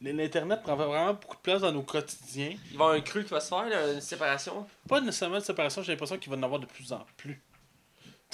l'Internet 0.00 0.62
prend 0.62 0.76
vraiment 0.76 1.12
beaucoup 1.12 1.36
de 1.36 1.40
place 1.42 1.60
dans 1.60 1.72
nos 1.72 1.82
quotidiens, 1.82 2.56
Il 2.70 2.78
va 2.78 2.84
y 2.84 2.88
avoir 2.88 2.90
un 2.92 3.00
cru 3.02 3.24
qui 3.24 3.30
va 3.30 3.40
se 3.40 3.48
faire, 3.48 3.68
là, 3.68 3.92
une 3.92 4.00
séparation. 4.00 4.66
pas 4.88 5.00
nécessairement 5.00 5.38
de 5.40 5.44
séparation, 5.44 5.82
j'ai 5.82 5.92
l'impression 5.92 6.16
qu'il 6.18 6.30
va 6.30 6.38
en 6.38 6.42
avoir 6.42 6.60
de 6.60 6.66
plus 6.66 6.90
en 6.92 7.04
plus. 7.18 7.40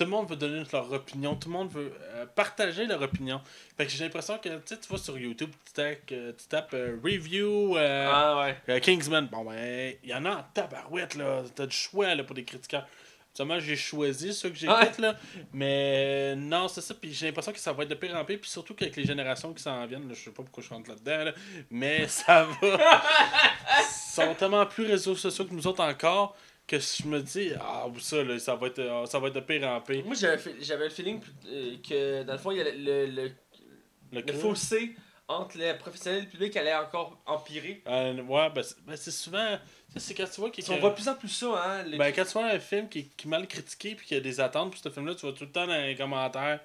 Tout 0.01 0.05
le 0.07 0.13
monde 0.13 0.31
veut 0.31 0.37
donner 0.37 0.63
leur 0.73 0.91
opinion, 0.95 1.35
tout 1.35 1.51
le 1.51 1.53
monde 1.53 1.71
veut 1.71 1.93
euh, 2.15 2.25
partager 2.35 2.87
leur 2.87 3.03
opinion. 3.03 3.39
Fait 3.77 3.85
que 3.85 3.93
j'ai 3.93 4.03
l'impression 4.03 4.39
que, 4.39 4.49
tu 4.49 4.75
vois 4.89 4.97
sur 4.97 5.19
YouTube, 5.19 5.51
tu 5.67 5.73
tapes, 5.75 5.99
euh, 6.13 6.33
tu 6.33 6.47
tapes 6.49 6.73
euh, 6.73 6.97
review 7.05 7.77
euh, 7.77 8.11
Ah 8.11 8.51
ouais. 8.67 8.81
Kingsman. 8.81 9.27
Bon, 9.27 9.45
ben, 9.45 9.93
il 10.03 10.09
y 10.09 10.15
en 10.15 10.25
a 10.25 10.31
en 10.37 10.45
tabarouette, 10.55 11.17
là. 11.17 11.43
T'as 11.55 11.67
du 11.67 11.77
choix, 11.77 12.15
là, 12.15 12.25
pour 12.25 12.35
des 12.35 12.45
critiqueurs. 12.45 12.87
Seulement, 13.35 13.61
j'ai 13.61 13.77
choisi 13.77 14.33
ceux 14.33 14.49
que 14.49 14.57
j'ai 14.57 14.69
Ouais. 14.69 14.91
là. 14.99 15.17
Mais 15.53 16.35
non, 16.35 16.67
c'est 16.69 16.81
ça. 16.81 16.95
Puis 16.95 17.13
j'ai 17.13 17.27
l'impression 17.27 17.53
que 17.53 17.59
ça 17.59 17.75
va 17.75 17.83
être 17.83 17.91
de 17.91 17.95
pire 17.95 18.17
en 18.17 18.25
pire. 18.25 18.39
Puis 18.41 18.49
surtout 18.49 18.73
qu'avec 18.73 18.97
les 18.97 19.05
générations 19.05 19.53
qui 19.53 19.63
s'en 19.63 19.85
viennent, 19.85 20.09
là, 20.09 20.15
je 20.15 20.21
sais 20.25 20.31
pas 20.31 20.43
pourquoi 20.43 20.63
je 20.63 20.71
rentre 20.71 20.89
là-dedans, 20.89 21.25
là, 21.25 21.33
mais 21.71 22.09
ça 22.09 22.45
va. 22.45 22.57
Ils 23.81 24.15
sont 24.15 24.35
tellement 24.35 24.65
plus 24.65 24.87
réseaux 24.87 25.15
sociaux 25.15 25.45
que 25.45 25.53
nous 25.53 25.67
autres 25.67 25.85
encore 25.85 26.35
que 26.71 26.79
je 26.79 27.07
me 27.09 27.21
dis, 27.21 27.51
ah, 27.61 27.87
ça, 27.99 28.23
là, 28.23 28.39
ça, 28.39 28.55
va 28.55 28.69
être, 28.69 28.79
euh, 28.79 29.05
ça 29.07 29.19
va 29.19 29.27
être 29.27 29.35
de 29.35 29.41
pire 29.41 29.67
en 29.67 29.81
pire. 29.81 30.05
Moi, 30.05 30.15
j'avais 30.15 30.85
le 30.85 30.91
feeling 30.91 31.21
euh, 31.49 31.77
que, 31.87 32.23
dans 32.23 32.35
le 32.35 32.39
fond, 32.39 32.53
il 32.53 32.59
y 32.59 32.61
a 32.61 32.65
le, 32.71 33.07
le, 33.07 33.33
le, 34.13 34.33
fossé 34.35 34.95
entre 35.27 35.59
le 35.59 35.77
professionnel 35.77 36.21
et 36.21 36.25
le 36.27 36.31
public 36.31 36.57
allait 36.57 36.75
encore 36.75 37.21
empirer. 37.27 37.83
Euh, 37.89 38.23
ouais, 38.23 38.51
ben, 38.51 38.63
c'est 38.63 38.77
ben, 38.87 38.97
c'est 38.97 39.11
souvent. 39.11 39.59
C'est 39.97 40.15
quand 40.15 40.27
tu 40.33 40.41
vois 40.41 40.51
On 40.69 40.77
voit 40.77 40.91
de 40.91 40.95
plus 40.95 41.09
en 41.09 41.15
plus 41.17 41.29
ça, 41.29 41.47
hein. 41.47 41.83
les- 41.83 41.99
Ben, 41.99 42.13
quand 42.13 42.25
tu 42.25 42.33
vois 42.33 42.47
un 42.47 42.61
film 42.61 42.89
qui, 42.89 43.09
qui 43.09 43.27
est 43.27 43.31
mal 43.31 43.49
critiqué 43.49 43.97
puis 43.97 44.07
qu'il 44.07 44.17
y 44.17 44.21
a 44.21 44.23
des 44.23 44.39
attentes 44.39 44.71
pour 44.71 44.81
ce 44.81 44.89
film-là, 44.89 45.17
tu 45.17 45.23
vois 45.23 45.33
tout 45.33 45.45
le 45.45 45.51
temps 45.51 45.67
dans 45.67 45.85
les 45.85 45.97
commentaires. 45.97 46.61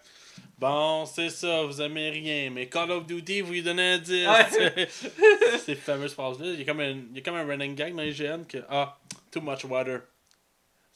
Bon, 0.60 1.06
c'est 1.08 1.30
ça, 1.32 1.64
vous 1.64 1.82
aimez 1.82 2.12
rien, 2.12 2.51
mais 2.51 2.68
Call 2.68 2.91
of 2.91 3.08
Duty, 3.08 3.41
vous 3.41 3.53
lui 3.53 3.64
donnez 3.64 3.93
un 3.93 3.97
10. 3.97 4.28
Ouais. 4.28 4.88
Ces 5.66 5.76
fameuses 5.76 6.14
phrases-là. 6.14 6.47
Il 6.53 6.60
y 6.60 6.62
a 6.62 6.66
comme 6.66 6.80
un, 6.82 6.91
il 6.91 7.16
y 7.16 7.20
a 7.20 7.22
comme 7.22 7.36
un 7.36 7.45
running 7.45 7.74
gag 7.74 7.95
dans 7.95 8.03
les 8.03 8.14
GN 8.14 8.43
que, 8.47 8.60
ah, 8.70 8.97
too 9.40 9.42
much 9.42 9.66
water. 9.66 10.02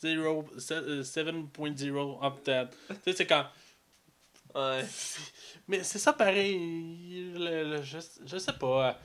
Zero, 0.02 0.46
se- 0.58 0.74
euh, 0.74 1.04
7.0 1.04 2.20
up 2.26 2.44
that. 2.46 2.70
Tu 2.88 2.96
sais, 3.06 3.14
c'est 3.14 3.28
quand. 3.28 3.46
Ouais. 4.56 4.86
Mais 5.68 5.84
c'est 5.84 6.00
ça 6.00 6.14
pareil. 6.14 7.34
le- 7.38 7.64
le- 7.70 7.84
je, 7.84 7.98
je 8.26 8.38
sais 8.38 8.54
pas. 8.54 8.98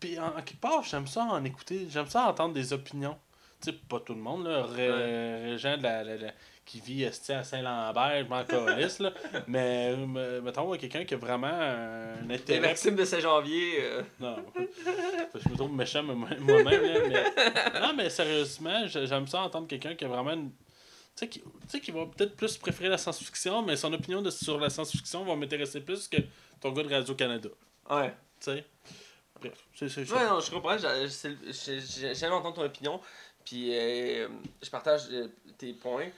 Puis 0.00 0.18
en, 0.18 0.28
en 0.36 0.42
quelque 0.42 0.60
part, 0.60 0.82
j'aime 0.82 1.06
ça 1.06 1.22
en 1.22 1.44
écouter. 1.44 1.86
J'aime 1.90 2.08
ça 2.08 2.28
entendre 2.28 2.54
des 2.54 2.72
opinions. 2.72 3.16
Tu 3.62 3.70
sais, 3.70 3.78
pas 3.88 4.00
tout 4.00 4.14
le 4.14 4.20
monde, 4.20 4.46
là. 4.46 4.64
Ré- 4.64 4.88
de 4.88 5.82
la, 5.82 6.04
la- 6.04 6.16
la- 6.16 6.32
qui 6.66 6.80
vit 6.80 7.04
esti, 7.04 7.32
à 7.32 7.44
Saint-Lambert, 7.44 8.24
je 8.24 8.28
m'en 8.28 8.44
calisse, 8.44 8.98
là. 8.98 9.12
Mais 9.46 9.96
me- 9.96 10.40
mettons, 10.42 10.70
quelqu'un 10.76 11.04
qui 11.04 11.14
a 11.14 11.16
vraiment 11.16 11.46
un 11.46 12.28
intérêt. 12.28 12.60
Maxime 12.60 12.96
de 12.96 13.04
Saint-Janvier. 13.04 13.76
euh, 13.84 14.02
Non. 14.20 14.36
je 15.34 15.48
me 15.48 15.54
trouve 15.54 15.72
méchant 15.72 16.02
moi- 16.02 16.28
moi-même. 16.40 17.08
Mais... 17.08 17.80
Non, 17.80 17.94
mais 17.96 18.10
sérieusement, 18.10 18.86
j'ai- 18.88 19.06
j'aime 19.06 19.26
ça 19.28 19.40
entendre 19.42 19.68
quelqu'un 19.68 19.94
qui 19.94 20.04
a 20.04 20.08
vraiment 20.08 20.32
une. 20.32 20.50
Tu 20.50 20.56
sais, 21.24 21.28
qui, 21.28 21.40
tu 21.40 21.46
sais, 21.68 21.80
qui 21.80 21.92
va 21.92 22.04
peut-être 22.04 22.36
plus 22.36 22.58
préférer 22.58 22.90
la 22.90 22.98
science-fiction, 22.98 23.62
mais 23.62 23.76
son 23.76 23.90
opinion 23.94 24.20
de, 24.20 24.28
sur 24.30 24.58
la 24.60 24.68
science-fiction 24.68 25.24
va 25.24 25.34
m'intéresser 25.36 25.80
plus 25.80 26.08
que 26.08 26.18
ton 26.60 26.72
gars 26.72 26.82
de 26.82 26.92
Radio-Canada. 26.92 27.48
Ouais. 27.88 28.08
Tu 28.40 28.50
sais? 28.50 28.64
Bref, 29.40 29.52
c'est 29.74 29.88
c'est 29.88 30.10
Ouais, 30.12 30.26
non, 30.28 30.40
je 30.40 30.50
comprends. 30.50 30.76
J'aime 30.78 32.32
entendre 32.32 32.56
ton 32.56 32.64
opinion. 32.64 33.00
Puis 33.44 33.70
euh, 33.72 34.28
je 34.62 34.68
partage 34.68 35.02
euh, 35.12 35.28
tes 35.56 35.72
points. 35.72 36.08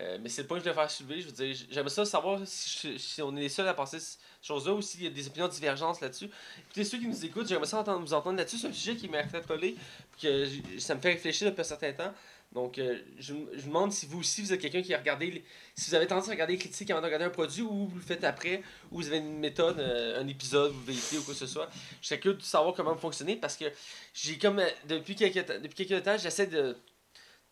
Euh, 0.00 0.18
mais 0.22 0.28
c'est 0.28 0.42
le 0.42 0.48
point 0.48 0.58
que 0.58 0.64
je 0.64 0.70
voulais 0.70 0.80
faire 0.80 0.90
soulever. 0.90 1.20
Je 1.20 1.26
veux 1.26 1.32
dire, 1.32 1.56
j'aimerais 1.70 1.90
ça 1.90 2.04
savoir 2.04 2.40
si, 2.44 2.98
si 2.98 3.20
on 3.22 3.36
est 3.36 3.40
les 3.40 3.48
seuls 3.48 3.66
à 3.66 3.74
penser 3.74 3.98
ces 3.98 4.18
choses-là 4.42 4.74
ou 4.74 4.82
s'il 4.82 5.02
y 5.02 5.06
a 5.06 5.10
des 5.10 5.26
opinions 5.26 5.48
divergentes 5.48 6.00
là-dessus. 6.00 6.30
Puis 6.72 6.84
ceux 6.84 6.98
qui 6.98 7.08
nous 7.08 7.24
écoutent, 7.24 7.48
j'aimerais 7.48 7.66
ça 7.66 7.80
entendre, 7.80 8.00
vous 8.00 8.14
entendre 8.14 8.38
là-dessus. 8.38 8.58
C'est 8.58 8.68
un 8.68 8.72
sujet 8.72 8.96
qui 8.96 9.08
m'a 9.08 9.18
interpellé. 9.18 9.76
Puis 10.16 10.28
que 10.28 10.78
ça 10.78 10.94
me 10.94 11.00
fait 11.00 11.12
réfléchir 11.12 11.48
depuis 11.50 11.62
un 11.62 11.64
certain 11.64 11.92
temps. 11.92 12.14
Donc, 12.52 12.78
euh, 12.78 12.98
je, 13.18 13.34
je 13.52 13.62
me 13.62 13.66
demande 13.66 13.92
si 13.92 14.06
vous 14.06 14.20
aussi, 14.20 14.40
vous 14.40 14.52
êtes 14.52 14.60
quelqu'un 14.60 14.80
qui 14.80 14.94
a 14.94 14.98
regardé, 14.98 15.44
si 15.74 15.90
vous 15.90 15.96
avez 15.96 16.06
tendance 16.06 16.28
à 16.28 16.30
regarder 16.30 16.54
les 16.54 16.58
critiques 16.58 16.90
avant 16.90 17.00
de 17.00 17.06
regarder 17.06 17.26
un 17.26 17.30
produit 17.30 17.60
ou 17.60 17.88
vous 17.88 17.96
le 17.96 18.02
faites 18.02 18.24
après, 18.24 18.62
ou 18.90 18.96
vous 18.96 19.06
avez 19.08 19.18
une 19.18 19.38
méthode, 19.38 19.78
euh, 19.78 20.20
un 20.20 20.26
épisode, 20.28 20.72
vous 20.72 20.84
vérifiez 20.84 21.18
ou 21.18 21.22
quoi 21.22 21.34
que 21.34 21.40
ce 21.40 21.46
soit. 21.46 21.68
Je 22.00 22.08
serais 22.08 22.20
curieux 22.20 22.38
de 22.38 22.42
savoir 22.42 22.74
comment 22.74 22.94
vous 22.94 23.00
fonctionnez 23.00 23.36
parce 23.36 23.56
que 23.56 23.66
j'ai 24.14 24.38
comme, 24.38 24.62
depuis 24.86 25.14
quelques, 25.14 25.60
depuis 25.60 25.86
quelques 25.86 26.04
temps, 26.04 26.16
j'essaie 26.16 26.46
de 26.46 26.74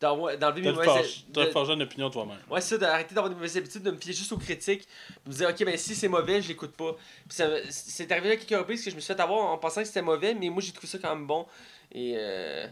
d'enlever 0.01 0.61
mes 0.61 0.72
mauvaises... 0.72 1.24
t'as 1.32 1.51
forgé 1.51 1.72
une 1.72 1.82
opinion 1.82 2.11
toi-même. 2.11 2.38
Ouais, 2.51 2.61
c'est 2.61 2.74
ça, 2.74 2.78
d'arrêter 2.78 3.14
d'avoir 3.14 3.30
des 3.30 3.34
mauvaises 3.36 3.57
habitudes, 3.57 3.82
de 3.82 3.90
me 3.90 3.97
fier 3.97 4.12
juste 4.12 4.30
aux 4.32 4.36
critiques, 4.38 4.86
de 5.24 5.30
me 5.30 5.34
dire, 5.34 5.49
ok, 5.49 5.64
ben 5.64 5.76
si 5.76 5.94
c'est 5.94 6.09
mauvais, 6.09 6.42
je 6.42 6.49
l'écoute 6.49 6.72
pas. 6.76 6.97
C'est 7.28 8.12
arrivé 8.12 8.32
à 8.32 8.36
quelques 8.36 8.59
reprises 8.59 8.84
que 8.84 8.90
je 8.90 8.97
me 8.97 9.01
suis 9.01 9.12
fait 9.14 9.20
avoir 9.20 9.47
en 9.47 9.59
pensant 9.59 9.80
que 9.80 9.86
c'était 9.86 10.03
mauvais, 10.03 10.34
mais 10.34 10.51
moi 10.51 10.61
j'ai 10.62 10.72
trouvé 10.72 10.88
ça 10.88 10.99
quand 10.99 11.14
même 11.14 11.26
bon. 11.26 11.47
Et 11.92 12.14
euh, 12.16 12.66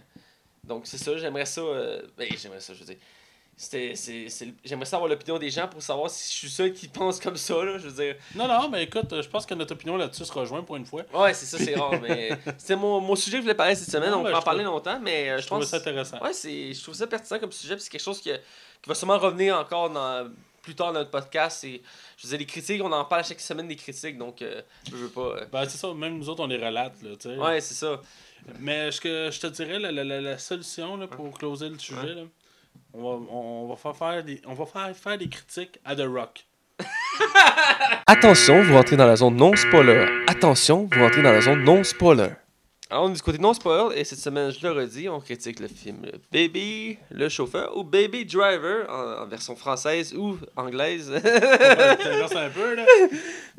donc 0.64 0.86
c'est 0.86 0.98
ça, 0.98 1.16
j'aimerais 1.16 1.46
ça. 1.46 1.60
euh, 1.62 2.02
ben, 2.18 2.28
j'aimerais 2.36 2.60
ça, 2.60 2.74
je 2.74 2.80
veux 2.80 2.86
dire. 2.86 2.96
J'aimerais 3.56 4.84
ça 4.86 4.96
avoir 4.96 5.08
l'opinion 5.08 5.38
des 5.38 5.50
gens 5.50 5.68
pour 5.68 5.80
savoir 5.82 6.10
si 6.10 6.32
je 6.32 6.38
suis 6.38 6.48
seul 6.50 6.72
qui 6.72 6.88
pense 6.88 7.20
comme 7.20 7.36
ça, 7.36 7.54
là, 7.64 7.78
je 7.78 7.88
veux 7.88 8.04
dire. 8.04 8.16
Non, 8.34 8.48
non, 8.48 8.68
mais 8.68 8.84
écoute, 8.84 9.12
euh, 9.12 9.22
je 9.22 9.28
pense 9.28 9.46
que 9.46 9.54
notre 9.54 9.74
opinion 9.74 9.96
là-dessus 9.96 10.24
se 10.24 10.32
rejoint 10.32 10.62
pour 10.62 10.76
une 10.76 10.86
fois. 10.86 11.02
Ouais, 11.12 11.32
c'est 11.34 11.46
ça, 11.46 11.58
c'est 11.58 11.74
rare, 11.76 12.00
mais 12.00 12.30
c'était 12.58 12.76
mon, 12.76 13.00
mon 13.00 13.14
sujet 13.16 13.36
que 13.36 13.38
je 13.38 13.42
voulais 13.42 13.54
parler 13.54 13.74
cette 13.74 13.90
semaine, 13.90 14.10
Non, 14.10 14.20
on 14.20 14.24
peut 14.24 14.34
en 14.34 14.40
je 14.40 14.44
parler 14.44 14.64
trouve- 14.64 14.74
longtemps, 14.74 14.98
mais 15.00 15.30
euh, 15.30 15.36
Je 15.38 15.42
je 15.42 15.46
trouve 15.46 15.64
ça 15.64 15.76
intéressant. 15.76 16.18
Ouais, 16.20 16.32
je 16.32 16.82
trouve 16.82 16.94
ça 16.94 17.06
pertinent 17.06 17.38
comme 17.38 17.52
sujet, 17.52 17.74
puis 17.76 17.84
c'est 17.84 17.90
quelque 17.90 18.00
chose 18.02 18.20
qui, 18.20 18.30
qui 18.30 18.88
va 18.88 18.94
sûrement 18.94 19.18
revenir 19.18 19.56
encore 19.56 19.88
dans, 19.90 20.28
plus 20.62 20.74
tard 20.74 20.92
dans 20.92 20.98
notre 21.00 21.10
podcast. 21.10 21.62
Et, 21.64 21.80
je 22.16 22.24
veux 22.26 22.30
dire, 22.30 22.38
les 22.40 22.46
critiques, 22.46 22.82
on 22.82 22.90
en 22.92 23.04
parle 23.04 23.20
à 23.20 23.24
chaque 23.24 23.40
semaine 23.40 23.68
des 23.68 23.76
critiques, 23.76 24.18
donc 24.18 24.42
euh, 24.42 24.62
je 24.90 24.96
veux 24.96 25.08
pas. 25.10 25.20
euh, 25.36 25.44
Ben, 25.52 25.68
c'est 25.68 25.78
ça, 25.78 25.92
même 25.94 26.18
nous 26.18 26.28
autres, 26.28 26.42
on 26.42 26.46
les 26.48 26.56
relate, 26.56 27.00
là, 27.02 27.10
tu 27.12 27.28
sais. 27.28 27.36
Ouais, 27.36 27.60
c'est 27.60 27.74
ça. 27.74 28.00
Mais 28.58 28.90
que 29.00 29.30
je 29.30 29.40
te 29.40 29.46
dirais, 29.46 29.78
la, 29.78 29.90
la, 29.92 30.02
la, 30.04 30.20
la 30.20 30.38
solution 30.38 30.96
là, 30.96 31.06
pour 31.06 31.30
closer 31.38 31.68
le 31.68 31.78
sujet, 31.78 32.14
là, 32.14 32.22
on, 32.94 33.02
va, 33.02 33.32
on, 33.32 33.74
va 33.74 33.92
faire 33.92 34.24
des, 34.24 34.40
on 34.46 34.54
va 34.54 34.66
faire 34.66 34.96
faire 34.96 35.18
des 35.18 35.28
critiques 35.28 35.78
à 35.84 35.96
The 35.96 36.06
Rock. 36.06 36.46
Attention, 38.06 38.62
vous 38.62 38.74
rentrez 38.74 38.96
dans 38.96 39.06
la 39.06 39.16
zone 39.16 39.36
non 39.36 39.54
spoiler. 39.56 40.06
Attention, 40.26 40.88
vous 40.90 41.00
rentrez 41.00 41.22
dans 41.22 41.32
la 41.32 41.40
zone 41.40 41.62
non 41.64 41.84
spoiler. 41.84 42.30
Alors, 42.90 43.04
on 43.04 43.10
est 43.10 43.14
du 43.14 43.22
côté 43.22 43.38
non 43.38 43.54
spoil, 43.54 43.96
et 43.96 44.04
cette 44.04 44.18
semaine, 44.18 44.52
je 44.52 44.64
le 44.66 44.72
redis, 44.72 45.08
on 45.08 45.18
critique 45.18 45.58
le 45.58 45.68
film 45.68 46.02
Baby 46.30 46.98
le 47.10 47.30
chauffeur 47.30 47.74
ou 47.76 47.82
Baby 47.82 48.26
Driver 48.26 48.86
en, 48.90 49.22
en 49.22 49.26
version 49.26 49.56
française 49.56 50.12
ou 50.14 50.36
anglaise. 50.54 51.10
T'inverses 51.22 52.36
un 52.36 52.50
peu, 52.50 52.74
là. 52.74 52.84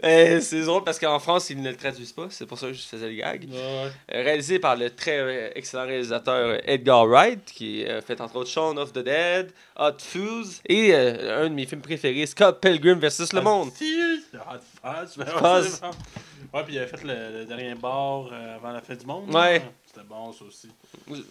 Eh, 0.04 0.42
c'est 0.42 0.62
drôle 0.62 0.84
parce 0.84 1.00
qu'en 1.00 1.20
France, 1.20 1.50
ils 1.50 1.60
ne 1.60 1.70
le 1.70 1.76
traduisent 1.76 2.12
pas, 2.12 2.28
c'est 2.30 2.46
pour 2.46 2.60
ça 2.60 2.68
que 2.68 2.74
je 2.74 2.82
faisais 2.82 3.08
le 3.08 3.16
gag. 3.16 3.48
Ouais. 3.50 3.58
Euh, 3.58 4.24
réalisé 4.24 4.60
par 4.60 4.76
le 4.76 4.90
très 4.90 5.18
euh, 5.20 5.50
excellent 5.56 5.86
réalisateur 5.86 6.50
euh, 6.50 6.58
Edgar 6.66 7.08
Wright, 7.08 7.46
qui 7.46 7.86
a 7.86 8.02
fait 8.02 8.20
entre 8.20 8.36
autres 8.36 8.50
Shaun 8.50 8.78
of 8.78 8.92
the 8.92 9.00
Dead, 9.00 9.52
Hot 9.80 9.98
Fuzz, 10.00 10.62
et 10.68 10.94
euh, 10.94 11.46
un 11.46 11.50
de 11.50 11.56
mes 11.56 11.66
films 11.66 11.82
préférés, 11.82 12.26
Scott 12.26 12.60
Pilgrim 12.62 13.00
vs. 13.00 13.32
Le 13.34 13.42
Monde. 13.42 13.70
Hot 14.84 15.08
Fuzz. 15.08 15.82
Ouais, 16.54 16.64
puis 16.64 16.74
il 16.74 16.78
avait 16.80 16.88
fait 16.88 17.04
le, 17.04 17.40
le 17.40 17.46
dernier 17.46 17.76
bar 17.76 18.30
euh, 18.32 18.56
avant 18.56 18.72
la 18.72 18.82
fin 18.82 18.96
du 18.96 19.06
monde. 19.06 19.34
Ouais. 19.34 19.62
C'était 19.86 20.06
bon, 20.08 20.32
ça 20.34 20.46
aussi. 20.46 20.70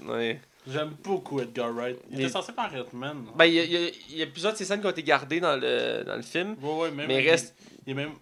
Ouais. 0.04 0.40
J'aime 0.66 0.94
beaucoup 1.02 1.40
Edgar 1.40 1.72
Wright. 1.72 1.98
Il 2.10 2.20
était 2.20 2.30
censé 2.30 2.52
faire 2.52 2.74
Hitman. 2.74 3.26
Ben, 3.36 3.44
il 3.44 3.54
y, 3.54 3.58
a- 3.60 3.64
il 3.64 4.16
y 4.16 4.22
a- 4.22 4.24
a 4.24 4.28
plusieurs 4.28 4.52
de 4.52 4.58
ces 4.58 4.64
scènes 4.64 4.80
qui 4.80 4.86
ont 4.86 4.90
été 4.90 5.02
gardées 5.02 5.40
dans 5.40 5.56
le, 5.56 6.02
dans 6.04 6.16
le 6.16 6.22
film, 6.22 6.56
Ouais, 6.62 6.74
ouais, 6.82 6.90
même, 6.90 7.06
mais 7.08 7.22
il, 7.22 7.28
reste- 7.28 7.54
il 7.86 7.90
est 7.90 7.94
même 7.94 8.12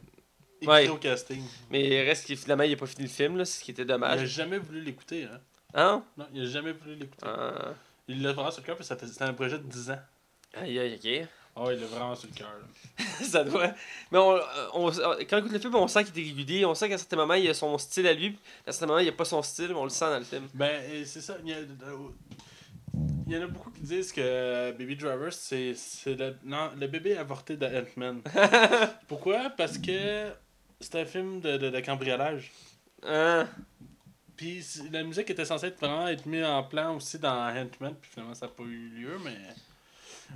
écrit 0.61 0.73
Ouais. 0.75 0.89
au 0.89 0.97
casting. 0.97 1.43
mais 1.71 1.85
il 1.87 2.01
reste 2.09 2.27
qu'il 2.27 2.37
finalement, 2.37 2.65
il 2.65 2.71
n'a 2.73 2.77
pas 2.77 2.87
fini 2.87 3.05
le 3.05 3.09
film, 3.09 3.37
là, 3.37 3.45
ce 3.45 3.63
qui 3.63 3.71
était 3.71 3.83
Il 3.83 3.91
a 3.91 3.95
dommage. 3.95 4.25
jamais 4.27 4.59
voulu 4.59 4.81
l'écouter, 4.81 5.25
hein. 5.25 5.41
Hein? 5.75 6.05
Non, 6.19 6.27
il 6.35 6.43
a 6.43 6.47
jamais 6.47 6.73
voulu 6.73 6.97
l'écouter. 6.97 7.25
Ah. 7.27 7.75
Il 8.09 8.21
l'a 8.23 8.33
vraiment 8.33 8.51
sur 8.51 8.61
le 8.63 8.67
cœur, 8.67 8.77
puis 8.77 8.85
c'était 8.85 9.07
c'était 9.07 9.25
un 9.25 9.33
projet 9.35 9.59
de 9.59 9.63
10 9.65 9.91
ans. 9.91 9.99
Aïe, 10.55 10.79
aïe, 10.79 10.99
ok. 11.03 11.29
Ouais, 11.57 11.75
il 11.75 11.81
l'a 11.81 11.87
vraiment 11.87 12.15
sur 12.15 12.29
le 12.31 12.35
cœur. 12.35 12.49
ça 13.23 13.45
doit. 13.45 13.73
Mais 14.11 14.19
on, 14.19 14.39
on- 14.75 14.91
quand 14.91 15.37
on 15.37 15.39
écoute 15.39 15.53
le 15.53 15.59
film, 15.59 15.75
on 15.75 15.87
sent 15.89 16.05
qu'il 16.05 16.19
est 16.25 16.29
régulier. 16.31 16.65
On 16.65 16.75
sent 16.75 16.89
qu'à 16.89 16.97
certains 16.99 17.17
moments, 17.17 17.35
il 17.35 17.49
a 17.51 17.55
son 17.55 17.77
style 17.79 18.07
à 18.07 18.13
lui. 18.15 18.31
puis 18.31 18.41
À 18.67 18.73
certains 18.73 18.87
moments, 18.87 19.01
il 19.01 19.05
n'y 19.05 19.09
a 19.11 19.13
pas 19.13 19.25
son 19.27 19.43
style, 19.43 19.69
mais 19.69 19.75
on 19.75 19.85
le 19.85 19.91
sent 19.91 20.07
dans 20.07 20.19
le 20.19 20.25
film. 20.25 20.49
Ben, 20.55 20.83
c'est 21.05 21.21
ça. 21.21 21.37
Il 21.45 21.51
y, 21.51 21.53
a, 21.53 21.59
il 23.27 23.33
y 23.33 23.37
en 23.39 23.43
a 23.43 23.47
beaucoup 23.47 23.71
qui 23.71 23.83
disent 23.83 24.13
que 24.13 24.73
Baby 24.73 24.97
Driver, 24.97 25.33
c'est 25.33 25.75
c'est 25.75 26.15
le, 26.15 26.37
non, 26.45 26.71
le 26.79 26.87
bébé 26.87 27.17
avorté 27.17 27.57
de 27.57 27.67
Ant-Man. 27.67 28.23
Pourquoi? 29.09 29.51
Parce 29.51 29.79
que 29.79 30.31
c'est 30.81 30.97
un 31.01 31.05
film 31.07 31.41
de, 31.41 31.57
de, 31.59 31.71
de 31.71 31.81
cambriolage. 31.81 32.51
Hein? 33.07 33.47
Puis 34.37 34.65
la 34.91 35.03
musique 35.03 35.29
était 35.31 35.45
censée 35.45 35.67
être 35.67 35.79
vraiment 35.81 36.09
être 36.09 36.27
mise 36.27 36.45
en 36.45 36.63
plan 36.65 36.97
aussi 36.97 37.19
dans 37.19 37.49
Ant-Man, 37.51 37.95
puis 38.01 38.11
finalement 38.11 38.35
ça 38.35 38.47
n'a 38.47 38.53
pas 38.53 38.63
eu 38.65 38.89
lieu, 38.89 39.19
mais. 39.25 39.37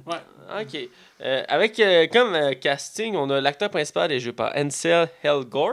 Ouais. 0.05 0.62
Ok. 0.62 0.88
Euh, 1.22 1.42
avec 1.49 1.78
euh, 1.80 2.07
comme 2.09 2.34
euh, 2.34 2.53
casting, 2.55 3.16
on 3.16 3.30
a 3.30 3.40
l'acteur 3.40 3.70
principal 3.70 4.12
est 4.12 4.20
joué 4.20 4.32
par 4.32 4.53
Ansel 4.57 5.09
Elgort. 5.22 5.72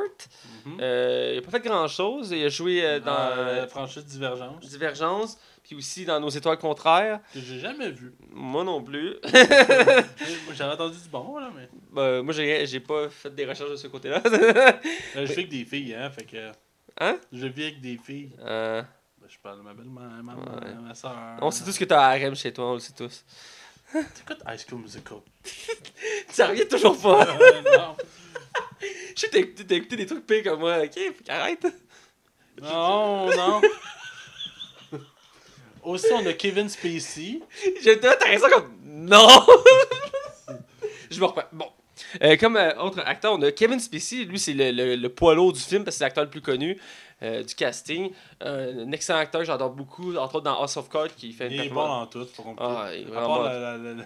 Mhm. 0.66 0.78
Il 0.80 1.38
a 1.40 1.42
pas 1.42 1.52
fait 1.52 1.68
grand 1.68 1.88
chose. 1.88 2.32
Il 2.32 2.46
a 2.46 2.50
joué 2.50 3.00
dans 3.02 3.68
franchise 3.68 4.06
Divergence, 4.06 4.66
Divergence, 4.66 5.38
puis 5.64 5.76
aussi 5.76 6.06
dans 6.06 6.20
Nos 6.20 6.30
étoiles 6.30 6.58
contraires. 6.58 7.20
que 7.34 7.40
j'ai 7.40 7.60
jamais 7.60 7.92
vu. 7.92 8.14
Moi 8.32 8.64
non 8.64 8.82
plus. 8.82 9.16
J'avais 10.54 10.74
entendu 10.74 10.98
du 10.98 11.10
bon, 11.10 11.38
là, 11.38 11.50
mais. 11.56 11.68
Ben, 11.92 12.22
moi, 12.22 12.34
j'ai 12.34 12.80
pas 12.80 13.10
fait 13.10 13.34
des 13.34 13.46
recherches 13.46 13.72
de 13.72 13.76
ce 13.76 13.88
côté-là. 13.88 14.22
Euh, 14.26 14.72
je 15.16 15.22
vis 15.24 15.32
avec 15.34 15.50
des 15.50 15.66
filles, 15.66 15.96
hein, 15.96 16.10
fait 16.10 16.26
que. 16.26 16.52
Hein? 17.00 17.18
Je 17.32 17.48
vis 17.48 17.64
avec 17.64 17.82
des 17.82 17.98
filles. 17.98 18.32
Ben, 18.40 18.86
je 19.28 19.38
parle 19.42 19.58
de 19.60 19.64
ma 19.64 19.74
belle-mère, 19.74 20.04
ma, 20.24 20.34
ma, 20.34 20.42
Ouais. 20.42 20.74
ma 20.82 20.94
soeur. 20.94 21.16
on 21.42 21.50
sait 21.52 21.64
tous 21.64 21.78
que 21.78 21.86
t'as 21.86 22.00
un 22.00 22.10
harem 22.16 22.36
chez 22.36 22.52
toi, 22.54 22.72
on 22.72 22.74
le 22.74 22.80
sait 22.80 22.94
tous. 22.94 23.24
T'écoutes 23.94 24.44
High 24.48 24.60
School 24.60 24.82
Musical? 24.82 25.20
Ça 26.30 26.48
revient 26.48 26.68
toujours 26.68 27.00
pas. 27.00 27.28
Euh, 27.28 27.62
non. 27.62 27.96
Je 29.16 29.22
sais 29.22 29.30
que 29.30 29.62
t'as 29.62 29.76
écouté, 29.76 29.96
des 29.96 30.06
trucs 30.06 30.26
pires 30.26 30.44
comme 30.44 30.60
moi, 30.60 30.80
ok? 30.80 31.00
Faut 31.16 31.24
qu'arrête. 31.24 31.66
Non, 32.62 33.30
non. 33.36 33.62
Aussi, 35.84 36.08
on 36.14 36.26
a 36.26 36.34
Kevin 36.34 36.70
Spacey. 36.70 37.42
J'ai 37.82 38.00
t'as 38.00 38.16
raison 38.26 38.48
comme. 38.50 38.72
Non! 38.84 39.28
Je 41.12 41.20
me 41.20 41.26
reprends. 41.26 41.44
Bon. 41.52 41.68
Euh, 42.24 42.36
comme 42.38 42.58
euh, 42.58 42.76
autre 42.80 43.02
acteur, 43.06 43.34
on 43.34 43.42
a 43.42 43.52
Kevin 43.52 43.80
Spacey. 43.80 44.24
Lui, 44.26 44.40
c'est 44.40 44.54
le, 44.54 44.72
le, 44.72 44.96
le 44.96 45.10
poids 45.10 45.36
lourd 45.36 45.54
du 45.54 45.60
film 45.60 45.84
parce 45.84 45.96
que 45.96 46.00
c'est 46.00 46.04
l'acteur 46.06 46.24
le 46.24 46.30
plus 46.30 46.42
connu 46.42 46.80
euh, 47.22 47.44
du 47.44 47.54
casting. 47.56 48.12
Euh, 48.44 48.86
un 48.86 48.92
excellent 48.92 49.20
acteur, 49.20 49.44
j'adore 49.46 49.70
beaucoup. 49.70 50.16
Entre 50.16 50.36
autres 50.36 50.44
dans 50.46 50.60
House 50.62 50.76
of 50.78 50.90
Cards, 50.90 51.14
qui 51.16 51.32
fait 51.32 51.48
une 51.48 51.54
Il 51.54 51.62
est 51.62 51.70
bon 51.70 51.88
dans 51.88 52.08
tout, 52.08 52.26
pas 52.26 52.44
compliqué. 52.44 52.70
Ah, 52.76 52.90
il 52.94 53.02
est 53.02 53.06
à 53.06 53.10
vraiment 53.10 53.28
part 53.28 53.38
bon. 53.38 53.44
la, 53.44 53.60
la, 53.60 53.78
la, 53.78 53.94
la- 53.94 54.06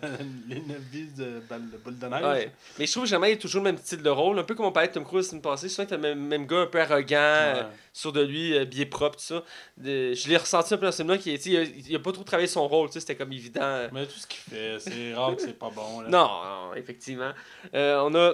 les 0.50 0.60
9 0.62 0.78
vies 0.92 1.08
de, 1.18 1.42
boule 1.84 1.98
de 1.98 2.08
neige. 2.08 2.24
Ouais. 2.24 2.52
Mais 2.80 2.86
je 2.86 2.92
trouve 2.92 3.06
jamais 3.06 3.32
il 3.32 3.34
a 3.36 3.38
toujours 3.38 3.62
le 3.64 3.72
même 3.72 3.78
style 3.78 4.04
de 4.04 4.10
rôle. 4.10 4.38
Un 4.40 4.44
peu 4.44 4.56
comme 4.56 4.66
on 4.66 4.72
parlait 4.72 4.90
de 4.90 4.94
Tom 4.94 5.04
Cruise 5.06 5.28
semaine 5.30 5.42
passée. 5.42 5.70
Souvent, 5.70 5.88
t'as 5.88 5.96
le 5.96 6.02
même, 6.02 6.20
même 6.20 6.46
gars 6.46 6.62
un 6.62 6.66
peu 6.68 6.82
arrogant, 6.82 7.16
euh, 7.18 7.54
Ouais. 7.62 7.68
sûr 7.94 8.12
de 8.14 8.22
lui, 8.22 8.56
euh, 8.58 8.66
bien 8.66 8.86
propre, 8.86 9.16
tout 9.18 9.24
ça. 9.24 9.44
De- 9.78 10.14
je 10.14 10.28
l'ai 10.30 10.38
ressenti 10.38 10.74
un 10.74 10.78
peu 10.78 10.86
dans 10.86 10.92
ce 10.92 10.98
film-là. 10.98 11.18
Il, 11.26 11.34
il, 11.48 11.58
a, 11.58 11.62
il 11.64 11.96
a 11.96 12.00
pas 12.00 12.12
trop 12.12 12.24
travaillé 12.24 12.48
son 12.48 12.68
rôle. 12.68 12.88
tu 12.90 12.94
sais, 12.94 13.00
C'était 13.00 13.16
comme 13.16 13.32
évident. 13.32 13.88
Mais 13.92 14.06
tout 14.06 14.18
ce 14.18 14.28
qu'il 14.28 14.40
fait, 14.40 14.80
c'est 14.80 15.14
rare 15.14 15.36
que 15.36 15.42
c'est 15.42 15.58
pas 15.58 15.70
bon. 15.70 16.02
Là. 16.02 16.10
Non, 16.10 16.28
non, 16.28 16.74
effectivement. 16.76 17.32
Euh, 17.74 18.00
on 18.06 18.14
a 18.16 18.34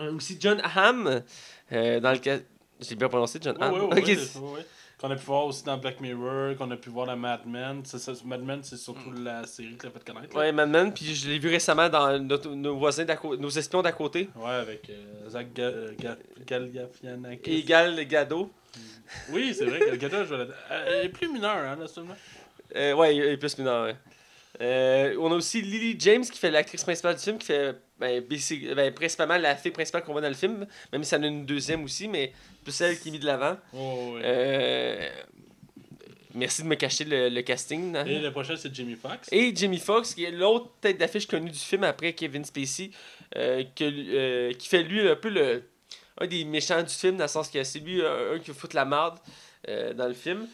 euh, 0.00 0.14
aussi 0.16 0.36
John 0.40 0.60
Hamm 0.74 1.22
euh, 1.72 2.00
dans 2.00 2.12
le 2.12 2.18
cas. 2.18 2.38
J'ai 2.80 2.94
bien 2.96 3.08
prononcé 3.08 3.38
John 3.42 3.56
Hamm. 3.60 3.74
c'est- 4.04 4.38
ouais, 4.38 4.50
ouais. 4.52 4.66
Qu'on 4.98 5.10
a 5.10 5.16
pu 5.16 5.24
voir 5.24 5.46
aussi 5.46 5.64
dans 5.64 5.78
Black 5.78 5.98
Mirror, 6.00 6.56
qu'on 6.58 6.70
a 6.70 6.76
pu 6.76 6.90
voir 6.90 7.06
dans 7.06 7.16
Mad 7.16 7.40
Men. 7.46 7.82
Ça, 7.86 8.12
Mad 8.26 8.42
Men, 8.42 8.60
c'est 8.62 8.76
surtout 8.76 9.10
la 9.12 9.46
série 9.46 9.74
que 9.76 9.86
l'a 9.86 9.92
fait 9.92 10.04
connaître. 10.04 10.34
là. 10.36 10.40
Ouais, 10.42 10.52
Mad 10.52 10.68
Men, 10.68 10.92
puis 10.92 11.14
je 11.14 11.28
l'ai 11.28 11.38
vu 11.38 11.48
récemment 11.48 11.88
dans 11.88 12.18
notre- 12.18 12.50
nos 12.50 12.76
voisins 12.76 13.04
d'à 13.06 13.16
côté, 13.16 13.40
nos 13.40 13.48
espions 13.48 13.80
d'à 13.80 13.92
côté. 13.92 14.28
Ouais, 14.36 14.50
avec 14.50 14.90
euh, 14.90 15.28
Zach 15.30 15.52
Ga 15.54 15.62
euh, 15.64 15.92
Ga 15.98 16.16
Galifianakis. 16.46 17.50
Et 17.50 17.62
Gal 17.62 18.04
Gado. 18.06 18.50
Oui, 19.30 19.54
c'est 19.56 19.64
vrai 19.64 19.80
le 19.90 19.96
gars, 19.96 20.08
je 20.10 20.34
vais 20.34 20.44
la- 20.44 20.76
Elle 20.86 21.06
est 21.06 21.08
plus 21.08 21.28
mineure, 21.28 21.56
hein, 21.56 21.78
ce 21.86 21.94
film-là. 21.94 22.16
Euh, 22.76 22.92
ouais, 22.94 23.16
il 23.16 23.22
est 23.22 23.36
plus 23.38 23.56
mineur, 23.58 23.84
ouais. 23.86 23.96
Euh, 24.60 25.16
on 25.18 25.32
a 25.32 25.34
aussi 25.34 25.62
Lily 25.62 25.96
James 25.98 26.22
qui 26.22 26.38
fait 26.38 26.50
l'actrice 26.50 26.82
principale 26.82 27.16
du 27.16 27.22
film, 27.22 27.38
qui 27.38 27.46
fait 27.46 27.74
ben, 27.98 28.20
basic- 28.22 28.74
ben, 28.74 28.92
principalement 28.92 29.38
la 29.38 29.56
fille 29.56 29.70
principale 29.72 30.02
qu'on 30.04 30.12
voit 30.12 30.20
dans 30.20 30.28
le 30.28 30.34
film, 30.34 30.66
même 30.92 31.02
si 31.02 31.14
elle 31.14 31.22
en 31.22 31.24
a 31.24 31.28
une 31.28 31.46
deuxième 31.46 31.82
aussi, 31.84 32.08
mais 32.08 32.32
plus 32.62 32.72
celle 32.72 32.98
qui 32.98 33.08
est 33.08 33.12
mise 33.12 33.20
de 33.20 33.26
l'avant. 33.26 33.56
Oh. 33.74 34.16
Euh, 34.22 35.08
merci 36.34 36.62
de 36.62 36.66
me 36.66 36.74
cacher 36.74 37.04
le, 37.04 37.28
le 37.30 37.42
casting. 37.42 37.96
Et 38.06 38.18
le 38.18 38.30
prochain, 38.30 38.54
c'est 38.56 38.74
Jamie 38.74 38.96
Foxx. 38.96 39.28
Et 39.32 39.54
Jamie 39.56 39.78
Foxx, 39.78 40.14
qui 40.14 40.24
est 40.24 40.30
l'autre 40.30 40.70
tête 40.80 40.98
d'affiche 40.98 41.26
connue 41.26 41.50
du 41.50 41.58
film 41.58 41.84
après 41.84 42.12
Kevin 42.12 42.44
Spacey, 42.44 42.90
euh, 43.36 43.64
que, 43.74 44.52
qui 44.52 44.68
fait 44.68 44.82
lui 44.82 45.08
un 45.08 45.16
peu 45.16 45.30
le, 45.30 45.62
un 46.20 46.26
des 46.26 46.44
méchants 46.44 46.82
du 46.82 46.92
film, 46.92 47.16
dans 47.16 47.24
le 47.24 47.28
sens 47.28 47.48
que 47.48 47.62
c'est 47.64 47.78
lui 47.80 48.02
euh, 48.02 48.36
un 48.36 48.38
qui 48.38 48.52
fout 48.52 48.74
la 48.74 48.84
marde 48.84 49.18
dans 49.96 50.08
le 50.08 50.14
film. 50.14 50.46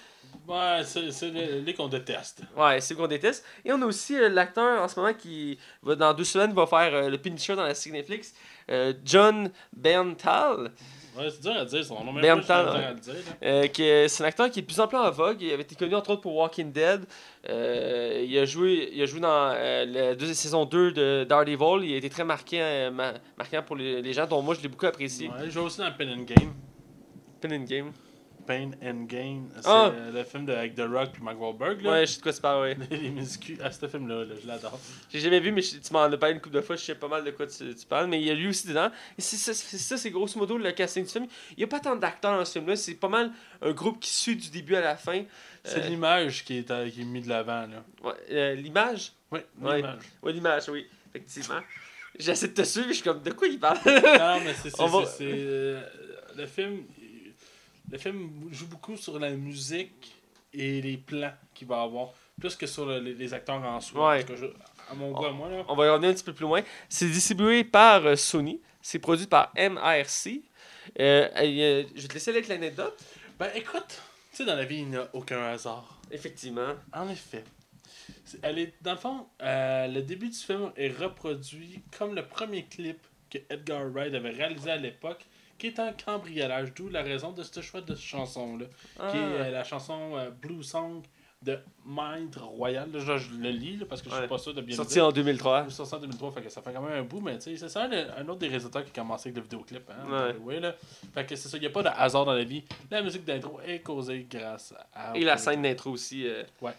Ouais, 0.49 0.83
c'est 0.85 1.31
les, 1.31 1.61
les 1.63 1.75
qu'on 1.75 1.89
déteste. 1.89 2.43
Ouais, 2.57 2.81
c'est 2.81 2.95
ce 2.95 2.99
qu'on 2.99 3.09
déteste. 3.09 3.45
Et 3.65 3.73
on 3.73 3.83
a 3.83 3.87
aussi 3.87 4.17
euh, 4.17 4.29
l'acteur 4.29 4.81
en 4.81 4.87
ce 4.87 4.99
moment 5.01 5.13
qui, 5.13 5.59
va, 5.83 5.97
dans 5.97 6.15
deux 6.15 6.23
semaines, 6.25 6.53
va 6.53 6.67
faire 6.67 6.95
euh, 6.95 7.09
le 7.11 7.19
Punisher 7.19 7.57
dans 7.57 7.65
la 7.65 7.75
série 7.75 7.97
Netflix, 7.97 8.33
euh, 8.71 8.93
John 9.05 9.51
Berntal. 9.77 10.71
Ouais, 11.19 11.31
c'est 11.31 11.41
dur 11.43 11.53
à 11.57 11.65
dire 11.65 11.85
son 11.85 12.05
nom, 12.05 12.13
temps, 12.15 12.21
c'est 12.23 12.45
dur 12.45 12.75
ouais. 12.75 12.85
à 12.85 12.93
le 12.93 13.01
dire. 13.01 13.15
là. 13.41 13.69
Que 13.69 14.07
c'est 14.07 14.23
un 14.23 14.27
acteur 14.27 14.51
qui 14.51 14.59
est 14.59 14.63
de 14.63 14.67
plus 14.67 14.79
en 14.79 14.87
plus 14.87 14.99
en 14.99 15.11
vogue. 15.11 15.41
Il 15.41 15.51
avait 15.51 15.63
été 15.63 15.75
connu 15.75 15.95
entre 15.95 16.11
autres 16.11 16.21
pour 16.21 16.37
Walking 16.37 16.71
Dead. 16.71 17.07
Il, 17.49 18.39
a 18.39 18.45
joué, 18.45 18.91
il 18.93 19.03
a 19.03 19.07
joué 19.07 19.19
dans 19.21 19.49
la 19.49 20.15
deuxième 20.15 20.35
saison 20.35 20.65
2 20.67 20.93
de 20.93 21.27
Daredevil. 21.29 21.89
Il 21.89 21.95
a 21.95 21.97
été 21.97 22.11
très 22.11 22.25
marqué, 22.25 22.61
euh, 22.61 22.91
ma- 22.91 23.15
marquant 23.39 23.63
pour 23.63 23.77
les, 23.77 24.03
les 24.03 24.13
gens, 24.13 24.27
dont 24.27 24.43
moi 24.43 24.55
je 24.55 24.61
l'ai 24.61 24.69
beaucoup 24.69 24.87
apprécié. 24.87 25.29
Ouais, 25.29 25.35
il 25.47 25.51
joue 25.51 25.63
aussi 25.63 25.79
dans 25.79 25.91
Pen 25.93 26.11
and 26.11 26.23
Game. 26.25 26.53
Pen 27.41 27.53
and 27.55 27.65
Game. 27.65 27.93
Pain 28.47 28.71
and 28.83 29.05
Gain. 29.07 29.43
C'est 29.57 29.63
Ah! 29.67 29.93
euh, 29.95 30.13
le 30.13 30.25
film 30.25 30.47
de, 30.47 30.53
avec 30.53 30.75
The 30.75 30.83
Rock 30.89 31.11
et 31.19 31.23
Mark 31.23 31.41
Wahlberg. 31.41 31.83
Là. 31.83 31.91
Ouais, 31.91 32.07
je 32.07 32.13
sais 32.13 32.19
de 32.19 32.23
quoi 32.23 32.33
tu 32.33 32.41
parles, 32.41 32.61
ouais. 32.63 32.77
les 32.91 33.11
muscu. 33.11 33.59
Ah, 33.63 33.71
ce 33.71 33.87
film-là, 33.89 34.25
là, 34.25 34.35
je 34.43 34.47
l'adore. 34.47 34.79
J'ai 35.13 35.21
jamais 35.21 35.41
vu, 35.41 35.53
mais 35.53 35.63
je- 35.63 35.79
tu 35.79 35.93
m'en 35.93 36.03
as 36.05 36.17
parlé 36.17 36.35
une 36.37 36.41
couple 36.41 36.55
de 36.57 36.61
fois. 36.61 36.77
Je 36.77 36.83
sais 36.83 36.95
pas 36.95 37.09
mal 37.09 37.25
de 37.25 37.31
quoi 37.33 37.47
tu, 37.47 37.75
tu 37.75 37.87
parles. 37.87 38.07
Mais 38.07 38.21
il 38.21 38.27
y 38.27 38.31
a 38.31 38.35
lui 38.35 38.49
aussi 38.49 38.69
dedans. 38.69 38.91
Et 39.19 39.21
c'est 39.23 39.37
ça, 39.53 39.97
c'est 39.99 40.11
grosso 40.11 40.39
modo 40.39 40.57
le 40.59 40.73
casting 40.73 41.05
du 41.05 41.11
film. 41.11 41.27
Il 41.57 41.61
y 41.61 41.65
a 41.65 41.67
pas 41.67 41.81
tant 41.81 41.97
d'acteurs 41.97 42.39
dans 42.39 42.45
ce 42.45 42.53
film-là. 42.53 42.77
C'est 42.77 42.95
pas 42.95 43.09
mal 43.09 43.33
un 43.63 43.73
groupe 43.73 44.01
qui 44.01 44.11
suit 44.11 44.37
du 44.37 44.49
début 44.51 44.77
à 44.77 44.81
la 44.81 44.97
fin. 44.97 45.23
C'est 45.65 45.85
Euh, 45.85 45.89
l'image 45.89 46.45
qui 46.45 46.59
est, 46.59 46.71
euh, 46.71 46.89
qui 46.89 47.01
est 47.01 47.05
mise 47.05 47.25
de 47.25 47.31
l'avant. 47.31 47.67
là. 47.67 47.83
ouais, 48.05 48.13
euh, 48.31 48.55
l'image? 48.55 49.13
Oui, 49.33 49.41
Ouais. 49.61 49.77
l'image. 49.79 49.99
Ouais, 50.23 50.33
l'image, 50.33 50.69
oui. 50.69 50.87
Effectivement. 51.15 51.61
J'essaie 52.19 52.49
de 52.49 52.55
te 52.55 52.63
suivre, 52.63 52.89
je 52.89 52.95
suis 52.95 53.03
comme, 53.03 53.21
de 53.23 53.31
quoi 53.33 53.47
il 53.49 53.59
parle? 53.59 53.79
Non, 53.85 54.41
mais 54.45 54.55
c'est. 54.55 54.71
va- 54.79 55.83
le 56.37 56.47
film. 56.47 56.83
Le 57.91 57.99
film 57.99 58.49
joue 58.51 58.67
beaucoup 58.67 58.97
sur 58.97 59.19
la 59.19 59.31
musique 59.31 60.15
et 60.53 60.81
les 60.83 60.97
plans 60.97 61.33
qu'il 61.55 61.69
va 61.69 61.83
avoir, 61.83 62.11
plus 62.41 62.55
que 62.57 62.67
sur 62.67 62.87
le- 62.87 62.99
les, 62.99 63.35
acteurs 63.35 63.63
en 63.63 63.81
soi. 63.81 64.09
Ouais. 64.11 64.25
Parce 64.25 64.41
que 64.41 64.47
je- 64.47 64.53
à 64.91 64.95
mon 64.95 65.13
goût, 65.13 65.25
à 65.27 65.33
moi, 65.33 65.49
là. 65.49 65.65
On 65.69 65.75
va 65.77 65.87
y 65.87 65.89
revenir 65.89 66.11
un 66.11 66.15
petit 66.15 66.25
peu 66.25 66.33
plus 66.33 66.45
loin. 66.45 66.63
C'est 66.89 67.09
distribué 67.09 67.65
par 67.65 68.05
euh, 68.07 68.17
Sony. 68.17 68.61
C'est 68.83 68.99
produit 68.99 69.27
par 69.27 69.53
MRC. 69.57 70.43
Euh, 71.01 71.29
euh, 71.37 71.85
je 71.95 72.03
vais 72.03 72.09
te 72.09 72.15
laisser 72.15 72.31
avec 72.31 72.47
l'anecdote. 72.49 72.97
Ben 73.39 73.51
écoute, 73.55 74.01
tu 74.31 74.37
sais, 74.39 74.45
dans 74.45 74.55
la 74.55 74.65
vie, 74.65 74.79
il 74.79 74.87
n'y 74.89 74.97
a 74.97 75.09
aucun 75.13 75.43
hasard. 75.43 76.01
Effectivement. 76.11 76.75
En 76.93 77.09
effet. 77.09 77.43
Elle 78.43 78.59
est, 78.61 78.75
dans 78.81 78.93
le 78.93 78.99
fond, 78.99 79.27
euh, 79.43 79.89
le 79.89 80.03
début 80.03 80.29
du 80.29 80.37
film 80.37 80.73
est 80.77 80.89
reproduit 80.97 81.81
comme 81.99 82.15
le 82.15 82.25
premier 82.25 82.65
clip 82.65 82.99
que 83.31 83.39
Edgar 83.51 83.85
Wright 83.91 84.15
avait 84.15 84.31
réalisé 84.31 84.71
à 84.71 84.77
l'époque, 84.77 85.25
qui 85.59 85.69
est 85.69 85.79
un 85.81 85.93
cambriolage, 85.93 86.73
d'où 86.75 86.89
la 86.89 87.03
raison 87.03 87.33
de 87.33 87.43
ce 87.43 87.61
choix 87.61 87.81
de 87.81 87.95
cette 87.95 88.05
chanson-là, 88.05 88.67
qui 89.11 89.17
est 89.17 89.21
Ah. 89.21 89.43
euh, 89.45 89.51
la 89.51 89.65
chanson 89.65 90.17
euh, 90.17 90.31
Blue 90.31 90.63
Song 90.63 91.03
de 91.43 91.59
Mind 91.85 92.35
Royal. 92.37 92.91
Là, 92.91 92.99
je, 92.99 93.19
je 93.19 93.35
le 93.35 93.51
lis 93.51 93.77
là, 93.77 93.87
parce 93.89 94.01
que 94.03 94.09
je 94.09 94.15
Ouais. 94.15 94.21
suis 94.23 94.29
pas 94.29 94.39
sûr 94.39 94.55
de 94.55 94.63
bien 94.63 94.73
le 94.73 94.77
Sorti 94.77 95.01
en 95.01 95.13
2003. 95.13 95.69
Sorti 95.71 95.95
en 95.95 95.99
2003, 95.99 96.33
fait 96.33 96.43
que 96.43 96.49
ça 96.49 96.63
fait 96.63 96.73
quand 96.73 96.81
même 96.81 96.99
un 96.99 97.03
bout, 97.03 97.21
mais 97.21 97.35
tu 97.37 97.43
sais, 97.43 97.57
c'est 97.57 97.69
ça 97.69 97.85
un, 97.85 97.91
un 97.93 98.29
autre 98.29 98.39
des 98.41 98.49
résultats 98.49 98.83
qui 98.83 98.91
a 98.91 99.03
commencé 99.03 99.29
avec 99.29 99.37
le 99.37 99.43
vidéoclip. 99.43 99.89
Hein, 99.91 100.11
Ouais. 100.11 100.37
way, 100.43 100.61
là. 100.61 100.75
Fait 101.15 101.25
que 101.27 101.37
c'est 101.37 101.49
ça, 101.49 101.57
il 101.59 101.61
n'y 101.61 101.67
a 101.67 101.71
pas 101.71 101.83
de 101.83 101.89
hasard 101.89 102.25
dans 102.25 102.33
la 102.33 102.43
vie. 102.45 102.65
La 102.91 103.03
musique 103.03 103.25
d'intro 103.25 103.61
est 103.65 103.81
causée 103.81 104.27
grâce 104.29 104.75
à. 104.95 105.17
Et 105.17 105.25
la 105.25 105.37
scène 105.37 105.63
d'intro 105.63 105.91
aussi. 105.91 106.27
euh, 106.27 106.43
Ouais. 106.63 106.73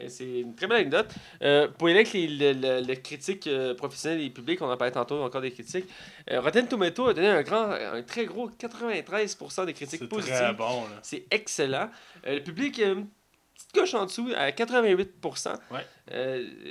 Euh, 0.00 0.06
C'est 0.08 0.40
une 0.40 0.54
très 0.54 0.66
belle 0.66 0.78
anecdote. 0.78 1.08
Euh, 1.42 1.68
pour 1.68 1.88
les, 1.88 1.94
le, 2.04 2.52
le- 2.52 2.86
le 2.86 2.94
critique 2.96 3.46
euh, 3.46 3.74
professionnel 3.74 4.20
et 4.20 4.30
public, 4.30 4.60
on 4.62 4.70
en 4.70 4.76
parlait 4.76 4.92
tantôt 4.92 5.22
encore 5.22 5.40
des 5.40 5.50
critiques. 5.50 5.86
Euh, 6.30 6.40
Rotten 6.40 6.66
Tomato 6.68 7.06
a 7.08 7.14
donné 7.14 7.28
un 7.28 7.42
grand, 7.42 7.70
un 7.70 8.02
très 8.02 8.24
gros 8.26 8.50
93% 8.50 9.66
des 9.66 9.72
critiques 9.74 10.00
C'est 10.00 10.08
positives. 10.08 10.34
très 10.34 10.52
bon. 10.54 10.84
C'est 11.02 11.24
excellent. 11.30 11.90
Euh, 12.26 12.34
le 12.36 12.42
public, 12.42 12.78
euh, 12.80 12.94
une 12.94 13.06
petite 13.54 13.72
coche 13.72 13.94
en 13.94 14.06
dessous, 14.06 14.30
à 14.36 14.50
88%. 14.50 15.56
Ouais. 15.70 15.80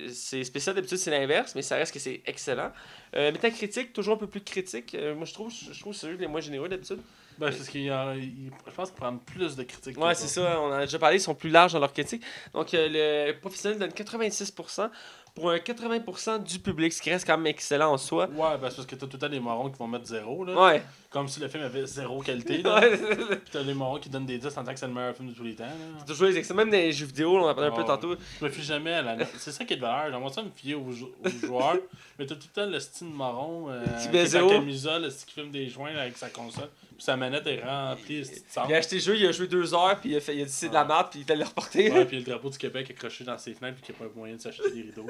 C'est 0.10 0.44
spécial, 0.44 0.76
d'habitude, 0.76 0.98
c'est 0.98 1.12
l'inverse, 1.12 1.54
mais 1.56 1.62
ça 1.62 1.76
reste 1.76 1.94
que 1.94 2.00
c'est 2.00 2.22
excellent. 2.26 2.72
Euh, 3.16 3.32
critique, 3.32 3.94
toujours 3.94 4.16
un 4.16 4.20
peu 4.20 4.28
plus 4.28 4.42
critique. 4.42 4.96
Moi, 5.16 5.26
je 5.26 5.34
trouve, 5.34 5.52
je 5.52 5.80
trouve 5.80 5.94
que 5.94 6.00
c'est 6.00 6.14
les 6.14 6.28
moins 6.28 6.42
généreux 6.42 6.70
d'habitude. 6.70 7.00
Ben, 7.42 7.52
c'est 7.52 7.58
parce 7.58 7.70
qu'il 7.70 7.82
y 7.84 7.90
a, 7.90 8.14
il- 8.16 8.52
je 8.68 8.72
pense 8.72 8.90
qu'ils 8.92 9.00
prennent 9.00 9.20
plus 9.20 9.56
de 9.56 9.64
critiques. 9.64 9.96
que 9.96 10.00
Ouais, 10.00 10.16
c'est 10.16 10.28
ça, 10.28 10.62
on 10.62 10.68
en 10.68 10.72
a 10.74 10.82
déjà 10.82 11.00
parlé, 11.00 11.18
ils 11.18 11.22
sont 11.22 11.36
plus 11.36 11.50
larges 11.50 11.74
dans 11.74 11.80
leur 11.80 11.92
critique. 11.92 12.24
Donc, 12.54 12.74
euh, 12.74 13.30
le 13.32 13.40
professionnel 13.40 13.80
donne 13.80 13.92
86% 13.92 14.90
pour 15.36 15.50
un 15.50 15.58
80% 15.58 16.40
du 16.44 16.60
public, 16.60 16.94
ce 16.94 17.02
qui 17.02 17.10
reste 17.10 17.26
quand 17.26 17.38
même 17.38 17.48
excellent 17.48 17.92
en 17.94 17.98
soi. 17.98 18.28
Ouais, 18.28 18.58
ben, 18.58 18.70
c'est 18.70 18.76
parce 18.78 18.86
que 18.86 18.96
t'as 18.96 19.08
tout 19.08 19.14
le 19.14 19.20
temps 19.20 19.30
des 19.30 19.40
morons 19.40 19.70
qui 19.70 19.78
vont 19.80 19.88
mettre 19.88 20.06
zéro, 20.06 20.44
là. 20.46 20.54
Ouais, 20.66 20.84
Comme 21.12 21.28
si 21.28 21.42
le 21.42 21.50
film 21.50 21.64
avait 21.64 21.86
zéro 21.86 22.22
qualité. 22.22 22.60
Là. 22.62 22.80
Puis 22.90 23.38
t'as 23.52 23.62
les 23.64 23.74
morons 23.74 24.00
qui 24.00 24.08
donnent 24.08 24.26
des 24.26 24.38
10 24.38 24.58
en 24.58 24.64
tant 24.64 24.74
que 24.74 24.80
c'est 24.80 24.88
le 24.88 24.94
meilleur 24.94 25.14
film 25.14 25.28
de 25.30 25.34
tous 25.34 25.44
les 25.44 25.56
temps. 25.56 25.66
Là. 25.66 25.72
c'est 26.00 26.06
toujours 26.06 26.28
les 26.28 26.38
excès. 26.38 26.54
Même 26.54 26.70
dans 26.70 26.78
les 26.78 26.94
jeux 26.94 27.06
vidéo, 27.06 27.36
on 27.36 27.42
en 27.50 27.54
parlait 27.54 27.68
un 27.70 27.72
peu 27.76 27.82
Ouais. 27.82 27.86
tantôt. 27.88 28.16
Je 28.40 28.46
me 28.46 28.50
fie 28.50 28.64
jamais 28.64 28.94
à 28.94 29.02
la. 29.02 29.26
C'est 29.38 29.52
ça 29.52 29.66
qui 29.66 29.74
est 29.74 29.76
de 29.76 29.82
valeur. 29.82 30.10
J'aimerais 30.10 30.32
ça 30.32 30.42
me 30.42 30.50
fier 30.56 30.76
aux, 30.76 30.90
jou- 30.94 31.12
aux 31.26 31.30
joueurs. 31.48 31.76
mais 32.18 32.26
t'as 32.26 32.36
tout 32.36 32.48
le 32.56 32.62
temps 32.64 32.66
le 32.70 32.80
style 32.80 33.08
marron 33.10 33.70
euh, 33.70 33.84
Qui 34.10 34.16
est 34.18 34.36
en 34.38 34.48
camisole, 34.48 35.02
le 35.04 35.10
style 35.10 35.28
qui 35.28 35.34
filme 35.34 35.52
des 35.52 35.68
joints 35.68 35.92
là, 35.92 36.04
avec 36.04 36.18
sa 36.18 36.30
console. 36.30 36.70
Puis 36.96 37.04
sa 37.04 37.18
manette 37.18 37.46
est 37.46 37.62
remplie 37.62 38.22
de. 38.22 38.28
Il 38.70 38.74
a 38.74 38.78
acheté 38.78 38.96
le 38.96 39.02
jeu, 39.02 39.18
il 39.18 39.26
a 39.28 39.34
joué 39.34 39.48
deux 39.48 39.74
heures, 39.74 40.00
puis 40.00 40.12
il 40.12 40.16
a, 40.16 40.22
fait, 40.22 40.34
il 40.38 40.42
a 40.44 40.46
dit 40.46 40.52
c'est 40.52 40.70
de 40.70 40.74
la 40.74 40.86
merde, 40.86 41.08
puis 41.12 41.20
il 41.20 41.26
t'a 41.26 41.36
le 41.36 41.44
reporté. 41.44 41.92
Ouais, 41.92 42.06
puis 42.06 42.20
le 42.20 42.24
drapeau 42.32 42.50
du 42.50 42.58
Québec 42.58 42.90
accroché 42.90 43.26
dans 43.26 43.38
ses 43.38 43.54
fenêtres, 43.54 43.78
puis 43.82 43.88
qu'il 43.88 43.96
n'y 44.00 44.06
a 44.06 44.10
pas 44.10 44.18
moyen 44.18 44.36
de 44.38 44.42
s'acheter 44.42 44.72
des 44.72 44.82
rideaux. 44.84 45.08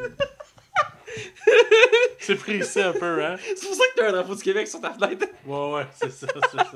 c'est 2.20 2.36
précis 2.36 2.82
un 2.82 2.94
peu, 2.94 3.24
hein? 3.26 3.36
c'est 3.40 3.66
pour 3.66 3.76
ça 3.76 3.84
que 3.94 4.00
t'as 4.00 4.10
un 4.10 4.12
drapeau 4.12 4.36
du 4.36 4.44
Québec 4.44 4.68
sur 4.68 4.82
ta 4.82 4.92
fenêtre. 4.92 5.28
Ouais, 5.46 5.74
ouais, 5.74 5.88
c'est 5.94 6.12
ça, 6.12 6.28
c'est 6.52 6.58
ça. 6.58 6.72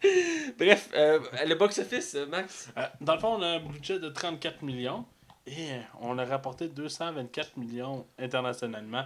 Bref, 0.58 0.90
euh, 0.94 1.20
le 1.46 1.54
box-office, 1.54 2.14
euh, 2.14 2.26
Max? 2.26 2.70
Euh, 2.76 2.86
dans 3.00 3.14
le 3.14 3.20
fond, 3.20 3.34
on 3.38 3.42
a 3.42 3.46
un 3.46 3.60
budget 3.60 3.98
de 3.98 4.08
34 4.08 4.62
millions 4.62 5.04
et 5.46 5.70
on 6.00 6.18
a 6.18 6.24
rapporté 6.24 6.68
224 6.68 7.56
millions 7.56 8.06
internationalement. 8.18 9.04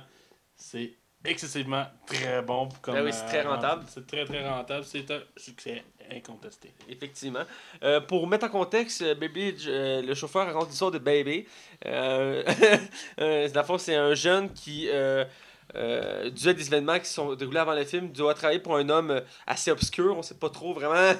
C'est 0.55 0.95
excessivement 1.25 1.87
très 2.07 2.43
bon. 2.43 2.69
Comme, 2.81 2.95
Ben 2.95 3.05
oui, 3.05 3.13
c'est 3.13 3.27
très 3.27 3.47
euh, 3.47 3.51
rentable. 3.51 3.85
C'est 3.89 4.07
très, 4.07 4.25
très 4.25 4.49
rentable. 4.49 4.85
C'est 4.85 5.11
un 5.11 5.21
succès 5.37 5.85
incontesté. 6.17 6.73
Effectivement. 6.89 7.43
Euh, 7.83 8.01
pour 8.01 8.27
mettre 8.27 8.47
en 8.47 8.49
contexte, 8.49 9.03
euh, 9.03 9.15
Baby, 9.15 9.55
euh, 9.67 10.03
le 10.03 10.15
chauffeur 10.15 10.47
raconte 10.47 10.69
l'histoire 10.69 10.91
de 10.91 10.99
Baby. 10.99 11.47
Euh, 11.87 12.43
le 13.19 13.63
fond, 13.63 13.79
c'est 13.79 13.95
un 13.95 14.15
jeune 14.15 14.53
qui, 14.53 14.83
dû 14.87 16.49
à 16.49 16.53
des 16.53 16.67
événements 16.67 16.99
qui 16.99 17.09
sont 17.09 17.35
déroulés 17.35 17.61
avant 17.61 17.75
le 17.75 17.85
film, 17.85 18.11
doit 18.13 18.35
travailler 18.35 18.61
pour 18.61 18.77
un 18.77 18.89
homme 18.89 19.23
assez 19.47 19.71
obscur. 19.71 20.17
On 20.17 20.23
sait 20.23 20.35
pas 20.35 20.51
trop 20.51 20.73
vraiment 20.75 21.15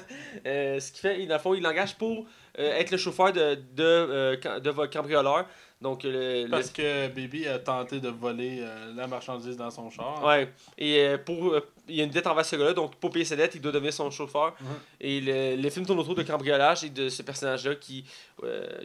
ce 0.45 0.91
qu'il 0.91 1.01
fait. 1.01 1.25
Dans 1.25 1.35
le 1.35 1.41
fond, 1.41 1.53
il 1.53 1.63
l'engage 1.63 1.95
pour 1.95 2.25
être 2.55 2.91
le 2.91 2.97
chauffeur 2.97 3.33
de, 3.33 3.55
de, 3.75 4.39
de 4.59 4.69
vo- 4.69 4.87
cambrioleur. 4.87 5.45
Donc, 5.83 6.03
le, 6.03 6.45
le- 6.45 6.49
Parce 6.49 6.71
que 6.71 7.07
Baby 7.09 7.45
a 7.47 7.59
tenté 7.59 7.99
de 7.99 8.09
voler 8.09 8.59
euh, 8.61 8.93
la 8.95 9.05
marchandise 9.05 9.57
dans 9.57 9.69
son 9.69 9.89
char. 9.91 10.23
Ouais. 10.25 10.51
Et 10.77 10.99
euh, 11.01 11.17
pour, 11.17 11.53
euh, 11.53 11.59
il 11.87 11.95
y 11.97 12.01
a 12.01 12.05
une 12.05 12.09
dette 12.09 12.25
envers 12.25 12.45
ce 12.45 12.55
gars-là, 12.55 12.73
donc 12.73 12.95
pour 12.95 13.11
payer 13.11 13.25
sa 13.25 13.35
dette, 13.35 13.53
il 13.55 13.61
doit 13.61 13.71
devenir 13.73 13.93
son 13.93 14.09
chauffeur. 14.09 14.55
Mhm. 14.61 14.67
Et 15.01 15.21
le, 15.21 15.55
le 15.61 15.69
film 15.69 15.85
tourne 15.85 15.99
autour 15.99 16.15
de 16.15 16.23
cambriolage 16.23 16.85
et 16.85 16.89
de 16.89 17.09
ce 17.09 17.21
personnage-là 17.21 17.75
qui 17.75 18.05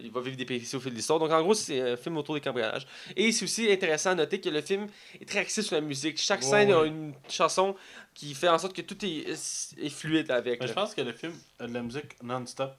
il 0.02 0.10
va 0.12 0.20
vivre 0.20 0.36
des 0.36 0.44
péripéties 0.44 0.76
au 0.76 0.80
fil 0.80 0.90
de 0.92 0.96
l'histoire. 0.96 1.18
Donc 1.18 1.30
en 1.32 1.40
gros, 1.42 1.54
c'est 1.54 1.80
un 1.80 1.96
film 1.96 2.16
autour 2.18 2.34
des 2.34 2.40
cambriolages. 2.40 2.86
Et 3.16 3.32
c'est 3.32 3.44
aussi 3.44 3.70
intéressant 3.70 4.10
à 4.10 4.14
noter 4.14 4.40
que 4.40 4.48
le 4.50 4.60
film 4.60 4.86
est 5.20 5.28
très 5.28 5.38
axé 5.40 5.62
sur 5.62 5.74
la 5.76 5.80
musique. 5.80 6.18
Chaque 6.20 6.42
scène 6.42 6.72
a 6.72 6.84
une 6.84 7.12
chanson 7.28 7.74
qui 8.14 8.34
fait 8.34 8.48
en 8.48 8.58
sorte 8.58 8.74
que 8.74 8.82
tout 8.82 8.98
est, 9.04 9.30
est 9.30 9.88
fluide 9.88 10.30
avec. 10.30 10.60
Mais 10.60 10.66
je 10.68 10.72
pense 10.72 10.94
que 10.94 11.00
le 11.00 11.12
film 11.12 11.32
a 11.60 11.66
de 11.66 11.74
la 11.74 11.82
musique 11.82 12.20
non-stop. 12.22 12.72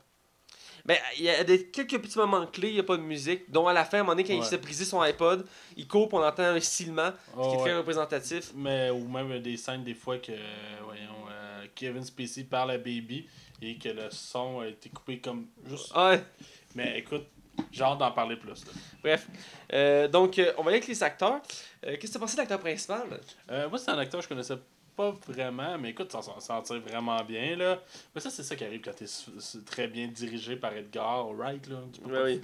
Ben, 0.89 0.97
il 1.17 1.23
y 1.25 1.29
a 1.29 1.43
des, 1.43 1.67
quelques 1.67 2.01
petits 2.01 2.17
moments 2.17 2.47
clés, 2.47 2.69
il 2.69 2.73
n'y 2.73 2.79
a 2.79 2.83
pas 2.83 2.97
de 2.97 3.03
musique. 3.03 3.51
Dont 3.51 3.67
à 3.67 3.73
la 3.73 3.85
fin, 3.85 3.97
à 3.97 3.99
un 3.99 4.03
moment 4.03 4.15
donné, 4.15 4.23
quand 4.27 4.33
il 4.33 4.43
s'est 4.43 4.57
brisé 4.57 4.85
son 4.85 4.99
iPod, 5.01 5.45
il 5.77 5.87
coupe, 5.87 6.13
on 6.13 6.23
entend 6.23 6.41
un 6.41 6.59
silement, 6.59 7.11
ce 7.37 7.47
qui 7.47 7.55
est 7.55 7.59
très 7.59 7.71
ouais. 7.73 7.77
représentatif. 7.77 8.51
Mais, 8.55 8.89
ou 8.89 9.07
même 9.07 9.37
des 9.37 9.55
scènes 9.55 9.83
des 9.83 9.93
fois 9.93 10.17
que 10.17 10.31
voyons, 10.83 11.29
euh, 11.29 11.67
Kevin 11.75 12.03
Spacey 12.03 12.43
parle 12.43 12.71
à 12.71 12.79
Baby 12.79 13.27
et 13.61 13.77
que 13.77 13.89
le 13.89 14.09
son 14.09 14.61
a 14.61 14.67
été 14.67 14.89
coupé 14.89 15.19
comme 15.19 15.45
juste. 15.67 15.95
Ouais. 15.95 16.23
Mais 16.73 16.97
écoute, 16.97 17.27
j'ai 17.71 17.83
hâte 17.83 17.99
d'en 17.99 18.11
parler 18.11 18.35
plus. 18.35 18.65
là. 18.65 18.71
Bref. 19.03 19.27
Euh, 19.71 20.07
donc, 20.07 20.39
euh, 20.39 20.53
on 20.57 20.63
va 20.63 20.69
aller 20.69 20.77
avec 20.77 20.87
les 20.87 21.03
acteurs. 21.03 21.39
Euh, 21.85 21.97
Qu'est-ce 21.99 22.07
que 22.07 22.11
tu 22.13 22.17
as 22.17 22.19
pensé 22.19 22.35
de 22.35 22.41
l'acteur 22.41 22.59
principal? 22.59 23.03
Moi, 23.69 23.77
c'est 23.77 23.91
un 23.91 23.97
acteur 23.99 24.21
que 24.21 24.23
je 24.23 24.29
connaissais 24.29 24.55
pas 24.55 24.63
vraiment, 25.27 25.77
mais 25.77 25.89
écoute, 25.91 26.11
ça 26.11 26.21
s'en 26.21 26.61
tire 26.61 26.79
vraiment 26.81 27.23
bien. 27.23 27.55
là. 27.55 27.79
Mais 28.13 28.21
ça, 28.21 28.29
c'est 28.29 28.43
ça 28.43 28.55
qui 28.55 28.63
arrive 28.63 28.81
quand 28.81 28.93
tu 28.95 29.03
es 29.05 29.61
très 29.65 29.87
bien 29.87 30.07
dirigé 30.07 30.55
par 30.55 30.73
Edgar 30.73 31.29
Wright. 31.31 31.67
Là. 31.67 31.77
Tu 31.93 32.01
peux 32.01 32.09
Ouais, 32.11 32.17
pas- 32.17 32.23
oui. 32.25 32.41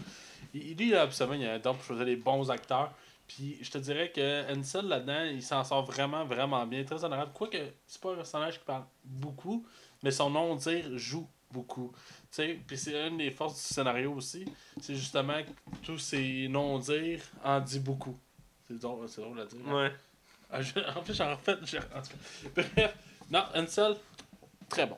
Il, 0.54 0.78
lui, 0.78 0.90
là, 0.92 1.02
absolument, 1.04 1.36
il 1.36 1.46
a 1.48 1.54
un 1.56 1.60
don 1.60 1.74
pour 1.74 1.84
choisir 1.84 2.06
les 2.06 2.16
bons 2.16 2.50
acteurs. 2.50 2.92
Puis 3.28 3.58
je 3.62 3.72
te 3.72 3.78
dirais 3.80 4.12
que 4.12 4.52
Ansel 4.56 4.86
là-dedans, 4.88 5.24
il 5.24 5.42
s'en 5.42 5.64
sort 5.64 5.84
vraiment, 5.86 6.24
vraiment 6.26 6.66
bien. 6.68 6.84
Très 6.84 7.04
honorable. 7.04 7.32
Quoique, 7.34 7.58
c'est 7.88 8.00
pas 8.02 8.12
un 8.14 8.16
personnage 8.18 8.60
qui 8.60 8.66
parle 8.66 8.86
beaucoup, 9.04 9.66
mais 10.04 10.12
son 10.12 10.30
nom-dire 10.30 10.86
joue 10.98 11.28
beaucoup. 11.52 11.92
Tu 11.96 12.28
sais, 12.32 12.60
puis 12.68 12.78
c'est 12.78 13.08
une 13.08 13.18
des 13.18 13.32
forces 13.32 13.56
du 13.56 13.74
scénario 13.74 14.14
aussi. 14.14 14.46
C'est 14.80 14.94
justement 14.96 15.42
que 15.44 15.50
tous 15.84 15.98
ces 15.98 16.48
non-dires 16.50 17.24
en 17.44 17.60
dit 17.60 17.80
beaucoup. 17.80 18.16
C'est 18.68 18.78
drôle, 18.80 19.08
drôle 19.08 19.40
à 19.40 19.46
dire. 19.46 19.60
hein? 19.68 19.74
Ouais. 19.76 19.92
Ah, 20.52 20.62
je- 20.62 20.80
en 20.98 21.02
plus, 21.02 21.14
j'en 21.16 21.36
refais. 21.36 21.54
en 21.54 21.56
tout 21.58 21.78
cas. 21.78 22.64
Bref, 22.76 22.94
non, 23.30 23.44
Ansel, 23.56 23.96
très 24.70 24.86
bon. 24.86 24.98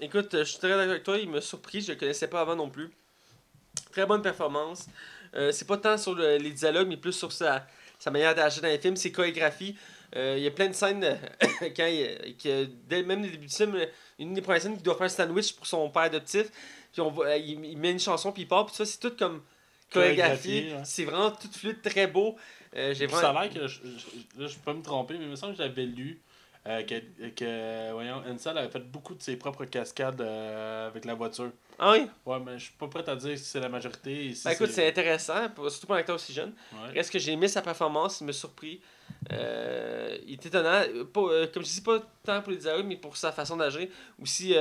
Écoute, 0.00 0.34
euh, 0.34 0.44
je 0.44 0.50
suis 0.50 0.58
très 0.58 0.68
d'accord 0.68 0.82
avec 0.90 1.02
toi. 1.02 1.16
Il 1.18 1.30
m'a 1.30 1.40
surpris. 1.40 1.80
Je 1.80 1.92
le 1.92 1.98
connaissais 1.98 2.28
pas 2.28 2.40
avant 2.40 2.56
non 2.56 2.68
plus. 2.68 2.90
Très 3.92 4.06
bonne 4.06 4.22
performance. 4.22 4.86
Euh, 5.34 5.50
c'est 5.52 5.66
pas 5.66 5.76
tant 5.78 5.96
sur 5.98 6.14
le- 6.14 6.36
les 6.36 6.50
dialogues, 6.50 6.88
mais 6.88 6.96
plus 6.96 7.12
sur 7.12 7.32
sa, 7.32 7.66
sa 7.98 8.10
manière 8.10 8.34
d'agir 8.34 8.62
dans 8.62 8.68
les 8.68 8.78
films, 8.78 8.96
ses 8.96 9.10
chorégraphies. 9.12 9.76
Euh, 10.16 10.34
il 10.36 10.44
y 10.44 10.46
a 10.46 10.50
plein 10.52 10.68
de 10.68 10.72
scènes 10.74 11.02
euh, 11.02 11.16
quand 11.76 11.86
il, 11.86 12.36
que 12.36 12.64
dès 12.86 13.02
même 13.02 13.22
le 13.22 13.30
début 13.30 13.46
du 13.46 13.54
film, 13.54 13.76
une 14.18 14.34
des 14.34 14.42
premières 14.42 14.62
scènes, 14.62 14.74
il 14.76 14.82
doit 14.82 14.94
faire 14.94 15.06
un 15.06 15.08
sandwich 15.08 15.54
pour 15.54 15.66
son 15.66 15.88
père 15.90 16.02
adoptif. 16.02 16.46
Puis 16.92 17.00
on 17.00 17.10
voit, 17.10 17.36
il, 17.36 17.64
il 17.64 17.78
met 17.78 17.90
une 17.90 17.98
chanson, 17.98 18.30
puis 18.30 18.42
il 18.42 18.48
part. 18.48 18.66
Puis 18.66 18.76
ça, 18.76 18.84
c'est 18.84 18.98
tout 19.00 19.12
comme 19.18 19.42
chorégraphié. 19.92 20.72
Ouais. 20.74 20.82
C'est 20.84 21.04
vraiment 21.04 21.30
tout 21.32 21.48
fluide, 21.52 21.82
très 21.82 22.06
beau. 22.06 22.36
Euh, 22.76 22.92
j'ai 22.94 23.06
Puis 23.06 23.14
ça 23.16 23.22
vraiment... 23.32 23.40
a 23.40 23.44
l'air 23.44 23.54
que, 23.54 23.66
je, 23.68 23.80
je- 24.38 24.46
je 24.46 24.58
peux 24.58 24.72
me 24.72 24.82
tromper, 24.82 25.14
mais 25.18 25.24
il 25.24 25.30
me 25.30 25.36
semble 25.36 25.52
que 25.52 25.58
j'avais 25.58 25.86
lu 25.86 26.20
euh, 26.66 26.82
que, 26.82 27.28
que, 27.28 27.92
voyons, 27.92 28.22
Ansel 28.26 28.56
avait 28.56 28.70
fait 28.70 28.80
beaucoup 28.80 29.14
de 29.14 29.22
ses 29.22 29.36
propres 29.36 29.66
cascades 29.66 30.20
euh, 30.22 30.86
avec 30.88 31.04
la 31.04 31.14
voiture. 31.14 31.50
Ah 31.78 31.92
oui? 31.92 32.06
Ouais, 32.24 32.38
mais 32.40 32.58
je 32.58 32.64
suis 32.64 32.72
pas 32.72 32.88
prêt 32.88 33.06
à 33.08 33.14
dire 33.16 33.36
si 33.38 33.44
c'est 33.44 33.60
la 33.60 33.68
majorité. 33.68 34.34
si 34.34 34.44
Ben, 34.44 34.52
écoute, 34.52 34.70
c'est 34.70 34.88
intéressant, 34.88 35.50
pour- 35.50 35.70
surtout 35.70 35.86
pour 35.88 35.96
un 35.96 35.98
acteur 35.98 36.16
aussi 36.16 36.32
jeune. 36.32 36.54
Ouais. 36.72 36.90
Reste 36.94 37.12
que 37.12 37.18
j'ai 37.18 37.32
aimé 37.32 37.48
sa 37.48 37.60
performance, 37.62 38.20
il 38.22 38.26
m'a 38.26 38.32
surpris. 38.32 38.80
Euh, 39.32 40.16
il 40.26 40.32
est 40.34 40.46
étonnant, 40.46 40.82
pas, 41.12 41.20
euh, 41.20 41.46
comme 41.52 41.64
je 41.64 41.68
dis, 41.70 41.80
pas 41.82 41.98
tant 42.24 42.40
pour 42.40 42.50
les 42.52 42.58
dialogues, 42.58 42.86
mais 42.86 42.96
pour 42.96 43.16
sa 43.16 43.30
façon 43.30 43.56
d'agir. 43.56 43.88
Aussi, 44.20 44.54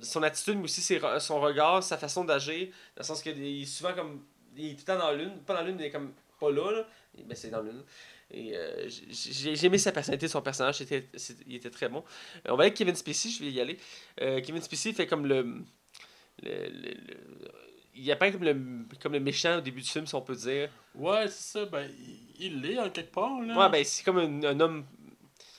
son 0.00 0.22
attitude, 0.22 0.56
mais 0.58 0.64
aussi 0.64 0.80
ses 0.82 1.00
son 1.18 1.40
regard, 1.40 1.82
sa 1.82 1.96
façon 1.98 2.24
d'agir. 2.24 2.68
Dans 2.68 3.00
le 3.00 3.04
sens 3.04 3.22
qu'il 3.22 3.42
est 3.42 3.64
souvent 3.64 3.94
comme. 3.94 4.22
Il 4.56 4.66
est 4.66 4.74
tout 4.74 4.80
le 4.80 4.84
temps 4.84 4.98
dans 4.98 5.10
la 5.10 5.16
lune. 5.16 5.32
Pas 5.46 5.54
dans 5.54 5.60
la 5.62 5.66
lune, 5.66 5.76
mais 5.78 5.90
comme 5.90 6.12
pas 6.44 6.52
là. 6.52 6.70
là. 6.72 6.86
Ben, 7.26 7.34
c'est 7.36 7.50
dans 7.50 7.62
lune. 7.62 7.82
Et 8.30 8.56
euh, 8.56 8.88
j'ai- 8.88 9.66
aimé 9.66 9.78
sa 9.78 9.92
personnalité, 9.92 10.26
son 10.28 10.42
personnage, 10.42 10.80
il 11.46 11.54
était 11.56 11.70
très 11.70 11.88
bon. 11.88 12.02
Euh, 12.46 12.50
on 12.52 12.56
va 12.56 12.62
aller 12.62 12.68
avec 12.68 12.74
Kevin 12.74 12.94
Spacey, 12.96 13.28
je 13.30 13.44
vais 13.44 13.50
y 13.50 13.60
aller. 13.60 13.76
Euh, 14.20 14.40
Kevin 14.40 14.60
Spacey 14.62 14.92
fait 14.92 15.06
comme 15.06 15.26
le. 15.26 15.42
le- 16.42 16.68
le- 16.68 16.90
le- 16.90 17.50
il 17.96 18.10
apparaît 18.10 18.32
comme 18.32 18.42
le, 18.42 18.56
comme 19.00 19.12
le 19.12 19.20
méchant 19.20 19.58
au 19.58 19.60
début 19.60 19.80
du 19.80 19.88
film, 19.88 20.04
si 20.06 20.14
on 20.16 20.20
peut 20.22 20.34
dire. 20.34 20.68
Ouais, 20.96 21.28
c'est 21.28 21.58
ça. 21.60 21.64
Ben, 21.66 21.88
il- 22.40 22.60
l'est 22.60 22.78
en 22.78 22.90
quelque 22.90 23.12
part. 23.12 23.40
Là. 23.40 23.56
Ouais, 23.56 23.70
ben 23.70 23.84
c'est 23.84 24.02
comme 24.02 24.18
un, 24.18 24.42
un 24.44 24.58
homme. 24.60 24.84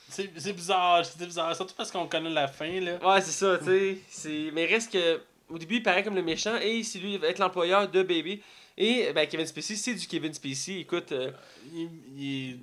C'est 0.08 0.52
bizarre, 0.52 1.04
c'est 1.04 1.24
bizarre. 1.24 1.54
Surtout 1.56 1.74
parce 1.74 1.90
qu'on 1.90 2.06
connaît 2.06 2.30
la 2.30 2.46
fin. 2.48 2.80
là. 2.80 2.98
Ouais, 3.04 3.20
c'est 3.22 3.32
ça, 3.32 3.58
tu 3.58 3.98
sais. 4.10 4.50
Mais 4.52 4.66
reste 4.66 4.92
que. 4.92 5.20
Au 5.48 5.58
début, 5.58 5.76
il 5.76 5.82
paraît 5.82 6.02
comme 6.02 6.16
le 6.16 6.22
méchant 6.22 6.56
et 6.56 6.82
c'est 6.82 6.98
lui 6.98 7.16
va 7.18 7.28
être 7.28 7.38
l'employeur 7.38 7.88
de 7.88 8.02
Baby. 8.02 8.42
Et 8.78 9.12
ben, 9.14 9.26
Kevin 9.26 9.46
Spacey, 9.46 9.74
c'est 9.76 9.94
du 9.94 10.06
Kevin 10.06 10.32
Spacey. 10.34 10.80
Écoute, 10.80 11.12
euh, 11.12 11.32
Il, 11.72 11.88
il 12.16 12.50
est, 12.50 12.56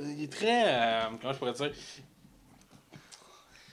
il 0.00 0.22
est 0.24 0.32
très. 0.32 0.64
euh, 0.66 1.02
comment 1.20 1.32
je 1.32 1.38
pourrais 1.38 1.52
dire? 1.52 1.72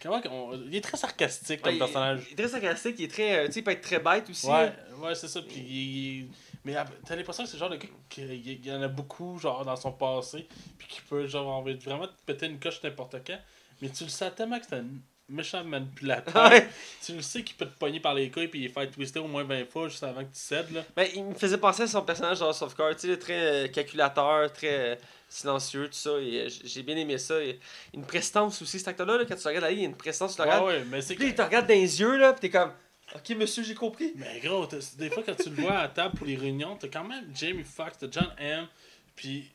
Comment 0.01 0.21
qu'on- 0.21 0.53
Il 0.67 0.75
est 0.75 0.81
très 0.81 0.97
sarcastique 0.97 1.61
comme 1.61 1.73
ouais, 1.73 1.79
personnage. 1.79 2.23
Il, 2.29 2.33
est 2.33 2.35
très 2.35 2.47
sarcastique, 2.49 2.95
il 2.99 3.05
est 3.05 3.07
très. 3.07 3.37
euh, 3.37 3.45
Tu 3.47 3.53
sais, 3.53 3.59
il 3.61 3.63
peut 3.63 3.71
être 3.71 3.81
très 3.81 3.99
bête 3.99 4.29
aussi. 4.29 4.45
Ouais, 4.45 4.65
là. 4.67 4.75
ouais, 5.01 5.15
c'est 5.15 5.27
ça. 5.27 5.41
Puis, 5.41 5.59
il- 5.59 6.27
mais 6.63 6.75
ah, 6.75 6.85
t'as 7.05 7.15
l'impression 7.15 7.43
que 7.43 7.49
c'est 7.49 7.55
le 7.55 7.59
genre 7.59 7.69
de 7.69 7.77
gars 7.77 7.87
qu'il 8.09 8.65
y 8.65 8.71
en 8.71 8.81
a 8.81 8.87
beaucoup, 8.87 9.39
genre, 9.39 9.63
dans 9.65 9.75
son 9.75 9.91
passé, 9.91 10.47
puis 10.77 10.87
qui 10.87 11.01
peut, 11.01 11.25
genre, 11.27 11.47
envie 11.47 11.75
de 11.75 11.83
vraiment 11.83 12.07
te 12.07 12.13
péter 12.25 12.45
une 12.47 12.59
coche 12.59 12.83
n'importe 12.83 13.15
quand. 13.25 13.39
Mais 13.81 13.89
tu 13.89 14.03
le 14.03 14.09
sais 14.09 14.29
tellement 14.31 14.59
que 14.59 14.65
c'est 14.67 14.75
un 14.75 14.85
méchant 15.27 15.63
manipulateur. 15.63 16.51
Ouais. 16.51 16.67
Tu 17.03 17.13
le 17.13 17.21
sais 17.21 17.43
qu'il 17.43 17.55
peut 17.55 17.65
te 17.65 17.77
pogner 17.77 17.99
par 17.99 18.13
les 18.13 18.29
couilles, 18.29 18.47
puis 18.47 18.63
il 18.63 18.69
faire 18.69 18.89
twister 18.91 19.19
au 19.19 19.27
moins 19.27 19.43
20 19.43 19.65
fois 19.69 19.87
juste 19.87 20.03
avant 20.03 20.21
que 20.21 20.33
tu 20.33 20.39
cèdes, 20.39 20.71
là. 20.71 20.83
Ben, 20.95 21.07
il 21.15 21.23
me 21.23 21.33
faisait 21.33 21.57
penser 21.57 21.83
à 21.83 21.87
son 21.87 22.01
personnage 22.03 22.39
dans 22.39 22.49
of 22.49 22.75
Cards, 22.75 22.95
tu 22.95 23.07
sais, 23.07 23.17
très 23.17 23.65
euh, 23.65 23.67
calculateur, 23.67 24.51
très 24.53 24.91
euh, 24.91 24.95
silencieux, 25.27 25.87
tout 25.87 25.93
ça. 25.97 26.11
Et 26.19 26.41
euh, 26.45 26.49
j'ai 26.63 26.83
bien 26.83 26.95
aimé 26.97 27.17
ça. 27.17 27.41
Et 27.43 27.59
une 27.93 28.05
prestance 28.05 28.61
aussi, 28.61 28.77
cet 28.79 28.89
acteur-là, 28.89 29.17
là, 29.17 29.25
quand 29.25 29.35
tu 29.35 29.43
le 29.47 29.55
regardes, 29.55 29.73
il 29.73 29.79
y 29.79 29.83
a 29.83 29.85
une 29.85 29.95
prestance, 29.97 30.35
tu 30.35 30.41
le 30.41 30.47
Ouais, 30.47 30.53
regardes. 30.53 30.67
ouais, 30.69 30.83
mais 30.89 31.01
c'est 31.01 31.15
Puis 31.15 31.25
que. 31.25 31.29
il 31.31 31.35
te 31.35 31.41
regarde 31.41 31.67
dans 31.67 31.73
les 31.73 31.99
yeux, 31.99 32.17
là, 32.17 32.33
pis 32.33 32.41
t'es 32.41 32.49
comme. 32.49 32.71
Ok, 33.13 33.29
monsieur, 33.37 33.63
j'ai 33.63 33.75
compris. 33.75 34.13
Mais 34.15 34.39
gros, 34.43 34.67
des 34.97 35.09
fois 35.11 35.21
quand 35.23 35.35
tu 35.35 35.49
le 35.51 35.61
vois 35.61 35.77
à 35.77 35.87
table 35.87 36.15
pour 36.17 36.25
les 36.25 36.35
réunions, 36.35 36.75
t'as 36.75 36.87
quand 36.87 37.03
même 37.03 37.25
Jamie 37.35 37.63
Foxx, 37.63 37.97
t'as 37.99 38.07
John 38.11 38.33
M. 38.39 38.67
Puis 39.15 39.51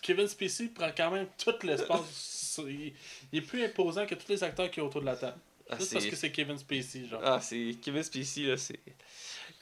Kevin 0.00 0.26
Spacey 0.26 0.68
prend 0.68 0.90
quand 0.96 1.10
même 1.10 1.26
tout 1.36 1.54
l'espace. 1.64 2.31
Il, 2.58 2.92
il 3.32 3.38
est 3.38 3.42
plus 3.42 3.64
imposant 3.64 4.06
que 4.06 4.14
tous 4.14 4.28
les 4.28 4.42
acteurs 4.44 4.70
qui 4.70 4.80
sont 4.80 4.86
autour 4.86 5.00
de 5.00 5.06
la 5.06 5.16
table. 5.16 5.38
Ah, 5.70 5.76
Juste 5.78 5.92
parce 5.92 6.06
que 6.06 6.16
c'est 6.16 6.30
Kevin 6.30 6.58
Spacey, 6.58 7.06
genre. 7.06 7.20
Ah, 7.24 7.40
c'est 7.40 7.76
Kevin 7.82 8.02
Spacey, 8.02 8.42
là, 8.42 8.56
c'est... 8.56 8.78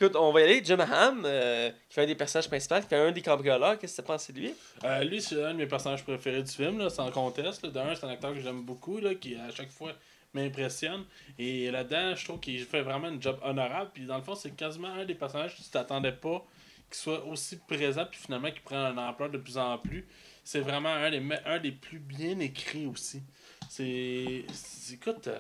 Écoute, 0.00 0.16
on 0.16 0.32
va 0.32 0.40
y 0.40 0.44
aller. 0.44 0.62
Jim 0.64 0.80
Ham, 0.80 1.22
euh, 1.26 1.70
qui 1.70 1.94
fait 1.94 2.02
un 2.02 2.06
des 2.06 2.14
personnages 2.14 2.48
principaux, 2.48 2.80
qui 2.80 2.88
fait 2.88 2.96
un 2.96 3.12
des 3.12 3.20
cambrioleurs. 3.20 3.78
Qu'est-ce 3.78 3.98
que 3.98 4.02
tu 4.02 4.06
penses 4.06 4.30
de 4.30 4.40
lui? 4.40 4.54
Euh, 4.82 5.04
lui, 5.04 5.20
c'est 5.20 5.44
un 5.44 5.52
de 5.52 5.58
mes 5.58 5.66
personnages 5.66 6.02
préférés 6.02 6.42
du 6.42 6.50
film, 6.50 6.78
là, 6.78 6.88
sans 6.88 7.10
conteste. 7.10 7.66
D'un, 7.66 7.94
c'est 7.94 8.06
un 8.06 8.08
acteur 8.08 8.32
que 8.32 8.40
j'aime 8.40 8.62
beaucoup, 8.62 8.98
là, 8.98 9.14
qui 9.14 9.34
à 9.36 9.50
chaque 9.50 9.70
fois 9.70 9.92
m'impressionne. 10.32 11.04
Et 11.38 11.70
là-dedans, 11.70 12.14
je 12.14 12.24
trouve 12.24 12.40
qu'il 12.40 12.64
fait 12.64 12.80
vraiment 12.80 13.08
un 13.08 13.20
job 13.20 13.38
honorable. 13.42 13.90
Puis 13.92 14.06
dans 14.06 14.16
le 14.16 14.22
fond, 14.22 14.34
c'est 14.34 14.56
quasiment 14.56 14.88
un 14.88 15.04
des 15.04 15.14
personnages 15.14 15.56
que 15.56 15.62
tu 15.62 15.68
t'attendais 15.68 16.12
pas 16.12 16.46
qu'il 16.90 16.98
soit 16.98 17.24
aussi 17.26 17.58
présent, 17.68 18.06
puis 18.10 18.18
finalement 18.18 18.50
qu'il 18.50 18.62
prend 18.62 18.76
un 18.76 18.96
ampleur 18.96 19.28
de 19.28 19.38
plus 19.38 19.58
en 19.58 19.76
plus. 19.78 20.06
C'est 20.52 20.62
vraiment 20.62 20.88
un 20.92 21.08
des, 21.12 21.22
un 21.46 21.60
des 21.60 21.70
plus 21.70 22.00
bien 22.00 22.36
écrits 22.40 22.84
aussi. 22.86 23.22
C'est. 23.68 24.44
Écoute, 24.92 25.28
euh, 25.28 25.38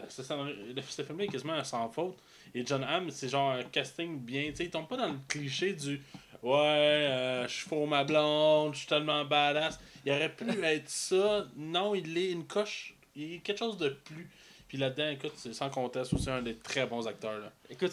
le- 0.72 0.82
ce 0.82 1.02
est 1.02 1.26
quasiment 1.26 1.64
sans 1.64 1.90
faute. 1.90 2.16
Et 2.54 2.64
John 2.64 2.84
Hamm, 2.84 3.10
c'est 3.10 3.28
genre 3.28 3.50
un 3.50 3.64
casting 3.64 4.20
bien. 4.20 4.50
Tu 4.50 4.54
sais, 4.58 4.64
il 4.66 4.70
tombe 4.70 4.86
pas 4.86 4.96
dans 4.96 5.08
le 5.08 5.18
cliché 5.26 5.72
du 5.72 6.00
Ouais, 6.44 6.52
euh, 6.60 7.48
je 7.48 7.52
suis 7.52 7.68
pour 7.68 7.88
ma 7.88 8.04
blonde, 8.04 8.74
je 8.74 8.78
suis 8.78 8.86
tellement 8.86 9.24
badass. 9.24 9.80
Il 10.06 10.12
aurait 10.12 10.32
pu 10.32 10.44
être 10.62 10.88
ça. 10.88 11.44
Non, 11.56 11.96
il 11.96 12.16
est 12.16 12.30
une 12.30 12.46
coche. 12.46 12.94
Il 13.16 13.32
est 13.32 13.38
quelque 13.38 13.58
chose 13.58 13.78
de 13.78 13.88
plus. 13.88 14.30
Puis 14.70 14.78
là-dedans, 14.78 15.08
écoute, 15.10 15.32
c'est 15.34 15.52
sans 15.52 15.68
conteste 15.68 16.12
aussi 16.14 16.30
un 16.30 16.42
des 16.42 16.54
très 16.54 16.86
bons 16.86 17.04
acteurs. 17.08 17.40
Là. 17.40 17.50
Écoute, 17.68 17.90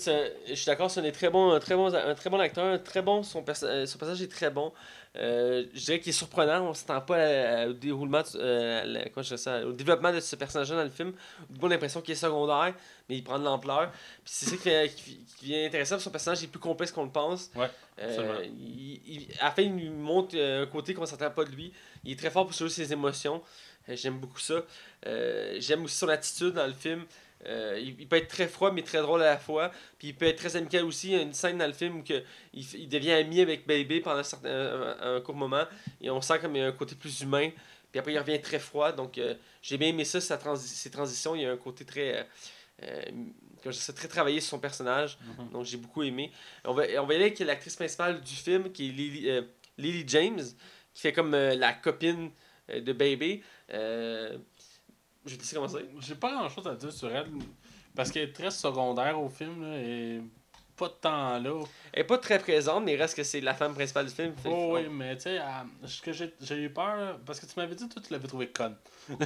je 0.47 0.53
suis 0.53 0.67
d'accord, 0.67 0.91
c'est 0.91 0.99
un, 0.99 1.03
des 1.03 1.11
très 1.11 1.31
bon, 1.31 1.49
un, 1.51 1.59
très 1.59 1.73
bon, 1.75 1.91
un 1.91 2.13
très 2.13 2.29
bon 2.29 2.39
acteur, 2.39 2.65
un 2.65 2.77
très 2.77 3.01
bon, 3.01 3.23
son, 3.23 3.41
perso- 3.41 3.65
euh, 3.65 3.87
son 3.87 3.97
personnage 3.97 4.21
est 4.21 4.27
très 4.31 4.51
bon. 4.51 4.71
Euh, 5.15 5.65
je 5.73 5.79
dirais 5.85 5.99
qu'il 5.99 6.11
est 6.11 6.13
surprenant, 6.13 6.69
on 6.69 6.75
s'attend 6.75 7.01
pas 7.01 7.15
à- 7.17 7.61
à- 7.63 7.67
au 7.67 7.73
déroulement, 7.73 8.21
de- 8.21 8.27
euh, 8.39 8.81
à 8.83 8.85
la- 8.85 9.09
comment 9.09 9.23
je 9.23 9.29
dirais 9.29 9.37
ça, 9.37 9.65
au 9.65 9.71
développement 9.71 10.13
de 10.13 10.19
ce 10.19 10.35
personnage 10.35 10.69
dans 10.69 10.83
le 10.83 10.91
film. 10.91 11.13
On 11.59 11.65
a 11.65 11.69
l'impression 11.69 11.99
qu'il 12.01 12.11
est 12.11 12.15
secondaire, 12.15 12.75
mais 13.09 13.15
il 13.17 13.23
prend 13.23 13.39
de 13.39 13.43
l'ampleur. 13.45 13.89
Puis 14.23 14.33
c'est 14.35 14.45
ça 14.45 14.55
qui, 14.57 14.61
fait- 14.61 14.89
qui, 14.95 15.17
qui 15.39 15.45
vient 15.45 15.65
intéressant, 15.65 15.95
parce 15.95 16.03
que 16.03 16.09
son 16.09 16.11
personnage 16.11 16.43
est 16.43 16.47
plus 16.47 16.59
complexe 16.59 16.91
qu'on 16.91 17.05
le 17.05 17.09
pense. 17.11 17.49
Ouais, 17.55 17.71
Euh, 17.99 18.07
absolument. 18.07 18.53
il, 18.55 19.01
il- 19.07 19.27
à 19.39 19.45
la 19.45 19.51
fin, 19.51 19.63
il 19.63 19.75
nous 19.75 19.91
montre 19.97 20.35
euh, 20.37 20.61
un 20.61 20.67
côté 20.67 20.93
qu'on 20.93 21.07
s'attend 21.07 21.31
pas 21.31 21.43
de 21.43 21.49
lui. 21.49 21.73
Il 22.03 22.11
est 22.11 22.15
très 22.19 22.29
fort 22.29 22.45
pour 22.45 22.53
sauver 22.53 22.69
ses 22.69 22.93
émotions. 22.93 23.41
Euh, 23.89 23.95
J'aime 23.95 24.19
beaucoup 24.19 24.39
ça. 24.39 24.63
Euh, 25.05 25.55
J'aime 25.59 25.83
aussi 25.85 25.95
son 25.95 26.09
attitude 26.09 26.53
dans 26.53 26.67
le 26.67 26.73
film. 26.73 27.05
Euh, 27.45 27.77
il, 27.79 27.95
il 28.01 28.07
peut 28.07 28.15
être 28.15 28.27
très 28.29 28.47
froid 28.47 28.71
mais 28.71 28.81
très 28.81 28.99
drôle 29.01 29.21
à 29.21 29.25
la 29.31 29.37
fois. 29.37 29.71
Puis 29.99 30.09
il 30.09 30.15
peut 30.15 30.25
être 30.25 30.37
très 30.37 30.55
amical 30.55 30.83
aussi. 30.85 31.09
Il 31.09 31.13
y 31.13 31.19
a 31.19 31.21
une 31.21 31.33
scène 31.33 31.57
dans 31.59 31.67
le 31.67 31.73
film 31.73 31.97
où 31.97 32.03
que 32.03 32.23
il, 32.53 32.89
devient 32.89 33.11
ami 33.11 33.41
avec 33.41 33.67
Baby 33.67 33.99
pendant 34.01 34.17
un, 34.17 34.23
certain- 34.23 34.49
un- 34.49 35.15
un 35.17 35.21
court 35.21 35.35
moment. 35.35 35.63
Et 36.01 36.09
on 36.09 36.19
sent 36.21 36.39
comme 36.39 36.55
il 36.55 36.59
y 36.59 36.61
a 36.63 36.67
un 36.67 36.71
côté 36.71 36.95
plus 36.95 37.21
humain. 37.21 37.49
Puis 37.91 37.99
après 37.99 38.13
il 38.13 38.19
revient 38.19 38.41
très 38.41 38.59
froid. 38.59 38.91
Donc 38.91 39.17
euh, 39.17 39.35
j'ai 39.61 39.77
bien 39.77 39.89
aimé 39.89 40.03
ça, 40.03 40.19
sa 40.19 40.37
transi- 40.37 40.67
ses 40.67 40.89
transitions. 40.89 41.35
Il 41.35 41.43
y 41.43 41.45
a 41.45 41.51
un 41.51 41.57
côté 41.57 41.85
très... 41.85 42.27
Euh, 42.83 43.01
comme 43.63 43.71
je 43.71 43.77
sais, 43.77 43.93
très 43.93 44.07
travaillé 44.07 44.39
sur 44.39 44.51
son 44.51 44.59
personnage. 44.59 45.17
Mhm. 45.39 45.49
Donc 45.51 45.65
j'ai 45.65 45.77
beaucoup 45.77 46.03
aimé. 46.03 46.31
On 46.65 46.73
va, 46.73 46.83
on 47.01 47.05
va 47.05 47.13
y 47.13 47.17
aller 47.17 47.25
avec 47.25 47.39
l'actrice 47.39 47.75
principale 47.75 48.19
du 48.21 48.33
film 48.35 48.71
qui 48.71 48.89
est 48.89 48.91
Lily, 48.91 49.41
Lily 49.77 50.03
James. 50.07 50.41
Qui 50.93 51.01
fait 51.01 51.13
comme 51.13 51.31
la 51.33 51.73
copine 51.73 52.31
de 52.69 52.91
Baby. 52.93 53.43
Euh, 53.71 54.37
je 55.25 55.31
vais 55.31 55.37
te 55.37 55.41
laisser 55.41 55.55
commencer. 55.55 55.85
J'ai 55.99 56.15
pas 56.15 56.31
grand 56.31 56.49
chose 56.49 56.67
à 56.67 56.75
dire 56.75 56.91
sur 56.91 57.13
elle. 57.13 57.27
Parce 57.95 58.11
qu'elle 58.11 58.29
est 58.29 58.33
très 58.33 58.51
secondaire 58.51 59.19
au 59.19 59.29
film. 59.29 59.61
Là, 59.61 59.77
et 59.79 60.21
pas 60.75 60.87
de 60.87 60.93
temps 60.93 61.39
là. 61.39 61.63
Elle 61.91 62.01
est 62.01 62.05
pas 62.05 62.17
très 62.19 62.39
présente, 62.39 62.85
mais 62.85 62.93
il 62.93 63.01
reste 63.01 63.15
que 63.15 63.23
c'est 63.23 63.41
la 63.41 63.53
femme 63.53 63.73
principale 63.73 64.05
du 64.05 64.13
film. 64.13 64.33
Oh, 64.45 64.73
oui, 64.73 64.87
mais 64.89 65.15
tu 65.17 65.23
sais, 65.23 65.39
euh, 65.39 65.43
ce 65.85 66.01
que 66.01 66.11
j'ai 66.13 66.55
eu 66.55 66.69
peur. 66.69 67.19
Parce 67.25 67.39
que 67.39 67.45
tu 67.45 67.53
m'avais 67.57 67.75
dit, 67.75 67.89
toi, 67.89 68.01
tu 68.05 68.13
l'avais 68.13 68.27
trouvé 68.27 68.47
conne. 68.49 68.75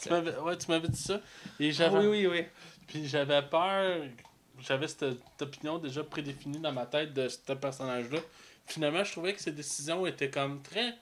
tu 0.00 0.08
m'avais 0.08 0.36
ouais, 0.38 0.56
tu 0.56 0.70
m'avais 0.70 0.88
dit 0.88 1.02
ça. 1.02 1.20
Et 1.58 1.72
Ah 1.80 1.90
oui, 1.92 2.06
oui, 2.06 2.26
oui. 2.26 2.44
Puis 2.86 3.06
j'avais 3.08 3.42
peur, 3.42 4.02
j'avais 4.60 4.88
cette, 4.88 5.10
cette 5.10 5.42
opinion 5.42 5.78
déjà 5.78 6.04
prédéfinie 6.04 6.60
dans 6.60 6.72
ma 6.72 6.86
tête 6.86 7.12
de 7.12 7.28
ce 7.28 7.52
personnage-là. 7.52 8.20
Finalement, 8.66 9.02
je 9.02 9.12
trouvais 9.12 9.34
que 9.34 9.40
ses 9.40 9.52
décisions 9.52 10.06
étaient 10.06 10.30
comme 10.30 10.62
très. 10.62 10.94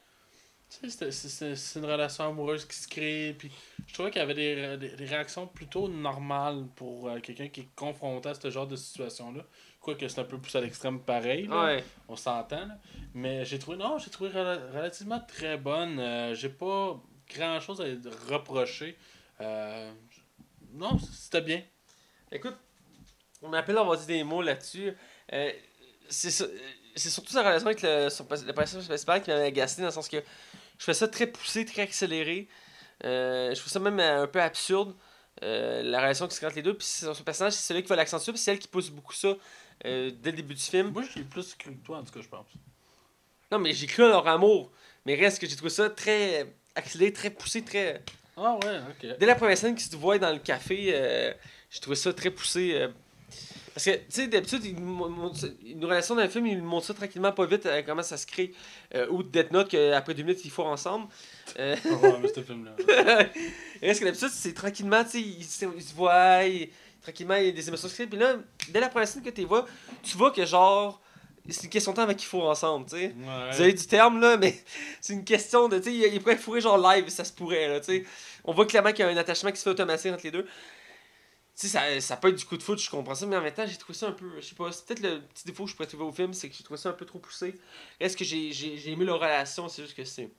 C'est- 0.70 1.78
une 1.78 1.84
relation 1.84 2.24
amoureuse 2.28 2.64
qui 2.64 2.76
se 2.76 2.86
crée. 2.88 3.34
Puis 3.38 3.51
je 3.86 3.92
trouvais 3.94 4.10
qu'il 4.10 4.20
y 4.20 4.22
avait 4.22 4.34
des, 4.34 4.55
ré- 4.55 4.78
des, 4.78 4.90
des 4.97 5.05
réactions 5.05 5.47
plutôt 5.47 5.88
normales 5.88 6.66
pour 6.76 7.09
euh, 7.09 7.18
quelqu'un 7.20 7.48
qui 7.48 7.60
est 7.62 7.68
confronté 7.74 8.28
à 8.28 8.34
ce 8.34 8.51
genre 8.51 8.66
de 8.68 8.76
situation-là. 8.76 9.42
Quoique 9.80 10.06
c'est 10.09 10.20
un 10.20 10.24
peu 10.24 10.38
plus 10.38 10.55
à 10.56 10.60
l'extrême 10.60 11.01
pareil. 11.01 11.47
là 11.47 11.64
Ouais. 11.64 11.84
on 12.09 12.14
s'entend. 12.16 12.66
là. 12.66 12.78
Mais 13.14 13.44
j'ai 13.44 13.59
trouvé, 13.59 13.76
non, 13.78 13.98
j'ai 13.98 14.10
trouvé 14.10 14.30
rela- 14.30 14.70
relativement 14.72 15.20
très 15.20 15.56
bonne. 15.56 15.98
Euh, 15.98 16.34
j'ai 16.34 16.51
pas 16.51 17.01
grand 17.34 17.59
chose 17.60 17.80
à 17.80 17.84
reprocher. 18.32 18.97
Euh, 19.40 19.90
non, 20.74 20.98
c'était 20.98 21.40
bien. 21.40 21.62
Écoute, 22.30 22.56
on 23.42 23.48
m'appelle, 23.48 23.76
on 23.78 23.86
va 23.86 23.97
dire 23.97 24.06
des 24.06 24.22
mots 24.22 24.42
là-dessus. 24.42 24.92
Euh, 25.32 25.52
c'est 26.09 26.30
surtout 27.09 27.32
sa 27.32 27.42
relation 27.42 27.66
avec 27.66 27.82
le, 27.82 28.09
son, 28.10 28.26
le 28.47 28.52
personnage 28.52 28.86
principal 28.86 29.22
qui 29.22 29.30
m'avait 29.30 29.44
agacé 29.47 29.80
dans 29.80 29.88
le 29.88 29.92
sens 29.92 30.09
que 30.09 30.18
je 30.81 30.85
fais 30.86 30.94
ça 30.94 31.07
très 31.07 31.27
poussé, 31.27 31.66
très 31.66 31.82
accéléré. 31.82 32.48
Euh, 33.05 33.55
je 33.55 33.61
trouve 33.61 33.70
ça 33.70 33.81
même 33.81 34.01
euh, 34.01 34.23
un 34.23 34.27
peu 34.27 34.40
absurde. 34.40 34.94
euh, 35.43 35.82
la 35.82 36.01
relation 36.01 36.27
qui 36.27 36.35
se 36.35 36.40
crée 36.40 36.47
entre 36.47 36.57
les 36.57 36.62
deux. 36.62 36.74
Puis 36.77 36.86
son 36.86 37.12
son 37.12 37.23
personnage, 37.23 37.52
c'est 37.52 37.66
celui 37.69 37.82
qui 37.82 37.89
va 37.90 37.97
l'accentuer. 37.97 38.32
Puis 38.32 38.40
c'est 38.40 38.52
elle 38.52 38.59
qui 38.59 38.66
pousse 38.66 38.89
beaucoup 38.89 39.12
ça 39.12 39.36
euh, 39.85 40.11
dès 40.23 40.31
le 40.31 40.39
début 40.39 40.55
du 40.55 40.62
film. 40.62 40.89
Moi, 40.90 41.02
j'ai 41.15 41.23
plus 41.23 41.55
cru 41.55 41.74
que 41.74 41.85
toi, 41.85 41.98
en 41.98 42.02
tout 42.02 42.12
cas, 42.12 42.20
je 42.23 42.28
pense. 42.28 42.47
Non, 43.52 43.59
mais 43.59 43.74
j'ai 43.74 43.86
cru 43.86 44.05
à 44.05 44.09
leur 44.09 44.27
amour. 44.27 44.70
Mais 45.05 45.15
reste 45.16 45.39
que 45.39 45.47
j'ai 45.47 45.57
trouvé 45.57 45.70
ça 45.70 45.90
très 45.90 46.47
accéléré, 46.74 47.12
très 47.12 47.31
poussé, 47.31 47.62
très. 47.62 48.02
Ah 48.39 48.57
ouais, 48.65 48.78
ok. 48.78 49.19
Dès 49.19 49.27
la 49.27 49.35
première 49.35 49.59
scène 49.59 49.74
qui 49.74 49.85
se 49.85 49.94
voit 49.97 50.19
dans 50.19 50.32
le 50.32 50.39
café, 50.39 51.35
j'ai 51.70 51.81
trouvé 51.81 51.97
ça 51.97 52.12
très 52.15 52.31
poussé. 52.31 52.89
Parce 53.74 53.84
que, 53.86 53.90
tu 53.90 54.02
sais, 54.09 54.26
d'habitude, 54.28 54.64
il 54.64 54.74
nous 54.76 55.09
montre 55.09 55.36
ça- 55.38 55.47
une 55.64 55.84
relation 55.84 56.14
dans 56.14 56.22
le 56.22 56.28
film, 56.28 56.47
il 56.47 56.59
nous 56.59 56.64
montre 56.64 56.86
ça 56.86 56.94
tranquillement, 56.94 57.32
pas 57.32 57.47
vite, 57.47 57.66
euh, 57.66 57.82
comment 57.86 58.02
ça 58.02 58.16
se 58.16 58.26
crée. 58.26 58.52
Euh, 58.94 59.06
ou 59.10 59.22
Death 59.22 59.51
Note, 59.52 59.68
qu'après 59.68 60.14
deux 60.14 60.22
minutes, 60.22 60.44
ils 60.44 60.51
font 60.51 60.66
ensemble. 60.66 61.06
Euh, 61.59 61.76
Ouais, 62.02 62.18
mais 62.20 62.28
ce 62.34 62.42
film-là. 62.42 62.72
reste 63.82 64.01
que 64.01 64.05
d'habitude, 64.06 64.28
c'est 64.32 64.55
tranquillement, 64.55 65.05
tu 65.05 65.10
sais, 65.10 65.20
ils, 65.20 65.44
se- 65.44 65.64
ils 65.76 65.82
se 65.82 65.94
voient, 65.94 66.44
ils- 66.44 66.70
tranquillement, 67.02 67.36
il 67.36 67.47
y 67.47 67.48
a 67.48 67.52
des 67.52 67.68
émotions 67.68 67.88
qui 67.88 67.94
se 67.94 68.02
créent. 68.02 68.06
Puis 68.09 68.18
là, 68.18 68.36
dès 68.70 68.80
la 68.80 68.88
première 68.88 69.09
scène 69.09 69.22
que 69.22 69.30
tu 69.30 69.44
vois, 69.44 69.66
tu 70.02 70.16
vois 70.16 70.30
que 70.32 70.44
genre, 70.44 71.01
c'est 71.48 71.64
une 71.64 71.70
question 71.70 71.92
de 71.92 71.97
temps 71.97 72.02
avec 72.02 72.18
qu'ils 72.18 72.28
font 72.28 72.48
ensemble, 72.48 72.84
tu 72.86 72.97
sais. 72.97 73.06
Ouais. 73.06 73.51
Vous 73.52 73.60
avez 73.62 73.72
du 73.72 73.86
terme 73.86 74.20
là, 74.20 74.36
mais 74.36 74.55
c'est 75.01 75.14
une 75.14 75.24
question 75.24 75.68
de. 75.68 75.78
Tu 75.78 75.84
sais, 76.02 76.10
il, 76.12 76.20
pourrait 76.20 76.36
fourrer 76.36 76.60
genre 76.60 76.76
live, 76.78 77.09
ça 77.09 77.24
se 77.24 77.32
pourrait 77.32 77.66
là, 77.68 77.80
tu 77.80 77.86
sais. 77.86 78.05
On 78.44 78.52
voit 78.52 78.66
clairement 78.66 78.90
qu'il 78.92 79.05
y 79.05 79.09
a 79.09 79.10
un 79.10 79.16
attachement 79.16 79.51
qui 79.51 79.56
se 79.59 79.62
fait 79.64 79.70
automatiquement 79.70 80.14
entre 80.14 80.24
les 80.24 80.30
deux. 80.30 80.47
Sais, 81.61 81.69
ça, 81.69 82.01
ça 82.01 82.16
peut 82.16 82.28
être 82.28 82.37
du 82.37 82.45
coup 82.47 82.57
de 82.57 82.62
foot, 82.62 82.78
je 82.81 82.89
comprends 82.89 83.15
ça, 83.15 83.27
mais 83.27 83.37
en 83.37 83.43
même 83.43 83.53
temps, 83.53 83.66
j'ai 83.66 83.77
trouvé 83.77 83.99
ça 83.99 84.07
un 84.09 84.12
peu. 84.12 84.31
Je 84.41 84.47
sais 84.47 84.55
pas, 84.55 84.73
c'est 84.73 84.87
peut-être 84.87 85.03
le 85.03 85.20
petit 85.20 85.45
défaut 85.45 85.65
que 85.65 85.70
je 85.70 85.77
pourrais 85.77 85.89
trouver 85.89 86.05
au 86.05 86.12
film, 86.12 86.32
c'est 86.32 86.49
que 86.49 86.55
j'ai 86.57 86.65
trouvé 86.65 86.78
ça 86.78 86.89
un 86.89 86.93
peu 86.95 87.05
trop 87.05 87.19
poussé. 87.19 87.55
Est-ce 87.99 88.16
que 88.16 88.24
j'ai 88.24 88.91
aimé 88.91 89.05
leur 89.05 89.20
relation, 89.20 89.69
c'est 89.69 89.82
juste 89.82 89.95
que 89.97 90.05
c'est 90.05 90.31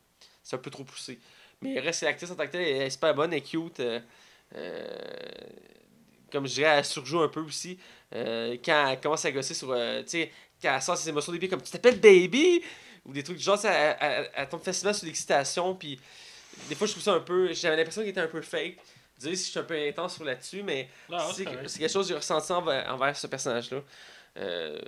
un 0.53 0.57
peu 0.57 0.71
trop 0.71 0.83
poussé. 0.83 1.19
Mais 1.61 1.79
reste 1.79 2.01
l'actrice 2.01 2.31
en 2.31 2.35
tant 2.35 2.47
que 2.47 2.51
telle, 2.51 2.61
elle 2.61 2.81
est 2.83 2.89
super 2.89 3.13
bonne, 3.13 3.31
elle 3.33 3.39
est 3.39 3.41
cute. 3.41 3.79
euh, 3.81 3.99
euh, 4.55 4.87
comme 6.31 6.47
je 6.47 6.53
dirais, 6.55 6.77
elle 6.77 6.85
surjoue 6.85 7.19
un 7.21 7.27
peu 7.27 7.41
aussi. 7.41 7.77
Euh, 8.13 8.57
quand 8.63 8.87
elle 8.89 8.99
commence 8.99 9.25
à 9.25 9.31
gosser 9.31 9.53
sur. 9.53 9.67
tu 9.69 10.07
sais, 10.07 10.31
quand 10.61 10.73
elle 10.75 10.81
sort 10.81 10.97
ses 10.97 11.09
émotions 11.09 11.31
des 11.31 11.39
pieds 11.39 11.49
comme 11.49 11.61
tu 11.61 11.71
t'appelles 11.71 11.99
baby? 11.99 12.63
Ou 13.05 13.13
des 13.13 13.23
trucs 13.23 13.37
du 13.37 13.43
genre, 13.43 13.57
ça, 13.57 13.71
elle, 13.71 14.29
elle- 14.35 14.49
tombe 14.49 14.61
facilement 14.63 14.93
sur 14.93 15.05
l'excitation. 15.07 15.75
Puis 15.75 15.99
des 16.69 16.75
fois, 16.75 16.87
je 16.87 16.93
trouve 16.93 17.03
ça 17.03 17.13
un 17.13 17.19
peu. 17.19 17.53
J'avais 17.53 17.77
l'impression 17.77 18.01
qu'il 18.01 18.11
était 18.11 18.21
un 18.21 18.27
peu 18.27 18.41
fake. 18.41 18.77
Désolé 19.21 19.35
si 19.35 19.45
je 19.45 19.49
suis 19.51 19.59
un 19.59 19.63
peu 19.63 19.75
intense 19.87 20.15
sur 20.15 20.23
là-dessus, 20.23 20.63
mais 20.63 20.89
c'est 21.35 21.45
quelque 21.45 21.91
chose 21.91 22.07
que 22.07 22.13
j'ai 22.13 22.17
ressenti 22.17 22.51
envers, 22.51 22.91
envers 22.91 23.15
ce 23.15 23.27
personnage-là. 23.27 23.81
Euh, 24.37 24.79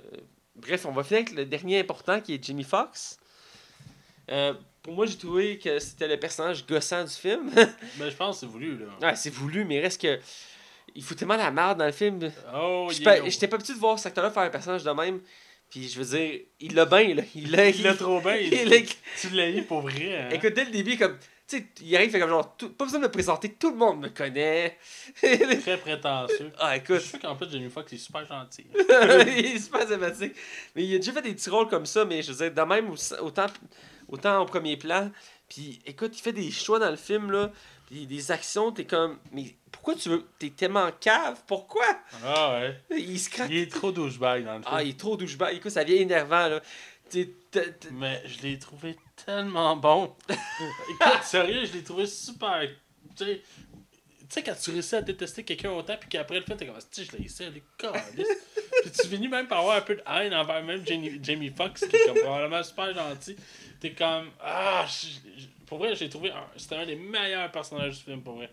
bref, 0.56 0.84
on 0.86 0.90
va 0.92 1.04
finir 1.04 1.22
avec 1.22 1.32
le 1.36 1.44
dernier 1.44 1.78
important 1.78 2.20
qui 2.20 2.34
est 2.34 2.42
Jimmy 2.44 2.64
Fox. 2.64 3.18
Euh, 4.30 4.54
pour 4.82 4.94
moi, 4.94 5.06
j'ai 5.06 5.16
trouvé 5.16 5.58
que 5.58 5.78
c'était 5.78 6.08
le 6.08 6.18
personnage 6.18 6.66
gossant 6.66 7.04
du 7.04 7.10
film. 7.12 7.50
Mais 7.98 8.10
je 8.10 8.16
pense 8.16 8.36
que 8.36 8.40
c'est 8.40 8.46
voulu, 8.52 8.76
là. 8.78 8.86
ouais, 9.08 9.16
c'est 9.16 9.30
voulu, 9.32 9.64
mais 9.64 9.80
reste 9.80 10.00
que. 10.00 10.18
Il 10.96 11.02
fout 11.02 11.16
tellement 11.16 11.36
la 11.36 11.50
merde 11.50 11.78
dans 11.78 11.86
le 11.86 11.92
film. 11.92 12.20
Oh, 12.54 12.88
il 12.90 13.06
est- 13.08 13.30
J'étais 13.30 13.48
pas 13.48 13.56
habitué 13.56 13.74
de 13.74 13.78
voir 13.78 13.98
cet 13.98 14.06
acteur-là 14.06 14.30
faire 14.30 14.42
un 14.44 14.50
personnage 14.50 14.84
de 14.84 14.90
même. 14.90 15.20
Puis 15.70 15.88
je 15.88 16.00
veux 16.00 16.16
dire, 16.18 16.40
il 16.60 16.74
l'a 16.74 16.84
bien, 16.84 17.14
là. 17.14 17.22
Il 17.34 17.50
l'a 17.50 17.68
Il 17.68 17.82
l'a 17.82 17.94
trop 17.94 18.20
bien. 18.20 18.36
il 18.40 18.52
il- 18.52 18.68
l'a- 18.68 18.86
Tu 19.20 19.30
l'as 19.30 19.48
eu 19.50 19.62
pour 19.64 19.80
vrai. 19.80 20.16
Hein? 20.16 20.28
Écoute, 20.32 20.52
dès 20.54 20.64
le 20.64 20.70
début, 20.70 20.96
comme. 20.96 21.16
Tu 21.46 21.58
sais, 21.58 21.66
il 21.82 21.94
arrive, 21.94 22.10
fait 22.10 22.20
comme 22.20 22.30
genre. 22.30 22.56
tout- 22.56 22.70
pas 22.70 22.84
besoin 22.84 23.00
de 23.00 23.04
me 23.06 23.10
présenter, 23.10 23.52
tout 23.52 23.70
le 23.70 23.76
monde 23.76 24.00
me 24.00 24.08
connaît. 24.08 24.78
Très 25.16 25.76
prétentieux. 25.78 26.52
ah, 26.58 26.72
Je 26.74 26.78
écoute. 26.80 27.00
suis 27.00 27.10
sûr 27.10 27.20
qu'en 27.20 27.36
plus, 27.36 27.50
Jamie 27.50 27.68
Foxx 27.70 27.92
est 27.92 27.96
super 27.98 28.24
gentil. 28.26 28.66
il 28.74 29.46
est 29.46 29.58
super 29.58 29.86
sympathique. 29.86 30.34
Mais 30.74 30.84
il 30.84 30.94
a 30.94 30.98
déjà 30.98 31.12
fait 31.12 31.22
des 31.22 31.34
petits 31.34 31.50
rôles 31.50 31.68
comme 31.68 31.86
ça, 31.86 32.04
mais 32.04 32.22
je 32.22 32.32
veux 32.32 32.38
dire, 32.50 32.54
de 32.64 32.68
même, 32.68 32.90
au- 32.90 33.22
autant, 33.24 33.46
autant 34.08 34.38
en 34.40 34.46
premier 34.46 34.76
plan. 34.78 35.10
Puis 35.48 35.80
écoute, 35.84 36.16
il 36.18 36.22
fait 36.22 36.32
des 36.32 36.50
choix 36.50 36.78
dans 36.78 36.90
le 36.90 36.96
film, 36.96 37.30
là. 37.30 37.50
Puis 37.90 38.06
des 38.06 38.30
actions, 38.30 38.72
t'es 38.72 38.86
comme. 38.86 39.18
Mais 39.30 39.54
pourquoi 39.70 39.94
tu 39.94 40.08
veux. 40.08 40.24
T'es 40.38 40.48
tellement 40.48 40.88
cave, 40.98 41.42
pourquoi? 41.46 41.84
Ah 42.24 42.54
ouais. 42.58 42.80
Il 42.96 43.20
se 43.20 43.28
craque. 43.28 43.50
Il 43.50 43.58
est 43.58 43.70
trop 43.70 43.92
douchebag 43.92 44.42
dans 44.46 44.54
le 44.56 44.62
film. 44.62 44.74
Ah, 44.74 44.82
il 44.82 44.90
est 44.90 44.98
trop 44.98 45.18
douchebag. 45.18 45.54
Écoute, 45.56 45.70
ça 45.70 45.84
vient 45.84 45.96
énervant, 45.96 46.48
là. 46.48 46.62
Mais 47.92 48.22
je 48.26 48.42
l'ai 48.42 48.58
trouvé 48.58 48.96
tellement 49.24 49.76
bon. 49.76 50.14
Écoute, 50.28 51.22
sérieux, 51.22 51.64
je 51.66 51.72
l'ai 51.74 51.84
trouvé 51.84 52.06
super. 52.06 52.68
Tu 53.16 53.24
sais, 53.24 53.42
tu 53.42 54.26
sais, 54.28 54.42
quand 54.42 54.54
tu 54.60 54.70
réussis 54.70 54.96
à 54.96 55.02
détester 55.02 55.44
quelqu'un 55.44 55.70
autant, 55.70 55.96
puis 55.98 56.08
qu'après 56.08 56.40
le 56.40 56.44
fait, 56.44 56.56
t'es 56.56 56.66
comme, 56.66 56.76
tu 56.78 56.84
sais, 56.90 57.04
je 57.04 57.16
l'ai 57.16 57.24
essayé, 57.26 57.50
les 57.50 57.62
câlisses. 57.78 58.26
Puis 58.82 58.90
tu 58.90 59.06
finis 59.08 59.28
même 59.28 59.46
par 59.46 59.60
avoir 59.60 59.76
un 59.76 59.80
peu 59.82 59.94
de 59.94 60.02
haine 60.06 60.34
envers 60.34 60.62
même 60.62 60.84
Jamie, 60.86 61.18
Jamie 61.22 61.50
Foxx, 61.50 61.86
qui 61.88 61.96
est 61.96 62.04
comme 62.06 62.18
probablement 62.18 62.62
super 62.62 62.92
gentil. 62.92 63.36
T'es 63.80 63.92
comme, 63.92 64.30
ah, 64.40 64.86
pour 65.66 65.78
vrai, 65.78 65.94
j'ai 65.94 66.08
trouvé, 66.10 66.30
un- 66.32 66.48
c'était 66.56 66.76
un 66.76 66.84
des 66.86 66.96
meilleurs 66.96 67.50
personnages 67.52 67.98
du 67.98 68.04
film, 68.04 68.22
pour 68.22 68.34
vrai. 68.34 68.50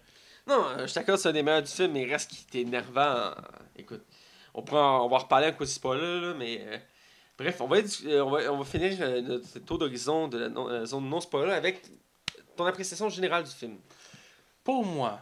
Non, 0.48 0.64
euh, 0.68 0.82
je 0.82 0.86
suis 0.88 0.96
d'accord, 0.96 1.18
c'est 1.18 1.30
un 1.30 1.34
des 1.34 1.44
meilleurs 1.44 1.64
du 1.64 1.72
film, 1.72 1.92
mais 1.94 2.04
il 2.04 2.12
reste 2.12 2.30
qui 2.32 2.58
est 2.60 2.62
énervant. 2.62 3.32
Écoute, 3.76 4.04
on, 4.54 4.62
en- 4.76 5.06
on 5.06 5.10
va 5.10 5.18
reparler 5.18 5.48
en 5.48 5.54
quoi 5.54 5.66
c'est 5.66 5.82
pas 5.82 5.96
là, 5.96 6.20
là, 6.22 6.34
mais. 6.38 6.62
Bref, 7.38 7.60
on 7.62 7.68
va, 7.68 7.78
euh, 7.78 8.22
on, 8.24 8.30
va, 8.30 8.54
on 8.54 8.58
va 8.58 8.66
finir 8.66 8.98
euh, 9.02 9.22
notre 9.22 9.60
tour 9.60 9.78
d'horizon 9.78 10.28
de 10.28 10.38
la 10.38 10.50
non- 10.50 10.86
zone 10.86 11.10
non-spoiler 11.10 11.54
avec 11.54 11.82
ton 12.56 12.66
appréciation 12.66 13.10
générale 13.10 13.44
du 13.44 13.52
film. 13.52 13.78
Pour 14.64 14.86
moi, 14.86 15.20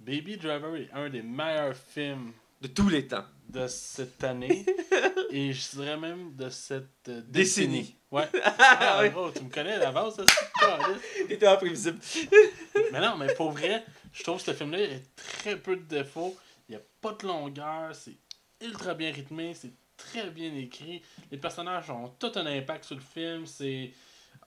Baby 0.00 0.36
Driver 0.36 0.76
est 0.76 0.88
un 0.92 1.08
des 1.10 1.22
meilleurs 1.22 1.74
films 1.76 2.32
De 2.62 2.68
tous 2.68 2.88
les 2.88 3.06
temps. 3.06 3.24
de 3.48 3.66
cette 3.66 4.22
année 4.24 4.64
et 5.30 5.52
je 5.52 5.70
dirais 5.76 5.96
même 5.96 6.34
de 6.36 6.48
cette 6.50 7.08
euh, 7.08 7.20
Décennie. 7.26 7.80
décennie. 7.80 7.94
Ouais. 8.10 8.28
Ah, 8.44 8.98
Ah, 9.00 9.08
gros, 9.08 9.30
tu 9.30 9.42
me 9.44 9.50
connais 9.50 9.78
d'avance. 9.78 10.16
T'étais 11.28 11.46
imprévisible. 11.46 11.98
Mais 12.92 13.00
non, 13.00 13.16
mais 13.18 13.32
pour 13.34 13.50
vrai, 13.50 13.84
je 14.12 14.22
trouve 14.22 14.38
que 14.38 14.44
ce 14.44 14.52
film-là 14.54 14.78
a 14.78 14.98
très 15.16 15.56
peu 15.58 15.76
de 15.76 15.82
défauts. 15.82 16.34
Il 16.68 16.72
n'y 16.76 16.80
a 16.80 16.84
pas 17.00 17.12
de 17.12 17.26
longueur, 17.26 17.94
c'est 17.94 18.16
ultra 18.62 18.94
bien 18.94 19.12
rythmé, 19.12 19.54
c'est 19.54 19.72
très 19.98 20.30
bien 20.30 20.54
écrit. 20.54 21.02
Les 21.30 21.36
personnages 21.36 21.90
ont 21.90 22.08
tout 22.18 22.32
un 22.36 22.46
impact 22.46 22.84
sur 22.84 22.94
le 22.96 23.02
film. 23.02 23.44
C'est. 23.44 23.90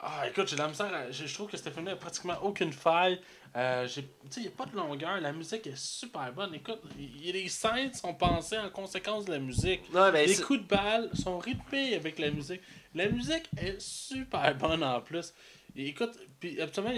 Ah, 0.00 0.26
écoute, 0.28 0.48
j'ai 0.48 0.56
la 0.56 0.66
misère. 0.66 0.92
à- 0.92 1.10
Je 1.12 1.32
trouve 1.32 1.48
que 1.48 1.56
ce 1.56 1.70
film-là 1.70 1.92
n'a 1.92 1.96
pratiquement 1.96 2.38
aucune 2.42 2.72
faille. 2.72 3.20
Euh, 3.54 3.86
il 4.36 4.42
n'y 4.42 4.48
a 4.48 4.50
pas 4.50 4.64
de 4.64 4.74
longueur. 4.74 5.20
La 5.20 5.32
musique 5.32 5.66
est 5.66 5.76
super 5.76 6.32
bonne. 6.32 6.54
Écoute, 6.54 6.80
les 6.98 7.48
scènes 7.48 7.92
sont 7.92 8.14
pensées 8.14 8.58
en 8.58 8.70
conséquence 8.70 9.26
de 9.26 9.32
la 9.32 9.38
musique. 9.38 9.82
Ben, 9.92 10.10
Les 10.12 10.36
coups 10.36 10.60
de 10.60 10.66
balle 10.66 11.10
sont 11.14 11.38
rythmés 11.38 11.94
avec 11.94 12.18
la 12.18 12.30
musique. 12.30 12.62
La 12.94 13.08
musique 13.08 13.48
est 13.58 13.80
super 13.80 14.54
bonne 14.56 14.82
en 14.82 15.00
plus. 15.00 15.34
Et 15.74 15.88
écoute, 15.88 16.18
puis 16.38 16.60
absolument, 16.60 16.94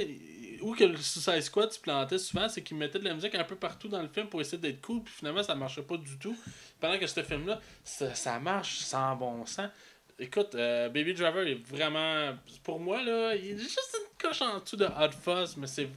où 0.62 0.74
que 0.74 0.84
le 0.84 0.96
Suicide 0.96 1.40
Squad 1.42 1.70
se 1.70 1.78
plantait 1.78 2.18
souvent, 2.18 2.48
c'est 2.48 2.62
qu'ils 2.62 2.76
mettaient 2.76 2.98
de 2.98 3.04
la 3.04 3.14
musique 3.14 3.34
un 3.36 3.44
peu 3.44 3.54
partout 3.54 3.88
dans 3.88 4.02
le 4.02 4.08
film 4.08 4.26
pour 4.28 4.40
essayer 4.40 4.58
d'être 4.58 4.80
cool, 4.80 5.02
puis 5.02 5.14
finalement 5.14 5.44
ça 5.44 5.54
marchait 5.54 5.82
pas 5.82 5.96
du 5.96 6.18
tout. 6.18 6.36
Pendant 6.80 6.98
que 6.98 7.06
ce 7.06 7.22
film-là, 7.22 7.60
ça, 7.84 8.14
ça 8.14 8.40
marche 8.40 8.78
sans 8.78 9.14
bon 9.14 9.46
sens. 9.46 9.70
Écoute, 10.18 10.54
euh, 10.54 10.88
Baby 10.88 11.14
Driver 11.14 11.46
est 11.46 11.54
vraiment. 11.68 12.34
Pour 12.62 12.80
moi, 12.80 13.02
là, 13.02 13.34
il 13.34 13.52
est 13.52 13.58
juste 13.58 13.96
une 13.96 14.28
coche 14.28 14.42
en 14.42 14.58
dessous 14.58 14.76
de 14.76 14.86
Hot 14.86 15.12
Fuzz, 15.22 15.56
mais 15.56 15.66
c'est 15.66 15.88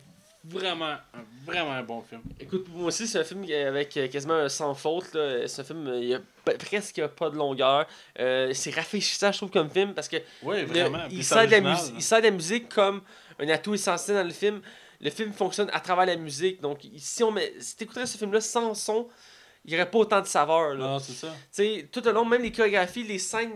vraiment, 0.49 0.85
un, 1.13 1.23
vraiment 1.45 1.71
un 1.71 1.83
bon 1.83 2.01
film. 2.01 2.21
Écoute, 2.39 2.65
moi 2.73 2.87
aussi, 2.87 3.07
c'est 3.07 3.19
un 3.19 3.23
film 3.23 3.43
avec 3.43 3.95
euh, 3.97 4.07
quasiment 4.07 4.35
un 4.35 4.49
sans 4.49 4.73
faute. 4.73 5.09
C'est 5.47 5.61
un 5.61 5.63
film, 5.63 5.87
euh, 5.87 5.99
il 5.99 6.07
y 6.09 6.13
a 6.15 6.19
presque 6.57 7.05
pas 7.07 7.29
de 7.29 7.35
longueur. 7.35 7.85
Euh, 8.19 8.53
c'est 8.53 8.71
rafraîchissant, 8.73 9.31
je 9.31 9.37
trouve, 9.37 9.51
comme 9.51 9.69
film, 9.69 9.93
parce 9.93 10.07
que 10.07 10.17
Oui, 10.43 10.61
le- 10.61 10.65
vraiment. 10.67 10.99
il, 11.11 11.23
sert 11.23 11.45
de 11.45 11.51
la 11.51 11.57
original, 11.57 11.73
mus- 11.75 11.89
là. 11.91 11.95
il 11.97 12.01
sert 12.01 12.19
de 12.19 12.25
la 12.25 12.31
musique 12.31 12.69
comme 12.69 13.01
un 13.39 13.49
atout 13.49 13.73
essentiel 13.73 14.17
dans 14.17 14.23
le 14.23 14.29
film. 14.33 14.61
Le 14.99 15.09
film 15.11 15.31
fonctionne 15.33 15.69
à 15.73 15.79
travers 15.79 16.05
la 16.05 16.15
musique. 16.15 16.59
Donc, 16.61 16.79
si 16.97 17.23
on 17.23 17.31
met, 17.31 17.53
si 17.59 17.75
t'écouterais 17.75 18.05
ce 18.07 18.17
film-là 18.17 18.41
sans 18.41 18.73
son, 18.73 19.07
il 19.65 19.71
n'y 19.73 19.79
aurait 19.79 19.91
pas 19.91 19.97
autant 19.99 20.21
de 20.21 20.25
saveur. 20.27 20.73
Là. 20.75 20.85
Non, 20.87 20.99
c'est 20.99 21.11
ça. 21.11 21.27
Tu 21.27 21.35
sais, 21.51 21.89
tout 21.91 22.07
au 22.07 22.11
long, 22.13 22.23
même 22.25 22.41
les 22.41 22.51
chorégraphies, 22.51 23.03
les 23.03 23.19
scènes, 23.19 23.51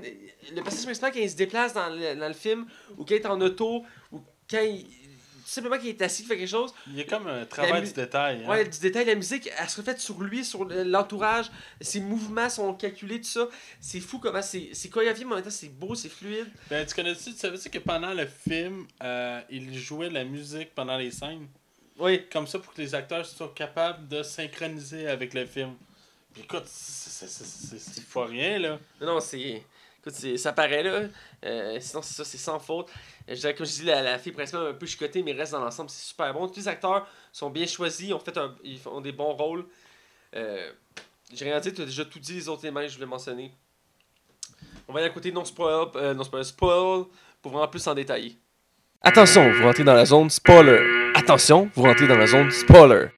le 0.54 0.62
personnage 0.62 0.86
principal 0.86 1.12
quand 1.14 1.20
il 1.20 1.30
se 1.32 1.36
déplace 1.38 1.74
dans 1.74 1.90
le, 1.90 2.16
dans 2.16 2.28
le 2.28 2.34
film, 2.34 2.66
ou 2.98 3.06
quand 3.06 3.16
il 3.16 3.22
est 3.22 3.26
en 3.26 3.40
auto, 3.42 3.84
ou 4.12 4.22
quand 4.50 4.62
il. 4.62 4.86
Simplement 5.52 5.78
qu'il 5.78 5.90
est 5.90 6.02
assis, 6.02 6.22
qu'il 6.24 6.28
fait 6.32 6.38
quelque 6.38 6.48
chose, 6.50 6.74
Il 6.88 6.96
y 6.98 7.02
a 7.02 7.04
comme 7.04 7.28
un 7.28 7.46
travail 7.46 7.82
mu- 7.82 7.88
du 7.88 7.94
détail. 7.94 8.42
hein. 8.46 8.50
Ouais, 8.50 8.64
du 8.66 8.80
détail, 8.80 9.04
la 9.06 9.16
musique, 9.16 9.50
elle 9.58 9.68
se 9.70 9.78
reflète 9.78 10.00
sur 10.00 10.22
lui, 10.22 10.46
sur 10.46 10.64
le- 10.64 10.84
l'entourage. 10.84 11.48
Ses 11.82 12.00
mouvements 12.00 12.50
sont 12.50 12.74
calculés, 12.74 13.20
tout 13.20 13.28
ça. 13.28 13.48
C'est 13.82 14.00
fou 14.00 14.20
comment 14.20 14.42
c'est 14.42 14.70
c'est 14.74 14.88
chorégraphié, 14.88 15.26
mais 15.26 15.34
en 15.34 15.36
même 15.36 15.44
temps, 15.44 15.50
c'est 15.50 15.68
beau, 15.68 15.94
c'est 15.94 16.08
fluide. 16.08 16.48
Ben, 16.70 16.86
tu 16.86 16.96
connais-tu, 16.96 17.34
tu 17.34 17.38
savais-tu 17.38 17.70
que 17.70 17.80
pendant 17.80 18.14
le 18.14 18.26
film, 18.28 18.88
euh, 19.04 19.42
il 19.50 19.78
jouait 19.78 20.10
la 20.10 20.24
musique 20.24 20.74
pendant 20.74 20.96
les 20.98 21.12
scènes? 21.12 21.48
Oui. 22.00 22.22
Comme 22.32 22.48
ça 22.48 22.58
pour 22.58 22.74
que 22.74 22.82
les 22.82 22.96
acteurs 22.96 23.26
soient 23.26 23.52
capables 23.54 24.08
de 24.08 24.24
synchroniser 24.24 25.08
avec 25.08 25.34
le 25.34 25.46
film. 25.46 25.74
Puis 26.34 26.44
écoute, 26.44 26.64
c'est- 26.66 27.28
c'est- 27.28 27.44
c'est 27.44 27.78
c'est- 27.78 28.08
pas 28.14 28.26
rien, 28.26 28.58
là. 28.58 28.80
Non, 29.02 29.20
c'est. 29.20 29.62
Écoute, 30.04 30.38
ça 30.38 30.52
paraît 30.52 30.82
là. 30.82 31.02
Euh, 31.46 31.78
sinon, 31.80 32.02
c'est 32.02 32.16
ça, 32.16 32.26
c'est 32.26 32.38
sans 32.38 32.58
faute. 32.60 32.90
Euh, 33.30 33.36
Je 33.36 33.40
dirais, 33.40 33.54
comme 33.54 33.68
je 33.68 33.72
dis, 33.72 33.86
la, 33.86 34.18
fille 34.18 34.32
principale 34.32 34.68
un 34.68 34.74
peu 34.74 34.88
chicotée, 34.88 35.22
mais 35.22 35.34
reste 35.34 35.52
dans 35.52 35.60
l'ensemble, 35.60 35.92
c'est 35.92 36.08
super 36.08 36.34
bon. 36.34 36.48
Tous 36.48 36.58
les 36.58 36.68
acteurs 36.68 37.08
sont 37.32 37.52
bien 37.52 37.68
choisis, 37.68 38.12
ont 38.12 38.20
fait 38.20 38.38
ils 38.64 38.80
font 38.80 39.00
des 39.00 39.12
bons 39.12 39.34
rôles. 39.34 39.66
Euh, 40.36 40.72
J'ai 41.32 41.46
rien 41.46 41.58
à 41.58 41.60
dire, 41.60 41.74
tu 41.74 41.84
as 41.84 41.86
déjà 41.86 42.06
tout 42.06 42.20
dit, 42.20 42.34
les 42.34 42.50
autres 42.50 42.66
éléments 42.66 42.82
que 42.82 42.88
je 42.88 42.96
voulais 42.96 43.06
mentionner. 43.06 43.54
On 44.88 44.94
va 44.94 45.00
aller 45.00 45.10
à 45.10 45.14
côté 45.14 45.32
non 45.32 45.46
spoil, 45.46 45.90
non 46.16 46.24
spoil, 46.24 46.46
spoil, 46.46 47.06
pour 47.42 47.52
vraiment 47.52 47.68
plus 47.68 47.86
en 47.88 47.94
détailler. 47.94 48.38
Attention, 49.04 49.52
vous 49.52 49.64
rentrez 49.64 49.84
dans 49.84 49.94
la 49.94 50.06
zone 50.06 50.30
spoiler. 50.30 51.12
Attention, 51.16 51.70
vous 51.76 51.84
rentrez 51.84 52.08
dans 52.08 52.18
la 52.18 52.28
zone 52.28 52.50
spoiler. 52.52 53.10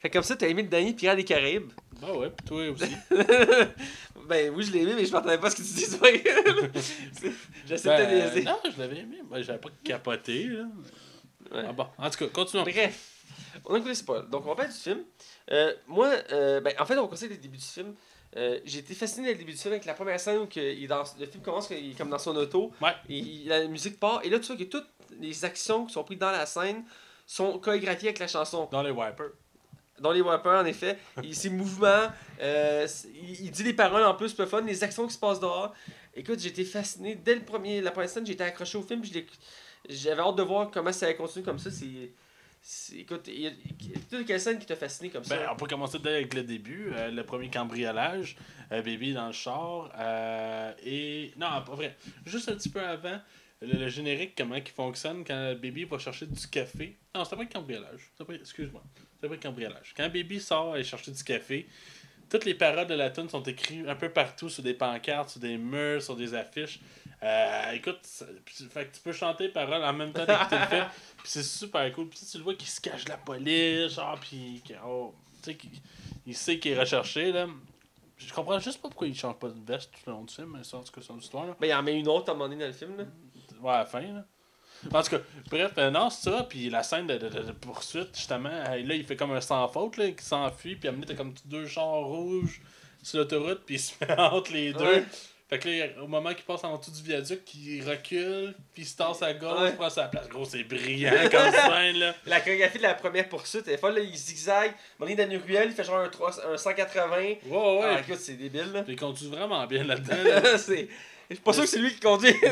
Fait 0.00 0.10
comme 0.10 0.22
ça, 0.22 0.36
t'as 0.36 0.48
aimé 0.48 0.62
le 0.62 0.68
dernier 0.68 0.92
Pirates 0.92 1.16
des 1.16 1.24
Caraïbes? 1.24 1.72
Bah 2.00 2.12
ouais, 2.12 2.30
pis 2.30 2.44
toi 2.44 2.68
aussi. 2.68 2.84
ben 4.28 4.52
oui, 4.54 4.64
je 4.64 4.72
l'ai 4.72 4.82
aimé, 4.82 4.92
mais 4.96 5.04
je 5.06 5.12
m'attendais 5.12 5.38
pas 5.38 5.46
à 5.46 5.50
ce 5.50 5.56
que 5.56 5.62
tu. 5.62 5.68
C'est- 5.68 7.32
J'essaie 7.66 7.88
de 7.98 8.04
te 8.04 8.08
Ben, 8.10 8.14
niaiser. 8.26 8.42
non, 8.44 8.58
je 8.64 8.78
l'avais 8.78 8.98
aimé. 8.98 9.18
Ben, 9.30 9.42
j'avais 9.42 9.58
pas 9.58 9.70
capoté, 9.82 10.44
là. 10.44 10.64
Ouais. 11.52 11.64
Ah 11.68 11.72
bon, 11.72 11.86
en 11.96 12.10
tout 12.10 12.18
cas, 12.18 12.26
continuons. 12.26 12.64
Bref, 12.64 13.22
on 13.64 13.74
a 13.74 13.78
écouté 13.78 13.94
spoil. 13.94 14.28
Donc, 14.28 14.44
on 14.44 14.50
va 14.50 14.56
parler 14.56 14.70
du 14.72 14.78
film. 14.78 15.04
Euh, 15.50 15.72
moi, 15.86 16.12
euh, 16.32 16.60
ben, 16.60 16.74
en 16.78 16.84
fait, 16.84 16.98
on 16.98 17.06
conseille 17.08 17.28
le 17.30 17.36
début 17.36 17.56
du 17.56 17.64
film. 17.64 17.94
Euh, 18.36 18.58
J'ai 18.64 18.80
été 18.80 18.94
fasciné 18.94 19.28
dès 19.28 19.32
le 19.32 19.38
début 19.38 19.52
du 19.52 19.58
film 19.58 19.72
avec 19.72 19.86
la 19.86 19.94
première 19.94 20.20
scène 20.20 20.38
où 20.40 20.48
il 20.56 20.86
dans, 20.88 21.04
le 21.18 21.26
film 21.26 21.42
commence 21.42 21.68
qu'il 21.68 21.90
est 21.92 21.96
comme 21.96 22.10
dans 22.10 22.18
son 22.18 22.36
auto. 22.36 22.72
Ouais. 22.82 22.90
Et 23.08 23.16
il- 23.18 23.48
la 23.48 23.66
musique 23.66 23.98
part. 23.98 24.20
Et 24.24 24.28
là, 24.28 24.38
tu 24.40 24.46
vois 24.48 24.56
que 24.56 24.64
toutes 24.64 24.88
les 25.18 25.44
actions 25.44 25.86
qui 25.86 25.94
sont 25.94 26.04
prises 26.04 26.18
dans 26.18 26.30
la 26.32 26.44
scène 26.44 26.84
sont 27.26 27.58
chorégraphiées 27.58 28.08
avec 28.08 28.18
la 28.18 28.28
chanson. 28.28 28.68
Dans 28.70 28.82
les 28.82 28.90
wipers. 28.90 29.30
Dans 30.00 30.12
les 30.12 30.20
wipers, 30.20 30.60
en 30.60 30.64
effet. 30.66 30.98
Et 31.22 31.32
ses 31.32 31.48
mouvements, 31.50 32.08
euh, 32.40 32.86
il, 33.14 33.46
il 33.46 33.50
dit 33.50 33.62
les 33.62 33.72
paroles 33.72 34.04
en 34.04 34.14
plus, 34.14 34.32
peu 34.34 34.44
fun, 34.46 34.60
les 34.60 34.84
actions 34.84 35.06
qui 35.06 35.14
se 35.14 35.18
passent 35.18 35.40
dehors. 35.40 35.74
Écoute, 36.14 36.44
été 36.44 36.64
fasciné. 36.64 37.14
Dès 37.14 37.34
le 37.34 37.42
premier, 37.42 37.80
la 37.80 37.90
première 37.90 38.10
scène, 38.10 38.28
été 38.28 38.42
accroché 38.44 38.76
au 38.78 38.82
film. 38.82 39.02
J'avais 39.88 40.20
hâte 40.20 40.36
de 40.36 40.42
voir 40.42 40.70
comment 40.70 40.92
ça 40.92 41.06
allait 41.06 41.16
continuer 41.16 41.44
comme 41.44 41.58
ça. 41.58 41.70
C'est. 41.70 42.12
c'est- 42.62 42.96
Écoute, 42.96 43.28
il 43.28 43.40
y 43.40 43.46
a, 43.46 43.50
toute 44.10 44.26
quelle 44.26 44.40
scène 44.40 44.58
qui 44.58 44.66
t'a 44.66 44.76
fasciné 44.76 45.10
comme 45.10 45.22
ça? 45.24 45.36
Ben, 45.36 45.48
on 45.52 45.56
peut 45.56 45.66
commencer 45.66 45.98
dès 45.98 46.14
avec 46.16 46.34
le 46.34 46.42
début. 46.42 46.90
euh, 46.92 47.10
le 47.10 47.22
premier 47.24 47.48
cambriolage. 47.50 48.36
euh, 48.72 48.82
Baby 48.82 49.12
dans 49.14 49.26
le 49.28 49.32
char. 49.32 49.90
euh, 49.98 50.72
et. 50.84 51.32
Non, 51.36 51.46
pas 51.64 51.74
vrai. 51.74 51.96
Juste 52.24 52.48
un 52.48 52.54
petit 52.54 52.68
peu 52.70 52.80
avant. 52.80 53.18
Le, 53.62 53.78
le 53.78 53.88
générique, 53.88 54.34
comment 54.36 54.56
il 54.56 54.66
fonctionne 54.68 55.24
quand 55.24 55.54
Baby 55.54 55.84
va 55.84 55.98
chercher 55.98 56.26
du 56.26 56.46
café. 56.48 56.96
Non, 57.14 57.24
c'était 57.24 57.36
pas 57.36 57.42
un 57.42 57.46
cambriolage. 57.46 58.10
Excuse-moi. 58.28 58.82
C'était 59.16 59.28
pas 59.28 59.34
un 59.34 59.50
cambriolage. 59.50 59.94
Quand 59.96 60.08
Baby 60.08 60.40
sort 60.40 60.74
aller 60.74 60.84
chercher 60.84 61.10
du 61.10 61.24
café, 61.24 61.66
toutes 62.28 62.44
les 62.44 62.54
paroles 62.54 62.86
de 62.86 62.94
la 62.94 63.10
tune 63.10 63.28
sont 63.28 63.42
écrites 63.42 63.86
un 63.86 63.94
peu 63.94 64.10
partout 64.10 64.48
sur 64.48 64.62
des 64.62 64.74
pancartes, 64.74 65.30
sur 65.30 65.40
des 65.40 65.56
murs, 65.56 66.02
sur 66.02 66.16
des 66.16 66.34
affiches. 66.34 66.80
Euh, 67.22 67.72
écoute, 67.72 68.00
fait 68.70 68.86
que 68.86 68.96
tu 68.96 69.02
peux 69.02 69.12
chanter 69.12 69.44
les 69.44 69.52
paroles 69.52 69.82
en 69.82 69.92
même 69.92 70.12
temps 70.12 70.26
d'écouter 70.26 70.58
le 70.58 70.66
film. 70.66 70.86
Puis 71.18 71.28
c'est 71.28 71.42
super 71.42 71.90
cool. 71.92 72.08
Puis 72.08 72.20
tu 72.30 72.38
le 72.38 72.44
vois 72.44 72.54
qu'il 72.54 72.68
se 72.68 72.80
cache 72.80 73.04
de 73.04 73.10
la 73.10 73.16
police, 73.16 73.94
genre, 73.94 74.18
puis 74.20 74.62
oh, 74.84 75.14
tu 75.42 75.50
sais, 75.50 75.56
qu'il 75.56 75.70
il 76.26 76.36
sait 76.36 76.58
qu'il 76.58 76.72
est 76.72 76.78
recherché, 76.78 77.32
là. 77.32 77.46
Je 78.18 78.32
comprends 78.32 78.58
juste 78.58 78.80
pas 78.80 78.88
pourquoi 78.88 79.06
il 79.06 79.14
change 79.14 79.36
pas 79.36 79.48
de 79.48 79.60
veste 79.64 79.92
tout 79.92 80.00
le 80.06 80.12
long 80.12 80.24
du 80.24 80.34
film, 80.34 80.52
mais 80.54 80.74
en 80.74 80.82
tout 80.82 80.92
cas, 80.92 81.00
c'est 81.00 81.12
une 81.12 81.18
histoire, 81.18 81.46
là. 81.46 81.56
Ben, 81.60 81.66
il 81.68 81.74
en 81.74 81.82
met 81.82 81.98
une 81.98 82.08
autre 82.08 82.30
à 82.30 82.32
un 82.32 82.34
moment 82.34 82.48
donné 82.48 82.60
dans 82.60 82.66
le 82.66 82.72
film. 82.72 82.96
Là. 82.96 83.04
Ouais, 83.60 83.70
à 83.70 83.78
la 83.78 83.86
fin, 83.86 84.00
là. 84.00 84.24
En 84.92 85.02
tout 85.02 85.10
cas, 85.10 85.18
bref, 85.50 85.72
euh, 85.78 85.90
non, 85.90 86.10
c'est 86.10 86.30
ça. 86.30 86.46
Puis 86.48 86.70
la 86.70 86.82
scène 86.82 87.06
de, 87.06 87.16
de- 87.18 87.52
poursuite, 87.52 88.08
justement, 88.14 88.48
euh, 88.50 88.82
là, 88.82 88.94
il 88.94 89.04
fait 89.04 89.16
comme 89.16 89.32
un 89.32 89.40
sans 89.40 89.66
faute, 89.68 89.96
là, 89.96 90.10
qui 90.10 90.24
s'enfuit. 90.24 90.76
Puis 90.76 90.88
à 90.88 90.90
un 90.90 90.94
moment 90.94 91.04
donné, 91.06 91.16
t'as 91.16 91.22
comme 91.22 91.34
deux 91.46 91.66
chars 91.66 91.84
rouges 92.04 92.60
sur 93.02 93.18
l'autoroute, 93.18 93.62
puis 93.66 93.76
il 93.76 93.80
se 93.80 93.92
met 94.04 94.18
entre 94.18 94.52
les 94.52 94.72
deux. 94.72 94.84
Ouais. 94.84 95.04
Fait 95.48 95.60
que 95.60 95.68
là, 95.68 96.02
au 96.02 96.08
moment 96.08 96.34
qu'il 96.34 96.44
passe 96.44 96.64
en 96.64 96.76
dessous 96.76 96.90
du 96.90 97.02
viaduc, 97.04 97.40
il 97.54 97.80
recule, 97.88 98.52
puis 98.74 98.82
il 98.82 98.84
se 98.84 98.96
tasse 98.96 99.22
à 99.22 99.32
gauche, 99.32 99.60
Ouais. 99.60 99.72
prend 99.74 99.88
sa 99.88 100.08
place. 100.08 100.28
Gros, 100.28 100.44
c'est 100.44 100.64
brillant 100.64 101.12
comme 101.30 101.52
scène, 101.52 101.98
là. 102.00 102.14
La 102.26 102.40
chorégraphie 102.40 102.78
de 102.78 102.82
la 102.82 102.94
première 102.94 103.28
poursuite, 103.28 103.68
est 103.68 103.76
folle, 103.76 103.94
là, 103.94 104.00
il 104.00 104.16
zigzague. 104.16 104.72
Donné, 104.98 105.14
dans 105.14 105.30
une 105.30 105.36
ruelle, 105.40 105.68
il 105.68 105.74
fait 105.74 105.84
genre 105.84 105.98
un, 106.00 106.08
3, 106.08 106.52
un 106.52 106.56
180. 106.56 107.16
Ouais, 107.16 107.38
ouais. 107.48 107.80
Ah, 107.84 108.00
écoute, 108.00 108.18
c'est 108.18 108.32
débile. 108.34 108.72
Là. 108.72 108.82
Puis 108.82 108.94
il 108.94 108.98
conduit 108.98 109.28
vraiment 109.28 109.64
bien 109.68 109.84
là-dedans. 109.84 110.16
là. 110.24 110.58
c'est... 110.58 110.88
Je 111.30 111.34
suis 111.34 111.42
pas 111.44 111.52
sûr 111.52 111.62
que 111.64 111.68
c'est 111.68 111.78
lui 111.80 111.92
qui 111.92 112.00
conduit. 112.00 112.34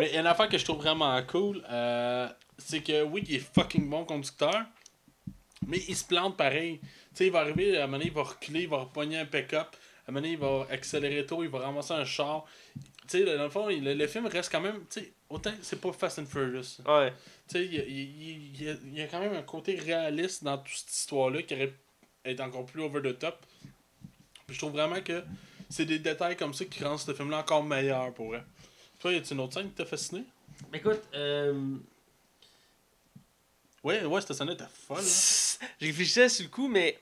Mais 0.00 0.08
il 0.08 0.14
y 0.14 0.16
a 0.16 0.20
une 0.20 0.26
affaire 0.26 0.48
que 0.48 0.56
je 0.58 0.64
trouve 0.64 0.78
vraiment 0.78 1.20
cool, 1.24 1.62
euh, 1.70 2.28
c'est 2.58 2.80
que 2.82 3.02
oui, 3.02 3.24
il 3.28 3.36
est 3.36 3.54
fucking 3.54 3.88
bon 3.88 4.04
conducteur, 4.04 4.64
mais 5.66 5.78
il 5.88 5.96
se 5.96 6.04
plante 6.04 6.36
pareil. 6.36 6.78
Tu 6.80 6.88
sais, 7.14 7.26
il 7.26 7.32
va 7.32 7.40
arriver, 7.40 7.76
à 7.78 7.84
un 7.84 7.86
moment 7.86 7.98
donné, 7.98 8.10
il 8.10 8.14
va 8.14 8.22
reculer, 8.22 8.62
il 8.62 8.68
va 8.68 8.78
repogner 8.78 9.18
un 9.18 9.26
pick-up, 9.26 9.68
à 10.06 10.10
un 10.10 10.12
moment 10.12 10.20
donné, 10.22 10.32
il 10.32 10.38
va 10.38 10.66
accélérer 10.70 11.24
tôt, 11.26 11.42
il 11.42 11.48
va 11.50 11.60
ramasser 11.60 11.92
un 11.94 12.04
char. 12.04 12.44
Tu 13.08 13.18
sais, 13.18 13.24
dans 13.24 13.42
le 13.42 13.48
fond, 13.50 13.68
il- 13.68 13.82
le, 13.82 13.94
le 13.94 14.06
film 14.06 14.26
reste 14.26 14.50
quand 14.50 14.60
même, 14.60 14.80
tu 14.90 15.00
sais, 15.00 15.12
autant 15.28 15.52
c'est 15.60 15.80
pas 15.80 15.92
Fast 15.92 16.18
and 16.20 16.26
Furious. 16.26 16.78
ouais. 16.86 17.12
Tu 17.48 17.58
sais, 17.58 17.64
il 17.64 17.74
y 17.74 17.80
a, 17.80 17.84
il 17.84 17.98
y- 17.98 18.52
il 18.54 18.62
y 18.62 18.68
a- 18.68 18.76
il 18.84 18.98
y 18.98 19.02
a 19.02 19.06
quand 19.06 19.20
même 19.20 19.34
un 19.34 19.42
côté 19.42 19.74
réaliste 19.76 20.44
dans 20.44 20.58
toute 20.58 20.74
cette 20.74 20.90
histoire-là 20.92 21.42
qui 21.42 21.54
aurait 21.54 21.72
être 22.24 22.40
encore 22.40 22.64
plus 22.66 22.82
over 22.82 23.00
the 23.02 23.18
top. 23.18 23.44
Puis 24.46 24.54
je 24.54 24.58
trouve 24.60 24.72
vraiment 24.72 25.00
que 25.00 25.22
c'est 25.72 25.84
des 25.86 25.98
détails 25.98 26.36
comme 26.36 26.52
ça 26.54 26.64
qui 26.66 26.84
rendent 26.84 26.98
ce 26.98 27.12
film-là 27.14 27.38
encore 27.38 27.62
meilleur 27.64 28.12
pour 28.14 28.28
vrai. 28.28 28.44
Toi, 29.00 29.12
y 29.12 29.16
a-t-il 29.16 29.32
une 29.34 29.40
autre 29.40 29.54
scène 29.54 29.68
qui 29.68 29.74
t'a 29.74 29.84
fasciné? 29.86 30.24
Écoute, 30.72 31.00
euh, 31.14 31.76
Ouais, 33.82 34.04
ouais, 34.04 34.20
cette 34.20 34.34
scène-là 34.34 34.52
était 34.54 34.64
folle. 34.86 34.98
là. 34.98 35.02
je 35.80 35.86
réfléchissais 35.86 36.28
sur 36.28 36.44
le 36.44 36.50
coup, 36.50 36.68
mais 36.68 36.98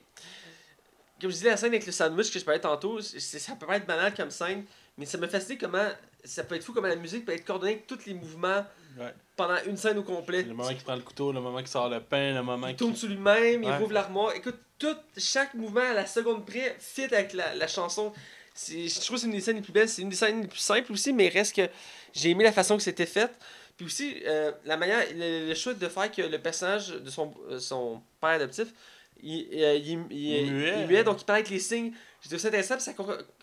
comme 1.19 1.29
je 1.29 1.35
disais, 1.35 1.49
la 1.49 1.57
scène 1.57 1.69
avec 1.73 1.85
le 1.85 1.91
sandwich 1.91 2.31
que 2.31 2.39
je 2.39 2.45
parlais 2.45 2.59
tantôt, 2.61 2.99
ça 3.01 3.55
peut 3.55 3.67
pas 3.67 3.77
être 3.77 3.85
banal 3.85 4.13
comme 4.15 4.31
scène, 4.31 4.65
mais 4.97 5.05
ça 5.05 5.19
m'a 5.19 5.27
fasciné 5.27 5.57
comment 5.59 5.87
ça 6.23 6.43
peut 6.43 6.55
être 6.55 6.63
fou 6.63 6.73
comment 6.73 6.87
la 6.87 6.95
musique 6.95 7.25
peut 7.25 7.33
être 7.33 7.45
coordonnée 7.45 7.73
avec 7.73 7.87
tous 7.87 8.05
les 8.05 8.13
mouvements 8.13 8.65
Ouais. 8.99 9.13
pendant 9.37 9.55
une 9.67 9.77
scène 9.77 9.97
au 9.99 10.03
complet. 10.03 10.43
Le 10.43 10.53
moment 10.53 10.67
qu'il 10.67 10.83
prend 10.83 10.95
le 10.95 11.01
couteau, 11.01 11.31
le 11.31 11.39
moment 11.39 11.59
qu'il 11.59 11.67
sort 11.69 11.87
le 11.87 12.01
pain, 12.01 12.33
le 12.33 12.43
moment 12.43 12.67
Il 12.67 12.71
qu'il. 12.71 12.77
tourne 12.77 12.95
sur 12.95 13.07
lui-même, 13.07 13.63
il 13.63 13.71
rouvre 13.71 13.93
l'armoire. 13.93 14.33
Écoute, 14.35 14.57
tout, 14.77 14.97
chaque 15.17 15.53
mouvement 15.53 15.79
à 15.81 15.93
la 15.93 16.05
seconde 16.05 16.45
près 16.45 16.75
fit 16.79 17.03
avec 17.05 17.31
la, 17.33 17.55
la 17.55 17.67
chanson. 17.67 18.11
Je 18.55 18.99
trouve 19.01 19.15
que 19.15 19.21
c'est 19.21 19.27
une 19.27 19.33
des 19.33 19.41
scènes 19.41 19.55
les 19.57 19.61
plus 19.61 19.71
belles, 19.73 19.89
c'est 19.89 20.01
une 20.01 20.09
des 20.09 20.15
scènes 20.15 20.41
les 20.41 20.47
plus 20.47 20.59
simples 20.59 20.91
aussi, 20.91 21.13
mais 21.13 21.29
reste 21.29 21.55
que 21.55 21.67
j'ai 22.13 22.29
aimé 22.31 22.43
la 22.43 22.51
façon 22.51 22.77
que 22.77 22.83
c'était 22.83 23.05
fait. 23.05 23.31
Puis 23.77 23.85
aussi, 23.85 24.15
euh, 24.25 24.51
la 24.65 24.77
manière, 24.77 25.03
le, 25.15 25.47
le 25.47 25.55
choix 25.55 25.73
de 25.73 25.87
faire 25.87 26.11
que 26.11 26.21
le 26.21 26.37
personnage 26.39 26.89
de 26.89 27.09
son, 27.09 27.33
euh, 27.49 27.59
son 27.59 28.01
père 28.19 28.31
adoptif, 28.31 28.67
il, 29.23 29.47
euh, 29.53 29.75
il, 29.75 29.99
il- 30.09 30.17
il- 30.45 30.51
Muet. 30.51 30.73
il 30.75 30.81
est 30.83 30.87
muet, 30.87 31.03
donc 31.03 31.21
il 31.21 31.25
parlait 31.25 31.41
avec 31.41 31.51
les 31.51 31.59
signes. 31.59 31.91
J'ai 32.21 32.27
trouvé 32.29 32.39
ça 32.39 32.47
intéressant, 32.49 32.75
puis 32.75 32.83
ça, 32.83 32.93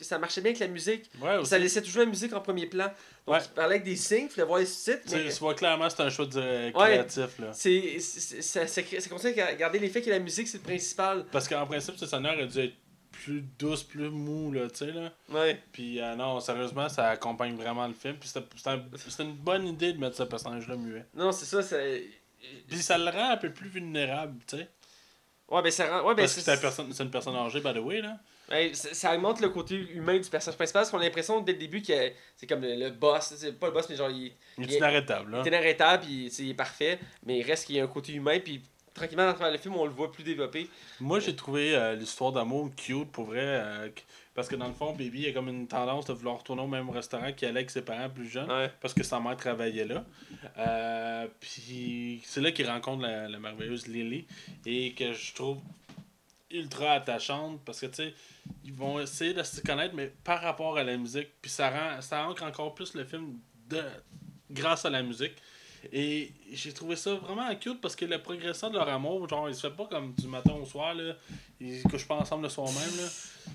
ça 0.03 0.19
marchait 0.19 0.41
bien 0.41 0.51
avec 0.51 0.61
la 0.61 0.69
musique. 0.69 1.11
Ouais. 1.21 1.45
Ça 1.45 1.59
laissait 1.59 1.83
toujours 1.83 2.01
la 2.03 2.07
musique 2.09 2.33
en 2.33 2.41
premier 2.41 2.67
plan. 2.67 2.85
Donc 3.27 3.35
Ouais. 3.37 3.41
il 3.45 3.51
parlait 3.55 3.75
avec 3.77 3.85
des 3.85 3.97
signes, 3.97 4.25
il 4.27 4.29
fallait 4.29 4.47
voir 4.47 4.61
les 4.61 4.67
sous-titres. 4.67 5.03
Tu 5.05 5.11
sais, 5.11 5.25
mais- 5.25 5.33
tu 5.33 5.39
vois 5.39 5.55
clairement 5.55 5.89
c'est 5.91 6.03
un 6.03 6.11
choix 6.11 6.27
de- 6.27 6.71
créatif. 6.71 7.39
Là. 7.41 7.53
c'est, 7.53 7.97
c'est, 7.99 8.43
ça, 8.43 8.67
ça, 8.69 8.83
crée- 8.83 9.01
ça 9.01 9.09
continue 9.09 9.41
à 9.41 9.55
garder 9.55 9.79
l'effet 9.81 10.03
que 10.03 10.11
la 10.11 10.19
musique, 10.21 10.47
c'est 10.47 10.59
le 10.59 10.63
principal. 10.65 11.25
Parce 11.33 11.49
qu'en 11.49 11.67
principe, 11.67 11.97
ce 11.97 12.07
sonore 12.07 12.35
aurait 12.35 12.47
dû 12.47 12.59
être 12.61 12.75
plus 13.25 13.43
douce, 13.59 13.83
plus 13.83 14.11
mou, 14.11 14.53
là, 14.53 14.69
tu 14.69 14.77
sais, 14.77 14.93
là. 14.93 15.13
Ouais. 15.31 15.61
Puis 15.73 16.01
euh, 16.01 16.15
non, 16.15 16.41
sérieusement, 16.41 16.89
ça 16.89 17.09
accompagne 17.09 17.57
vraiment 17.57 17.87
le 17.87 17.95
film. 17.95 18.17
Puis 18.17 18.29
c'était 18.29 18.47
c'était 18.57 18.71
un- 18.71 18.85
c'était 18.97 19.23
une 19.25 19.35
bonne 19.35 19.67
idée 19.67 19.93
de 19.93 19.99
mettre 19.99 20.17
ce 20.17 20.23
personnage-là 20.23 20.77
muet. 20.77 21.05
Non, 21.15 21.33
c'est 21.33 21.45
ça. 21.47 21.63
ça... 21.63 21.77
Puis 22.69 22.79
ça 22.79 22.97
le 22.99 23.11
rend 23.11 23.31
un 23.31 23.37
peu 23.37 23.51
plus 23.53 23.69
vulnérable, 23.69 24.39
tu 24.47 24.57
sais. 24.59 24.69
Ouais, 25.49 25.63
ben 25.63 25.71
ça 25.73 25.87
rend. 25.89 26.07
Ouais, 26.09 26.15
ben 26.15 26.23
Parce 26.23 26.35
que 26.35 26.41
c'est 26.43 26.61
personne- 26.61 26.93
c'est 26.93 27.03
une 27.03 27.11
personne 27.11 27.35
âgée, 27.35 27.61
by 27.61 27.73
the 27.73 27.79
way, 27.79 28.01
là. 28.03 28.19
Ouais, 28.51 28.73
ça, 28.75 28.95
ça 28.95 29.15
augmente 29.15 29.41
le 29.41 29.49
côté 29.51 29.75
humain 29.77 30.19
du 30.19 30.29
personnage 30.29 30.57
principal 30.57 30.81
parce 30.83 30.91
qu'on 30.91 30.99
a 30.99 31.03
l'impression 31.03 31.41
dès 31.41 31.53
le 31.53 31.59
début 31.59 31.83
que 31.83 32.13
c'est 32.37 32.47
comme 32.47 32.63
le, 32.63 32.77
le 32.77 32.91
boss. 32.91 33.35
C'est 33.37 33.59
pas 33.59 33.67
le 33.67 33.73
boss, 33.73 33.89
mais 33.91 33.97
genre 33.97 34.09
il, 34.11 34.33
Il 34.59 34.73
est 34.73 34.77
inarrêtable, 34.77 35.33
là. 35.33 35.39
il 35.43 35.47
est 35.47 35.51
inarrêtable, 35.51 36.05
puis 36.05 36.27
il 36.39 36.51
est 36.51 36.55
parfait. 36.55 36.99
Mais 37.27 37.39
il 37.39 37.43
reste 37.43 37.67
qu'il 37.67 37.77
y 37.77 37.81
a 37.81 37.85
un 37.85 37.89
côté 37.89 38.13
humain, 38.13 38.39
puis 38.41 38.63
tranquillement, 38.99 39.27
dans 39.27 39.35
travers 39.35 39.53
le 39.53 39.59
film, 39.59 39.75
on 39.77 39.85
le 39.85 39.91
voit 39.93 40.11
plus 40.13 40.25
développé. 40.25 40.69
Moi, 41.01 41.21
j'ai 41.21 41.35
trouvé 41.35 41.75
euh, 41.75 41.95
l'histoire 41.95 42.33
d'amour 42.33 42.71
cute, 42.77 43.11
pour 43.11 43.27
vrai. 43.27 43.41
euh, 43.43 43.89
parce 44.35 44.49
que 44.49 44.55
dans 44.57 44.69
le 44.69 44.73
fond, 44.75 44.93
Baby 44.93 45.27
a 45.27 45.33
comme 45.33 45.49
une 45.49 45.67
tendance 45.67 46.07
de 46.07 46.13
vouloir 46.13 46.39
retourner 46.39 46.63
au 46.63 46.69
même 46.69 46.89
restaurant 46.91 47.33
qu'il 47.33 47.49
allait 47.49 47.61
avec 47.61 47.71
ses 47.71 47.83
parents 47.83 48.09
plus 48.09 48.29
jeunes. 48.29 48.49
Ouais. 48.51 48.71
parce 48.81 48.95
que 48.95 49.03
sa 49.03 49.19
mère 49.19 49.37
travaillait 49.37 49.85
là. 49.85 50.05
Euh, 50.59 51.27
puis 51.41 52.23
c'est 52.25 52.41
là 52.41 52.53
qu'il 52.53 52.69
rencontre 52.69 53.03
la, 53.03 53.29
la 53.29 53.39
merveilleuse 53.41 53.89
Lily 53.89 54.27
et 54.65 54.93
que 54.95 55.13
je 55.13 55.35
trouve 55.35 55.59
ultra 56.53 56.93
attachante 56.93 57.61
parce 57.65 57.81
que 57.81 57.87
tu 57.87 57.95
sais 57.95 58.15
ils 58.65 58.73
vont 58.73 58.99
essayer 59.01 59.35
de 59.35 59.43
se 59.43 59.61
connaître 59.61 59.95
mais 59.95 60.11
par 60.25 60.41
rapport 60.41 60.79
à 60.79 60.85
la 60.85 60.97
musique 60.97 61.29
puis 61.43 61.51
ça 61.51 61.69
rend 61.69 62.01
ça 62.01 62.27
ancre 62.27 62.43
encore 62.45 62.75
plus 62.75 62.95
le 62.95 63.05
film 63.05 63.39
de 63.69 63.83
grâce 64.51 64.85
à 64.87 64.91
la 64.91 65.03
musique 65.03 65.35
et 65.93 66.33
j'ai 66.53 66.73
trouvé 66.73 66.97
ça 66.97 67.15
vraiment 67.15 67.55
cute 67.57 67.81
parce 67.81 67.97
que 67.97 68.05
la 68.05 68.19
progression 68.19 68.71
de 68.71 68.75
leur 68.75 68.89
amour 68.89 69.29
genre 69.29 69.49
ils 69.49 69.55
se 69.55 69.67
fait 69.69 69.75
pas 69.75 69.87
comme 69.87 70.13
du 70.15 70.27
matin 70.27 70.53
au 70.53 70.65
soir 70.65 70.95
là 70.95 71.15
ils 71.61 71.83
couchent 71.85 72.07
pas 72.09 72.17
ensemble 72.17 72.45
le 72.45 72.49
soir 72.49 72.67
même 72.69 72.97
là 72.97 73.09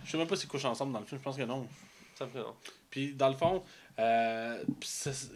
je 0.05 0.11
sais 0.11 0.17
même 0.17 0.27
pas 0.27 0.35
s'ils 0.35 0.49
couchent 0.49 0.65
ensemble 0.65 0.93
dans 0.93 0.99
le 0.99 1.05
film 1.05 1.19
je 1.19 1.23
pense 1.23 1.37
que 1.37 1.43
non 1.43 1.67
Ça 2.15 2.25
me 2.25 2.31
fait 2.31 2.39
non. 2.39 2.55
puis 2.89 3.13
dans 3.13 3.29
le 3.29 3.35
fond, 3.35 3.63
euh, 3.99 4.63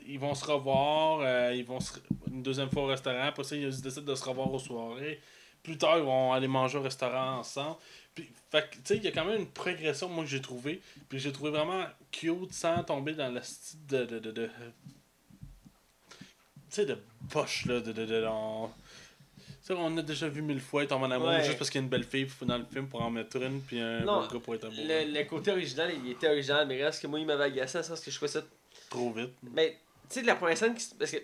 ils 0.08 0.20
vont 0.20 0.34
se 0.36 0.46
revoir, 0.46 1.20
euh, 1.22 1.54
ils 1.56 1.66
vont 1.66 1.80
se, 1.80 1.94
une 2.28 2.42
deuxième 2.44 2.70
fois 2.72 2.84
au 2.84 2.88
restaurant, 2.88 3.24
après 3.24 3.44
ça, 3.44 3.56
ils 3.56 3.82
décident 3.82 4.02
de 4.12 4.16
se 4.16 4.24
revoir 4.24 4.52
aux 4.52 4.60
soirées. 4.60 5.20
Plus 5.64 5.78
tard, 5.78 5.98
ils 5.98 6.04
vont 6.04 6.34
aller 6.34 6.48
manger 6.48 6.78
au 6.78 6.82
restaurant 6.82 7.40
ensemble. 7.40 7.78
Puis, 8.16 8.30
fait 8.52 8.70
tu 8.72 8.80
sais, 8.84 8.98
il 8.98 9.04
y 9.04 9.08
a 9.08 9.12
quand 9.12 9.26
même 9.26 9.42
une 9.42 9.48
progression, 9.48 10.08
moi, 10.10 10.24
que 10.24 10.30
j'ai 10.30 10.42
trouvé. 10.42 10.82
Puis 11.10 11.20
j'ai 11.20 11.32
trouvé 11.32 11.52
vraiment 11.52 11.84
cute 12.12 12.54
sans 12.54 12.84
tomber 12.84 13.14
dans 13.14 13.32
style 13.44 13.86
de. 13.88 14.06
de, 14.06 14.20
de, 14.20 14.32
de- 14.32 14.50
sais, 16.70 16.86
de 16.86 16.98
poche, 17.30 17.66
là. 17.66 17.80
De, 17.80 17.92
de, 17.92 18.06
de, 18.06 18.26
on... 18.30 18.70
tu 19.38 19.44
sais, 19.62 19.74
on 19.78 19.98
a 19.98 20.02
déjà 20.02 20.28
vu 20.28 20.42
mille 20.42 20.60
fois, 20.62 20.86
tombent 20.86 21.04
en 21.04 21.12
amour 21.12 21.28
Ouais. 21.30 21.44
juste 21.44 21.58
parce 21.58 21.70
qu'il 21.70 21.80
y 21.80 21.82
a 21.82 21.86
une 21.86 21.90
belle 21.90 22.04
fille 22.04 22.28
dans 22.42 22.58
le 22.58 22.66
film 22.66 22.88
pour 22.88 23.02
en 23.02 23.10
mettre 23.10 23.38
une, 23.38 23.62
puis 23.62 23.80
un 23.80 24.00
Non, 24.02 24.22
bon 24.22 24.28
gars 24.28 24.40
pour 24.40 24.56
être 24.56 24.66
amoureux. 24.66 24.84
Le, 24.88 25.14
le 25.20 25.24
côté 25.26 25.52
original, 25.52 25.92
il 26.04 26.12
était 26.12 26.28
original, 26.30 26.68
mais 26.68 26.84
reste 26.84 27.02
que 27.02 27.08
moi, 27.08 27.20
il 27.20 27.26
m'avait 27.26 27.46
agacé 27.46 27.78
à 27.78 27.84
ça 27.84 27.90
parce 27.90 28.02
que 28.02 28.12
je 28.12 28.16
trouvais 28.16 28.32
ça 28.32 28.42
Trop 28.90 29.12
vite. 29.12 29.32
Mais, 29.44 29.78
tu 30.10 30.16
sais, 30.16 30.22
de 30.22 30.28
la 30.28 30.36
première 30.36 30.58
scène, 30.58 30.74
qui 30.76 30.86
parce 30.98 31.12
que 31.12 31.18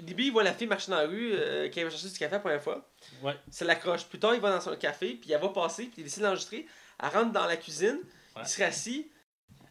Libby, 0.00 0.26
il 0.26 0.32
voit 0.32 0.42
la 0.42 0.54
fille 0.54 0.66
marcher 0.66 0.90
dans 0.90 0.96
la 0.98 1.06
rue, 1.06 1.32
euh, 1.34 1.68
qui 1.68 1.82
va 1.84 1.90
chercher 1.90 2.08
du 2.08 2.18
café 2.18 2.32
la 2.34 2.40
première 2.40 2.62
fois. 2.62 2.88
Ouais. 3.22 3.34
Ça 3.50 3.64
l'accroche. 3.64 4.04
Plus 4.06 4.18
tard, 4.18 4.34
il 4.34 4.40
va 4.40 4.50
dans 4.50 4.60
son 4.60 4.74
café, 4.76 5.14
puis 5.14 5.30
elle 5.30 5.40
va 5.40 5.50
passer, 5.50 5.84
puis 5.84 5.94
il 5.98 6.04
décide 6.04 6.22
d'enregistrer. 6.22 6.66
Elle 7.02 7.08
rentre 7.10 7.32
dans 7.32 7.44
la 7.46 7.56
cuisine, 7.56 7.98
Ouais. 8.34 8.42
il 8.44 8.48
se 8.48 8.62
rassit, 8.62 9.10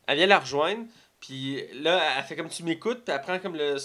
elle 0.08 0.18
vient 0.18 0.28
la 0.28 0.40
rejoindre, 0.40 0.86
puis 1.20 1.62
là, 1.82 2.16
elle 2.18 2.24
fait 2.24 2.36
comme 2.36 2.50
tu 2.50 2.64
m'écoutes, 2.64 3.04
puis 3.04 3.14
elle 3.14 3.22
prend 3.22 3.40
comme 3.40 3.56
le. 3.56 3.76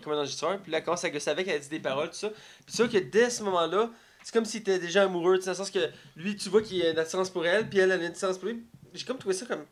Comme 0.00 0.12
un 0.12 0.18
enregistreur, 0.18 0.58
puis 0.60 0.70
là, 0.72 0.78
elle 0.78 0.84
commence 0.84 1.04
à 1.04 1.10
gosser 1.10 1.30
avec, 1.30 1.48
elle 1.48 1.60
dit 1.60 1.68
des 1.68 1.80
paroles, 1.80 2.08
tout 2.10 2.16
ça. 2.16 2.28
Puis 2.30 2.38
c'est 2.68 2.76
sûr 2.76 2.90
que 2.90 2.98
dès 2.98 3.30
ce 3.30 3.42
moment-là, 3.44 3.90
c'est 4.22 4.32
comme 4.32 4.44
s'il 4.44 4.60
était 4.60 4.78
déjà 4.78 5.04
amoureux, 5.04 5.38
dans 5.38 5.50
le 5.50 5.54
sens 5.56 5.70
que 5.70 5.88
lui, 6.16 6.36
tu 6.36 6.48
vois 6.48 6.62
qu'il 6.62 6.82
a 6.82 6.90
une 6.90 6.98
attirance 6.98 7.30
pour 7.30 7.46
elle, 7.46 7.68
puis 7.68 7.78
elle 7.78 7.90
a 7.92 7.96
une 7.96 8.04
attirance 8.04 8.38
pour 8.38 8.48
lui. 8.48 8.62
J'ai 8.94 9.04
comme 9.04 9.18
trouvé 9.18 9.34
ça 9.34 9.46
comme. 9.46 9.64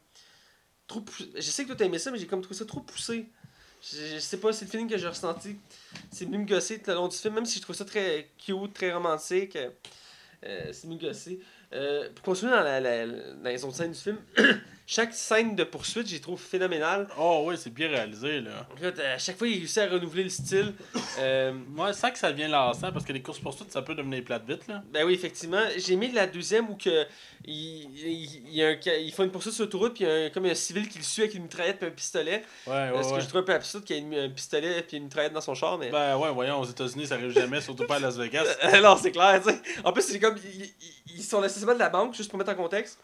Trop 0.87 1.01
poussé. 1.03 1.31
Je 1.37 1.41
sais 1.43 1.65
que 1.65 1.73
toi 1.73 1.87
aimé 1.87 1.99
ça, 1.99 2.11
mais 2.11 2.19
j'ai 2.19 2.27
comme 2.27 2.41
trouvé 2.43 2.59
ça 2.59 2.65
trop 2.65 2.81
poussé. 2.81 3.27
Je, 3.83 4.19
sais 4.19 4.37
pas, 4.39 4.53
c'est 4.53 4.65
le 4.67 4.71
feeling 4.71 4.89
que 4.89 4.99
j'ai 4.99 5.07
ressenti. 5.09 5.57
C'est 6.11 6.25
venu 6.27 6.39
me 6.39 6.45
gosser 6.47 6.79
tout 6.81 6.91
le 6.91 6.97
long 6.97 7.09
du 7.09 7.17
film, 7.17 7.35
même 7.35 7.47
si 7.47 7.59
je 7.59 7.63
trouve 7.63 7.77
ça 7.77 7.85
très 7.85 8.29
cute, 8.39 8.75
très 8.75 8.93
romantique. 8.93 9.57
euh, 9.57 10.71
c'est 10.73 10.83
venu 10.87 10.97
me 10.97 11.01
gosser. 11.01 11.41
Euh, 11.73 12.11
pour 12.15 12.25
continuer 12.25 12.51
dans, 12.53 12.63
la, 12.63 12.81
la- 12.81 13.07
dans 13.07 13.49
les 13.49 13.65
autres 13.65 13.77
scènes 13.77 13.93
du 13.93 13.99
film, 13.99 14.19
chaque 14.93 15.15
scène 15.15 15.55
de 15.55 15.63
poursuite, 15.63 16.09
j'ai 16.09 16.21
trouvé 16.21 16.37
phénoménal. 16.37 17.07
Oh 17.17 17.45
oui, 17.47 17.55
c'est 17.57 17.73
bien 17.73 17.89
réalisé 17.89 18.41
là. 18.41 18.67
Écoute, 18.77 18.99
à 18.99 19.19
chaque 19.19 19.39
fois, 19.39 19.47
il 19.47 19.59
réussit 19.59 19.79
à 19.79 19.87
renouveler 19.87 20.25
le 20.25 20.31
style. 20.31 20.75
Euh, 21.19 21.53
Moi, 21.69 21.93
c'est 21.93 22.13
que 22.13 22.19
ça 22.19 22.31
devient 22.33 22.47
lassant 22.49 22.93
parce 22.93 23.05
que 23.05 23.13
les 23.13 23.21
courses 23.21 23.41
poursuites, 23.41 23.71
ça 23.73 23.83
peut 23.83 23.95
devenir 23.95 24.25
plate 24.25 24.47
vite 24.49 24.69
là. 24.69 24.83
Ben 24.93 25.05
oui, 25.05 25.13
effectivement. 25.13 25.61
J'ai 25.77 25.95
aimé 25.95 26.11
la 26.15 26.27
deuxième 26.27 26.71
où 26.71 26.77
que 26.77 27.05
il, 27.45 27.83
il, 27.99 28.47
il 28.47 28.55
y 28.55 28.63
a 28.65 28.69
un, 28.69 28.77
il 29.01 29.13
fait 29.13 29.25
une 29.25 29.31
poursuite 29.31 29.53
sur 29.53 29.65
l'autoroute, 29.65 29.95
puis 29.95 30.05
il 30.05 30.07
y 30.07 30.11
a 30.11 30.15
un, 30.27 30.31
comme 30.31 30.47
un 30.47 30.55
civil 30.55 30.89
qui 30.89 30.99
le 30.99 31.05
suit 31.05 31.23
avec 31.23 31.35
une 31.35 31.43
mitraillette 31.43 31.83
et 31.83 31.87
un 31.87 31.91
pistolet. 31.91 32.43
Ouais, 32.67 32.73
ouais, 32.73 32.91
Parce 32.93 33.09
que 33.09 33.15
ouais. 33.15 33.21
je 33.21 33.27
trouve 33.27 33.41
un 33.41 33.45
peu 33.45 33.53
absurde 33.55 33.85
qu'il 33.85 33.97
y 33.97 33.99
ait 33.99 34.03
une- 34.03 34.15
un 34.15 34.31
pistolet 34.31 34.85
et 34.91 34.97
une 34.97 35.05
mitraillette 35.05 35.33
dans 35.33 35.41
son 35.41 35.55
char, 35.55 35.77
mais. 35.79 35.91
Ben 35.91 36.17
ouais, 36.17 36.31
voyons, 36.33 36.61
aux 36.61 36.65
États-Unis, 36.67 37.07
ça 37.09 37.17
arrive 37.17 37.33
jamais, 37.33 37.61
surtout 37.61 37.87
pas 37.87 37.97
à 37.97 38.01
Las 38.01 38.17
Vegas. 38.17 38.47
Alors, 38.63 38.99
c'est 38.99 39.11
clair, 39.13 39.43
tu 39.45 39.51
sais. 39.51 39.61
En 39.85 39.93
plus, 39.93 40.03
c'est 40.03 40.21
comme. 40.21 40.37
Ils, 40.55 40.73
ils- 41.17 41.23
sont 41.25 41.41
l'estationnement 41.41 41.75
de 41.75 41.81
la 41.81 41.91
banque, 41.91 42.15
juste 42.15 42.31
pour 42.31 42.39
mettre 42.39 42.53
en 42.53 42.55
contexte. 42.57 42.99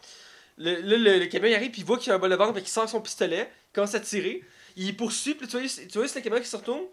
Le, 0.57 0.81
le, 0.81 1.19
le 1.19 1.25
camion 1.27 1.53
arrive, 1.55 1.71
puis 1.71 1.81
il 1.81 1.85
voit 1.85 1.97
qu'il 1.97 2.07
y 2.07 2.11
a 2.11 2.15
un 2.15 2.19
bol 2.19 2.31
de 2.31 2.35
banque, 2.35 2.53
puis 2.55 2.63
il 2.63 2.67
sort 2.67 2.89
son 2.89 3.01
pistolet, 3.01 3.49
il 3.71 3.73
commence 3.73 3.93
à 3.95 3.99
tirer. 3.99 4.43
Il 4.75 4.95
poursuit, 4.95 5.35
puis 5.35 5.47
tu 5.47 5.57
vois, 5.59 5.67
tu 5.67 5.97
vois 5.97 6.07
c'est 6.07 6.19
le 6.19 6.23
camion 6.23 6.39
qui 6.41 6.47
se 6.47 6.55
retourne. 6.57 6.83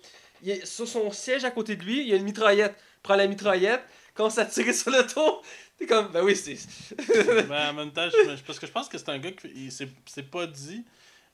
Il 0.42 0.50
est 0.50 0.66
sur 0.66 0.86
son 0.86 1.10
siège 1.10 1.44
à 1.44 1.50
côté 1.50 1.76
de 1.76 1.82
lui, 1.82 2.00
il 2.00 2.08
y 2.08 2.12
a 2.12 2.16
une 2.16 2.24
mitraillette. 2.24 2.74
Il 2.98 3.02
prend 3.02 3.16
la 3.16 3.26
mitraillette, 3.26 3.82
commence 4.14 4.38
à 4.38 4.44
tirer 4.44 4.72
sur 4.74 4.90
le 4.90 5.06
tour. 5.06 5.42
T'es 5.78 5.86
comme, 5.86 6.08
ben 6.12 6.22
oui, 6.22 6.36
c'est. 6.36 6.56
ben 7.48 7.70
en 7.70 7.72
même 7.74 7.92
temps, 7.92 8.08
je- 8.08 8.40
parce 8.42 8.58
que 8.58 8.66
je 8.66 8.72
pense 8.72 8.88
que 8.88 8.98
c'est 8.98 9.08
un 9.08 9.18
gars 9.18 9.32
qui. 9.32 9.70
c'est 9.70 10.30
pas 10.30 10.46
dit, 10.46 10.84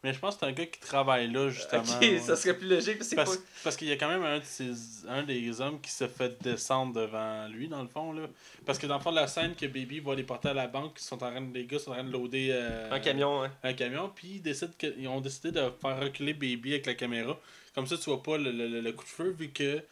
mais 0.02 0.12
je 0.14 0.18
pense 0.18 0.34
que 0.34 0.40
c'est 0.40 0.46
un 0.46 0.52
gars 0.52 0.66
qui 0.66 0.80
travaille 0.80 1.30
là, 1.30 1.48
justement. 1.50 1.82
ok, 1.82 2.00
ouais. 2.00 2.18
ça 2.18 2.36
serait 2.36 2.56
plus 2.56 2.68
logique, 2.68 2.98
parce 2.98 3.14
Parce, 3.14 3.36
pas. 3.36 3.42
parce 3.64 3.76
qu'il 3.76 3.88
y 3.88 3.92
a 3.92 3.96
quand 3.96 4.08
même 4.08 4.22
un, 4.22 4.38
de 4.38 4.44
ces- 4.44 5.06
un 5.08 5.22
des 5.22 5.60
hommes 5.60 5.80
qui 5.80 5.90
se 5.90 6.08
fait 6.08 6.40
descendre 6.42 6.94
devant 7.00 7.48
lui, 7.48 7.68
dans 7.68 7.82
le 7.82 7.88
fond. 7.88 8.12
Là. 8.12 8.22
Parce 8.64 8.78
que 8.78 8.86
dans 8.86 8.96
le 8.96 9.02
fond, 9.02 9.10
la 9.10 9.26
scène 9.26 9.54
que 9.54 9.66
Baby 9.66 10.00
va 10.00 10.14
les 10.14 10.22
porter 10.22 10.48
à 10.48 10.54
la 10.54 10.66
banque, 10.66 10.96
ils 10.98 11.04
sont 11.04 11.16
en 11.22 11.30
train, 11.30 11.40
de- 11.40 11.52
les 11.54 11.66
gars 11.66 11.78
sont 11.78 11.90
en 11.90 11.94
train 11.94 12.04
de 12.04 12.10
loader 12.12 12.48
euh, 12.52 12.90
Un 12.90 13.00
camion, 13.00 13.44
hein. 13.44 13.52
un 13.62 13.72
camion, 13.74 14.10
puis 14.14 14.28
ils, 14.36 14.42
décident 14.42 14.72
que, 14.78 14.86
ils 14.98 15.08
ont 15.08 15.20
décidé 15.20 15.52
de 15.52 15.60
faire 15.80 16.00
reculer 16.00 16.32
Baby 16.34 16.72
avec 16.72 16.86
la 16.86 16.94
caméra. 16.94 17.38
Comme 17.74 17.86
ça, 17.86 17.96
tu 17.96 18.04
vois 18.04 18.22
pas 18.22 18.36
le, 18.38 18.50
le- 18.50 18.80
le 18.80 18.92
coup 18.92 19.04
de 19.04 19.08
feu, 19.10 19.30
vu 19.38 19.48
que 19.50 19.82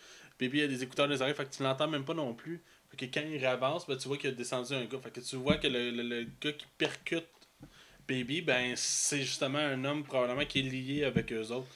Baby 0.40 0.62
a 0.62 0.68
des 0.68 0.82
écouteurs 0.82 1.06
dans 1.08 1.14
les 1.14 1.20
oreilles, 1.20 1.34
fait 1.34 1.44
que 1.48 1.54
tu 1.56 1.62
l'entends 1.62 1.88
même 1.88 2.04
pas 2.04 2.14
non 2.14 2.32
plus. 2.34 2.62
Fait 2.90 3.06
que 3.06 3.12
quand 3.20 3.26
il 3.30 3.44
avance, 3.44 3.86
ben, 3.86 3.96
tu 3.98 4.08
vois 4.08 4.16
qu'il 4.16 4.30
a 4.30 4.32
descendu 4.32 4.72
un 4.72 4.84
gars. 4.84 4.98
Fait 5.02 5.10
que 5.10 5.20
tu 5.20 5.36
vois 5.36 5.56
que 5.56 5.66
le, 5.66 5.90
le- 5.90 6.02
le 6.02 6.26
gars 6.40 6.52
qui 6.52 6.64
percute 6.78 7.26
Baby, 8.08 8.40
ben 8.42 8.72
c'est 8.76 9.22
justement 9.22 9.58
un 9.58 9.84
homme 9.84 10.02
probablement 10.04 10.44
qui 10.46 10.60
est 10.60 10.62
lié 10.62 11.04
avec 11.04 11.30
eux 11.32 11.48
autres. 11.50 11.66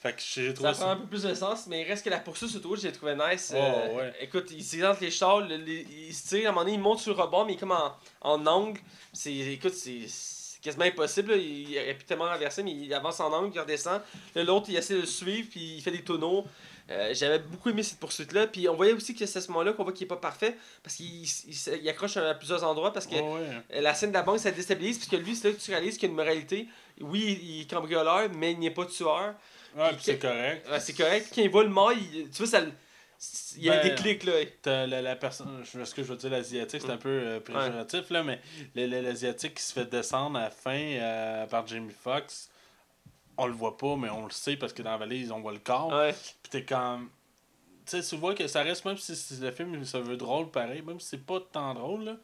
Fait 0.00 0.12
que 0.12 0.20
j'ai 0.20 0.48
Ça 0.48 0.52
trouvé 0.54 0.70
prend 0.72 0.80
ça. 0.80 0.90
un 0.92 0.96
peu 0.96 1.06
plus 1.06 1.22
de 1.22 1.34
sens, 1.34 1.66
mais 1.66 1.82
il 1.82 1.84
reste 1.88 2.04
que 2.04 2.10
la 2.10 2.18
poursuite 2.20 2.48
sur 2.50 2.58
l'autoroute, 2.58 2.80
j'ai 2.80 2.92
trouvé 2.92 3.14
nice. 3.14 3.52
Oh, 3.54 3.58
Euh, 3.58 3.94
ouais. 3.96 4.12
Écoute, 4.20 4.50
il 4.50 4.62
s'évente 4.62 5.00
les 5.00 5.10
chars, 5.10 5.40
le- 5.40 5.56
les- 5.56 5.86
il 6.08 6.14
se 6.14 6.28
tire, 6.28 6.46
à 6.46 6.48
un 6.48 6.52
moment 6.52 6.64
donné, 6.64 6.74
il 6.74 6.80
monte 6.80 7.00
sur 7.00 7.14
le 7.14 7.22
rebord, 7.22 7.46
mais 7.46 7.52
il 7.52 7.56
est 7.56 7.58
comme 7.60 7.72
en, 7.72 7.94
en 8.20 8.46
angle. 8.46 8.80
C'est, 9.14 9.32
écoute, 9.34 9.72
c'est 9.74 10.06
quasiment 10.64 10.84
impossible. 10.86 11.30
là. 11.32 11.36
Il, 11.36 11.96
pu 11.96 12.04
tellement 12.04 12.24
renverser, 12.24 12.62
mais 12.64 12.72
il 12.72 12.92
avance 12.92 13.20
en 13.20 13.32
angle, 13.32 13.52
il 13.54 13.60
redescend. 13.60 14.00
L'autre, 14.34 14.66
il 14.70 14.76
essaie 14.76 14.94
de 14.94 15.00
le 15.00 15.06
suivre, 15.06 15.48
puis 15.50 15.76
il 15.76 15.80
fait 15.82 15.90
des 15.92 16.02
tonneaux. 16.02 16.44
Euh, 16.90 17.14
J'avais 17.14 17.38
beaucoup 17.38 17.70
aimé 17.70 17.82
cette 17.82 17.98
poursuite-là. 17.98 18.46
Puis 18.46 18.68
on 18.68 18.74
voyait 18.74 18.92
aussi 18.92 19.14
que 19.14 19.24
c'est 19.24 19.38
à 19.38 19.42
ce 19.42 19.48
moment-là 19.48 19.72
qu'on 19.72 19.84
voit 19.84 19.92
qu'il 19.92 20.04
est 20.04 20.08
pas 20.08 20.16
parfait. 20.16 20.56
Parce 20.82 20.96
qu'il 20.96 21.22
il, 21.22 21.26
se- 21.26 21.70
il 21.80 21.88
accroche 21.88 22.16
à 22.16 22.34
plusieurs 22.34 22.62
endroits. 22.64 22.92
Parce 22.92 23.06
que 23.06 23.14
Ouais, 23.14 23.62
ouais. 23.70 23.80
la 23.80 23.94
scène 23.94 24.10
de 24.10 24.14
la 24.14 24.22
banque, 24.22 24.38
ça 24.40 24.50
déstabilise. 24.50 24.98
Puisque 24.98 25.12
lui, 25.24 25.34
c'est 25.36 25.48
là 25.48 25.54
que 25.54 25.60
tu 25.60 25.70
réalises 25.70 25.94
qu'il 25.94 26.04
y 26.04 26.06
a 26.06 26.10
une 26.10 26.16
moralité. 26.16 26.66
Oui, 27.00 27.38
il 27.42 27.60
est 27.62 27.70
cambrioleur, 27.70 28.28
mais 28.36 28.52
il 28.52 28.58
n'est 28.58 28.70
pas 28.70 28.84
tueur. 28.86 29.34
Ouais, 29.76 29.90
c'est 30.00 30.18
correct. 30.18 30.66
Ouais, 30.70 30.80
c'est 30.80 30.92
correct. 30.92 31.32
Quand 31.34 31.40
il 31.42 31.50
voit 31.50 31.64
le 31.64 31.70
mort, 31.70 31.92
il- 31.92 32.28
tu 32.30 32.38
vois, 32.38 32.46
ça, 32.46 32.60
le- 32.60 32.72
il 33.56 33.62
y 33.64 33.70
a 33.70 33.74
Ben, 33.74 33.80
un 33.80 33.82
déclic 33.90 34.24
là. 34.24 34.32
T'as 34.62 34.86
la, 34.86 35.02
la 35.02 35.16
personne, 35.16 35.64
ce 35.64 35.94
que 35.94 36.02
je 36.02 36.08
veux 36.08 36.16
dire, 36.16 36.30
l'asiatique, 36.30 36.82
c'est 36.82 36.90
un 36.90 36.96
peu 36.96 37.08
euh, 37.08 37.40
péjoratif, 37.40 38.10
là, 38.10 38.22
mais 38.22 38.40
l'asiatique 38.74 39.54
qui 39.54 39.62
se 39.62 39.72
fait 39.72 39.86
descendre 39.86 40.38
à 40.38 40.42
la 40.42 40.50
fin 40.50 40.78
euh, 40.78 41.46
par 41.46 41.66
Jamie 41.66 41.92
Foxx, 41.92 42.50
on 43.36 43.46
le 43.46 43.52
voit 43.52 43.76
pas, 43.76 43.96
mais 43.96 44.10
on 44.10 44.24
le 44.24 44.30
sait 44.30 44.56
parce 44.56 44.72
que 44.72 44.82
dans 44.82 44.92
la 44.92 44.98
valise, 44.98 45.30
on 45.32 45.40
voit 45.40 45.52
le 45.52 45.58
corps. 45.58 45.92
Ouais. 45.92 46.12
Puis 46.12 46.50
t'es 46.50 46.64
comme. 46.64 47.10
Tu 47.86 48.00
sais, 48.00 48.08
tu 48.08 48.16
vois 48.16 48.34
que 48.34 48.46
ça 48.46 48.62
reste, 48.62 48.84
même 48.84 48.96
si 48.96 49.14
si 49.14 49.36
le 49.36 49.50
film 49.50 49.84
se 49.84 49.98
veut 49.98 50.16
drôle 50.16 50.50
pareil, 50.50 50.82
même 50.82 51.00
si 51.00 51.08
c'est 51.08 51.26
pas 51.26 51.40
tant 51.40 51.74
drôle, 51.74 52.04
là, 52.04 52.16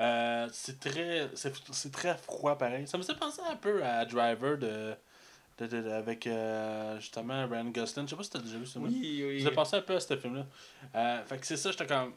euh, 0.00 0.48
c'est 0.52 0.80
très 0.80 1.28
c'est 1.34 1.52
c'est 1.70 1.92
très 1.92 2.16
froid 2.16 2.58
pareil. 2.58 2.88
Ça 2.88 2.98
me 2.98 3.02
fait 3.04 3.14
penser 3.14 3.40
un 3.48 3.54
peu 3.56 3.84
à 3.84 4.04
Driver 4.04 4.58
de, 4.58 4.94
de, 5.58 5.66
de- 5.66 5.88
avec 5.90 6.26
euh, 6.26 6.98
justement 7.00 7.46
Ryan 7.48 7.64
Gosling. 7.66 8.06
Je 8.06 8.10
sais 8.10 8.16
pas 8.16 8.22
si 8.22 8.30
t'as 8.30 8.38
déjà 8.40 8.58
vu 8.58 8.66
ce 8.66 8.72
film. 8.72 8.84
Oui, 8.86 9.24
oui. 9.26 9.40
J'ai 9.40 9.50
pensé 9.50 9.76
un 9.76 9.82
peu 9.82 9.94
à 9.96 10.00
ce 10.00 10.16
film-là. 10.16 10.46
Euh, 10.94 11.24
fait 11.24 11.38
que 11.38 11.46
c'est 11.46 11.56
ça, 11.56 11.70
j'étais 11.70 11.86
comme. 11.86 12.12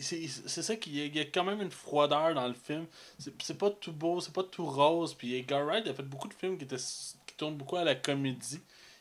C'est 0.00 0.28
c'est 0.28 0.62
ça 0.62 0.76
qu'il 0.76 0.94
y, 0.96 1.08
y 1.08 1.20
a 1.20 1.24
quand 1.24 1.42
même 1.42 1.60
une 1.60 1.72
froideur 1.72 2.32
dans 2.34 2.46
le 2.46 2.54
film. 2.54 2.86
C'est 3.18 3.58
pas 3.58 3.70
tout 3.70 3.92
beau, 3.92 4.20
c'est 4.20 4.32
pas 4.32 4.44
tout 4.44 4.64
rose. 4.66 5.14
Puis 5.14 5.34
Edgar 5.34 5.64
Wright 5.64 5.86
a 5.88 5.94
fait 5.94 6.04
beaucoup 6.04 6.28
de 6.28 6.34
films 6.34 6.56
qui, 6.56 6.64
étaient, 6.64 6.76
qui 6.76 7.34
tournent 7.36 7.56
beaucoup 7.56 7.76
à 7.76 7.82
la 7.84 7.96
comédie. 7.96 8.60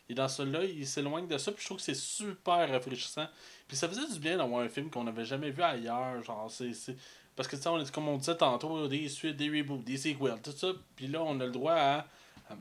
Et 0.09 0.15
dans 0.15 0.27
celui-là, 0.27 0.64
il 0.64 0.88
s'éloigne 0.88 1.27
de 1.27 1.38
ça. 1.38 1.51
Puis 1.51 1.61
je 1.61 1.65
trouve 1.68 1.77
que 1.77 1.84
c'est 1.84 1.93
super 1.95 2.68
rafraîchissant. 2.69 3.27
Puis 3.68 3.77
ça 3.77 3.88
faisait 3.88 4.07
du 4.11 4.18
bien 4.19 4.38
d'avoir 4.38 4.61
un 4.61 4.69
film 4.69 4.89
qu'on 4.89 5.03
n'avait 5.03 5.26
jamais 5.26 5.51
vu 5.51 5.61
ailleurs. 5.61 6.23
Genre, 6.23 6.49
c'est. 6.49 6.72
Parce 7.35 7.47
que, 7.47 7.55
tu 7.57 7.61
sais, 7.61 7.91
comme 7.91 8.07
on 8.07 8.18
disait 8.18 8.35
tantôt, 8.38 8.88
des 8.88 9.07
suites, 9.09 9.38
des 9.38 9.49
reboots, 9.49 9.84
des 9.84 9.97
sequels, 9.97 10.41
tout 10.41 10.51
ça. 10.51 10.69
Puis 10.95 11.05
là, 11.05 11.22
on 11.22 11.39
a 11.39 11.45
le 11.45 11.51
droit 11.51 11.73
à 11.73 12.07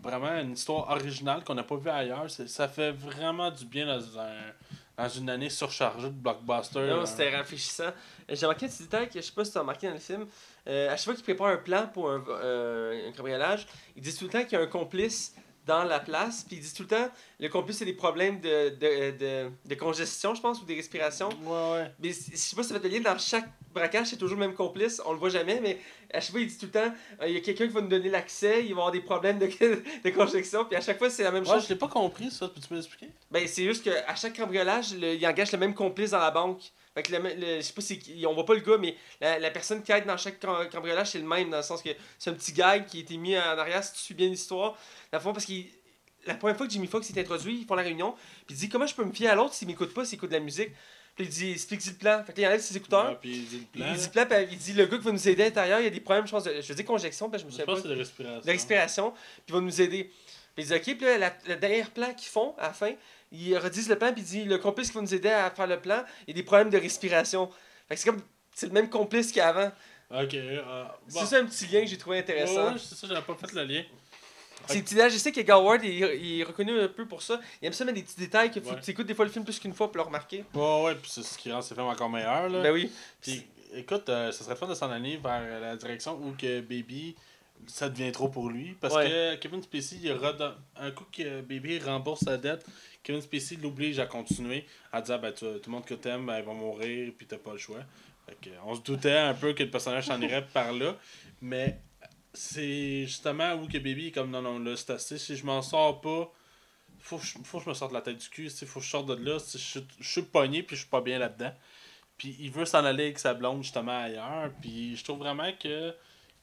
vraiment 0.03 0.39
une 0.41 0.53
histoire 0.53 0.91
originale 0.91 1.45
qu'on 1.45 1.55
n'a 1.55 1.63
pas 1.63 1.77
vue 1.77 1.91
ailleurs. 1.91 2.27
Ça 2.31 2.69
fait 2.69 2.93
vraiment 2.93 3.51
du 3.51 3.65
bien 3.65 3.87
dans, 3.87 4.19
un, 4.19 4.35
dans 4.97 5.09
une 5.09 5.31
année 5.31 5.51
surchargée 5.51 6.09
de 6.09 6.15
blockbusters. 6.15 6.87
Non, 6.87 7.03
Euh, 7.03 7.07
c'était 7.07 7.35
rafraîchissant. 7.37 7.91
J'ai 8.29 8.47
remarqué 8.47 8.67
un 8.67 8.69
petit 8.69 8.83
détail 8.85 9.09
que 9.09 9.21
je 9.21 9.25
sais 9.27 9.33
pas 9.33 9.45
si 9.45 9.53
tu 9.53 9.59
as 9.59 9.61
remarqué 9.61 9.87
dans 9.89 9.95
le 9.95 10.01
film. 10.01 10.27
Euh, 10.69 10.89
à 10.93 10.97
chaque 10.97 11.05
fois 11.05 11.15
qu'il 11.15 11.25
prépare 11.25 11.49
un 11.49 11.57
plan 11.59 11.87
pour 11.93 12.11
un, 12.11 12.23
euh, 12.29 13.09
un 13.09 13.13
cambriolage, 13.13 13.67
ils 13.97 14.03
disent 14.03 14.19
tout 14.19 14.25
le 14.25 14.31
temps 14.31 14.43
qu'il 14.43 14.53
y 14.53 14.57
a 14.57 14.65
un 14.65 14.67
complice 14.67 15.35
dans 15.65 15.85
la 15.85 16.01
place. 16.01 16.45
Puis 16.45 16.57
ils 16.57 16.61
disent 16.61 16.75
tout 16.75 16.83
le 16.83 16.89
temps 16.89 17.09
le 17.39 17.49
complice 17.49 17.83
a 17.83 17.85
des 17.85 17.93
problèmes 17.93 18.41
de, 18.41 18.71
de, 18.71 19.11
de, 19.19 19.51
de 19.65 19.75
congestion, 19.75 20.35
je 20.35 20.41
pense, 20.41 20.63
ou 20.63 20.65
de 20.65 20.75
respiration. 20.75 21.29
Ouais, 21.45 21.73
ouais. 21.83 21.93
Mais 22.03 22.09
je 22.11 22.37
sais 22.37 22.57
pas 22.57 22.63
si 22.63 22.71
ça 22.71 22.81
fait 22.81 22.89
le 22.89 22.95
lien 22.95 23.01
dans 23.01 23.19
chaque 23.19 23.47
braquage, 23.75 24.07
c'est 24.09 24.17
toujours 24.17 24.39
le 24.39 24.47
même 24.47 24.55
complice. 24.55 25.03
On 25.05 25.13
le 25.13 25.19
voit 25.19 25.29
jamais, 25.29 25.61
mais 25.61 25.79
à 26.15 26.21
chaque 26.21 26.31
fois, 26.31 26.41
il 26.41 26.47
dit 26.47 26.57
tout 26.57 26.67
le 26.67 26.73
temps 26.73 26.95
euh, 27.21 27.29
il 27.29 27.35
y 27.35 27.37
a 27.37 27.41
quelqu'un 27.41 27.67
qui 27.67 27.73
va 27.75 27.83
nous 27.83 27.89
donner 27.89 28.09
l'accès, 28.09 28.61
il 28.65 28.69
va 28.75 28.81
avoir 28.81 28.91
des 28.93 29.01
problèmes 29.03 29.39
de, 29.39 29.47
de 30.05 30.11
congestion. 30.11 30.65
Puis 30.65 30.77
à 30.77 30.81
chaque 30.81 30.97
fois, 30.99 31.11
c'est 31.11 31.25
la 31.25 31.31
même 31.31 31.45
Ouais, 31.45 31.55
chose. 31.55 31.65
je 31.65 31.69
l'ai 31.69 31.77
pas 31.79 31.89
compris, 31.89 32.31
ça. 32.31 32.49
Peux-tu 32.49 32.69
me 32.73 32.79
l'expliquer? 32.79 33.11
Ben, 33.31 33.47
c'est 33.47 33.65
juste 33.65 33.85
qu'à 33.85 34.15
chaque 34.17 34.35
cambriolage, 34.37 34.95
le- 34.95 35.15
il 35.15 35.27
engage 35.27 35.53
le 35.53 35.59
même 35.59 35.75
complice 35.75 36.11
dans 36.13 36.19
la 36.21 36.31
banque. 36.31 36.63
Fait 36.95 37.03
que 37.03 37.13
le, 37.15 37.19
le- 37.23 37.57
je 37.57 37.61
sais 37.61 37.75
pas 37.75 37.83
si 37.83 38.25
on 38.27 38.33
voit 38.33 38.47
pas 38.47 38.55
le 38.55 38.61
gars, 38.61 38.79
mais 38.79 38.97
la, 39.21 39.39
la 39.39 39.51
personne 39.51 39.83
qui 39.83 39.93
aide 39.93 40.07
dans 40.07 40.17
chaque 40.17 40.41
cam- 40.41 40.71
cambriolage, 40.71 41.09
c'est 41.11 41.19
le 41.19 41.27
même, 41.27 41.51
dans 41.51 41.59
le 41.59 41.63
sens 41.63 41.83
que 41.83 41.91
c'est 42.19 42.31
un 42.31 42.33
petit 42.35 42.55
gag 42.55 42.87
qui 42.87 42.97
a 42.97 43.01
été 43.01 43.19
mis 43.19 43.37
en 43.37 43.43
arrière, 43.59 43.85
si 43.85 43.93
tu 43.93 43.99
suis 43.99 44.15
bien 44.15 44.29
l'histoire? 44.29 44.73
Dans 45.13 45.19
le 45.19 45.23
fond, 45.23 45.35
parce 45.35 45.45
que 45.45 45.53
la 46.27 46.35
première 46.35 46.57
fois 46.57 46.67
que 46.67 46.73
Jimmy 46.73 46.87
Fox 46.87 47.11
est 47.11 47.19
introduit, 47.21 47.61
ils 47.61 47.67
font 47.67 47.75
la 47.75 47.83
réunion, 47.83 48.13
puis 48.47 48.55
il 48.55 48.57
dit 48.57 48.69
comment 48.69 48.87
je 48.87 48.95
peux 48.95 49.05
me 49.05 49.13
fier 49.13 49.29
à 49.31 49.35
l'autre 49.35 49.55
s'il 49.55 49.69
m'écoute 49.69 49.93
pas, 49.95 50.05
s'il 50.05 50.17
écoute 50.17 50.31
de 50.31 50.35
la 50.35 50.41
musique? 50.41 50.71
Puis 51.15 51.25
il 51.25 51.31
dit 51.31 51.53
explique-y 51.53 51.91
le 51.91 51.95
plan. 51.97 52.23
Fait 52.25 52.33
que 52.35 52.41
là, 52.41 52.47
il 52.47 52.51
enlève 52.51 52.61
ses 52.61 52.77
écouteurs. 52.77 53.09
Ouais, 53.11 53.17
puis 53.21 53.31
il 53.37 53.47
dit 53.47 53.59
le 53.75 53.79
plan. 53.81 53.87
il 53.93 53.97
dit 53.99 54.05
le 54.05 54.11
plan, 54.11 54.27
puis 54.27 54.37
il 54.53 54.59
dit 54.59 54.73
le 54.75 54.85
gars 54.87 54.99
qui 54.99 55.05
va 55.05 55.13
nous 55.13 55.29
aider 55.29 55.43
à 55.43 55.47
l'intérieur, 55.47 55.81
il 55.81 55.85
y 55.85 55.87
a 55.87 55.91
des 55.91 56.01
problèmes, 56.01 56.27
je 56.27 56.33
pense, 56.33 56.45
de, 56.45 56.61
je 56.61 56.73
dire 56.75 56.85
conjection, 56.85 57.31
puis 57.31 57.41
je 57.41 57.45
me 57.47 57.51
Je 57.51 57.55
souviens 57.57 57.65
pense 57.67 57.77
pas 57.77 57.83
que 57.83 57.89
c'est 57.89 57.95
de 57.95 57.99
respiration. 57.99 58.41
de 58.41 58.51
respiration, 58.51 59.11
puis 59.13 59.43
il 59.49 59.55
va 59.55 59.61
nous 59.63 59.81
aider. 59.81 60.11
Puis 60.55 60.65
il 60.65 60.67
dit, 60.67 60.75
OK, 60.75 60.83
puis 60.97 61.07
là, 61.07 61.17
la- 61.19 61.37
le 61.49 61.57
dernier 61.57 61.85
plan 61.85 62.13
qu'ils 62.13 62.29
font, 62.29 62.55
à 62.59 62.65
la 62.69 62.73
fin, 62.75 62.93
ils 63.33 63.57
redisent 63.57 63.89
le 63.89 63.97
plan, 63.99 64.13
puis 64.13 64.23
il 64.23 64.27
dit, 64.27 64.45
le 64.45 64.59
complice 64.59 64.89
qui 64.89 64.95
va 64.95 65.01
nous 65.03 65.15
aider 65.15 65.31
à 65.31 65.51
faire 65.51 65.67
le 65.67 65.81
plan, 65.81 66.03
il 66.27 66.31
y 66.31 66.33
a 66.33 66.35
des 66.35 66.43
problèmes 66.43 66.71
de 66.71 66.79
respiration. 66.79 67.51
Fait 67.89 67.95
que 67.95 68.01
c'est 68.03 68.11
comme, 68.11 68.21
c'est 68.55 68.67
le 68.67 68.73
même 68.73 68.91
complice 68.91 69.33
qu'avant. 69.33 69.71
Ok. 70.11 70.35
euh, 70.35 70.85
bon. 71.11 71.21
C'est 71.21 71.27
ça 71.27 71.39
un 71.39 71.47
petit 71.47 71.67
lien 71.67 71.81
que 71.81 71.87
j'ai 71.87 71.99
trouvé 71.99 72.19
intéressant. 72.19 72.67
Ouais, 72.67 72.73
ouais, 72.75 72.79
c'est 72.79 72.95
ça, 72.95 73.07
j'avais 73.09 73.23
pas 73.23 73.35
fait 73.35 73.53
le 73.55 73.65
lien. 73.65 73.83
C'est 74.69 74.83
petit 74.83 74.95
je 74.97 75.19
sais 75.19 75.33
que 75.33 75.41
Goward, 75.41 75.83
il, 75.85 75.91
il 75.93 76.41
est 76.41 76.45
reconnu 76.45 76.79
un 76.81 76.89
peu 76.89 77.07
pour 77.07 77.23
ça. 77.23 77.41
Il 77.63 77.67
aime 77.67 77.73
ça 77.73 77.85
mettre 77.85 77.97
des 77.99 78.03
petits 78.05 78.19
détails 78.19 78.51
Ouais. 78.55 78.61
que 78.61 78.85
tu 78.85 78.91
écoutes 78.91 79.07
des 79.07 79.15
fois 79.15 79.25
le 79.25 79.31
film 79.31 79.45
plus 79.45 79.59
qu'une 79.59 79.75
fois 79.75 79.89
pour 79.89 79.97
le 79.99 80.03
remarquer. 80.03 80.45
Ouais, 80.55 80.83
ouais, 80.85 80.95
puis 80.95 81.11
c'est 81.11 81.23
ce 81.23 81.37
qui 81.39 81.51
rend 81.53 81.63
ces 81.63 81.75
films 81.75 81.87
encore 81.87 82.09
meilleurs, 82.11 82.49
là. 82.49 82.63
Ben 82.63 82.73
oui. 82.73 82.91
Puis, 83.21 83.47
écoute, 83.75 84.09
euh, 84.09 84.33
ça 84.33 84.45
serait 84.45 84.57
fun 84.57 84.67
de 84.67 84.75
s'en 84.75 84.91
aller 84.91 85.17
vers 85.19 85.61
la 85.61 85.77
direction 85.77 86.15
où 86.23 86.33
que 86.39 86.61
Baby, 86.61 87.15
ça 87.67 87.89
devient 87.89 88.13
trop 88.13 88.29
pour 88.29 88.49
lui. 88.51 88.77
Parce 88.81 88.95
Ouais. 88.95 89.09
que 89.09 89.35
Kevin 89.37 89.63
Spacey, 89.63 89.97
il 90.03 90.13
reda- 90.13 90.57
un 90.79 90.91
coup 90.91 91.05
que 91.13 91.41
Baby 91.43 91.79
rembourse 91.79 92.25
sa 92.25 92.37
dette, 92.37 92.65
Kevin 93.03 93.23
Spacey 93.23 93.57
l'oblige 93.63 93.99
à 93.99 94.07
continuer, 94.07 94.67
à 94.93 95.01
dire 95.01 95.19
ben, 95.21 95.33
tu- 95.33 95.45
tout 95.45 95.61
le 95.67 95.73
monde 95.73 95.85
que 95.85 95.95
t'aimes, 95.95 96.27
ben, 96.27 96.39
il 96.39 96.45
va 96.45 96.53
mourir, 96.53 97.13
puis 97.17 97.27
t'as 97.27 97.39
pas 97.39 97.53
le 97.53 97.59
choix. 97.59 97.79
Fait 98.27 98.37
que, 98.43 98.51
on 98.65 98.75
se 98.75 98.81
doutait 98.81 99.17
un 99.17 99.35
peu 99.35 99.53
que 99.53 99.63
le 99.63 99.71
personnage 99.71 100.07
s'en 100.07 100.21
irait 100.21 100.45
par 100.53 100.73
là. 100.73 100.97
Mais 101.41 101.79
c'est 102.37 103.03
justement 103.07 103.55
où 103.55 103.67
que 103.67 103.79
Baby 103.79 104.09
est 104.09 104.13
comme 104.13 104.31
non, 104.31 104.43
non, 104.43 104.59
là, 104.59 104.77
c'est 104.77 104.91
assez. 104.91 105.19
Si 105.19 105.37
je 105.37 105.45
m'en 105.47 105.63
sors 105.63 106.01
pas, 106.01 106.33
faut, 106.99 107.19
que 107.19 107.25
je- 107.25 107.39
faut 107.45 107.59
que 107.59 107.65
je 107.65 107.69
me 107.71 107.75
sorte 107.75 107.93
la 107.93 108.01
tête 108.03 108.19
du 108.19 108.29
cul. 108.29 108.51
Faut 108.51 108.81
que 108.81 108.85
je 108.85 108.91
sorte 108.91 109.07
de 109.07 109.15
là. 109.15 109.39
Si 109.39 109.59
Je, 109.59 109.63
suis- 109.65 109.87
je 110.01 110.09
suis 110.11 110.23
pogné, 110.23 110.63
puis 110.63 110.77
je 110.77 110.83
suis 110.83 110.91
pas 110.91 111.01
bien 111.01 111.19
là-dedans. 111.19 111.53
Puis 112.19 112.37
il 112.41 112.51
veut 112.51 112.65
s'en 112.65 112.85
aller 112.85 113.05
avec 113.05 113.19
sa 113.19 113.35
blonde 113.35 113.63
justement 113.63 113.99
ailleurs. 114.03 114.51
Puis 114.61 114.97
je 114.97 115.05
trouve 115.05 115.19
vraiment 115.19 115.51
que 115.61 115.95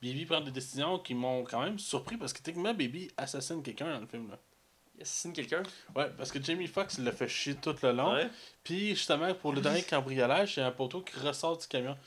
Baby 0.02 0.26
prend 0.26 0.42
des 0.42 0.52
décisions 0.52 1.00
qui 1.00 1.14
m'ont 1.16 1.44
quand 1.44 1.62
même 1.64 1.80
surpris 1.80 2.18
parce 2.18 2.34
que 2.34 2.42
techniquement 2.42 2.74
Baby 2.74 3.10
assassine 3.18 3.64
quelqu'un 3.64 3.92
dans 3.94 4.00
le 4.02 4.08
film. 4.08 4.30
Là. 4.30 4.38
Il 4.98 5.02
assassine 5.02 5.34
quelqu'un? 5.34 5.64
Ouais, 5.96 6.10
parce 6.16 6.32
que 6.32 6.42
Jamie 6.44 6.68
Foxx 6.68 7.00
l'a 7.00 7.12
fait 7.12 7.28
chier 7.28 7.56
tout 7.56 7.76
le 7.82 7.92
long. 7.92 8.14
Puis 8.64 8.90
justement 8.90 9.34
pour 9.34 9.52
le 9.54 9.62
dernier 9.80 9.82
cambriolage, 9.82 10.58
il 10.58 10.60
y 10.60 10.64
a 10.64 10.68
un 10.68 10.72
poteau 10.72 11.02
qui 11.02 11.18
ressort 11.20 11.58
du 11.58 11.66
camion. 11.68 11.98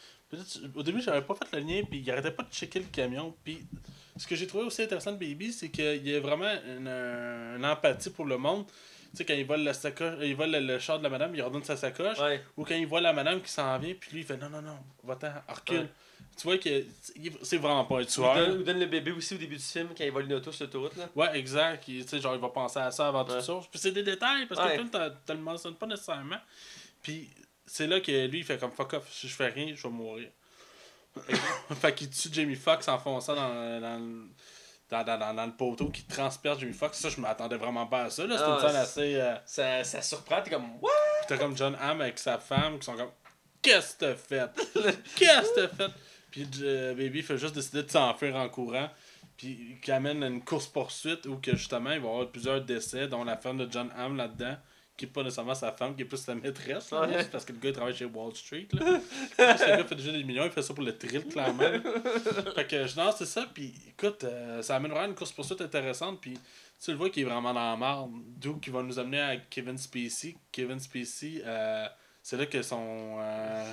Au 0.74 0.82
début, 0.82 1.01
j'avais 1.01 1.23
pas 1.23 1.35
fait 1.35 1.57
le 1.57 1.62
lien, 1.66 1.82
puis 1.89 2.01
il 2.01 2.11
arrêtait 2.11 2.31
pas 2.32 2.43
de 2.43 2.53
checker 2.53 2.81
le 2.81 2.86
camion. 2.86 3.35
Puis 3.44 3.65
ce 4.16 4.27
que 4.27 4.35
j'ai 4.35 4.47
trouvé 4.47 4.65
aussi 4.65 4.82
intéressant 4.82 5.12
de 5.12 5.19
Baby, 5.19 5.53
c'est 5.53 5.69
qu'il 5.69 6.07
y 6.07 6.15
a 6.15 6.20
vraiment 6.20 6.53
une, 6.66 6.89
une 6.89 7.65
empathie 7.65 8.11
pour 8.11 8.24
le 8.24 8.36
monde. 8.36 8.66
Tu 9.12 9.19
sais, 9.19 9.24
quand 9.24 9.35
il 9.35 9.47
vole, 9.47 9.61
la 9.61 9.73
sacoche, 9.73 10.15
il 10.23 10.35
vole 10.35 10.51
le, 10.51 10.61
le 10.61 10.78
char 10.78 10.98
de 10.98 11.05
la 11.05 11.09
madame, 11.11 11.35
il 11.35 11.43
redonne 11.43 11.62
sa 11.62 11.77
sacoche. 11.77 12.19
Ouais. 12.19 12.43
Ou 12.57 12.65
quand 12.65 12.74
il 12.74 12.86
voit 12.86 13.01
la 13.01 13.12
madame 13.12 13.40
qui 13.40 13.51
s'en 13.51 13.78
vient, 13.78 13.94
puis 13.98 14.11
lui, 14.12 14.20
il 14.20 14.27
fait 14.27 14.36
non, 14.36 14.51
non, 14.51 14.61
non, 14.61 14.78
va-t'en, 15.05 15.32
recule. 15.48 15.77
Ouais. 15.78 15.89
Tu 16.36 16.43
vois 16.43 16.59
que 16.59 16.85
c'est 17.43 17.57
vraiment 17.57 17.85
pas 17.86 18.01
un 18.01 18.05
tueur. 18.05 18.35
donne, 18.35 18.59
il 18.61 18.65
donne 18.65 18.78
le 18.81 18.86
bébé 18.86 19.12
aussi 19.12 19.35
au 19.35 19.39
début 19.39 19.57
du 19.57 19.62
film 19.62 19.89
quand 19.97 20.05
il 20.05 20.11
vole 20.11 20.24
une 20.27 20.35
auto 20.35 20.53
sur 20.53 20.66
l'autoroute. 20.66 20.97
là. 20.97 21.09
Ouais, 21.15 21.39
exact. 21.39 21.89
Il, 21.89 22.03
tu 22.03 22.11
sais, 22.11 22.20
genre, 22.20 22.35
il 22.35 22.40
va 22.40 22.48
penser 22.51 22.78
à 22.81 22.90
ça 22.90 23.09
avant 23.09 23.24
Ouais. 23.24 23.35
toute 23.36 23.44
chose. 23.47 23.65
Puis 23.70 23.78
c'est 23.81 23.93
des 23.93 24.03
détails, 24.03 24.44
parce 24.47 24.61
que 24.61 24.66
le 24.69 24.74
film, 24.74 24.90
t'as 24.90 25.35
le 25.35 25.40
mentionne 25.40 25.77
pas 25.77 25.86
nécessairement. 25.86 26.36
Puis 27.01 27.31
c'est 27.67 27.87
là 27.87 28.01
que 28.01 28.27
lui, 28.27 28.39
il 28.39 28.45
fait 28.45 28.59
comme 28.59 28.73
fuck 28.73 28.95
off, 28.95 29.13
si 29.13 29.29
je 29.29 29.35
fais 29.35 29.49
rien, 29.49 29.75
je 29.75 29.83
vais 29.83 29.89
mourir. 29.91 30.29
fait 31.81 31.95
qu'il 31.95 32.11
tue 32.11 32.29
Jamie 32.33 32.57
Foxx 32.57 32.89
en 32.89 32.99
fonçant 32.99 33.35
dans, 33.35 33.81
dans, 33.81 33.99
le- 33.99 34.29
dans, 34.91 35.03
dans, 35.05 35.19
dans, 35.19 35.35
dans 35.35 35.47
le 35.47 35.53
poteau 35.53 35.89
qui 35.91 36.05
transperce 36.05 36.59
Jamie 36.61 36.73
Foxx. 36.75 36.99
Ça, 36.99 37.09
je 37.09 37.21
m'attendais 37.21 37.57
vraiment 37.57 37.87
pas 37.87 38.05
à 38.05 38.11
ça. 38.11 38.27
là. 38.27 38.37
Ah, 38.39 38.55
une 38.55 38.61
scène 38.61 38.71
c'est- 38.71 38.77
assez. 38.77 39.15
euh, 39.17 39.35
Ça, 39.47 39.85
ça 39.85 40.03
surprend, 40.03 40.43
t'es 40.43 40.51
comme, 40.51 40.77
what? 40.81 40.91
T'as 41.27 41.39
comme 41.39 41.57
John 41.57 41.77
Hamm 41.81 42.01
avec 42.03 42.19
sa 42.19 42.39
femme 42.39 42.79
qui 42.79 42.85
sont 42.85 42.97
comme 42.97 43.11
Qu'est-ce 43.63 43.95
que 43.97 44.01
t'as 44.01 44.15
fait? 44.15 44.51
Qu'est-ce 45.17 45.55
que 45.55 45.61
t'as 45.67 45.69
fait? 45.69 45.93
Puis 46.31 46.47
euh, 46.63 46.95
Baby 46.95 47.23
fait 47.23 47.39
juste 47.39 47.55
décider 47.55 47.83
de 47.83 47.91
s'enfuir 47.91 48.37
en 48.37 48.49
courant. 48.49 48.91
Puis 49.37 49.79
qui 49.83 49.91
amène 49.93 50.23
à 50.23 50.29
une 50.29 50.45
course-poursuite 50.45 51.27
où 51.27 51.37
que 51.39 51.57
justement 51.57 51.93
il 51.93 52.01
va 52.01 52.07
y 52.09 52.11
avoir 52.11 52.29
plusieurs 52.31 52.61
décès, 52.61 53.09
dont 53.09 53.25
la 53.25 53.37
femme 53.37 53.59
de 53.59 53.71
John 53.71 53.91
Hamm 53.97 54.17
là-dedans, 54.17 54.57
qui 54.97 55.05
est 55.05 55.09
pas 55.09 55.23
nécessairement 55.23 55.55
sa 55.55 55.73
femme, 55.73 55.94
qui 55.94 56.02
est 56.02 56.06
plus 56.06 56.16
sa 56.16 56.35
maîtresse. 56.35 56.90
là, 56.90 57.02
Ouais. 57.02 57.24
parce 57.31 57.44
que 57.44 57.52
le 57.52 57.59
gars 57.59 57.68
il 57.68 57.74
travaille 57.74 57.94
chez 57.94 58.05
Wall 58.06 58.35
Street. 58.35 58.66
Là. 58.73 59.01
le 59.39 59.77
gars 59.77 59.85
fait 59.85 59.94
déjà 59.94 60.12
des 60.12 60.24
millions, 60.24 60.44
il 60.44 60.51
fait 60.51 60.62
ça 60.62 60.73
pour 60.74 60.85
le 60.85 60.97
thrill, 60.97 61.24
clairement. 61.27 61.62
fait 62.55 62.66
que 62.66 62.97
non, 62.98 63.10
c'est 63.16 63.27
ça. 63.27 63.47
Puis 63.52 63.74
écoute, 63.89 64.24
euh, 64.24 64.62
ça 64.62 64.77
amène 64.77 64.90
vraiment 64.93 65.09
une 65.09 65.14
course-poursuite 65.14 65.60
intéressante. 65.60 66.20
Puis 66.20 66.39
tu 66.82 66.90
le 66.90 66.97
vois 66.97 67.10
qu'il 67.10 67.23
est 67.23 67.27
vraiment 67.27 67.52
dans 67.52 67.70
la 67.70 67.77
marde. 67.77 68.10
D'où 68.39 68.56
qu'il 68.56 68.73
va 68.73 68.82
nous 68.82 68.98
amener 68.98 69.20
à 69.20 69.36
Kevin 69.36 69.77
Spacey. 69.78 70.36
Kevin 70.52 70.78
Spacey, 70.81 71.43
euh, 71.44 71.86
c'est 72.28 72.36
là 72.36 72.47
que 72.47 72.61
son, 72.61 73.19
euh, 73.20 73.73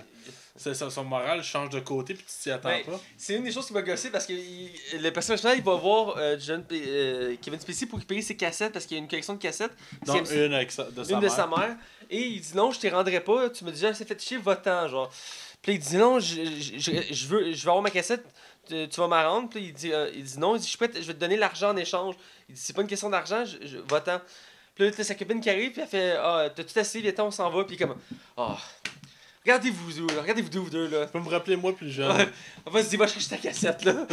c'est- 0.55 0.75
son, 0.75 0.91
son 0.91 1.03
moral 1.03 1.41
change 1.43 1.71
de 1.71 1.79
côté 1.79 2.13
puis 2.13 2.23
tu 2.23 2.33
t'y 2.43 2.51
attends 2.51 2.69
Ouais. 2.69 2.83
pas. 2.83 2.99
C'est 3.17 3.33
une 3.33 3.43
des 3.43 3.51
choses 3.51 3.65
qui 3.65 3.73
m'a 3.73 3.81
gossé 3.81 4.11
parce 4.11 4.27
que 4.27 4.33
il- 4.33 4.71
le 5.01 5.09
personnage 5.11 5.41
il 5.57 5.63
va 5.63 5.73
voir 5.73 6.15
euh, 6.17 6.37
John 6.39 6.63
euh, 6.71 7.35
Kevin 7.41 7.59
Spacey 7.59 7.87
pour 7.87 7.97
qu'il 7.97 8.07
paye 8.07 8.21
ses 8.21 8.37
cassettes 8.37 8.71
parce 8.71 8.85
qu'il 8.85 8.95
y 8.95 8.99
a 8.99 9.03
une 9.03 9.09
collection 9.09 9.33
de 9.33 9.39
cassettes. 9.39 9.73
Donc 10.05 10.17
une 10.19 10.25
sa, 10.69 10.83
de 10.83 10.99
une 10.99 11.03
sa 11.05 11.15
de 11.15 11.19
mère. 11.21 11.31
sa 11.31 11.47
mère. 11.47 11.75
Et 12.11 12.21
il 12.27 12.41
dit 12.41 12.55
non, 12.55 12.69
je 12.71 12.79
te 12.79 12.85
rendrai 12.85 13.21
pas. 13.21 13.49
Tu 13.49 13.63
m'as 13.63 13.71
déjà 13.71 13.87
assez 13.87 14.05
fait 14.05 14.21
chier, 14.21 14.37
va-t'en, 14.37 14.87
genre. 14.87 15.11
Puis 15.63 15.73
il 15.73 15.79
dit 15.79 15.97
non, 15.97 16.19
je, 16.19 16.35
je, 16.35 16.77
je- 16.77 17.11
je 17.13 17.27
veux, 17.27 17.53
je 17.53 17.63
veux 17.63 17.69
avoir 17.69 17.81
ma 17.81 17.89
cassette, 17.89 18.23
tu, 18.67 18.87
tu 18.87 18.99
vas 18.99 19.07
m'en 19.07 19.23
rendre. 19.31 19.49
Puis 19.49 19.61
il 19.61 19.73
dit, 19.73 19.91
euh, 19.91 20.11
il 20.13 20.23
dit 20.23 20.37
non, 20.37 20.55
il 20.55 20.61
dit, 20.61 20.67
je, 20.71 20.77
vais 20.77 20.89
te 20.89 21.19
donner 21.19 21.37
l'argent 21.37 21.69
en 21.71 21.77
échange. 21.77 22.13
Il 22.49 22.53
dit 22.55 22.61
c'est 22.61 22.73
pas 22.73 22.81
une 22.83 22.87
question 22.87 23.09
d'argent, 23.09 23.45
je, 23.45 23.77
va-t'en. 23.89 24.21
Puis 24.75 24.85
là, 24.85 24.91
t'as 24.91 25.03
sa 25.03 25.15
copine 25.15 25.39
qui 25.41 25.49
arrive, 25.49 25.71
puis 25.71 25.81
elle 25.81 25.87
fait 25.87 26.15
Ah, 26.17 26.49
t'as 26.55 26.63
tout 26.63 26.77
assez, 26.79 26.99
viens, 27.01 27.13
on 27.19 27.31
s'en 27.31 27.49
va. 27.49 27.63
Puis 27.63 27.77
comme 27.77 27.95
Ah, 28.37 28.57
regardez-vous 29.45 29.93
deux, 29.93 30.15
là, 30.15 30.21
regardez-vous 30.21 30.49
deux, 30.49 30.59
vous 30.59 30.69
deux, 30.69 30.87
là. 30.87 31.05
Tu 31.05 31.11
peux 31.11 31.19
me 31.19 31.29
rappeler 31.29 31.55
moi 31.55 31.75
plus 31.75 31.89
jeune. 31.91 32.11
Ouais. 32.15 32.27
Vas-y, 32.65 32.95
va 32.97 33.07
chercher 33.07 33.29
ta 33.29 33.37
cassette, 33.37 33.83
là. 33.85 33.93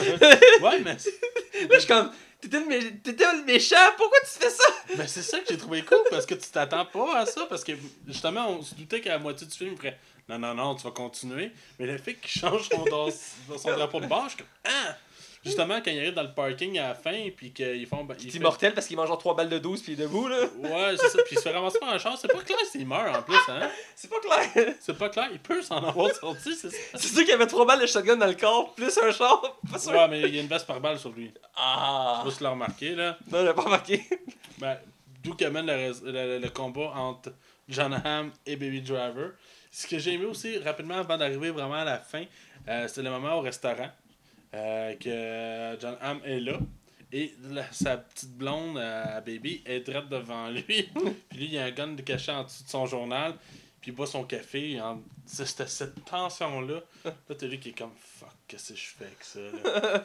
ouais, 0.62 0.80
mais, 0.84 0.94
Là, 0.94 1.68
je 1.74 1.78
suis 1.78 1.86
comme 1.88 2.10
T'étais 2.40 2.58
le, 2.58 2.64
mé- 2.66 2.80
le 3.04 3.44
méchant, 3.44 3.76
pourquoi 3.98 4.18
tu 4.20 4.38
fais 4.42 4.48
ça? 4.48 4.64
mais 4.96 5.06
c'est 5.06 5.22
ça 5.22 5.40
que 5.40 5.44
j'ai 5.50 5.58
trouvé 5.58 5.82
cool 5.82 5.98
parce 6.08 6.24
que 6.24 6.32
tu 6.34 6.48
t'attends 6.48 6.86
pas 6.86 7.18
à 7.18 7.26
ça. 7.26 7.44
Parce 7.50 7.62
que 7.62 7.72
justement, 8.08 8.48
on 8.48 8.62
se 8.62 8.74
doutait 8.74 9.02
qu'à 9.02 9.10
la 9.10 9.18
moitié 9.18 9.46
du 9.46 9.54
film, 9.54 9.72
il 9.72 9.76
ferait 9.76 9.98
non, 10.26 10.38
non, 10.38 10.54
non, 10.54 10.74
tu 10.74 10.84
vas 10.84 10.90
continuer. 10.90 11.52
Mais 11.78 11.84
le 11.86 11.98
fait 11.98 12.14
qu'il 12.14 12.30
change 12.40 12.66
son, 12.70 12.84
dans- 12.84 13.10
son 13.58 13.72
drapeau 13.76 14.00
de 14.00 14.06
bord, 14.06 14.24
je 14.24 14.28
suis 14.30 14.38
comme 14.38 14.46
Ah! 14.64 14.96
Justement, 15.44 15.80
quand 15.82 15.90
il 15.90 15.98
arrive 15.98 16.12
dans 16.14 16.22
le 16.22 16.32
parking 16.34 16.78
à 16.78 16.88
la 16.88 16.94
fin, 16.94 17.28
puis 17.34 17.50
qu'ils 17.52 17.86
font. 17.86 18.04
ben, 18.04 18.14
il 18.20 18.26
est 18.28 18.30
fait- 18.30 18.36
immortel 18.38 18.74
parce 18.74 18.86
qu'il 18.86 18.96
mange 18.96 19.08
genre 19.08 19.16
3 19.18 19.34
balles 19.34 19.48
de 19.48 19.58
12 19.58 19.80
puis 19.82 19.92
il 19.92 20.00
est 20.00 20.02
debout, 20.02 20.28
là. 20.28 20.36
Ouais, 20.58 20.96
c'est 20.98 21.08
ça. 21.08 21.18
Puis 21.24 21.36
il 21.36 21.38
se 21.38 21.42
fait 21.42 21.50
ramasser 21.52 21.78
par 21.78 21.88
un 21.88 21.98
char. 21.98 22.18
C'est 22.18 22.28
pas 22.30 22.42
clair 22.42 22.58
s'il 22.70 22.86
meurt 22.86 23.16
en 23.16 23.22
plus, 23.22 23.36
hein. 23.48 23.70
C'est 23.96 24.10
pas 24.10 24.20
clair. 24.20 24.74
C'est 24.80 24.98
pas 24.98 25.08
clair. 25.08 25.28
Il 25.32 25.38
peut 25.38 25.62
s'en 25.62 25.82
avoir 25.82 26.14
sorti, 26.14 26.54
c'est 26.54 26.68
ça. 26.70 26.76
C'est 26.94 27.08
sûr 27.08 27.20
qu'il 27.20 27.28
y 27.28 27.32
avait 27.32 27.46
3 27.46 27.64
balles 27.66 27.80
de 27.80 27.86
shotgun 27.86 28.16
dans 28.16 28.26
le 28.26 28.34
corps, 28.34 28.74
plus 28.74 28.96
un 28.98 29.10
char. 29.12 29.58
Pas 29.72 29.78
sûr. 29.78 29.92
Ouais, 29.92 30.08
mais 30.08 30.20
il 30.20 30.34
y 30.34 30.38
a 30.38 30.42
une 30.42 30.48
veste 30.48 30.66
par 30.66 30.80
balle 30.80 30.98
sur 30.98 31.10
lui. 31.10 31.32
Ah. 31.56 32.20
Je 32.24 32.28
sais 32.28 32.32
pas 32.32 32.36
si 32.38 32.42
l'as 32.44 32.50
remarqué, 32.50 32.94
là. 32.94 33.16
Non, 33.30 33.46
j'ai 33.46 33.54
pas 33.54 33.62
remarqué. 33.62 34.04
Ben, 34.58 34.76
D'où 35.22 35.34
qu'amène 35.34 35.66
le, 35.66 35.92
le, 36.10 36.38
le 36.38 36.48
combat 36.50 36.92
entre 36.96 37.32
John 37.68 37.92
Hamm 38.04 38.30
et 38.46 38.56
Baby 38.56 38.80
Driver. 38.82 39.32
Ce 39.70 39.86
que 39.86 39.98
j'ai 39.98 40.14
aimé 40.14 40.24
aussi, 40.24 40.58
rapidement, 40.58 40.96
avant 40.96 41.16
d'arriver 41.16 41.50
vraiment 41.50 41.74
à 41.74 41.84
la 41.84 41.98
fin, 41.98 42.24
euh, 42.68 42.88
c'est 42.88 43.02
le 43.02 43.10
moment 43.10 43.36
au 43.36 43.40
restaurant 43.42 43.88
euh, 44.54 44.94
que 44.96 45.80
John 45.80 45.96
Hamm 46.00 46.20
est 46.24 46.40
là. 46.40 46.58
Et 47.12 47.34
la- 47.50 47.70
sa 47.72 47.96
petite 47.96 48.36
blonde 48.36 48.78
à 48.78 49.20
Baby 49.20 49.62
est 49.66 49.80
droite 49.80 50.08
devant 50.08 50.48
lui. 50.48 50.62
puis 51.28 51.38
lui, 51.38 51.44
il 51.46 51.54
y 51.54 51.58
a 51.58 51.64
un 51.64 51.70
gun 51.72 51.88
de 51.88 52.02
caché 52.02 52.30
en 52.32 52.44
dessous 52.44 52.62
de 52.64 52.68
son 52.68 52.86
journal. 52.86 53.34
Puis 53.80 53.90
il 53.90 53.94
boit 53.94 54.06
son 54.06 54.24
café. 54.24 54.80
en- 54.80 55.00
C'était 55.26 55.66
cette 55.66 56.04
tension-là. 56.04 56.80
Là, 57.04 57.12
t'as 57.36 57.46
lui 57.46 57.58
qui 57.58 57.70
est 57.70 57.78
comme 57.78 57.92
Fuck, 57.98 58.28
qu'est-ce 58.46 58.74
que 58.74 58.78
je 58.78 58.86
fais 58.98 59.06
avec 59.06 59.24
ça? 59.24 59.40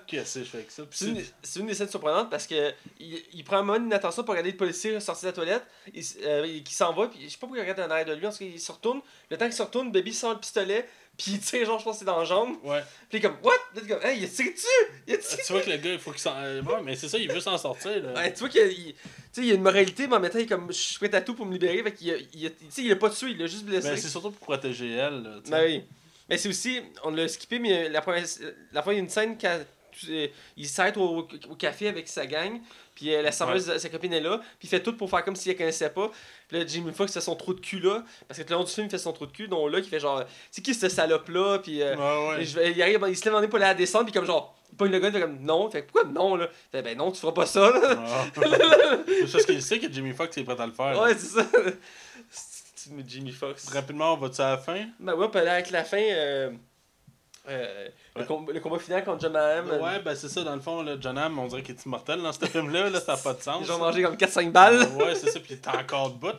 Qu'est-ce 0.07 0.39
que 0.39 0.45
je 0.45 0.49
fais 0.49 0.57
avec 0.59 0.71
ça? 0.71 0.83
C'est 0.91 1.07
une, 1.07 1.21
une 1.61 1.67
des 1.67 1.73
scènes 1.73 1.89
surprenantes 1.89 2.29
parce 2.31 2.47
que 2.47 2.73
il, 2.99 3.21
il 3.33 3.43
prend 3.43 3.57
un 3.57 3.63
moment 3.63 3.77
d'inattention 3.79 4.23
pour 4.23 4.31
regarder 4.31 4.51
le 4.51 4.57
policier 4.57 4.97
sortir 5.01 5.23
de 5.23 5.27
la 5.27 5.33
toilette, 5.33 5.63
il, 5.93 6.03
euh, 6.23 6.47
il- 6.47 6.67
s'en 6.69 6.93
va, 6.93 7.07
puis 7.09 7.19
je 7.23 7.29
sais 7.29 7.35
pas 7.37 7.41
pourquoi 7.47 7.57
il 7.57 7.61
regarde 7.69 7.81
en 7.81 7.91
arrière 7.91 8.05
de 8.05 8.13
lui, 8.13 8.25
en 8.25 8.31
tout 8.31 8.37
cas, 8.39 8.45
il 8.45 8.59
se 8.59 8.71
retourne. 8.71 9.01
Le 9.29 9.37
temps 9.37 9.45
qu'il 9.45 9.53
se 9.55 9.61
retourne, 9.63 9.91
Baby 9.91 10.13
sort 10.13 10.33
le 10.33 10.39
pistolet, 10.39 10.87
puis 11.17 11.31
il 11.33 11.39
tire, 11.39 11.65
genre, 11.65 11.79
je 11.79 11.83
pense 11.85 11.95
que 11.95 11.99
c'est 11.99 12.05
dans 12.05 12.19
la 12.19 12.25
jambe. 12.25 12.57
Ouais. 12.63 12.81
Puis 13.09 13.17
il 13.17 13.17
est 13.17 13.21
comme, 13.21 13.37
what? 13.43 13.53
T'es 13.73 13.81
comme, 13.87 14.03
hey, 14.03 14.19
il 14.19 14.25
a 14.25 14.27
tiré 14.27 14.49
dessus! 14.51 14.67
Il 15.07 15.13
a 15.13 15.17
tiré 15.17 15.41
Tu 15.45 15.51
vois 15.53 15.61
que 15.61 15.69
le 15.69 15.77
gars, 15.77 15.93
il 15.93 15.99
faut 15.99 16.11
qu'il 16.11 16.19
s'en. 16.21 16.35
euh, 16.37 16.61
Ouais, 16.61 16.81
mais 16.83 16.95
c'est 16.95 17.07
ça, 17.09 17.17
il 17.17 17.31
veut 17.31 17.39
s'en 17.39 17.57
sortir. 17.57 18.03
Là. 18.03 18.13
Ouais, 18.13 18.33
tu 18.33 18.39
vois 18.39 18.49
qu'il 18.49 18.61
y 18.61 18.63
a- 18.63 18.67
il, 18.67 18.93
tu 18.93 18.99
sais, 19.31 19.41
il 19.41 19.45
y 19.47 19.51
a 19.51 19.55
une 19.55 19.61
moralité, 19.61 20.07
mais 20.07 20.15
en 20.15 20.19
même 20.19 20.31
temps, 20.31 20.39
il 20.39 20.43
est 20.43 20.47
comme, 20.47 20.67
je 20.67 20.73
suis 20.77 20.97
prêt 20.97 21.13
à 21.15 21.21
tout 21.21 21.35
pour 21.35 21.45
me 21.45 21.53
libérer. 21.53 21.81
Fait 21.83 21.91
qu'il 21.93 22.11
a, 22.11 22.17
il 22.33 22.45
a, 22.47 22.49
tu 22.49 22.55
sais, 22.69 22.81
il 22.83 22.91
a 22.91 22.95
pas 22.95 23.09
tué, 23.09 23.29
il 23.31 23.37
l'a 23.37 23.47
juste 23.47 23.63
blessé. 23.65 23.89
Ben, 23.89 23.97
c'est 23.97 24.09
surtout 24.09 24.31
pour 24.31 24.45
protéger 24.45 24.91
elle. 24.93 25.23
Là, 25.23 25.29
tu 25.43 25.45
sais. 25.45 25.51
Ben 25.51 25.63
oui. 25.65 25.83
Mais 26.27 26.37
c'est 26.37 26.49
aussi, 26.49 26.81
on 27.03 27.11
l'a 27.11 27.27
skippé, 27.27 27.59
mais 27.59 27.87
la 27.87 28.01
première, 28.01 28.25
la 28.73 28.81
fois, 28.81 28.93
il 28.93 28.97
y 28.97 28.99
a 28.99 29.03
une 29.03 29.09
scène 29.09 29.37
quand 29.39 29.59
il 30.57 30.67
s'arrête 30.67 30.97
au, 30.97 31.27
au 31.49 31.55
café 31.55 31.87
avec 31.87 32.07
sa 32.07 32.25
gang, 32.25 32.59
puis 32.93 33.13
euh, 33.13 33.21
la 33.21 33.31
serveuse, 33.31 33.77
sa 33.77 33.89
copine 33.89 34.13
est 34.13 34.21
là, 34.21 34.37
puis 34.59 34.67
il 34.67 34.69
fait 34.69 34.81
tout 34.81 34.95
pour 34.95 35.09
faire 35.09 35.23
comme 35.23 35.35
s'il 35.35 35.51
la 35.51 35.57
connaissait 35.57 35.89
pas. 35.89 36.11
Puis 36.47 36.57
là, 36.59 36.65
Jimmy 36.65 36.91
Fox 36.93 37.13
fait 37.13 37.21
son 37.21 37.35
trou 37.35 37.53
de 37.53 37.59
cul 37.59 37.79
là, 37.79 38.03
parce 38.27 38.39
que 38.39 38.43
tout 38.45 38.53
le 38.53 38.59
long 38.59 38.63
du 38.63 38.71
film, 38.71 38.87
il 38.87 38.89
fait 38.89 38.97
son 38.97 39.13
trou 39.13 39.25
de 39.25 39.31
cul, 39.31 39.47
dont 39.47 39.67
là, 39.67 39.81
qui 39.81 39.89
fait 39.89 39.99
genre, 39.99 40.23
c'est 40.51 40.61
qui 40.61 40.73
cette 40.73 40.91
salope 40.91 41.27
là, 41.29 41.59
puis 41.59 41.81
euh, 41.81 41.95
Ouais, 41.95 42.37
ouais. 42.37 42.71
il 42.71 42.81
arrive, 42.81 43.05
il 43.07 43.17
se 43.17 43.25
lève 43.25 43.35
en 43.35 43.41
nez 43.41 43.47
pour 43.47 43.57
aller 43.57 43.65
à 43.65 43.69
la 43.69 43.73
descente, 43.73 44.05
puis 44.05 44.13
comme 44.13 44.25
genre, 44.25 44.55
il 44.71 44.77
pogne 44.77 44.91
le 44.91 44.99
gars, 44.99 45.07
il 45.07 45.13
fait 45.13 45.21
comme 45.21 45.39
non, 45.41 45.69
fait 45.69 45.83
pourquoi 45.83 46.09
non 46.09 46.35
là? 46.35 46.49
Il 46.51 46.77
fait 46.77 46.81
ben 46.81 46.97
non, 46.97 47.11
tu 47.11 47.19
feras 47.19 47.33
pas 47.33 47.45
ça 47.45 47.71
là. 47.71 47.95
Ah. 47.97 48.25
c'est 49.07 49.31
parce 49.31 49.45
qu'il 49.45 49.61
sait 49.61 49.79
que 49.79 49.91
Jimmy 49.91 50.13
Fox 50.13 50.37
est 50.37 50.43
prêt 50.43 50.59
à 50.59 50.65
le 50.65 50.73
faire. 50.73 50.99
Ouais, 51.01 51.13
c'est 51.17 51.39
ça. 51.39 51.45
Jimmy 53.07 53.31
Fox. 53.31 53.69
Rapidement, 53.69 54.13
on 54.13 54.17
va-tu 54.17 54.41
à 54.41 54.51
la 54.51 54.57
fin? 54.57 54.85
Ben 54.99 55.15
ouais, 55.15 55.35
avec 55.35 55.71
la 55.71 55.83
fin, 55.83 56.01
euh, 56.01 56.51
euh, 57.49 57.87
le, 58.15 58.21
Ouais. 58.21 58.27
com- 58.27 58.49
le 58.53 58.59
combat 58.59 58.79
final 58.79 59.03
contre 59.03 59.21
John 59.21 59.35
Hamm. 59.35 59.69
Ouais, 59.81 59.99
ben 60.03 60.15
c'est 60.15 60.29
ça, 60.29 60.43
dans 60.43 60.55
le 60.55 60.61
fond, 60.61 60.81
là, 60.81 60.95
John 60.99 61.17
Hamm, 61.17 61.37
on 61.39 61.47
dirait 61.47 61.61
qu'il 61.63 61.75
est 61.75 61.85
immortel 61.85 62.21
dans 62.21 62.31
ce 62.33 62.45
film-là, 62.45 62.89
là, 62.89 62.99
ça 62.99 63.13
n'a 63.15 63.21
pas 63.21 63.33
de 63.33 63.41
sens. 63.41 63.63
Ils 63.65 63.71
ont 63.71 63.77
mangé 63.79 64.01
comme 64.03 64.15
4-5 64.17 64.51
balles. 64.51 64.81
Ouais, 64.95 65.15
c'est 65.15 65.29
ça, 65.29 65.39
puis 65.39 65.53
il 65.53 65.57
est 65.57 65.67
encore 65.67 66.11
debout. 66.11 66.37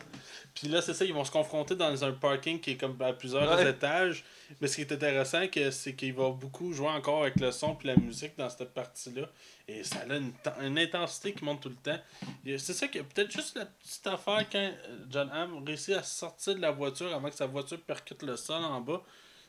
Puis 0.53 0.67
là, 0.69 0.81
c'est 0.81 0.95
ça, 0.95 1.05
ils 1.05 1.13
vont 1.13 1.23
se 1.23 1.29
confronter 1.29 1.75
dans 1.75 2.03
un 2.03 2.11
parking 2.13 2.59
qui 2.59 2.71
est 2.71 2.77
comme 2.77 2.99
à 3.01 3.13
plusieurs 3.13 3.57
Ouais. 3.57 3.69
étages. 3.69 4.23
Mais 4.59 4.67
ce 4.67 4.75
qui 4.77 4.81
est 4.81 4.91
intéressant, 4.91 5.41
c'est 5.71 5.93
qu'il 5.93 6.13
va 6.15 6.29
beaucoup 6.31 6.73
jouer 6.73 6.87
encore 6.87 7.21
avec 7.23 7.39
le 7.39 7.51
son 7.51 7.75
puis 7.75 7.89
la 7.89 7.95
musique 7.95 8.35
dans 8.37 8.49
cette 8.49 8.73
partie-là. 8.73 9.27
Et 9.67 9.83
ça 9.83 9.97
a 10.09 10.15
une, 10.15 10.31
une 10.63 10.79
intensité 10.79 11.33
qui 11.33 11.43
monte 11.43 11.61
tout 11.61 11.69
le 11.69 11.75
temps. 11.75 11.99
Et 12.45 12.57
C'est 12.57 12.73
ça 12.73 12.87
que 12.87 12.99
peut-être 12.99 13.29
juste 13.31 13.55
la 13.57 13.65
petite 13.65 14.07
affaire 14.07 14.45
quand 14.51 14.57
euh, 14.57 14.71
John 15.11 15.29
Hamm 15.31 15.63
réussit 15.63 15.93
à 15.95 16.01
sortir 16.01 16.55
de 16.55 16.61
la 16.61 16.71
voiture 16.71 17.13
avant 17.13 17.29
que 17.29 17.35
sa 17.35 17.45
voiture 17.45 17.79
percute 17.81 18.23
le 18.23 18.35
sol 18.35 18.63
en 18.63 18.81
bas. 18.81 19.01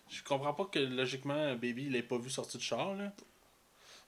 Je 0.08 0.22
comprends 0.22 0.54
pas 0.54 0.64
que 0.66 0.78
logiquement, 0.78 1.54
Baby, 1.54 1.84
il 1.84 1.92
l'ait 1.92 2.02
pas 2.02 2.18
vu 2.18 2.30
sortir 2.30 2.58
de 2.58 2.64
char. 2.64 2.94
Là. 2.94 3.12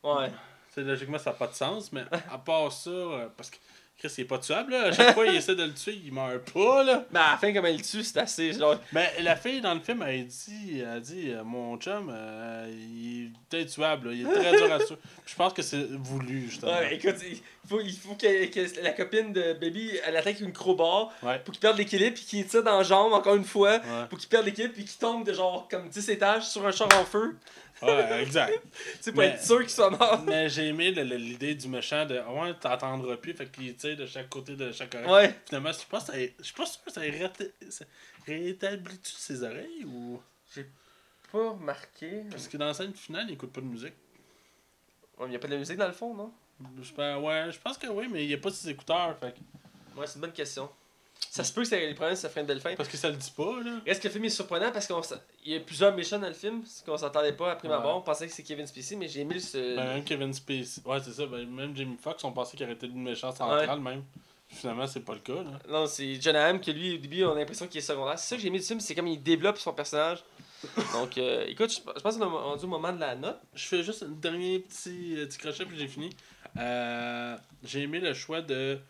Ouais. 0.03 0.31
C'est 0.71 0.83
logiquement, 0.83 1.19
ça 1.19 1.31
n'a 1.31 1.37
pas 1.37 1.49
de 1.49 1.55
sens, 1.55 1.93
mais 1.93 2.05
à 2.31 2.39
part 2.39 2.73
ça, 2.73 2.91
euh, 2.91 3.29
parce 3.37 3.51
que 3.51 3.57
Chris, 4.01 4.11
il 4.17 4.21
est 4.23 4.25
pas 4.25 4.39
tuable, 4.39 4.73
là. 4.73 4.85
À 4.87 4.93
chaque 4.93 5.13
fois, 5.15 5.27
il 5.27 5.37
essaie 5.37 5.55
de 5.55 5.63
le 5.63 5.75
tuer, 5.75 6.01
il 6.05 6.11
meurt 6.13 6.51
pas, 6.53 6.83
là. 6.83 7.05
Mais 7.13 7.19
à 7.21 7.33
la 7.33 7.37
fin, 7.37 7.53
comme 7.53 7.67
elle 7.67 7.77
le 7.77 7.83
tue, 7.83 8.03
c'est 8.03 8.19
assez. 8.19 8.55
Genre... 8.55 8.77
Mais 8.93 9.13
la 9.21 9.37
fille 9.37 9.61
dans 9.61 9.75
le 9.75 9.81
film, 9.81 10.03
elle 10.09 10.27
dit, 10.27 10.81
elle 10.81 10.89
a 10.89 11.01
dit 11.01 11.31
euh, 11.31 11.45
Mon 11.45 11.77
chum, 11.77 12.11
euh, 12.11 12.73
il 12.73 13.27
est 13.27 13.31
peut-être 13.51 13.71
tuable, 13.71 14.09
là. 14.09 14.15
il 14.15 14.23
est 14.27 14.33
très 14.33 14.57
dur 14.57 14.73
à 14.73 14.79
tuer. 14.79 14.97
Je 15.27 15.35
pense 15.35 15.53
que 15.53 15.61
c'est 15.61 15.87
voulu, 15.91 16.49
justement. 16.49 16.73
Ouais, 16.73 16.95
écoute, 16.95 17.17
il 17.31 17.39
faut, 17.69 17.81
il 17.83 17.93
faut 17.93 18.15
que, 18.15 18.47
que 18.47 18.81
la 18.83 18.93
copine 18.93 19.35
de 19.35 19.53
Baby, 19.53 19.93
elle 20.07 20.17
attaque 20.17 20.41
une 20.41 20.53
crowbar 20.53 21.13
Ouais. 21.23 21.39
pour 21.41 21.53
qu'il 21.53 21.61
perde 21.61 21.77
l'équilibre, 21.77 22.15
puis 22.15 22.25
qu'il 22.25 22.47
tire 22.47 22.63
dans 22.63 22.79
la 22.79 22.83
jambe 22.83 23.13
encore 23.13 23.35
une 23.37 23.45
fois, 23.45 23.73
Ouais, 23.81 24.07
pour 24.09 24.19
qu'il 24.19 24.31
perde 24.31 24.47
l'équilibre, 24.47 24.73
puis 24.75 24.85
qu'il 24.87 24.99
tombe 24.99 25.27
de 25.27 25.35
genre 25.35 25.69
comme 25.71 25.91
10 25.91 26.09
étages 26.09 26.49
sur 26.49 26.67
un 26.67 26.73
char 26.73 26.89
en 26.99 27.05
feu. 27.05 27.37
Ouais 27.83 28.23
exact. 28.23 28.53
Tu 28.73 29.03
sais, 29.03 29.13
pour 29.13 29.21
Mais- 29.21 29.29
être 29.29 29.43
sûr 29.45 29.61
qu'il 29.61 29.71
soit 29.71 29.91
mort. 29.91 30.23
Mais 30.27 30.49
j'ai 30.49 30.67
aimé 30.69 30.91
l'idée 30.91 31.55
du 31.55 31.69
méchant 31.69 32.05
de 32.07 32.19
Ouais, 32.19 32.55
t'entendras 32.61 33.17
plus, 33.17 33.33
fait 33.35 33.51
qu'il 33.51 33.75
tire 33.77 33.97
de 33.97 34.07
chaque 34.07 34.29
côté 34.29 34.55
de 34.57 34.71
chaque 34.73 34.95
oreille. 34.95 35.09
Ouais. 35.29 35.35
Finalement, 35.47 35.73
je 35.73 35.79
pense 35.89 36.05
que 36.05 36.13
ça- 36.13 36.19
je 36.39 36.45
suis 36.45 36.55
pas 36.55 36.67
sûr 36.67 36.83
que 36.85 36.91
ça, 36.93 37.01
ça 37.71 37.85
rétablit-tu 38.27 39.13
ses 39.13 39.43
oreilles 39.43 39.85
ou? 39.87 40.21
Pas 41.33 41.51
remarqué. 41.51 42.25
Parce 42.31 42.49
que 42.49 42.57
dans 42.57 42.67
la 42.67 42.75
scène 42.75 42.93
finale, 42.95 43.27
il 43.29 43.35
écoute 43.35 43.53
pas 43.53 43.61
de 43.61 43.67
musique. 43.67 43.95
Il 45.21 45.27
n'y 45.29 45.37
a 45.37 45.39
pas 45.39 45.47
de 45.49 45.57
musique 45.57 45.77
dans 45.77 45.87
le 45.87 45.93
fond, 45.93 46.13
non? 46.15 46.33
Je 46.83 46.93
pense, 46.93 47.23
ouais, 47.25 47.53
je 47.53 47.59
pense 47.59 47.79
que 47.79 47.87
oui, 47.87 48.07
mais 48.11 48.25
il 48.25 48.29
n'y 48.29 48.35
a 48.35 48.39
pas 48.39 48.51
ses 48.51 48.69
écouteurs. 48.71 49.17
Fait 49.19 49.35
Ouais, 49.97 50.07
c'est 50.07 50.17
une 50.17 50.23
bonne 50.23 50.33
question. 50.33 50.69
Ça 51.29 51.45
se 51.45 51.53
peut 51.53 51.63
que 51.63 51.69
ça- 51.69 51.77
les 51.79 51.95
problèmes, 51.95 52.17
ça 52.17 52.29
une 52.37 52.47
belle 52.47 52.61
fin. 52.61 52.75
Parce 52.75 52.89
que 52.89 52.97
ça 52.97 53.09
le 53.09 53.17
dit 53.17 53.33
pas, 53.37 53.61
là. 53.63 53.81
Reste 53.87 54.03
que 54.03 54.09
le 54.09 54.13
film 54.13 54.25
est 54.25 54.31
surprenant 54.31 54.73
parce 54.73 54.87
qu'il 54.87 55.53
y 55.53 55.57
a 55.57 55.61
plusieurs 55.61 55.95
méchants 55.95 56.19
dans 56.19 56.27
le 56.29 56.35
film, 56.35 56.65
ce 56.67 56.83
qu'on 56.83 56.97
s'entendait 56.97 57.33
pas 57.35 57.53
après 57.53 57.69
ma 57.69 57.75
Ouais. 57.75 57.81
abord. 57.81 57.99
On 57.99 58.01
pensait 58.01 58.27
que 58.27 58.33
c'est 58.33 58.43
Kevin 58.43 58.67
Spacey, 58.67 58.97
mais 58.97 59.07
j'ai 59.07 59.21
aimé 59.21 59.39
ce. 59.39 59.77
Ben, 59.77 59.95
même 59.95 60.05
Kevin 60.05 60.33
Spacey. 60.33 60.81
Ouais, 60.85 60.99
c'est 61.05 61.13
ça. 61.13 61.27
Ben, 61.27 61.49
même 61.49 61.77
Jamie 61.77 61.97
Foxx, 62.01 62.25
on 62.25 62.33
pensait 62.33 62.57
qu'il 62.57 62.65
aurait 62.65 62.75
été 62.75 62.87
le 62.87 62.95
méchant 62.95 63.31
central, 63.33 63.81
même. 63.81 64.03
Finalement, 64.53 64.87
c'est 64.89 65.05
pas 65.05 65.15
le 65.15 65.21
cas, 65.21 65.35
là. 65.45 65.61
Non, 65.69 65.87
c'est 65.87 66.21
John 66.21 66.35
Hamm 66.35 66.61
que 66.61 66.73
lui, 66.73 66.97
au 66.97 66.99
début, 66.99 67.23
on 67.23 67.33
a 67.33 67.35
l'impression 67.37 67.69
qu'il 67.69 67.79
est 67.79 67.83
secondaire. 67.83 68.19
C'est 68.19 68.31
ça 68.31 68.37
que 68.37 68.43
j'ai 68.43 68.49
aimé 68.49 68.59
du 68.59 68.65
film, 68.65 68.81
c'est 68.81 68.97
comme 68.97 69.07
il 69.07 69.23
développe 69.23 69.59
son 69.59 69.73
personnage. 69.73 70.25
Donc, 70.93 71.17
euh, 71.17 71.45
écoute, 71.47 71.73
je, 71.73 71.81
pense 72.01 72.17
qu'on 72.17 72.23
est 72.23 72.39
rendu 72.39 72.65
au 72.65 72.69
moment 72.69 72.93
de 72.93 72.99
la 72.99 73.15
note. 73.15 73.39
Je 73.55 73.65
fais 73.67 73.85
juste 73.85 74.03
un 74.03 74.09
dernier 74.09 74.59
petit, 74.59 75.15
euh, 75.17 75.27
petit 75.27 75.39
crochet, 75.39 75.65
puis 75.65 75.79
j'ai 75.79 75.87
fini. 75.87 76.11
Euh, 76.59 77.37
j'ai 77.63 77.83
aimé 77.83 78.01
le 78.01 78.13
choix 78.13 78.43
de. 78.43 78.81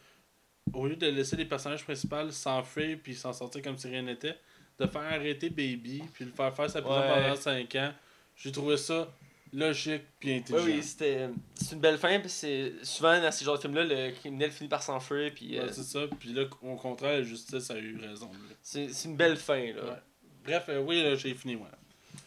Au 0.72 0.86
lieu 0.86 0.96
de 0.96 1.06
laisser 1.08 1.36
les 1.36 1.44
personnages 1.44 1.84
principaux 1.84 2.30
s'enfuir 2.30 2.98
puis 3.02 3.14
s'en 3.14 3.32
sortir 3.32 3.62
comme 3.62 3.76
si 3.78 3.88
rien 3.88 4.02
n'était, 4.02 4.36
de 4.78 4.86
faire 4.86 5.02
arrêter 5.02 5.50
Baby 5.50 6.02
puis 6.12 6.24
le 6.24 6.32
faire 6.32 6.54
faire 6.54 6.70
sa 6.70 6.80
prison 6.82 7.00
Ouais. 7.00 7.22
pendant 7.22 7.36
5 7.36 7.74
ans. 7.76 7.92
J'ai 8.36 8.52
trouvé 8.52 8.76
ça 8.76 9.08
logique 9.52 10.02
puis 10.20 10.34
intelligent. 10.36 10.64
oui, 10.64 10.82
c'était 10.82 11.28
c'est 11.54 11.74
une 11.74 11.80
belle 11.80 11.98
fin. 11.98 12.20
Puis 12.20 12.30
c'est 12.30 12.72
souvent 12.82 13.20
dans 13.20 13.32
ces 13.32 13.44
genres 13.44 13.56
de 13.56 13.60
films-là, 13.62 13.84
le 13.84 14.12
criminel 14.12 14.50
finit 14.50 14.68
par 14.68 14.82
s'enfuir. 14.82 15.32
Puis 15.34 15.58
euh, 15.58 15.70
c'est 15.72 15.82
ça. 15.82 16.00
Puis 16.18 16.32
là, 16.32 16.44
au 16.62 16.76
contraire, 16.76 17.18
la 17.18 17.22
justice 17.24 17.70
a 17.70 17.78
eu 17.78 17.96
raison. 17.98 18.30
là. 18.32 18.54
c'est 18.62 19.04
une 19.04 19.16
belle 19.16 19.36
fin. 19.36 19.72
Là. 19.72 19.84
Ouais. 19.84 19.98
Bref, 20.44 20.64
euh, 20.68 20.80
oui, 20.80 21.02
là, 21.02 21.14
j'ai 21.16 21.34
fini, 21.34 21.56
moi. 21.56 21.68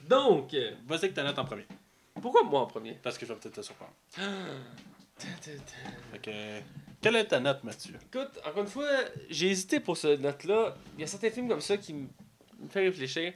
Donc, 0.08 0.54
euh, 0.54 0.72
Vas-y 0.86 1.10
que 1.10 1.14
ta 1.16 1.24
note 1.24 1.40
en 1.40 1.46
premier. 1.46 1.66
pourquoi 2.22 2.44
moi 2.44 2.60
en 2.62 2.68
premier? 2.68 3.00
Parce 3.02 3.18
que 3.18 3.26
je 3.26 3.34
vais 3.34 3.40
peut-être 3.40 3.56
te 3.56 3.62
surprendre. 3.62 3.94
Que, 6.22 6.32
quelle 7.04 7.16
est 7.18 7.26
ta 7.26 7.40
note, 7.40 7.64
Mathieu? 7.64 7.94
Encore 8.46 8.64
une 8.64 8.68
fois, 8.70 8.90
j'ai 9.30 9.50
hésité 9.52 9.80
pour 9.80 9.98
ce 9.98 10.16
note-là. 10.16 10.76
Il 10.98 11.02
y 11.02 11.04
a 11.04 11.08
certains 11.08 11.30
films 11.30 11.48
comme 11.50 11.62
ça 11.62 11.78
qui 11.78 11.94
me 11.94 12.08
fait 12.70 12.82
réfléchir. 12.82 13.34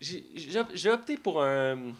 J'ai 0.00 0.90
opté 0.90 1.16
pour 1.16 1.42
un, 1.42 1.92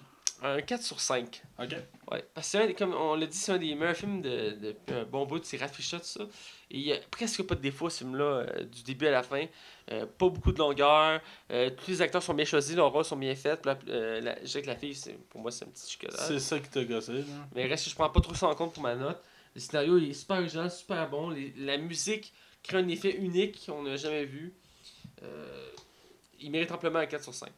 un 0.42 0.60
4 0.62 0.82
sur 0.82 1.00
5. 1.00 1.42
Ok. 1.58 1.74
Ouais, 2.12 2.24
parce 2.32 2.50
que 2.52 2.72
comme 2.72 2.94
on 2.94 3.16
l'a 3.16 3.26
dit, 3.26 3.36
c'est 3.36 3.52
un 3.52 3.58
des 3.58 3.74
meilleurs 3.74 3.96
films 3.96 4.22
de, 4.22 4.50
depuis 4.60 4.94
un 4.94 5.04
bon 5.04 5.26
bout, 5.26 5.44
c'est 5.44 5.56
raffichot 5.58 5.98
tout 5.98 6.04
ça. 6.04 6.22
Et 6.70 6.76
il 6.78 6.80
y 6.82 6.92
a 6.92 6.98
presque 7.10 7.42
pas 7.42 7.54
de 7.56 7.60
défauts 7.60 7.90
ce 7.90 7.98
film-là, 7.98 8.24
euh, 8.24 8.64
du 8.64 8.82
début 8.84 9.06
à 9.08 9.10
la 9.10 9.22
fin. 9.22 9.44
Euh, 9.90 10.06
pas 10.06 10.28
beaucoup 10.28 10.52
de 10.52 10.58
longueur. 10.58 11.20
euh, 11.50 11.70
tous 11.70 11.90
les 11.90 12.02
acteurs 12.02 12.22
sont 12.22 12.34
bien 12.34 12.44
choisis, 12.44 12.76
leurs 12.76 12.92
rôles 12.92 13.04
sont 13.04 13.16
bien 13.16 13.34
faits. 13.34 13.66
La- 13.66 14.20
la- 14.20 14.44
je 14.44 14.58
que 14.60 14.66
la 14.66 14.76
fille, 14.76 14.94
c'est, 14.94 15.14
pour 15.28 15.40
moi, 15.40 15.50
c'est 15.50 15.64
un 15.64 15.68
petit 15.68 15.90
chocolat. 15.92 16.16
C'est 16.26 16.38
ça 16.38 16.58
qui 16.60 16.68
t'a 16.68 16.84
gossé, 16.84 17.12
là. 17.14 17.24
Mais 17.54 17.66
reste 17.66 17.88
je 17.88 17.94
prends 17.94 18.08
pas 18.10 18.20
trop 18.20 18.34
ça 18.34 18.46
en 18.46 18.54
compte 18.54 18.72
pour 18.74 18.82
ma 18.82 18.94
note. 18.94 19.20
Le 19.54 19.60
scénario 19.60 19.98
il 19.98 20.10
est 20.10 20.14
super 20.14 20.38
original, 20.38 20.70
super 20.70 21.08
bon. 21.10 21.30
Les- 21.30 21.52
la 21.56 21.76
musique, 21.78 22.32
crée 22.62 22.78
un 22.78 22.88
effet 22.88 23.16
unique 23.16 23.64
qu'on 23.66 23.82
n'a 23.82 23.96
jamais 23.96 24.24
vu. 24.24 24.52
Euh, 25.22 25.70
il 26.40 26.50
mérite 26.50 26.70
amplement 26.70 26.98
un 27.00 27.06
4 27.06 27.22
sur 27.24 27.34
5. 27.34 27.50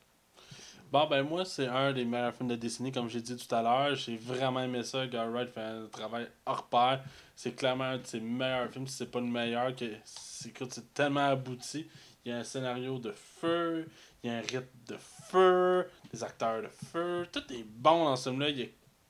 Bon, 0.91 1.07
ben 1.07 1.23
moi, 1.23 1.45
c'est 1.45 1.69
un 1.69 1.93
des 1.93 2.05
meilleurs 2.05 2.35
films 2.35 2.49
de 2.49 2.57
Disney, 2.57 2.91
comme 2.91 3.09
j'ai 3.09 3.21
dit 3.21 3.37
tout 3.37 3.55
à 3.55 3.63
l'heure. 3.63 3.95
J'ai 3.95 4.17
vraiment 4.17 4.61
aimé 4.61 4.83
ça. 4.83 5.07
Guy 5.07 5.17
fait 5.53 5.61
un 5.61 5.87
travail 5.87 6.27
hors 6.47 6.67
pair. 6.69 7.05
C'est 7.37 7.53
clairement 7.55 7.85
un 7.85 7.99
de 7.99 8.07
ses 8.07 8.19
meilleurs 8.21 8.71
films, 8.73 8.89
si 8.89 8.97
c'est 8.97 9.11
pas 9.11 9.21
le 9.21 9.27
meilleur. 9.27 9.75
que 9.77 9.85
C'est 10.05 10.93
tellement 10.93 11.29
abouti. 11.29 11.87
Il 12.25 12.31
y 12.31 12.35
a 12.35 12.39
un 12.39 12.45
scénario 12.45 12.99
de 12.99 13.13
feu, 13.13 13.89
il 14.23 14.31
y 14.31 14.33
a 14.35 14.39
un 14.39 14.41
rythme 14.41 14.67
de 14.89 14.97
feu, 15.31 15.89
des 16.13 16.23
acteurs 16.25 16.61
de 16.63 16.69
feu. 16.69 17.27
Tout 17.33 17.53
est 17.53 17.63
bon 17.65 18.05
dans 18.07 18.17
ce 18.17 18.29
film-là. 18.31 18.49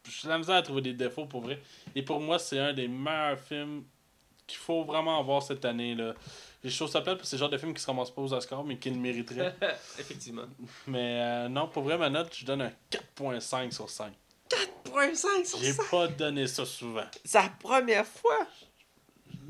J'ai 0.09 0.28
la 0.28 0.39
misère 0.39 0.56
à 0.56 0.62
trouver 0.62 0.81
des 0.82 0.93
défauts 0.94 1.27
pour 1.27 1.43
vrai. 1.43 1.60
Et 1.94 2.02
pour 2.02 2.20
moi, 2.20 2.39
c'est 2.39 2.59
un 2.59 2.72
des 2.72 2.89
meilleurs 2.89 3.39
films 3.39 3.85
qu'il 4.47 4.59
faut 4.59 4.82
vraiment 4.85 5.22
voir 5.22 5.43
cette 5.43 5.64
année. 5.64 5.94
là. 5.94 6.14
Les 6.62 6.70
choses 6.70 6.90
s'appellent 6.90 7.16
parce 7.16 7.22
que 7.22 7.28
c'est 7.31 7.36
le 7.36 7.40
genre 7.40 7.48
de 7.51 7.59
film 7.59 7.72
qui 7.72 7.81
se 7.81 7.86
ramasse 7.86 8.10
pas 8.10 8.20
aux 8.22 8.32
Oscars, 8.35 8.64
mais 8.64 8.77
qui 8.78 8.90
le 8.90 8.97
mériterait. 8.97 9.55
Effectivement. 9.98 10.44
Mais 10.86 11.20
euh, 11.22 11.48
non, 11.48 11.68
pour 11.68 11.82
vrai, 11.85 11.97
ma 11.97 12.10
note, 12.10 12.35
je 12.36 12.44
donne 12.44 12.62
un 12.62 12.72
4.5 12.90 13.70
sur 13.72 13.89
5. 13.89 14.12
4.5 14.85 15.44
sur 15.47 15.59
J'ai 15.59 15.72
5. 15.72 15.90
pas 15.90 16.09
donné 16.09 16.47
ça 16.47 16.66
souvent. 16.66 17.05
C'est 17.24 17.39
la 17.40 17.48
première 17.48 18.06
fois. 18.06 18.47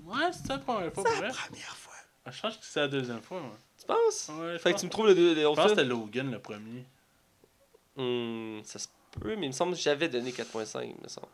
Ouais, 0.05 0.31
c'est 0.33 0.47
ça 0.47 0.55
la 0.55 0.59
première 0.59 0.93
fois, 0.93 1.05
C'est 1.07 1.21
la 1.23 1.29
première 1.33 1.77
fois. 1.77 1.95
Ah, 2.27 2.31
Je 2.31 2.41
pense 2.43 2.57
que 2.59 2.65
c'est 2.65 2.81
la 2.81 2.89
deuxième 2.89 3.23
fois, 3.23 3.41
moi. 3.41 3.57
Tu 3.79 3.87
penses? 3.87 4.31
Ouais, 4.39 4.59
Fait 4.59 4.75
que 4.75 4.79
tu 4.81 4.87
me 4.87 4.91
trouves 4.91 5.07
le, 5.07 5.15
le, 5.15 5.35
le 5.35 5.41
je 5.41 5.47
pense 5.47 5.57
que 5.63 5.69
c'était 5.71 5.85
Logan 5.85 6.31
le 6.31 6.39
premier. 6.39 6.85
Hmm, 7.97 8.63
ça 8.63 8.79
se 8.79 8.89
peut, 9.19 9.35
mais 9.37 9.47
il 9.47 9.51
me 9.51 9.53
semble 9.55 9.75
que 9.75 9.81
j'avais 9.81 10.09
donné 10.09 10.31
4.5, 10.31 10.83
il 10.85 11.03
me 11.03 11.09
semble. 11.09 11.27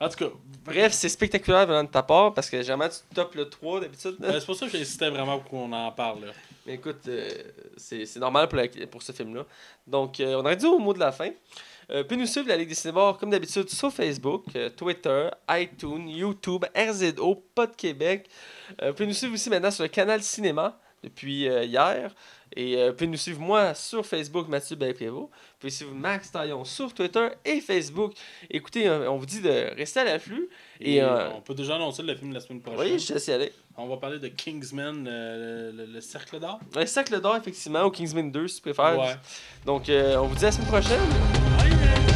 En 0.00 0.08
tout 0.08 0.16
cas, 0.16 0.30
Bref, 0.64 0.92
c'est 0.92 1.08
spectaculaire 1.08 1.66
venant 1.66 1.84
de 1.84 1.88
ta 1.88 2.02
part 2.02 2.34
parce 2.34 2.50
que 2.50 2.60
jamais 2.62 2.88
tu 2.88 2.96
topes 3.14 3.34
le 3.36 3.48
3 3.48 3.80
d'habitude. 3.80 4.16
ben, 4.18 4.32
c'est 4.40 4.44
pour 4.46 4.56
ça 4.56 4.66
que 4.66 4.72
j'insistais 4.76 5.08
vraiment 5.08 5.38
pour 5.38 5.50
qu'on 5.50 5.72
en 5.72 5.92
parle. 5.92 6.24
Là. 6.26 6.32
Mais 6.66 6.74
écoute, 6.74 7.06
euh, 7.06 7.28
c'est 7.76 8.16
normal 8.16 8.48
pour, 8.48 8.58
la- 8.58 8.86
pour 8.90 9.02
ce 9.02 9.12
film-là. 9.12 9.44
Donc, 9.86 10.18
euh, 10.18 10.34
on 10.36 10.40
aurait 10.40 10.56
dit 10.56 10.66
au 10.66 10.78
mot 10.80 10.92
de 10.94 10.98
la 10.98 11.12
fin. 11.12 11.30
Euh, 11.90 12.02
nous 12.10 12.26
suivre, 12.26 12.48
la 12.48 12.56
Ligue 12.56 12.70
des 12.70 12.74
cinémas, 12.74 13.12
comme 13.14 13.30
d'habitude, 13.30 13.68
sur 13.70 13.92
Facebook, 13.92 14.44
euh, 14.56 14.68
Twitter, 14.70 15.28
iTunes, 15.50 16.08
YouTube, 16.08 16.64
RZO, 16.74 17.44
Pod 17.54 17.76
Québec. 17.76 18.28
Pouvez 18.78 19.06
nous 19.06 19.12
suivre 19.14 19.34
aussi 19.34 19.48
maintenant 19.50 19.70
sur 19.70 19.82
le 19.84 19.88
canal 19.90 20.22
Cinéma 20.22 20.78
depuis 21.04 21.42
hier. 21.44 22.12
Et 22.56 22.76
euh, 22.76 22.88
vous 22.90 22.94
pouvez 22.96 23.06
nous 23.08 23.16
suivre 23.16 23.40
moi 23.40 23.74
sur 23.74 24.04
Facebook, 24.06 24.48
Mathieu 24.48 24.76
Belprévost. 24.76 25.28
Pouvez 25.58 25.70
suivre 25.70 25.92
Max 25.94 26.30
Taillon 26.30 26.64
sur 26.64 26.92
Twitter 26.94 27.28
et 27.44 27.60
Facebook. 27.60 28.12
Écoutez, 28.50 28.86
euh, 28.88 29.10
on 29.10 29.16
vous 29.16 29.26
dit 29.26 29.40
de 29.40 29.74
rester 29.76 30.00
à 30.00 30.04
l'afflux. 30.04 30.48
Et, 30.80 30.96
Et 30.96 31.02
euh, 31.02 31.30
on 31.32 31.40
peut 31.40 31.54
déjà 31.54 31.76
annoncer 31.76 32.02
le 32.02 32.14
film 32.14 32.30
de 32.30 32.34
la 32.34 32.40
semaine 32.40 32.60
prochaine. 32.60 32.80
oui, 32.92 32.98
je 32.98 33.30
y 33.30 33.34
aller. 33.34 33.52
On 33.76 33.86
va 33.88 33.96
parler 33.96 34.18
de 34.20 34.28
Kingsman, 34.28 35.04
euh, 35.08 35.72
le, 35.72 35.84
le- 35.86 35.92
le 35.94 36.00
Cercle 36.00 36.38
d'or. 36.38 36.60
Un 36.76 36.86
cercle 36.86 37.20
d'or, 37.20 37.36
effectivement, 37.36 37.82
au 37.82 37.90
Kingsman 37.90 38.30
2, 38.30 38.46
si 38.46 38.56
tu 38.56 38.62
préfères. 38.62 38.98
Ouais. 38.98 39.16
Donc, 39.66 39.88
euh, 39.88 40.16
on 40.18 40.26
vous 40.26 40.36
dit 40.36 40.44
à 40.44 40.48
la 40.48 40.52
semaine 40.52 40.68
prochaine. 40.68 42.13